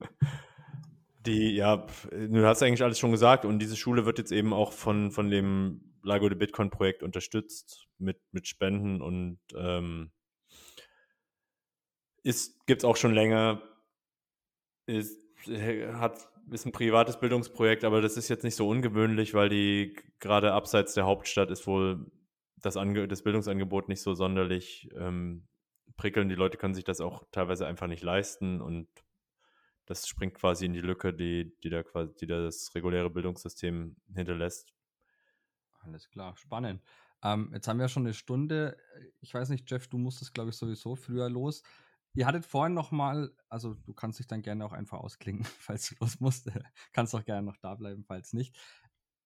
die, 1.26 1.54
ja, 1.54 1.86
du 2.12 2.46
hast 2.46 2.62
eigentlich 2.62 2.82
alles 2.82 2.98
schon 2.98 3.10
gesagt. 3.10 3.44
Und 3.44 3.58
diese 3.58 3.76
Schule 3.76 4.06
wird 4.06 4.16
jetzt 4.16 4.32
eben 4.32 4.54
auch 4.54 4.72
von, 4.72 5.10
von 5.10 5.28
dem 5.28 5.82
Lago 6.02 6.30
de 6.30 6.38
Bitcoin-Projekt 6.38 7.02
unterstützt 7.02 7.88
mit, 7.98 8.16
mit 8.32 8.48
Spenden 8.48 9.02
und 9.02 9.38
ähm, 9.54 10.10
gibt 12.66 12.82
es 12.82 12.84
auch 12.84 12.96
schon 12.96 13.14
länger. 13.14 13.62
Ist, 14.86 15.20
hat, 15.46 16.28
ist 16.50 16.66
ein 16.66 16.72
privates 16.72 17.18
Bildungsprojekt, 17.18 17.84
aber 17.84 18.00
das 18.00 18.16
ist 18.16 18.28
jetzt 18.28 18.44
nicht 18.44 18.56
so 18.56 18.68
ungewöhnlich, 18.68 19.34
weil 19.34 19.48
die 19.48 19.96
gerade 20.18 20.52
abseits 20.52 20.94
der 20.94 21.06
Hauptstadt 21.06 21.50
ist 21.50 21.66
wohl 21.66 22.10
das, 22.56 22.76
Ange 22.76 23.08
das 23.08 23.22
Bildungsangebot 23.22 23.88
nicht 23.88 24.02
so 24.02 24.14
sonderlich 24.14 24.90
ähm, 24.96 25.48
prickeln. 25.96 26.28
Die 26.28 26.34
Leute 26.34 26.58
können 26.58 26.74
sich 26.74 26.84
das 26.84 27.00
auch 27.00 27.24
teilweise 27.30 27.66
einfach 27.66 27.86
nicht 27.86 28.02
leisten 28.02 28.60
und 28.60 28.88
das 29.86 30.06
springt 30.06 30.34
quasi 30.34 30.66
in 30.66 30.72
die 30.72 30.80
Lücke, 30.80 31.12
die, 31.12 31.56
die, 31.64 31.70
da 31.70 31.82
quasi, 31.82 32.14
die 32.20 32.26
das 32.26 32.72
reguläre 32.74 33.10
Bildungssystem 33.10 33.96
hinterlässt. 34.14 34.72
Alles 35.80 36.08
klar, 36.10 36.36
spannend. 36.36 36.82
Ähm, 37.22 37.50
jetzt 37.52 37.66
haben 37.66 37.78
wir 37.78 37.88
schon 37.88 38.04
eine 38.04 38.14
Stunde. 38.14 38.76
Ich 39.20 39.34
weiß 39.34 39.48
nicht, 39.48 39.70
Jeff, 39.70 39.88
du 39.88 39.98
musstest, 39.98 40.32
glaube 40.32 40.50
ich, 40.50 40.56
sowieso 40.56 40.94
früher 40.94 41.28
los. 41.28 41.62
Ihr 42.14 42.26
hattet 42.26 42.44
vorhin 42.44 42.74
noch 42.74 42.90
mal, 42.90 43.32
also 43.48 43.74
du 43.74 43.94
kannst 43.94 44.18
dich 44.18 44.26
dann 44.26 44.42
gerne 44.42 44.64
auch 44.64 44.72
einfach 44.72 44.98
ausklingen, 44.98 45.44
falls 45.58 45.88
du 45.88 45.94
los 46.00 46.20
musst. 46.20 46.50
kannst 46.92 47.14
auch 47.14 47.24
gerne 47.24 47.42
noch 47.46 47.56
da 47.58 47.74
bleiben, 47.74 48.04
falls 48.04 48.32
nicht. 48.32 48.56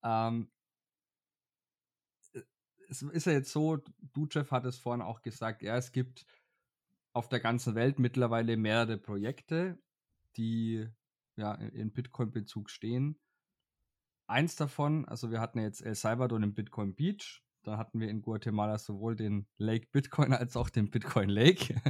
Ähm, 0.02 0.50
es 2.88 3.02
ist 3.02 3.26
ja 3.26 3.32
jetzt 3.32 3.50
so, 3.50 3.78
du, 4.12 4.26
Jeff, 4.30 4.50
hattest 4.50 4.80
vorhin 4.80 5.02
auch 5.02 5.22
gesagt, 5.22 5.62
ja, 5.62 5.76
es 5.76 5.92
gibt 5.92 6.26
auf 7.14 7.28
der 7.28 7.40
ganzen 7.40 7.74
Welt 7.74 7.98
mittlerweile 7.98 8.56
mehrere 8.56 8.98
Projekte, 8.98 9.78
die 10.36 10.86
ja 11.36 11.54
in 11.54 11.92
Bitcoin-Bezug 11.92 12.70
stehen. 12.70 13.18
Eins 14.26 14.56
davon, 14.56 15.06
also 15.06 15.30
wir 15.30 15.40
hatten 15.40 15.60
jetzt 15.60 15.80
El 15.80 15.94
Salvador 15.94 16.42
im 16.42 16.54
Bitcoin 16.54 16.94
Beach, 16.94 17.42
da 17.62 17.78
hatten 17.78 18.00
wir 18.00 18.08
in 18.08 18.22
Guatemala 18.22 18.78
sowohl 18.78 19.16
den 19.16 19.46
Lake 19.56 19.88
Bitcoin 19.90 20.32
als 20.34 20.56
auch 20.56 20.68
den 20.70 20.90
Bitcoin 20.90 21.28
Lake. 21.28 21.80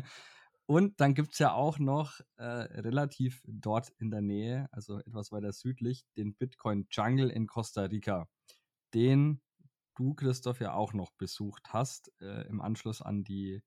Und 0.66 0.98
dann 1.00 1.14
gibt 1.14 1.32
es 1.32 1.38
ja 1.38 1.52
auch 1.52 1.78
noch 1.78 2.20
äh, 2.36 2.44
relativ 2.44 3.42
dort 3.46 3.90
in 3.98 4.10
der 4.10 4.22
Nähe, 4.22 4.68
also 4.72 4.98
etwas 4.98 5.30
weiter 5.30 5.52
südlich, 5.52 6.06
den 6.16 6.34
Bitcoin 6.34 6.86
Jungle 6.90 7.30
in 7.30 7.46
Costa 7.46 7.82
Rica, 7.82 8.28
den 8.94 9.42
du, 9.94 10.14
Christoph, 10.14 10.60
ja 10.60 10.72
auch 10.72 10.94
noch 10.94 11.12
besucht 11.12 11.72
hast 11.72 12.10
äh, 12.20 12.46
im 12.48 12.60
Anschluss 12.62 13.02
an 13.02 13.24
die, 13.24 13.62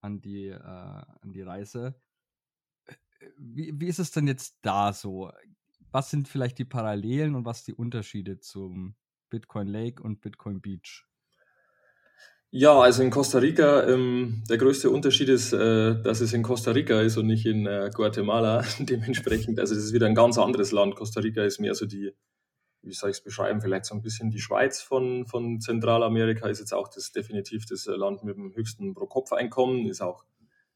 an 0.00 0.20
die, 0.20 0.48
äh, 0.48 0.58
an 0.58 1.32
die 1.32 1.42
Reise. 1.42 1.94
Äh, 2.86 2.94
wie, 3.36 3.72
wie 3.80 3.86
ist 3.86 4.00
es 4.00 4.10
denn 4.10 4.26
jetzt 4.26 4.58
da 4.62 4.92
so? 4.92 5.30
Was 5.92 6.10
sind 6.10 6.28
vielleicht 6.28 6.58
die 6.58 6.64
Parallelen 6.64 7.34
und 7.36 7.44
was 7.44 7.64
die 7.64 7.74
Unterschiede 7.74 8.40
zum 8.40 8.96
Bitcoin 9.30 9.68
Lake 9.68 10.02
und 10.02 10.20
Bitcoin 10.20 10.60
Beach? 10.60 11.06
Ja, 12.54 12.78
also 12.78 13.02
in 13.02 13.08
Costa 13.08 13.38
Rica, 13.38 13.88
ähm, 13.88 14.44
der 14.46 14.58
größte 14.58 14.90
Unterschied 14.90 15.30
ist, 15.30 15.54
äh, 15.54 16.02
dass 16.02 16.20
es 16.20 16.34
in 16.34 16.42
Costa 16.42 16.72
Rica 16.72 17.00
ist 17.00 17.16
und 17.16 17.26
nicht 17.26 17.46
in 17.46 17.66
äh, 17.66 17.90
Guatemala. 17.94 18.62
Dementsprechend, 18.78 19.58
also 19.58 19.74
das 19.74 19.84
ist 19.84 19.94
wieder 19.94 20.06
ein 20.06 20.14
ganz 20.14 20.36
anderes 20.36 20.70
Land. 20.70 20.94
Costa 20.94 21.20
Rica 21.20 21.42
ist 21.42 21.60
mehr 21.60 21.74
so 21.74 21.86
die, 21.86 22.12
wie 22.82 22.92
soll 22.92 23.08
ich 23.08 23.16
es 23.16 23.24
beschreiben, 23.24 23.62
vielleicht 23.62 23.86
so 23.86 23.94
ein 23.94 24.02
bisschen 24.02 24.30
die 24.30 24.38
Schweiz 24.38 24.82
von, 24.82 25.24
von 25.24 25.60
Zentralamerika, 25.60 26.46
ist 26.46 26.58
jetzt 26.58 26.74
auch 26.74 26.88
das 26.88 27.10
definitiv 27.12 27.64
das 27.64 27.86
äh, 27.86 27.92
Land 27.92 28.22
mit 28.22 28.36
dem 28.36 28.54
höchsten 28.54 28.92
Pro-Kopf-Einkommen, 28.92 29.86
ist 29.86 30.02
auch 30.02 30.26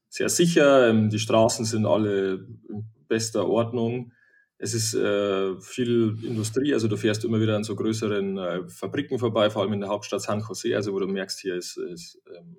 sehr 0.09 0.29
sicher. 0.29 0.89
Ähm, 0.89 1.11
die 1.11 1.19
Straßen 1.19 1.63
sind 1.63 1.85
alle 1.85 2.47
in 2.69 2.89
bester 3.07 3.47
Ordnung. 3.47 4.13
Es 4.59 4.73
ist 4.73 4.95
äh, 4.95 5.59
viel 5.61 6.17
Industrie, 6.23 6.73
also 6.73 6.87
du 6.87 6.97
fährst 6.97 7.23
immer 7.23 7.39
wieder 7.39 7.55
an 7.55 7.63
so 7.63 7.75
größeren 7.75 8.37
äh, 8.37 8.69
Fabriken 8.69 9.19
vorbei, 9.19 9.49
vor 9.49 9.61
allem 9.61 9.73
in 9.73 9.81
der 9.81 9.89
Hauptstadt 9.89 10.21
San 10.21 10.43
Jose, 10.47 10.75
also 10.75 10.93
wo 10.93 10.99
du 10.99 11.07
merkst, 11.07 11.39
hier 11.39 11.55
ist, 11.55 11.77
ist 11.77 12.19
ähm, 12.35 12.57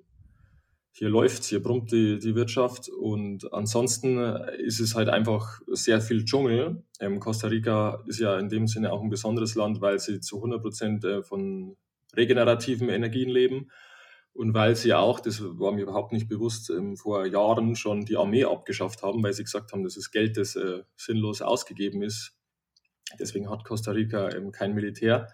hier 0.91 1.09
läuft, 1.09 1.43
hier 1.45 1.61
brummt 1.61 1.91
die, 1.91 2.19
die 2.19 2.35
Wirtschaft 2.35 2.89
und 2.89 3.53
ansonsten 3.53 4.17
äh, 4.17 4.61
ist 4.61 4.79
es 4.79 4.95
halt 4.95 5.09
einfach 5.09 5.61
sehr 5.67 6.01
viel 6.01 6.25
Dschungel. 6.25 6.83
Ähm, 6.99 7.19
Costa 7.19 7.47
Rica 7.47 8.03
ist 8.07 8.19
ja 8.19 8.37
in 8.37 8.49
dem 8.49 8.67
Sinne 8.67 8.91
auch 8.91 9.01
ein 9.01 9.09
besonderes 9.09 9.55
Land, 9.55 9.81
weil 9.81 9.99
sie 9.99 10.19
zu 10.19 10.37
100 10.37 10.61
Prozent 10.61 11.03
äh, 11.05 11.21
von 11.21 11.75
regenerativen 12.15 12.89
Energien 12.89 13.29
leben 13.29 13.69
und 14.33 14.53
weil 14.53 14.75
sie 14.75 14.93
auch, 14.93 15.19
das 15.19 15.41
war 15.41 15.71
mir 15.71 15.81
überhaupt 15.81 16.13
nicht 16.13 16.29
bewusst, 16.29 16.69
ähm, 16.69 16.95
vor 16.95 17.25
Jahren 17.25 17.75
schon 17.75 18.05
die 18.05 18.17
Armee 18.17 18.45
abgeschafft 18.45 19.03
haben, 19.03 19.23
weil 19.23 19.33
sie 19.33 19.43
gesagt 19.43 19.73
haben, 19.73 19.83
das 19.83 19.97
ist 19.97 20.11
Geld, 20.11 20.37
das 20.37 20.55
äh, 20.55 20.83
sinnlos 20.95 21.41
ausgegeben 21.41 22.01
ist. 22.01 22.35
Deswegen 23.19 23.49
hat 23.49 23.65
Costa 23.65 23.91
Rica 23.91 24.29
ähm, 24.29 24.51
kein 24.51 24.75
Militär. 24.75 25.27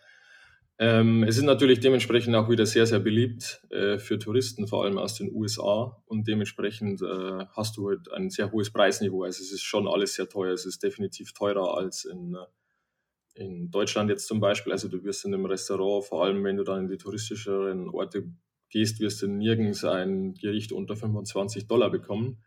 Ähm, 0.77 1.23
es 1.23 1.37
ist 1.37 1.43
natürlich 1.43 1.79
dementsprechend 1.79 2.35
auch 2.35 2.49
wieder 2.49 2.65
sehr, 2.65 2.85
sehr 2.85 2.99
beliebt 2.99 3.65
äh, 3.69 3.97
für 3.97 4.19
Touristen, 4.19 4.67
vor 4.67 4.83
allem 4.83 4.97
aus 4.97 5.15
den 5.15 5.31
USA. 5.33 6.01
Und 6.05 6.27
dementsprechend 6.27 7.01
äh, 7.01 7.45
hast 7.51 7.77
du 7.77 7.89
halt 7.89 8.11
ein 8.11 8.29
sehr 8.29 8.51
hohes 8.51 8.71
Preisniveau. 8.71 9.23
Also 9.23 9.41
es 9.41 9.53
ist 9.53 9.63
schon 9.63 9.87
alles 9.87 10.15
sehr 10.15 10.27
teuer. 10.27 10.53
Es 10.53 10.65
ist 10.65 10.83
definitiv 10.83 11.33
teurer 11.33 11.77
als 11.77 12.03
in, 12.03 12.35
äh, 12.35 13.41
in 13.41 13.71
Deutschland 13.71 14.09
jetzt 14.09 14.27
zum 14.27 14.41
Beispiel. 14.41 14.73
Also 14.73 14.89
du 14.89 15.03
wirst 15.03 15.23
in 15.23 15.33
einem 15.33 15.45
Restaurant, 15.45 16.05
vor 16.05 16.25
allem 16.25 16.43
wenn 16.43 16.57
du 16.57 16.63
dann 16.63 16.85
in 16.85 16.89
die 16.89 16.97
touristischeren 16.97 17.87
Orte 17.89 18.29
gehst, 18.69 18.99
wirst 18.99 19.21
du 19.21 19.27
nirgends 19.27 19.83
ein 19.83 20.33
Gericht 20.33 20.71
unter 20.71 20.95
25 20.95 21.67
Dollar 21.67 21.89
bekommen. 21.89 22.43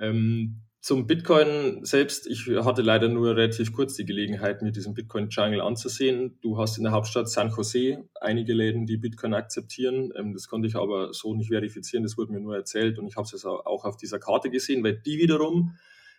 Ähm, 0.00 0.62
zum 0.80 1.08
Bitcoin 1.08 1.84
selbst, 1.84 2.26
ich 2.28 2.46
hatte 2.46 2.82
leider 2.82 3.08
nur 3.08 3.34
relativ 3.34 3.72
kurz 3.72 3.94
die 3.94 4.06
Gelegenheit, 4.06 4.62
mir 4.62 4.70
diesen 4.70 4.94
Bitcoin 4.94 5.28
Jungle 5.28 5.60
anzusehen. 5.60 6.38
Du 6.40 6.56
hast 6.56 6.78
in 6.78 6.84
der 6.84 6.92
Hauptstadt 6.92 7.28
San 7.28 7.50
Jose 7.50 8.08
einige 8.20 8.54
Läden, 8.54 8.86
die 8.86 8.96
Bitcoin 8.96 9.34
akzeptieren. 9.34 10.12
Ähm, 10.16 10.32
das 10.32 10.48
konnte 10.48 10.68
ich 10.68 10.76
aber 10.76 11.12
so 11.12 11.34
nicht 11.34 11.48
verifizieren, 11.48 12.04
das 12.04 12.16
wurde 12.16 12.32
mir 12.32 12.40
nur 12.40 12.54
erzählt 12.54 12.98
und 12.98 13.08
ich 13.08 13.16
habe 13.16 13.28
es 13.32 13.44
auch 13.44 13.84
auf 13.84 13.96
dieser 13.96 14.20
Karte 14.20 14.50
gesehen, 14.50 14.84
weil 14.84 14.98
die 14.98 15.18
wiederum 15.18 15.76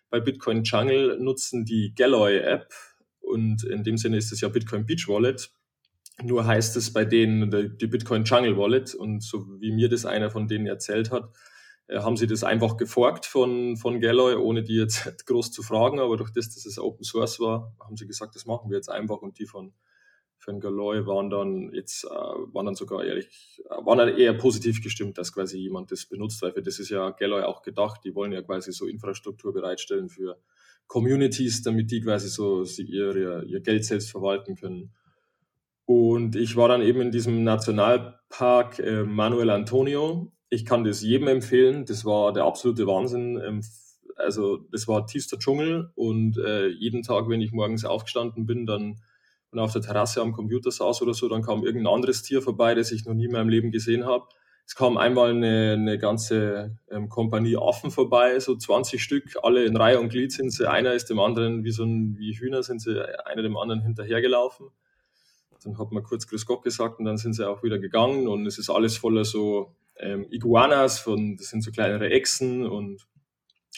bei 0.10 0.20
Bitcoin 0.20 0.64
Jungle 0.64 1.18
nutzen 1.20 1.66
die 1.66 1.94
Galloy 1.96 2.40
App 2.40 2.74
und 3.22 3.64
in 3.64 3.84
dem 3.84 3.98
Sinne 3.98 4.18
ist 4.18 4.32
es 4.32 4.42
ja 4.42 4.50
Bitcoin 4.50 4.86
Beach 4.86 5.08
Wallet 5.08 5.52
nur 6.24 6.46
heißt 6.46 6.76
es 6.76 6.92
bei 6.92 7.06
denen 7.06 7.78
die 7.78 7.88
Bitcoin 7.88 8.24
Jungle 8.24 8.58
Wallet 8.58 8.94
und 8.96 9.24
so 9.24 9.46
wie 9.60 9.72
mir 9.72 9.90
das 9.90 10.06
einer 10.06 10.30
von 10.30 10.48
denen 10.48 10.68
erzählt 10.68 11.12
hat, 11.12 11.32
äh, 11.90 12.00
haben 12.00 12.18
sie 12.18 12.28
das 12.28 12.44
einfach 12.44 12.78
geforkt 12.78 13.26
von, 13.26 13.76
von 13.76 14.00
Galloy, 14.00 14.36
ohne 14.36 14.64
die 14.64 14.76
jetzt 14.76 15.04
groß 15.26 15.52
zu 15.52 15.64
fragen, 15.64 16.00
aber 16.00 16.18
durch 16.18 16.32
das, 16.32 16.54
dass 16.54 16.66
es 16.66 16.80
Open 16.80 17.04
Source 17.04 17.40
war, 17.40 17.76
haben 17.80 17.98
sie 17.98 18.08
gesagt, 18.08 18.36
das 18.36 18.46
machen 18.46 18.70
wir 18.70 18.78
jetzt 18.78 18.90
einfach. 18.90 19.18
Und 19.18 19.40
die 19.40 19.46
von, 19.46 19.74
von 20.38 20.60
Galloy 20.60 21.06
waren 21.06 21.30
dann 21.30 21.74
jetzt, 21.74 22.06
äh, 22.06 22.10
waren 22.10 22.68
dann 22.68 22.76
sogar 22.76 23.04
ehrlich, 23.04 23.62
waren 23.68 23.98
dann 23.98 24.16
eher 24.16 24.34
positiv 24.34 24.82
gestimmt, 24.82 25.18
dass 25.18 25.34
quasi 25.34 25.58
jemand 25.58 25.92
das 25.92 26.06
benutzt, 26.06 26.42
weil 26.42 26.54
für 26.54 26.62
das 26.62 26.80
ist 26.80 26.90
ja 26.90 27.10
Galloy 27.10 27.44
auch 27.44 27.64
gedacht, 27.64 28.02
die 28.04 28.14
wollen 28.14 28.32
ja 28.32 28.42
quasi 28.42 28.72
so 28.72 28.86
Infrastruktur 28.86 29.52
bereitstellen 29.52 30.10
für 30.10 30.40
Communities, 30.88 31.62
damit 31.64 31.92
die 31.92 32.02
quasi 32.02 32.30
so 32.30 32.64
ihr, 32.64 33.44
ihr 33.44 33.60
Geld 33.62 33.86
selbst 33.86 34.12
verwalten 34.12 34.56
können. 34.56 34.92
Und 35.90 36.36
ich 36.36 36.56
war 36.56 36.68
dann 36.68 36.84
eben 36.84 37.02
in 37.02 37.10
diesem 37.10 37.44
Nationalpark 37.44 38.78
äh, 38.78 39.02
Manuel 39.06 39.50
Antonio. 39.50 40.32
Ich 40.52 40.64
kann 40.64 40.84
das 40.84 41.02
jedem 41.02 41.28
empfehlen. 41.28 41.84
Das 41.86 42.06
war 42.06 42.32
der 42.32 42.44
absolute 42.44 42.86
Wahnsinn. 42.86 43.42
Ähm, 43.44 43.64
also 44.16 44.58
das 44.72 44.88
war 44.88 45.08
tiefster 45.08 45.40
Dschungel 45.40 45.90
und 45.96 46.38
äh, 46.38 46.68
jeden 46.68 47.02
Tag, 47.02 47.28
wenn 47.28 47.42
ich 47.42 47.54
morgens 47.54 47.86
aufgestanden 47.86 48.46
bin, 48.46 48.68
dann 48.68 49.02
und 49.50 49.58
auf 49.58 49.74
der 49.74 49.82
Terrasse 49.82 50.22
am 50.22 50.32
Computer 50.32 50.70
saß 50.70 51.02
oder 51.02 51.16
so, 51.16 51.28
dann 51.28 51.42
kam 51.42 51.64
irgendein 51.64 51.92
anderes 51.92 52.22
Tier 52.22 52.44
vorbei, 52.44 52.76
das 52.76 52.92
ich 52.92 53.06
noch 53.06 53.16
nie 53.16 53.26
in 53.26 53.32
meinem 53.32 53.50
Leben 53.50 53.72
gesehen 53.72 54.06
habe. 54.06 54.26
Es 54.68 54.76
kam 54.76 54.96
einmal 54.96 55.32
eine, 55.32 55.74
eine 55.74 55.98
ganze 55.98 56.78
ähm, 56.92 57.10
Kompanie 57.10 57.58
Affen 57.58 57.90
vorbei, 57.90 58.40
so 58.40 58.56
20 58.56 59.02
Stück, 59.02 59.38
alle 59.42 59.64
in 59.64 59.76
Reihe 59.76 60.00
und 60.00 60.10
Glied 60.10 60.34
sind 60.34 60.52
sie. 60.52 60.70
Einer 60.70 60.94
ist 60.94 61.10
dem 61.10 61.20
anderen 61.20 61.64
wie 61.64 61.72
so 61.72 61.84
ein, 61.84 62.16
wie 62.20 62.34
Hühner 62.34 62.62
sind 62.62 62.80
sie 62.80 63.04
einer 63.26 63.42
dem 63.42 63.58
anderen 63.58 63.82
hinterhergelaufen. 63.82 64.68
Dann 65.64 65.78
hat 65.78 65.92
man 65.92 66.04
kurz 66.04 66.28
Grüß 66.28 66.46
Gott 66.46 66.64
gesagt 66.64 67.00
und 67.00 67.06
dann 67.06 67.18
sind 67.18 67.34
sie 67.34 67.48
auch 67.48 67.64
wieder 67.64 67.80
gegangen 67.80 68.28
und 68.28 68.46
es 68.46 68.58
ist 68.58 68.70
alles 68.70 68.98
voller 68.98 69.26
so 69.26 69.76
ähm, 69.98 70.26
Iguanas, 70.30 71.00
von, 71.00 71.38
das 71.38 71.50
sind 71.50 71.62
so 71.62 71.72
kleinere 71.72 72.10
Echsen 72.10 72.66
und 72.66 73.08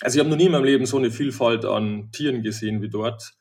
also 0.02 0.16
ich 0.16 0.20
habe 0.20 0.30
noch 0.30 0.38
nie 0.38 0.46
in 0.46 0.52
meinem 0.52 0.64
Leben 0.64 0.86
so 0.86 0.98
eine 0.98 1.12
Vielfalt 1.12 1.66
an 1.66 2.12
Tieren 2.12 2.42
gesehen 2.42 2.82
wie 2.82 2.90
dort 2.90 3.34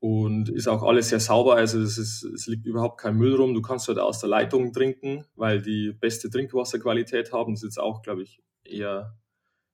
und 0.00 0.48
ist 0.48 0.68
auch 0.68 0.82
alles 0.82 1.10
sehr 1.10 1.20
sauber, 1.20 1.54
also 1.56 1.80
es, 1.80 1.96
ist, 1.96 2.24
es 2.24 2.46
liegt 2.46 2.66
überhaupt 2.66 3.00
kein 3.00 3.16
Müll 3.16 3.34
rum, 3.36 3.54
du 3.54 3.62
kannst 3.62 3.88
halt 3.88 3.98
aus 3.98 4.18
der 4.18 4.28
Leitung 4.28 4.72
trinken, 4.72 5.24
weil 5.36 5.62
die 5.62 5.92
beste 5.92 6.28
Trinkwasserqualität 6.28 7.32
haben, 7.32 7.54
das 7.54 7.62
ist 7.62 7.76
jetzt 7.76 7.80
auch, 7.80 8.02
glaube 8.02 8.22
ich, 8.22 8.42
eher 8.64 9.16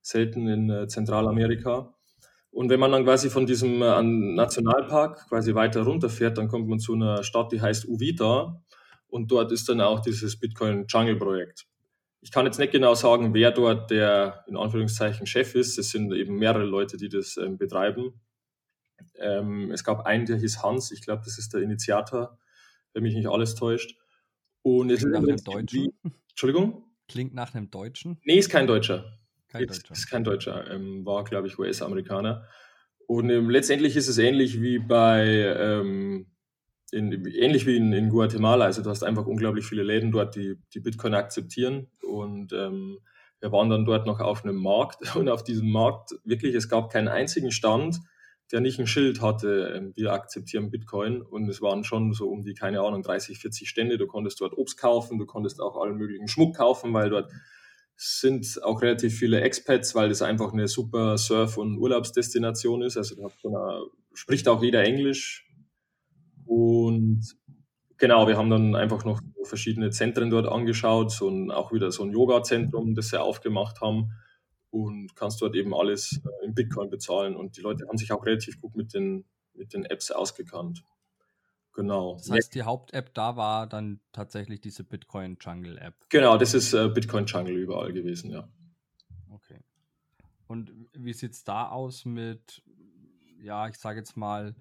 selten 0.02 0.48
in 0.48 0.70
äh, 0.70 0.86
Zentralamerika. 0.86 1.94
Und 2.50 2.70
wenn 2.70 2.80
man 2.80 2.92
dann 2.92 3.04
quasi 3.04 3.30
von 3.30 3.46
diesem 3.46 3.82
äh, 3.82 4.02
Nationalpark 4.02 5.28
quasi 5.28 5.54
weiter 5.54 5.82
runterfährt, 5.82 6.38
dann 6.38 6.48
kommt 6.48 6.68
man 6.68 6.78
zu 6.78 6.94
einer 6.94 7.22
Stadt, 7.22 7.52
die 7.52 7.60
heißt 7.60 7.86
Uvita. 7.86 8.62
Und 9.08 9.30
dort 9.30 9.52
ist 9.52 9.68
dann 9.68 9.80
auch 9.80 10.00
dieses 10.00 10.38
Bitcoin 10.38 10.86
Jungle 10.88 11.16
Projekt. 11.16 11.66
Ich 12.20 12.32
kann 12.32 12.46
jetzt 12.46 12.58
nicht 12.58 12.72
genau 12.72 12.94
sagen, 12.94 13.32
wer 13.32 13.52
dort 13.52 13.90
der 13.90 14.44
in 14.48 14.56
Anführungszeichen 14.56 15.26
Chef 15.26 15.54
ist. 15.54 15.78
Es 15.78 15.90
sind 15.90 16.12
eben 16.12 16.36
mehrere 16.36 16.64
Leute, 16.64 16.96
die 16.96 17.08
das 17.08 17.36
ähm, 17.36 17.58
betreiben. 17.58 18.20
Ähm, 19.16 19.70
es 19.70 19.84
gab 19.84 20.04
einen, 20.04 20.26
der 20.26 20.36
hieß 20.36 20.62
Hans. 20.62 20.90
Ich 20.90 21.02
glaube, 21.02 21.22
das 21.24 21.38
ist 21.38 21.54
der 21.54 21.62
Initiator, 21.62 22.38
wenn 22.92 23.02
mich 23.02 23.14
nicht 23.14 23.28
alles 23.28 23.54
täuscht. 23.54 23.96
Und 24.62 24.88
Klingt 24.88 25.12
nach 25.12 25.22
einem 25.22 25.44
Deutschen. 25.44 25.92
Entschuldigung? 26.30 26.84
Klingt 27.08 27.34
nach 27.34 27.54
einem 27.54 27.70
Deutschen. 27.70 28.20
Nee, 28.24 28.38
ist 28.38 28.50
kein 28.50 28.66
Deutscher. 28.66 29.17
Kein 29.48 29.66
Deutscher. 29.66 29.92
Ist 29.92 30.10
kein 30.10 30.24
Deutscher, 30.24 30.70
ähm, 30.70 31.04
war, 31.06 31.24
glaube 31.24 31.48
ich, 31.48 31.58
US-Amerikaner. 31.58 32.46
Und 33.06 33.30
ähm, 33.30 33.48
letztendlich 33.48 33.96
ist 33.96 34.08
es 34.08 34.18
ähnlich 34.18 34.60
wie 34.60 34.78
bei, 34.78 35.24
ähm, 35.26 36.26
in, 36.92 37.26
ähnlich 37.26 37.66
wie 37.66 37.76
in, 37.76 37.92
in, 37.94 38.10
Guatemala. 38.10 38.66
Also 38.66 38.82
du 38.82 38.90
hast 38.90 39.02
einfach 39.02 39.26
unglaublich 39.26 39.64
viele 39.64 39.82
Läden 39.82 40.12
dort, 40.12 40.36
die, 40.36 40.58
die 40.74 40.80
Bitcoin 40.80 41.14
akzeptieren. 41.14 41.88
Und 42.02 42.52
ähm, 42.52 42.98
wir 43.40 43.50
waren 43.50 43.70
dann 43.70 43.86
dort 43.86 44.06
noch 44.06 44.20
auf 44.20 44.44
einem 44.44 44.56
Markt 44.56 44.98
und 45.16 45.30
auf 45.30 45.42
diesem 45.42 45.70
Markt 45.70 46.10
wirklich, 46.24 46.54
es 46.54 46.68
gab 46.68 46.92
keinen 46.92 47.08
einzigen 47.08 47.50
Stand, 47.50 47.98
der 48.52 48.60
nicht 48.60 48.78
ein 48.78 48.86
Schild 48.86 49.22
hatte, 49.22 49.74
ähm, 49.74 49.92
wir 49.96 50.12
akzeptieren 50.12 50.70
Bitcoin. 50.70 51.22
Und 51.22 51.48
es 51.48 51.62
waren 51.62 51.84
schon 51.84 52.12
so 52.12 52.28
um 52.28 52.42
die, 52.42 52.52
keine 52.52 52.82
Ahnung, 52.82 53.02
30, 53.02 53.38
40 53.38 53.70
Stände. 53.70 53.96
Du 53.96 54.06
konntest 54.06 54.42
dort 54.42 54.56
Obst 54.56 54.78
kaufen, 54.78 55.18
du 55.18 55.24
konntest 55.24 55.62
auch 55.62 55.80
allen 55.80 55.96
möglichen 55.96 56.28
Schmuck 56.28 56.56
kaufen, 56.56 56.92
weil 56.92 57.08
dort 57.08 57.32
sind 58.00 58.62
auch 58.62 58.80
relativ 58.80 59.18
viele 59.18 59.40
Expats, 59.40 59.96
weil 59.96 60.08
das 60.08 60.22
einfach 60.22 60.52
eine 60.52 60.68
super 60.68 61.18
Surf- 61.18 61.58
und 61.58 61.78
Urlaubsdestination 61.78 62.82
ist. 62.82 62.96
Also 62.96 63.16
da 63.42 63.82
spricht 64.14 64.46
auch 64.46 64.62
jeder 64.62 64.84
Englisch. 64.84 65.50
Und 66.46 67.36
genau, 67.96 68.28
wir 68.28 68.36
haben 68.36 68.50
dann 68.50 68.76
einfach 68.76 69.04
noch 69.04 69.20
verschiedene 69.42 69.90
Zentren 69.90 70.30
dort 70.30 70.46
angeschaut 70.46 71.20
und 71.20 71.50
auch 71.50 71.72
wieder 71.72 71.90
so 71.90 72.04
ein 72.04 72.12
Yoga-Zentrum, 72.12 72.94
das 72.94 73.08
sie 73.08 73.20
aufgemacht 73.20 73.80
haben 73.80 74.12
und 74.70 75.16
kannst 75.16 75.42
dort 75.42 75.56
eben 75.56 75.74
alles 75.74 76.20
äh, 76.24 76.46
in 76.46 76.54
Bitcoin 76.54 76.90
bezahlen. 76.90 77.34
Und 77.34 77.56
die 77.56 77.62
Leute 77.62 77.88
haben 77.88 77.98
sich 77.98 78.12
auch 78.12 78.24
relativ 78.24 78.60
gut 78.60 78.76
mit 78.76 78.94
den, 78.94 79.24
mit 79.54 79.74
den 79.74 79.84
Apps 79.84 80.12
ausgekannt. 80.12 80.84
Genau. 81.78 82.14
Das 82.14 82.28
heißt, 82.28 82.56
die 82.56 82.64
Haupt-App 82.64 83.14
da 83.14 83.36
war 83.36 83.68
dann 83.68 84.00
tatsächlich 84.10 84.60
diese 84.60 84.82
Bitcoin 84.82 85.38
Jungle 85.40 85.78
App. 85.78 85.94
Genau, 86.08 86.36
das 86.36 86.52
ist 86.52 86.72
äh, 86.72 86.88
Bitcoin 86.88 87.24
Jungle 87.24 87.54
überall 87.54 87.92
gewesen, 87.92 88.32
ja. 88.32 88.48
Okay. 89.30 89.60
Und 90.48 90.72
wie 90.92 91.12
sieht 91.12 91.34
es 91.34 91.44
da 91.44 91.68
aus 91.68 92.04
mit, 92.04 92.64
ja, 93.40 93.68
ich 93.68 93.76
sage 93.76 94.00
jetzt 94.00 94.16
mal, 94.16 94.56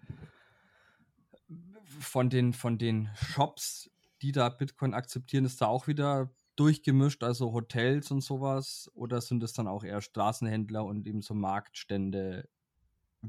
von 2.00 2.30
den, 2.30 2.54
von 2.54 2.78
den 2.78 3.10
Shops, 3.16 3.90
die 4.22 4.32
da 4.32 4.50
Bitcoin 4.50 4.94
akzeptieren, 4.94 5.46
ist 5.46 5.60
da 5.60 5.66
auch 5.66 5.88
wieder 5.88 6.30
durchgemischt, 6.56 7.24
also 7.24 7.52
Hotels 7.52 8.12
und 8.12 8.22
sowas? 8.22 8.92
Oder 8.94 9.22
sind 9.22 9.42
es 9.42 9.54
dann 9.54 9.68
auch 9.68 9.84
eher 9.84 10.02
Straßenhändler 10.02 10.86
und 10.86 11.08
eben 11.08 11.24
so 11.24 11.34
Marktstände, 11.34 12.48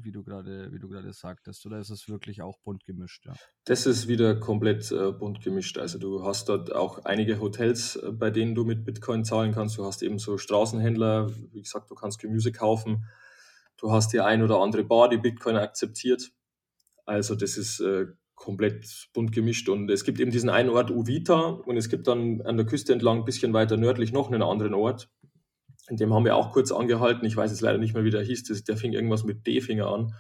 wie 0.03 0.13
du 0.13 0.23
gerade, 0.23 0.73
wie 0.73 0.79
du 0.79 0.89
gerade 0.89 1.13
sagtest? 1.13 1.65
Oder 1.67 1.79
ist 1.79 1.91
es 1.91 2.09
wirklich 2.09 2.43
auch 2.43 2.59
bunt 2.61 2.85
gemischt? 2.85 3.27
Ja? 3.27 3.35
Das 3.65 3.87
ist 3.87 4.09
wieder 4.09 4.39
komplett 4.39 4.91
äh, 4.93 5.13
bunt 5.13 5.43
gemischt. 5.43 5.79
Also 5.79 5.99
du 5.99 6.25
hast 6.25 6.49
dort 6.49 6.75
auch 6.75 7.05
einige 7.05 7.41
Hotels, 7.41 7.97
äh, 7.97 8.13
bei 8.13 8.31
denen 8.31 8.55
du 8.55 8.65
mit 8.65 8.85
Bitcoin 8.85 9.25
zahlen 9.25 9.53
kannst. 9.53 9.79
Du 9.79 9.85
hast 9.85 10.03
eben 10.03 10.19
so 10.19 10.39
Straßenhändler, 10.39 11.31
wie 11.53 11.63
gesagt, 11.63 11.91
du 11.91 11.95
kannst 11.95 12.19
Gemüse 12.19 12.53
kaufen. 12.53 13.05
Du 13.77 13.93
hast 13.93 14.13
die 14.13 14.21
ein 14.21 14.43
oder 14.43 14.61
andere 14.61 14.85
Bar, 14.85 15.09
die 15.09 15.19
Bitcoin 15.19 15.57
akzeptiert. 15.57 16.33
Also 17.07 17.35
das 17.35 17.57
ist 17.57 17.81
äh, 17.81 18.07
komplett 18.35 19.09
bunt 19.13 19.33
gemischt. 19.33 19.69
Und 19.69 19.91
es 19.91 20.05
gibt 20.05 20.21
eben 20.21 20.31
diesen 20.31 20.49
einen 20.49 20.71
Ort 20.71 20.91
Uvita 20.91 21.41
und 21.41 21.77
es 21.77 21.89
gibt 21.89 22.07
dann 22.07 22.41
an 22.43 22.57
der 22.57 22.67
Küste 22.67 22.93
entlang 22.93 23.19
ein 23.19 23.25
bisschen 23.25 23.53
weiter 23.53 23.77
nördlich 23.77 24.13
noch 24.13 24.31
einen 24.31 24.43
anderen 24.43 24.75
Ort. 24.75 25.11
In 25.89 25.97
dem 25.97 26.13
haben 26.13 26.25
wir 26.25 26.37
auch 26.37 26.53
kurz 26.53 26.73
angehalten. 26.73 27.25
Ich 27.27 27.37
weiß 27.37 27.51
jetzt 27.51 27.61
leider 27.61 27.79
nicht 27.79 27.95
mehr, 27.95 28.05
wie 28.05 28.11
der 28.11 28.23
hieß. 28.23 28.45
Das, 28.45 28.65
der 28.65 28.77
fing 28.77 28.93
irgendwas 28.93 29.25
mit 29.25 29.47
D-Finger 29.47 29.87
an. 29.87 30.15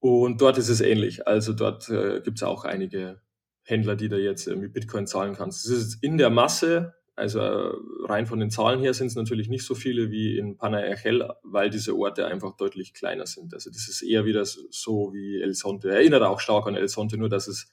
Und 0.00 0.40
dort 0.40 0.58
ist 0.58 0.68
es 0.68 0.80
ähnlich. 0.80 1.26
Also 1.26 1.52
dort 1.52 1.88
äh, 1.88 2.20
gibt 2.20 2.38
es 2.38 2.42
auch 2.42 2.64
einige 2.64 3.20
Händler, 3.62 3.96
die 3.96 4.08
da 4.08 4.16
jetzt 4.16 4.46
äh, 4.46 4.56
mit 4.56 4.72
Bitcoin 4.72 5.06
zahlen 5.06 5.34
kannst. 5.34 5.64
Es 5.64 5.70
ist 5.70 6.02
in 6.02 6.18
der 6.18 6.30
Masse 6.30 6.94
also 7.16 7.38
äh, 7.38 7.72
rein 8.06 8.26
von 8.26 8.40
den 8.40 8.50
Zahlen 8.50 8.80
her 8.80 8.92
sind 8.92 9.06
es 9.06 9.14
natürlich 9.14 9.48
nicht 9.48 9.64
so 9.64 9.74
viele 9.74 10.10
wie 10.10 10.36
in 10.36 10.56
Panayachel, 10.56 11.28
weil 11.44 11.70
diese 11.70 11.96
Orte 11.96 12.26
einfach 12.26 12.56
deutlich 12.56 12.92
kleiner 12.92 13.26
sind. 13.26 13.54
Also 13.54 13.70
das 13.70 13.88
ist 13.88 14.02
eher 14.02 14.24
wieder 14.24 14.44
so 14.44 15.12
wie 15.12 15.40
El 15.40 15.54
Sonte. 15.54 15.90
Erinnert 15.90 16.22
auch 16.22 16.40
stark 16.40 16.66
an 16.66 16.74
El 16.74 16.88
Sonte, 16.88 17.16
nur 17.16 17.28
dass 17.28 17.46
es 17.46 17.70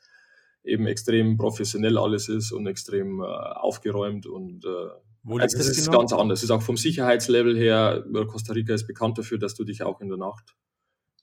eben 0.63 0.85
extrem 0.85 1.37
professionell 1.37 1.97
alles 1.97 2.29
ist 2.29 2.51
und 2.51 2.67
extrem 2.67 3.21
äh, 3.21 3.25
aufgeräumt 3.25 4.27
und 4.27 4.63
äh, 4.63 4.89
Wo 5.23 5.37
also 5.37 5.57
das 5.57 5.67
ist 5.67 5.85
genau? 5.85 5.99
ganz 5.99 6.13
anders. 6.13 6.39
Es 6.39 6.45
ist 6.45 6.51
auch 6.51 6.63
vom 6.63 6.77
Sicherheitslevel 6.77 7.55
her, 7.57 8.03
Costa 8.27 8.53
Rica 8.53 8.73
ist 8.73 8.87
bekannt 8.87 9.17
dafür, 9.17 9.37
dass 9.37 9.53
du 9.53 9.63
dich 9.63 9.83
auch 9.83 10.01
in 10.01 10.09
der 10.09 10.17
Nacht 10.17 10.55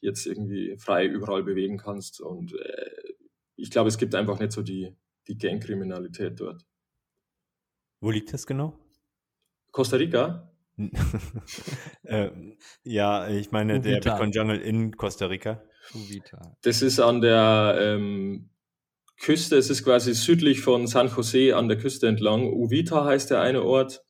jetzt 0.00 0.26
irgendwie 0.26 0.76
frei 0.78 1.06
überall 1.06 1.42
bewegen 1.42 1.78
kannst. 1.78 2.20
Und 2.20 2.54
äh, 2.54 2.90
ich 3.56 3.70
glaube, 3.70 3.88
es 3.88 3.98
gibt 3.98 4.14
einfach 4.14 4.38
nicht 4.38 4.52
so 4.52 4.62
die, 4.62 4.96
die 5.26 5.36
Gangkriminalität 5.36 6.38
dort. 6.38 6.64
Wo 8.00 8.10
liegt 8.10 8.32
das 8.32 8.46
genau? 8.46 8.78
Costa 9.72 9.96
Rica? 9.96 10.52
äh, 12.04 12.30
ja, 12.84 13.28
ich 13.28 13.50
meine 13.50 13.80
Uvita. 13.80 13.88
der 13.88 14.00
Bitcoin 14.00 14.30
Jungle 14.30 14.60
in 14.60 14.96
Costa 14.96 15.26
Rica. 15.26 15.62
Uvita. 15.92 16.56
Das 16.62 16.82
ist 16.82 17.00
an 17.00 17.20
der 17.20 17.76
ähm, 17.80 18.50
Küste, 19.20 19.56
es 19.56 19.70
ist 19.70 19.84
quasi 19.84 20.14
südlich 20.14 20.60
von 20.60 20.86
San 20.86 21.08
Jose 21.08 21.56
an 21.56 21.68
der 21.68 21.78
Küste 21.78 22.06
entlang. 22.06 22.52
Uvita 22.52 23.04
heißt 23.04 23.30
der 23.30 23.40
eine 23.40 23.62
Ort. 23.62 24.04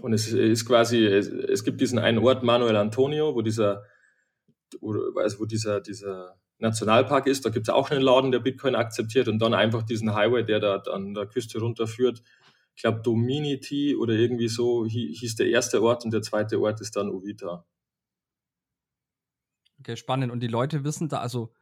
Und 0.00 0.14
es 0.14 0.32
ist 0.32 0.66
quasi, 0.66 1.04
es, 1.04 1.28
es 1.28 1.64
gibt 1.64 1.80
diesen 1.80 1.98
einen 1.98 2.18
Ort, 2.18 2.42
Manuel 2.42 2.76
Antonio, 2.76 3.34
wo 3.34 3.42
dieser, 3.42 3.84
also 5.16 5.40
wo 5.40 5.44
dieser, 5.44 5.80
dieser 5.82 6.38
Nationalpark 6.58 7.26
ist. 7.26 7.44
Da 7.44 7.50
gibt 7.50 7.68
es 7.68 7.74
auch 7.74 7.90
einen 7.90 8.00
Laden, 8.00 8.32
der 8.32 8.38
Bitcoin 8.38 8.74
akzeptiert 8.74 9.28
und 9.28 9.38
dann 9.38 9.52
einfach 9.52 9.82
diesen 9.82 10.14
Highway, 10.14 10.44
der 10.44 10.60
da 10.60 10.76
an 10.76 11.12
der 11.12 11.26
Küste 11.26 11.60
runterführt 11.60 12.22
ich 12.74 12.82
glaube, 12.82 13.02
Dominity 13.02 13.94
oder 13.96 14.14
irgendwie 14.14 14.48
so 14.48 14.86
hieß 14.86 15.36
der 15.36 15.48
erste 15.48 15.82
Ort 15.82 16.04
und 16.04 16.12
der 16.12 16.22
zweite 16.22 16.60
Ort 16.60 16.80
ist 16.80 16.96
dann 16.96 17.10
Uvita. 17.10 17.66
Okay, 19.80 19.96
spannend. 19.96 20.32
Und 20.32 20.40
die 20.40 20.48
Leute 20.48 20.84
wissen 20.84 21.08
da, 21.08 21.18
also 21.18 21.52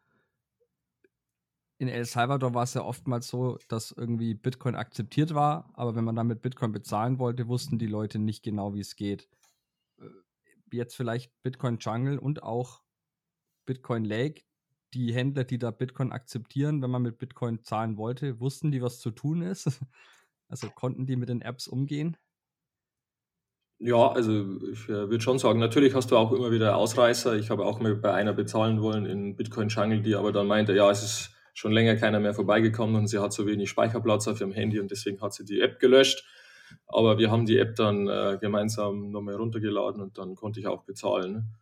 in 1.81 1.89
El 1.89 2.05
Salvador 2.05 2.53
war 2.53 2.65
es 2.65 2.75
ja 2.75 2.85
oftmals 2.85 3.29
so, 3.29 3.59
dass 3.69 3.91
irgendwie 3.91 4.35
Bitcoin 4.35 4.75
akzeptiert 4.75 5.33
war, 5.33 5.71
aber 5.73 5.95
wenn 5.97 6.05
man 6.05 6.15
damit 6.15 6.43
Bitcoin 6.43 6.73
bezahlen 6.73 7.19
wollte, 7.19 7.49
wussten 7.49 7.79
die 7.79 7.87
Leute 7.87 8.19
nicht 8.19 8.43
genau, 8.43 8.75
wie 8.75 8.81
es 8.81 8.97
geht. 8.97 9.31
Äh, 9.99 10.05
jetzt 10.73 10.95
vielleicht 10.95 11.33
Bitcoin 11.43 11.79
Jungle 11.79 12.19
und 12.19 12.43
auch 12.43 12.83
Bitcoin 13.65 14.05
Lake, 14.05 14.43
die 14.93 15.15
Händler, 15.15 15.45
die 15.45 15.57
da 15.59 15.71
Bitcoin 15.71 16.13
akzeptieren, 16.13 16.83
wenn 16.83 16.91
man 16.91 17.01
mit 17.01 17.17
Bitcoin 17.17 17.63
zahlen 17.65 17.97
wollte, 17.97 18.41
wussten 18.41 18.71
die, 18.71 18.83
was 18.83 19.01
zu 19.01 19.11
tun 19.11 19.43
ist? 19.43 19.67
Also 20.53 20.69
konnten 20.69 21.07
die 21.07 21.15
mit 21.15 21.29
den 21.29 21.43
Apps 21.43 21.69
umgehen? 21.69 22.17
Ja, 23.79 24.09
also 24.09 24.61
ich 24.73 24.89
äh, 24.89 25.09
würde 25.09 25.21
schon 25.21 25.39
sagen, 25.39 25.61
natürlich 25.61 25.95
hast 25.95 26.11
du 26.11 26.17
auch 26.17 26.33
immer 26.33 26.51
wieder 26.51 26.77
Ausreißer. 26.77 27.37
Ich 27.37 27.51
habe 27.51 27.65
auch 27.65 27.79
mal 27.79 27.95
bei 27.95 28.13
einer 28.13 28.33
bezahlen 28.33 28.83
wollen 28.83 29.07
in 29.07 29.37
Bitcoin 29.37 29.69
Jungle, 29.69 30.03
die 30.03 30.17
aber 30.17 30.33
dann 30.33 30.49
meinte, 30.49 30.75
ja, 30.75 30.91
es 30.91 31.05
ist 31.05 31.40
schon 31.61 31.73
länger 31.73 31.97
keiner 31.97 32.21
mehr 32.21 32.33
vorbeigekommen 32.33 32.97
und 32.97 33.07
sie 33.07 33.19
hat 33.19 33.35
so 33.35 33.47
wenig 33.47 33.69
Speicherplatz 33.69 34.27
auf 34.27 34.41
ihrem 34.41 34.53
Handy 34.53 34.81
und 34.81 34.91
deswegen 34.91 35.21
hat 35.21 35.35
sie 35.35 35.45
die 35.45 35.61
App 35.61 35.79
gelöscht. 35.79 36.25
Aber 36.87 37.19
wir 37.19 37.31
haben 37.31 37.45
die 37.45 37.59
App 37.59 37.77
dann 37.77 38.09
äh, 38.09 38.39
gemeinsam 38.41 39.11
nochmal 39.11 39.35
runtergeladen 39.35 40.01
und 40.01 40.17
dann 40.17 40.37
konnte 40.37 40.59
ich 40.59 40.67
auch 40.67 40.85
bezahlen. 40.85 41.55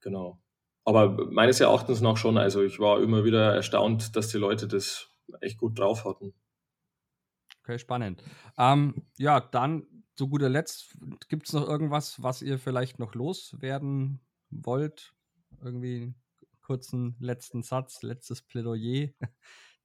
Genau. 0.00 0.38
Aber 0.84 1.30
meines 1.30 1.60
Erachtens 1.60 2.02
nach 2.02 2.18
schon, 2.18 2.36
also 2.36 2.62
ich 2.62 2.78
war 2.78 3.00
immer 3.00 3.24
wieder 3.24 3.54
erstaunt, 3.54 4.16
dass 4.16 4.28
die 4.28 4.38
Leute 4.38 4.68
das 4.68 5.08
echt 5.40 5.58
gut 5.58 5.78
drauf 5.78 6.04
hatten. 6.04 6.34
Okay, 7.62 7.78
spannend. 7.78 8.22
Ähm, 8.58 9.06
ja, 9.16 9.40
dann 9.40 9.86
zu 10.14 10.28
guter 10.28 10.50
Letzt, 10.50 10.94
gibt 11.28 11.46
es 11.46 11.54
noch 11.54 11.66
irgendwas, 11.66 12.22
was 12.22 12.42
ihr 12.42 12.58
vielleicht 12.58 12.98
noch 12.98 13.14
loswerden 13.14 14.20
wollt? 14.50 15.14
Irgendwie 15.62 16.14
kurzen 16.66 17.16
letzten 17.20 17.62
Satz, 17.62 18.02
letztes 18.02 18.42
Plädoyer. 18.42 19.10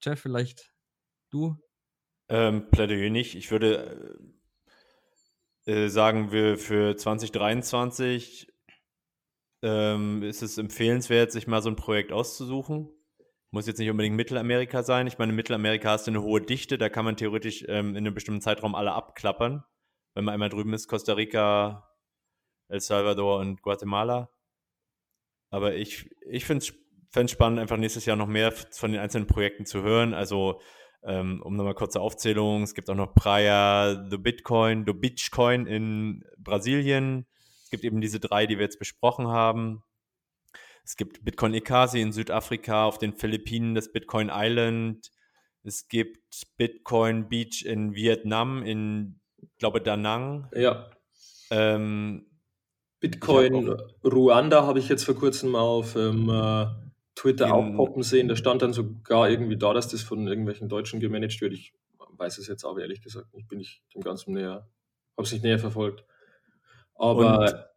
Jeff, 0.03 0.19
vielleicht 0.19 0.73
du? 1.29 1.57
Ähm, 2.29 2.69
Plädoyer 2.69 3.09
nicht. 3.09 3.35
Ich 3.35 3.51
würde 3.51 4.31
äh, 5.65 5.83
äh 5.85 5.87
sagen, 5.89 6.31
wir 6.31 6.57
für 6.57 6.95
2023 6.95 8.47
ähm, 9.63 10.23
ist 10.23 10.41
es 10.41 10.57
empfehlenswert, 10.57 11.31
sich 11.31 11.47
mal 11.47 11.61
so 11.61 11.69
ein 11.69 11.75
Projekt 11.75 12.11
auszusuchen 12.11 12.89
muss 13.51 13.67
jetzt 13.67 13.79
nicht 13.79 13.89
unbedingt 13.89 14.15
Mittelamerika 14.15 14.81
sein. 14.81 15.07
Ich 15.07 15.17
meine, 15.17 15.33
Mittelamerika 15.33 15.91
hast 15.91 16.07
du 16.07 16.11
eine 16.11 16.21
hohe 16.21 16.41
Dichte, 16.41 16.77
da 16.77 16.89
kann 16.89 17.05
man 17.05 17.17
theoretisch 17.17 17.65
ähm, 17.67 17.91
in 17.91 17.97
einem 17.97 18.13
bestimmten 18.13 18.41
Zeitraum 18.41 18.75
alle 18.75 18.93
abklappern. 18.93 19.63
Wenn 20.13 20.25
man 20.25 20.33
einmal 20.33 20.49
drüben 20.49 20.73
ist, 20.73 20.87
Costa 20.87 21.13
Rica, 21.13 21.89
El 22.69 22.79
Salvador 22.79 23.39
und 23.39 23.61
Guatemala. 23.61 24.29
Aber 25.51 25.75
ich, 25.75 26.09
ich 26.27 26.45
finde 26.45 26.65
es 26.65 27.31
spannend, 27.31 27.59
einfach 27.59 27.77
nächstes 27.77 28.05
Jahr 28.05 28.15
noch 28.15 28.27
mehr 28.27 28.51
von 28.51 28.91
den 28.91 29.01
einzelnen 29.01 29.27
Projekten 29.27 29.65
zu 29.65 29.83
hören. 29.83 30.13
Also, 30.13 30.61
ähm, 31.03 31.41
um 31.43 31.55
nochmal 31.55 31.75
kurze 31.75 31.99
Aufzählung, 31.99 32.63
es 32.63 32.73
gibt 32.73 32.89
auch 32.89 32.95
noch 32.95 33.13
Praia, 33.13 34.07
The 34.09 34.17
Bitcoin, 34.17 34.85
The 34.87 34.93
Bitcoin 34.93 35.67
in 35.67 36.23
Brasilien. 36.37 37.27
Es 37.63 37.69
gibt 37.69 37.83
eben 37.83 38.01
diese 38.01 38.19
drei, 38.19 38.47
die 38.47 38.57
wir 38.57 38.63
jetzt 38.63 38.79
besprochen 38.79 39.27
haben. 39.27 39.83
Es 40.83 40.95
gibt 40.95 41.23
Bitcoin 41.23 41.53
Ekasi 41.53 42.01
in 42.01 42.11
Südafrika, 42.11 42.85
auf 42.85 42.97
den 42.97 43.13
Philippinen 43.13 43.75
das 43.75 43.91
Bitcoin 43.91 44.31
Island. 44.33 45.11
Es 45.63 45.87
gibt 45.87 46.47
Bitcoin 46.57 47.29
Beach 47.29 47.65
in 47.65 47.93
Vietnam, 47.93 48.63
in, 48.63 49.19
glaube 49.59 49.81
Da 49.81 49.97
Nang. 49.97 50.49
Ja. 50.55 50.89
Ähm, 51.51 52.30
Bitcoin 53.01 53.75
Ruanda 54.05 54.65
habe 54.65 54.79
ich 54.79 54.87
jetzt 54.87 55.03
vor 55.03 55.15
kurzem 55.15 55.49
mal 55.49 55.59
auf 55.59 55.95
ähm, 55.95 56.29
äh, 56.29 56.67
Twitter 57.15 57.47
in, 57.47 57.51
auch 57.51 57.75
poppen 57.75 58.03
sehen. 58.03 58.27
Da 58.27 58.35
stand 58.35 58.61
dann 58.61 58.73
sogar 58.73 59.29
irgendwie 59.29 59.57
da, 59.57 59.73
dass 59.73 59.89
das 59.89 60.03
von 60.03 60.27
irgendwelchen 60.27 60.69
Deutschen 60.69 60.99
gemanagt 61.01 61.41
wird. 61.41 61.51
Ich 61.51 61.73
weiß 61.97 62.37
es 62.37 62.47
jetzt 62.47 62.63
aber 62.63 62.81
ehrlich 62.81 63.01
gesagt 63.01 63.33
nicht. 63.33 63.49
Bin 63.49 63.59
ich 63.59 63.81
dem 63.93 64.01
Ganzen 64.01 64.33
näher, 64.33 64.69
habe 65.17 65.25
es 65.25 65.31
nicht 65.31 65.43
näher 65.43 65.59
verfolgt. 65.59 66.05
Aber 66.95 67.71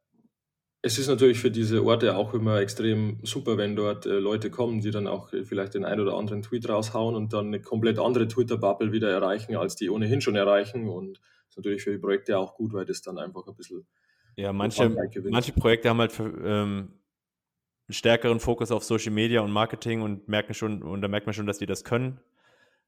es 0.82 0.98
ist 0.98 1.08
natürlich 1.08 1.38
für 1.38 1.50
diese 1.50 1.82
Orte 1.82 2.14
auch 2.14 2.34
immer 2.34 2.60
extrem 2.60 3.18
super, 3.22 3.56
wenn 3.56 3.74
dort 3.74 4.04
äh, 4.04 4.18
Leute 4.18 4.50
kommen, 4.50 4.82
die 4.82 4.90
dann 4.90 5.06
auch 5.06 5.32
äh, 5.32 5.42
vielleicht 5.42 5.72
den 5.72 5.86
ein 5.86 5.98
oder 5.98 6.14
anderen 6.14 6.42
Tweet 6.42 6.68
raushauen 6.68 7.14
und 7.14 7.32
dann 7.32 7.46
eine 7.46 7.62
komplett 7.62 7.98
andere 7.98 8.28
Twitter-Bubble 8.28 8.92
wieder 8.92 9.10
erreichen, 9.10 9.56
als 9.56 9.76
die 9.76 9.88
ohnehin 9.88 10.20
schon 10.20 10.36
erreichen. 10.36 10.86
Und 10.90 11.16
das 11.16 11.48
ist 11.48 11.56
natürlich 11.56 11.82
für 11.82 11.92
die 11.92 11.98
Projekte 11.98 12.36
auch 12.36 12.54
gut, 12.54 12.74
weil 12.74 12.84
das 12.84 13.00
dann 13.00 13.16
einfach 13.16 13.46
ein 13.46 13.56
bisschen. 13.56 13.86
Ja, 14.36 14.52
manche, 14.52 14.88
manche 15.30 15.52
Projekte 15.52 15.88
haben 15.88 15.98
halt 15.98 16.12
für, 16.12 16.24
ähm, 16.24 17.00
einen 17.86 17.94
stärkeren 17.94 18.40
Fokus 18.40 18.70
auf 18.70 18.84
Social 18.84 19.12
Media 19.12 19.40
und 19.40 19.50
Marketing 19.50 20.02
und 20.02 20.28
merken 20.28 20.54
schon, 20.54 20.82
und 20.82 21.02
da 21.02 21.08
merkt 21.08 21.26
man 21.26 21.34
schon, 21.34 21.46
dass 21.46 21.58
die 21.58 21.66
das 21.66 21.84
können. 21.84 22.20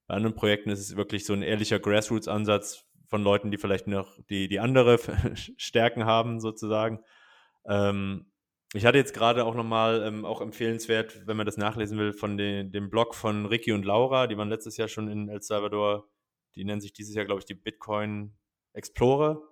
Bei 0.06 0.14
anderen 0.14 0.34
Projekten 0.34 0.70
ist 0.70 0.80
es 0.80 0.96
wirklich 0.96 1.24
so 1.24 1.32
ein 1.32 1.42
ehrlicher 1.42 1.78
Grassroots-Ansatz 1.78 2.84
von 3.06 3.22
Leuten, 3.22 3.50
die 3.50 3.58
vielleicht 3.58 3.86
noch 3.86 4.18
die, 4.30 4.48
die 4.48 4.60
andere 4.60 4.98
Stärken 5.56 6.04
haben, 6.04 6.40
sozusagen. 6.40 7.00
Ähm, 7.66 8.26
ich 8.72 8.84
hatte 8.84 8.98
jetzt 8.98 9.14
gerade 9.14 9.44
auch 9.44 9.54
nochmal, 9.54 10.02
ähm, 10.02 10.24
auch 10.24 10.40
empfehlenswert, 10.40 11.26
wenn 11.26 11.36
man 11.36 11.46
das 11.46 11.56
nachlesen 11.56 11.98
will, 11.98 12.12
von 12.12 12.36
den, 12.36 12.72
dem 12.72 12.90
Blog 12.90 13.14
von 13.14 13.46
Ricky 13.46 13.72
und 13.72 13.84
Laura, 13.84 14.26
die 14.26 14.36
waren 14.36 14.48
letztes 14.48 14.76
Jahr 14.76 14.88
schon 14.88 15.08
in 15.08 15.28
El 15.28 15.42
Salvador. 15.42 16.08
Die 16.54 16.64
nennen 16.64 16.80
sich 16.80 16.92
dieses 16.92 17.14
Jahr, 17.14 17.26
glaube 17.26 17.40
ich, 17.40 17.44
die 17.44 17.54
Bitcoin 17.54 18.34
Explorer. 18.72 19.42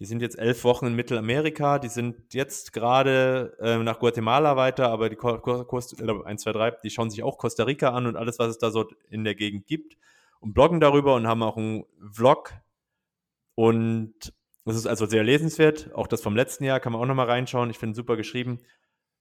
Die 0.00 0.04
sind 0.04 0.22
jetzt 0.22 0.38
elf 0.38 0.62
Wochen 0.62 0.86
in 0.86 0.94
Mittelamerika. 0.94 1.78
Die 1.80 1.88
sind 1.88 2.32
jetzt 2.32 2.72
gerade 2.72 3.56
äh, 3.60 3.78
nach 3.78 3.98
Guatemala 3.98 4.56
weiter, 4.56 4.90
aber 4.90 5.08
die 5.08 5.16
Costa, 5.16 6.04
äh, 6.04 6.24
1, 6.24 6.42
2, 6.42 6.52
3, 6.52 6.70
die 6.82 6.90
schauen 6.90 7.10
sich 7.10 7.22
auch 7.24 7.36
Costa 7.36 7.64
Rica 7.64 7.90
an 7.90 8.06
und 8.06 8.16
alles, 8.16 8.38
was 8.38 8.48
es 8.48 8.58
da 8.58 8.70
so 8.70 8.88
in 9.10 9.24
der 9.24 9.34
Gegend 9.34 9.66
gibt 9.66 9.96
und 10.40 10.54
bloggen 10.54 10.78
darüber 10.78 11.16
und 11.16 11.26
haben 11.26 11.42
auch 11.42 11.56
einen 11.56 11.84
Vlog. 12.12 12.52
Und 13.56 14.32
das 14.64 14.76
ist 14.76 14.86
also 14.86 15.06
sehr 15.06 15.24
lesenswert. 15.24 15.92
Auch 15.94 16.06
das 16.06 16.20
vom 16.20 16.36
letzten 16.36 16.62
Jahr 16.62 16.78
kann 16.78 16.92
man 16.92 17.02
auch 17.02 17.06
nochmal 17.06 17.26
reinschauen. 17.26 17.70
Ich 17.70 17.78
finde 17.78 17.96
super 17.96 18.16
geschrieben. 18.16 18.60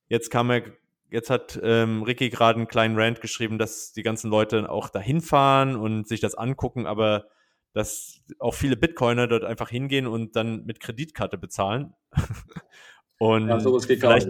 Jetzt 0.09 0.29
kam 0.29 0.51
er, 0.51 0.61
jetzt 1.09 1.31
hat 1.31 1.59
ähm, 1.63 2.03
Ricky 2.03 2.29
gerade 2.29 2.57
einen 2.59 2.67
kleinen 2.67 2.99
Rant 2.99 3.19
geschrieben, 3.19 3.57
dass 3.57 3.93
die 3.93 4.03
ganzen 4.03 4.29
Leute 4.29 4.69
auch 4.69 4.89
dahin 4.89 5.21
fahren 5.21 5.75
und 5.75 6.07
sich 6.07 6.19
das 6.19 6.35
angucken, 6.35 6.85
aber 6.85 7.29
dass 7.73 8.21
auch 8.39 8.53
viele 8.53 8.75
Bitcoiner 8.75 9.27
dort 9.27 9.43
einfach 9.43 9.69
hingehen 9.69 10.07
und 10.07 10.35
dann 10.35 10.65
mit 10.65 10.79
Kreditkarte 10.79 11.37
bezahlen. 11.37 11.93
und 13.19 13.47
ja, 13.47 13.59
sowas 13.59 13.87
geht 13.87 13.99
vielleicht, 13.99 14.29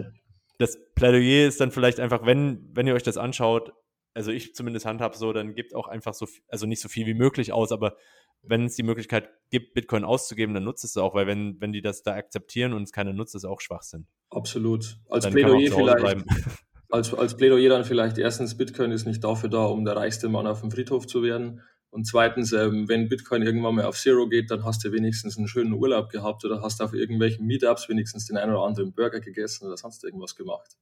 das 0.58 0.78
Plädoyer 0.94 1.46
ist 1.46 1.60
dann 1.60 1.70
vielleicht 1.70 2.00
einfach, 2.00 2.26
wenn, 2.26 2.68
wenn 2.72 2.86
ihr 2.86 2.94
euch 2.94 3.02
das 3.02 3.16
anschaut, 3.16 3.72
also 4.14 4.32
ich 4.32 4.54
zumindest 4.54 4.84
handhab 4.86 5.14
so, 5.14 5.32
dann 5.32 5.54
gibt 5.54 5.74
auch 5.74 5.86
einfach 5.86 6.14
so, 6.14 6.26
also 6.48 6.66
nicht 6.66 6.80
so 6.80 6.88
viel 6.88 7.06
wie 7.06 7.14
möglich 7.14 7.52
aus, 7.52 7.70
aber 7.70 7.96
wenn 8.42 8.64
es 8.64 8.76
die 8.76 8.82
Möglichkeit 8.82 9.30
gibt, 9.50 9.74
Bitcoin 9.74 10.04
auszugeben, 10.04 10.54
dann 10.54 10.64
nutzt 10.64 10.84
es 10.84 10.96
auch, 10.96 11.14
weil 11.14 11.26
wenn, 11.26 11.60
wenn 11.60 11.72
die 11.72 11.82
das 11.82 12.02
da 12.02 12.14
akzeptieren 12.14 12.72
und 12.72 12.82
es 12.82 12.92
keiner 12.92 13.12
nutzt, 13.12 13.34
ist 13.34 13.44
auch 13.44 13.60
Schwachsinn. 13.60 14.06
Absolut. 14.30 14.98
Als 15.08 15.24
dann 15.24 15.32
Plädoyer 15.32 15.72
vielleicht. 15.72 16.24
Als, 16.90 17.12
als 17.12 17.36
Plädoyer 17.36 17.68
dann 17.68 17.84
vielleicht 17.84 18.16
erstens, 18.16 18.56
Bitcoin 18.56 18.92
ist 18.92 19.04
nicht 19.04 19.22
dafür 19.22 19.50
da, 19.50 19.66
um 19.66 19.84
der 19.84 19.94
reichste 19.94 20.30
Mann 20.30 20.46
auf 20.46 20.62
dem 20.62 20.70
Friedhof 20.70 21.06
zu 21.06 21.22
werden. 21.22 21.60
Und 21.90 22.06
zweitens, 22.06 22.52
ähm, 22.52 22.88
wenn 22.88 23.08
Bitcoin 23.08 23.42
irgendwann 23.42 23.74
mal 23.74 23.84
auf 23.84 23.98
Zero 23.98 24.28
geht, 24.28 24.50
dann 24.50 24.64
hast 24.64 24.84
du 24.84 24.92
wenigstens 24.92 25.38
einen 25.38 25.48
schönen 25.48 25.72
Urlaub 25.72 26.10
gehabt 26.10 26.44
oder 26.44 26.62
hast 26.62 26.82
auf 26.82 26.92
irgendwelchen 26.92 27.46
Meetups 27.46 27.88
wenigstens 27.88 28.26
den 28.26 28.36
einen 28.36 28.52
oder 28.52 28.64
anderen 28.64 28.92
Burger 28.92 29.20
gegessen 29.20 29.66
oder 29.66 29.76
sonst 29.76 30.04
irgendwas 30.04 30.36
gemacht. 30.36 30.76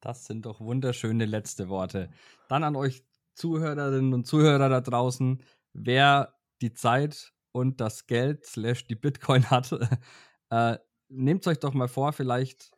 Das 0.00 0.24
sind 0.24 0.46
doch 0.46 0.60
wunderschöne 0.60 1.24
letzte 1.24 1.68
Worte. 1.68 2.10
Dann 2.48 2.62
an 2.62 2.76
euch 2.76 3.02
Zuhörerinnen 3.34 4.14
und 4.14 4.26
Zuhörer 4.26 4.68
da 4.68 4.80
draußen 4.80 5.42
wer 5.76 6.34
die 6.60 6.72
Zeit 6.72 7.32
und 7.52 7.80
das 7.80 8.06
Geld 8.06 8.44
slash 8.44 8.86
die 8.86 8.94
Bitcoin 8.94 9.50
hat, 9.50 9.72
äh, 10.50 10.78
nehmt 11.08 11.46
euch 11.46 11.58
doch 11.58 11.74
mal 11.74 11.88
vor, 11.88 12.12
vielleicht 12.12 12.70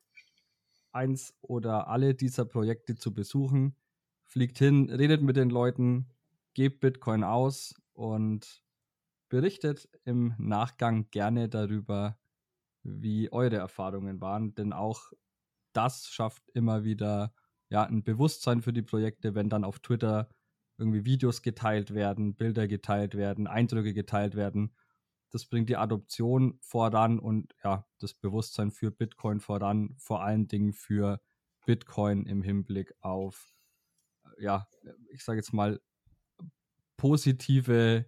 eins 0.93 1.35
oder 1.41 1.89
alle 1.89 2.15
dieser 2.15 2.45
Projekte 2.45 2.97
zu 2.97 3.15
besuchen. 3.15 3.77
Fliegt 4.25 4.59
hin, 4.59 4.91
redet 4.91 5.23
mit 5.23 5.37
den 5.37 5.51
Leuten, 5.51 6.11
gebt 6.59 6.81
Bitcoin 6.81 7.23
aus 7.23 7.73
und 7.93 8.65
berichtet 9.29 9.89
im 10.05 10.35
Nachgang 10.39 11.09
gerne 11.13 11.49
darüber, 11.49 12.19
wie 12.83 13.31
eure 13.31 13.59
Erfahrungen 13.59 14.21
waren, 14.21 14.57
denn 14.57 14.73
auch 14.73 15.13
das 15.73 16.09
schafft 16.09 16.51
immer 16.55 16.83
wieder 16.83 17.33
ja, 17.69 17.85
ein 17.85 18.03
Bewusstsein 18.03 18.61
für 18.61 18.73
die 18.73 18.83
Projekte, 18.83 19.37
wenn 19.37 19.49
dann 19.49 19.63
auf 19.63 19.79
Twitter 19.79 20.31
irgendwie 20.79 21.05
Videos 21.05 21.43
geteilt 21.43 21.95
werden, 21.95 22.35
Bilder 22.35 22.67
geteilt 22.67 23.15
werden, 23.15 23.47
Eindrücke 23.47 23.95
geteilt 23.95 24.35
werden. 24.35 24.75
Das 25.31 25.47
bringt 25.47 25.69
die 25.69 25.77
Adoption 25.77 26.59
voran 26.61 27.21
und 27.21 27.55
ja, 27.63 27.87
das 28.01 28.15
Bewusstsein 28.15 28.73
für 28.73 28.91
Bitcoin 28.91 29.39
voran, 29.39 29.95
vor 29.97 30.25
allen 30.25 30.49
Dingen 30.49 30.73
für 30.73 31.21
Bitcoin 31.67 32.27
im 32.27 32.43
Hinblick 32.43 32.93
auf, 32.99 33.55
ja, 34.39 34.67
ich 35.13 35.23
sage 35.23 35.39
jetzt 35.39 35.53
mal, 35.53 35.79
positive 36.99 38.05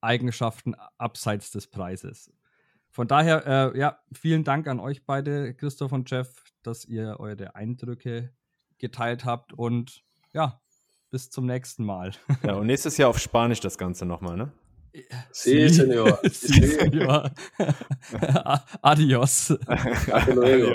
Eigenschaften 0.00 0.74
abseits 0.96 1.50
des 1.50 1.66
Preises. 1.66 2.32
Von 2.88 3.06
daher, 3.06 3.46
äh, 3.74 3.78
ja, 3.78 3.98
vielen 4.12 4.44
Dank 4.44 4.66
an 4.66 4.80
euch 4.80 5.04
beide, 5.04 5.52
Christoph 5.52 5.92
und 5.92 6.10
Jeff, 6.10 6.42
dass 6.62 6.86
ihr 6.86 7.20
eure 7.20 7.54
Eindrücke 7.54 8.32
geteilt 8.78 9.26
habt 9.26 9.52
und 9.52 10.02
ja, 10.32 10.62
bis 11.10 11.30
zum 11.30 11.44
nächsten 11.44 11.84
Mal. 11.84 12.12
Ja, 12.42 12.54
und 12.54 12.66
nächstes 12.66 12.96
Jahr 12.96 13.10
auf 13.10 13.18
Spanisch 13.18 13.60
das 13.60 13.76
Ganze 13.76 14.06
nochmal, 14.06 14.36
ne? 14.36 14.52
Sí, 15.32 15.68
señor. 15.68 16.18
Sí, 16.30 16.66
señor. 16.78 17.30
Adios. 18.82 19.54
Hasta 19.66 20.34
luego. 20.34 20.74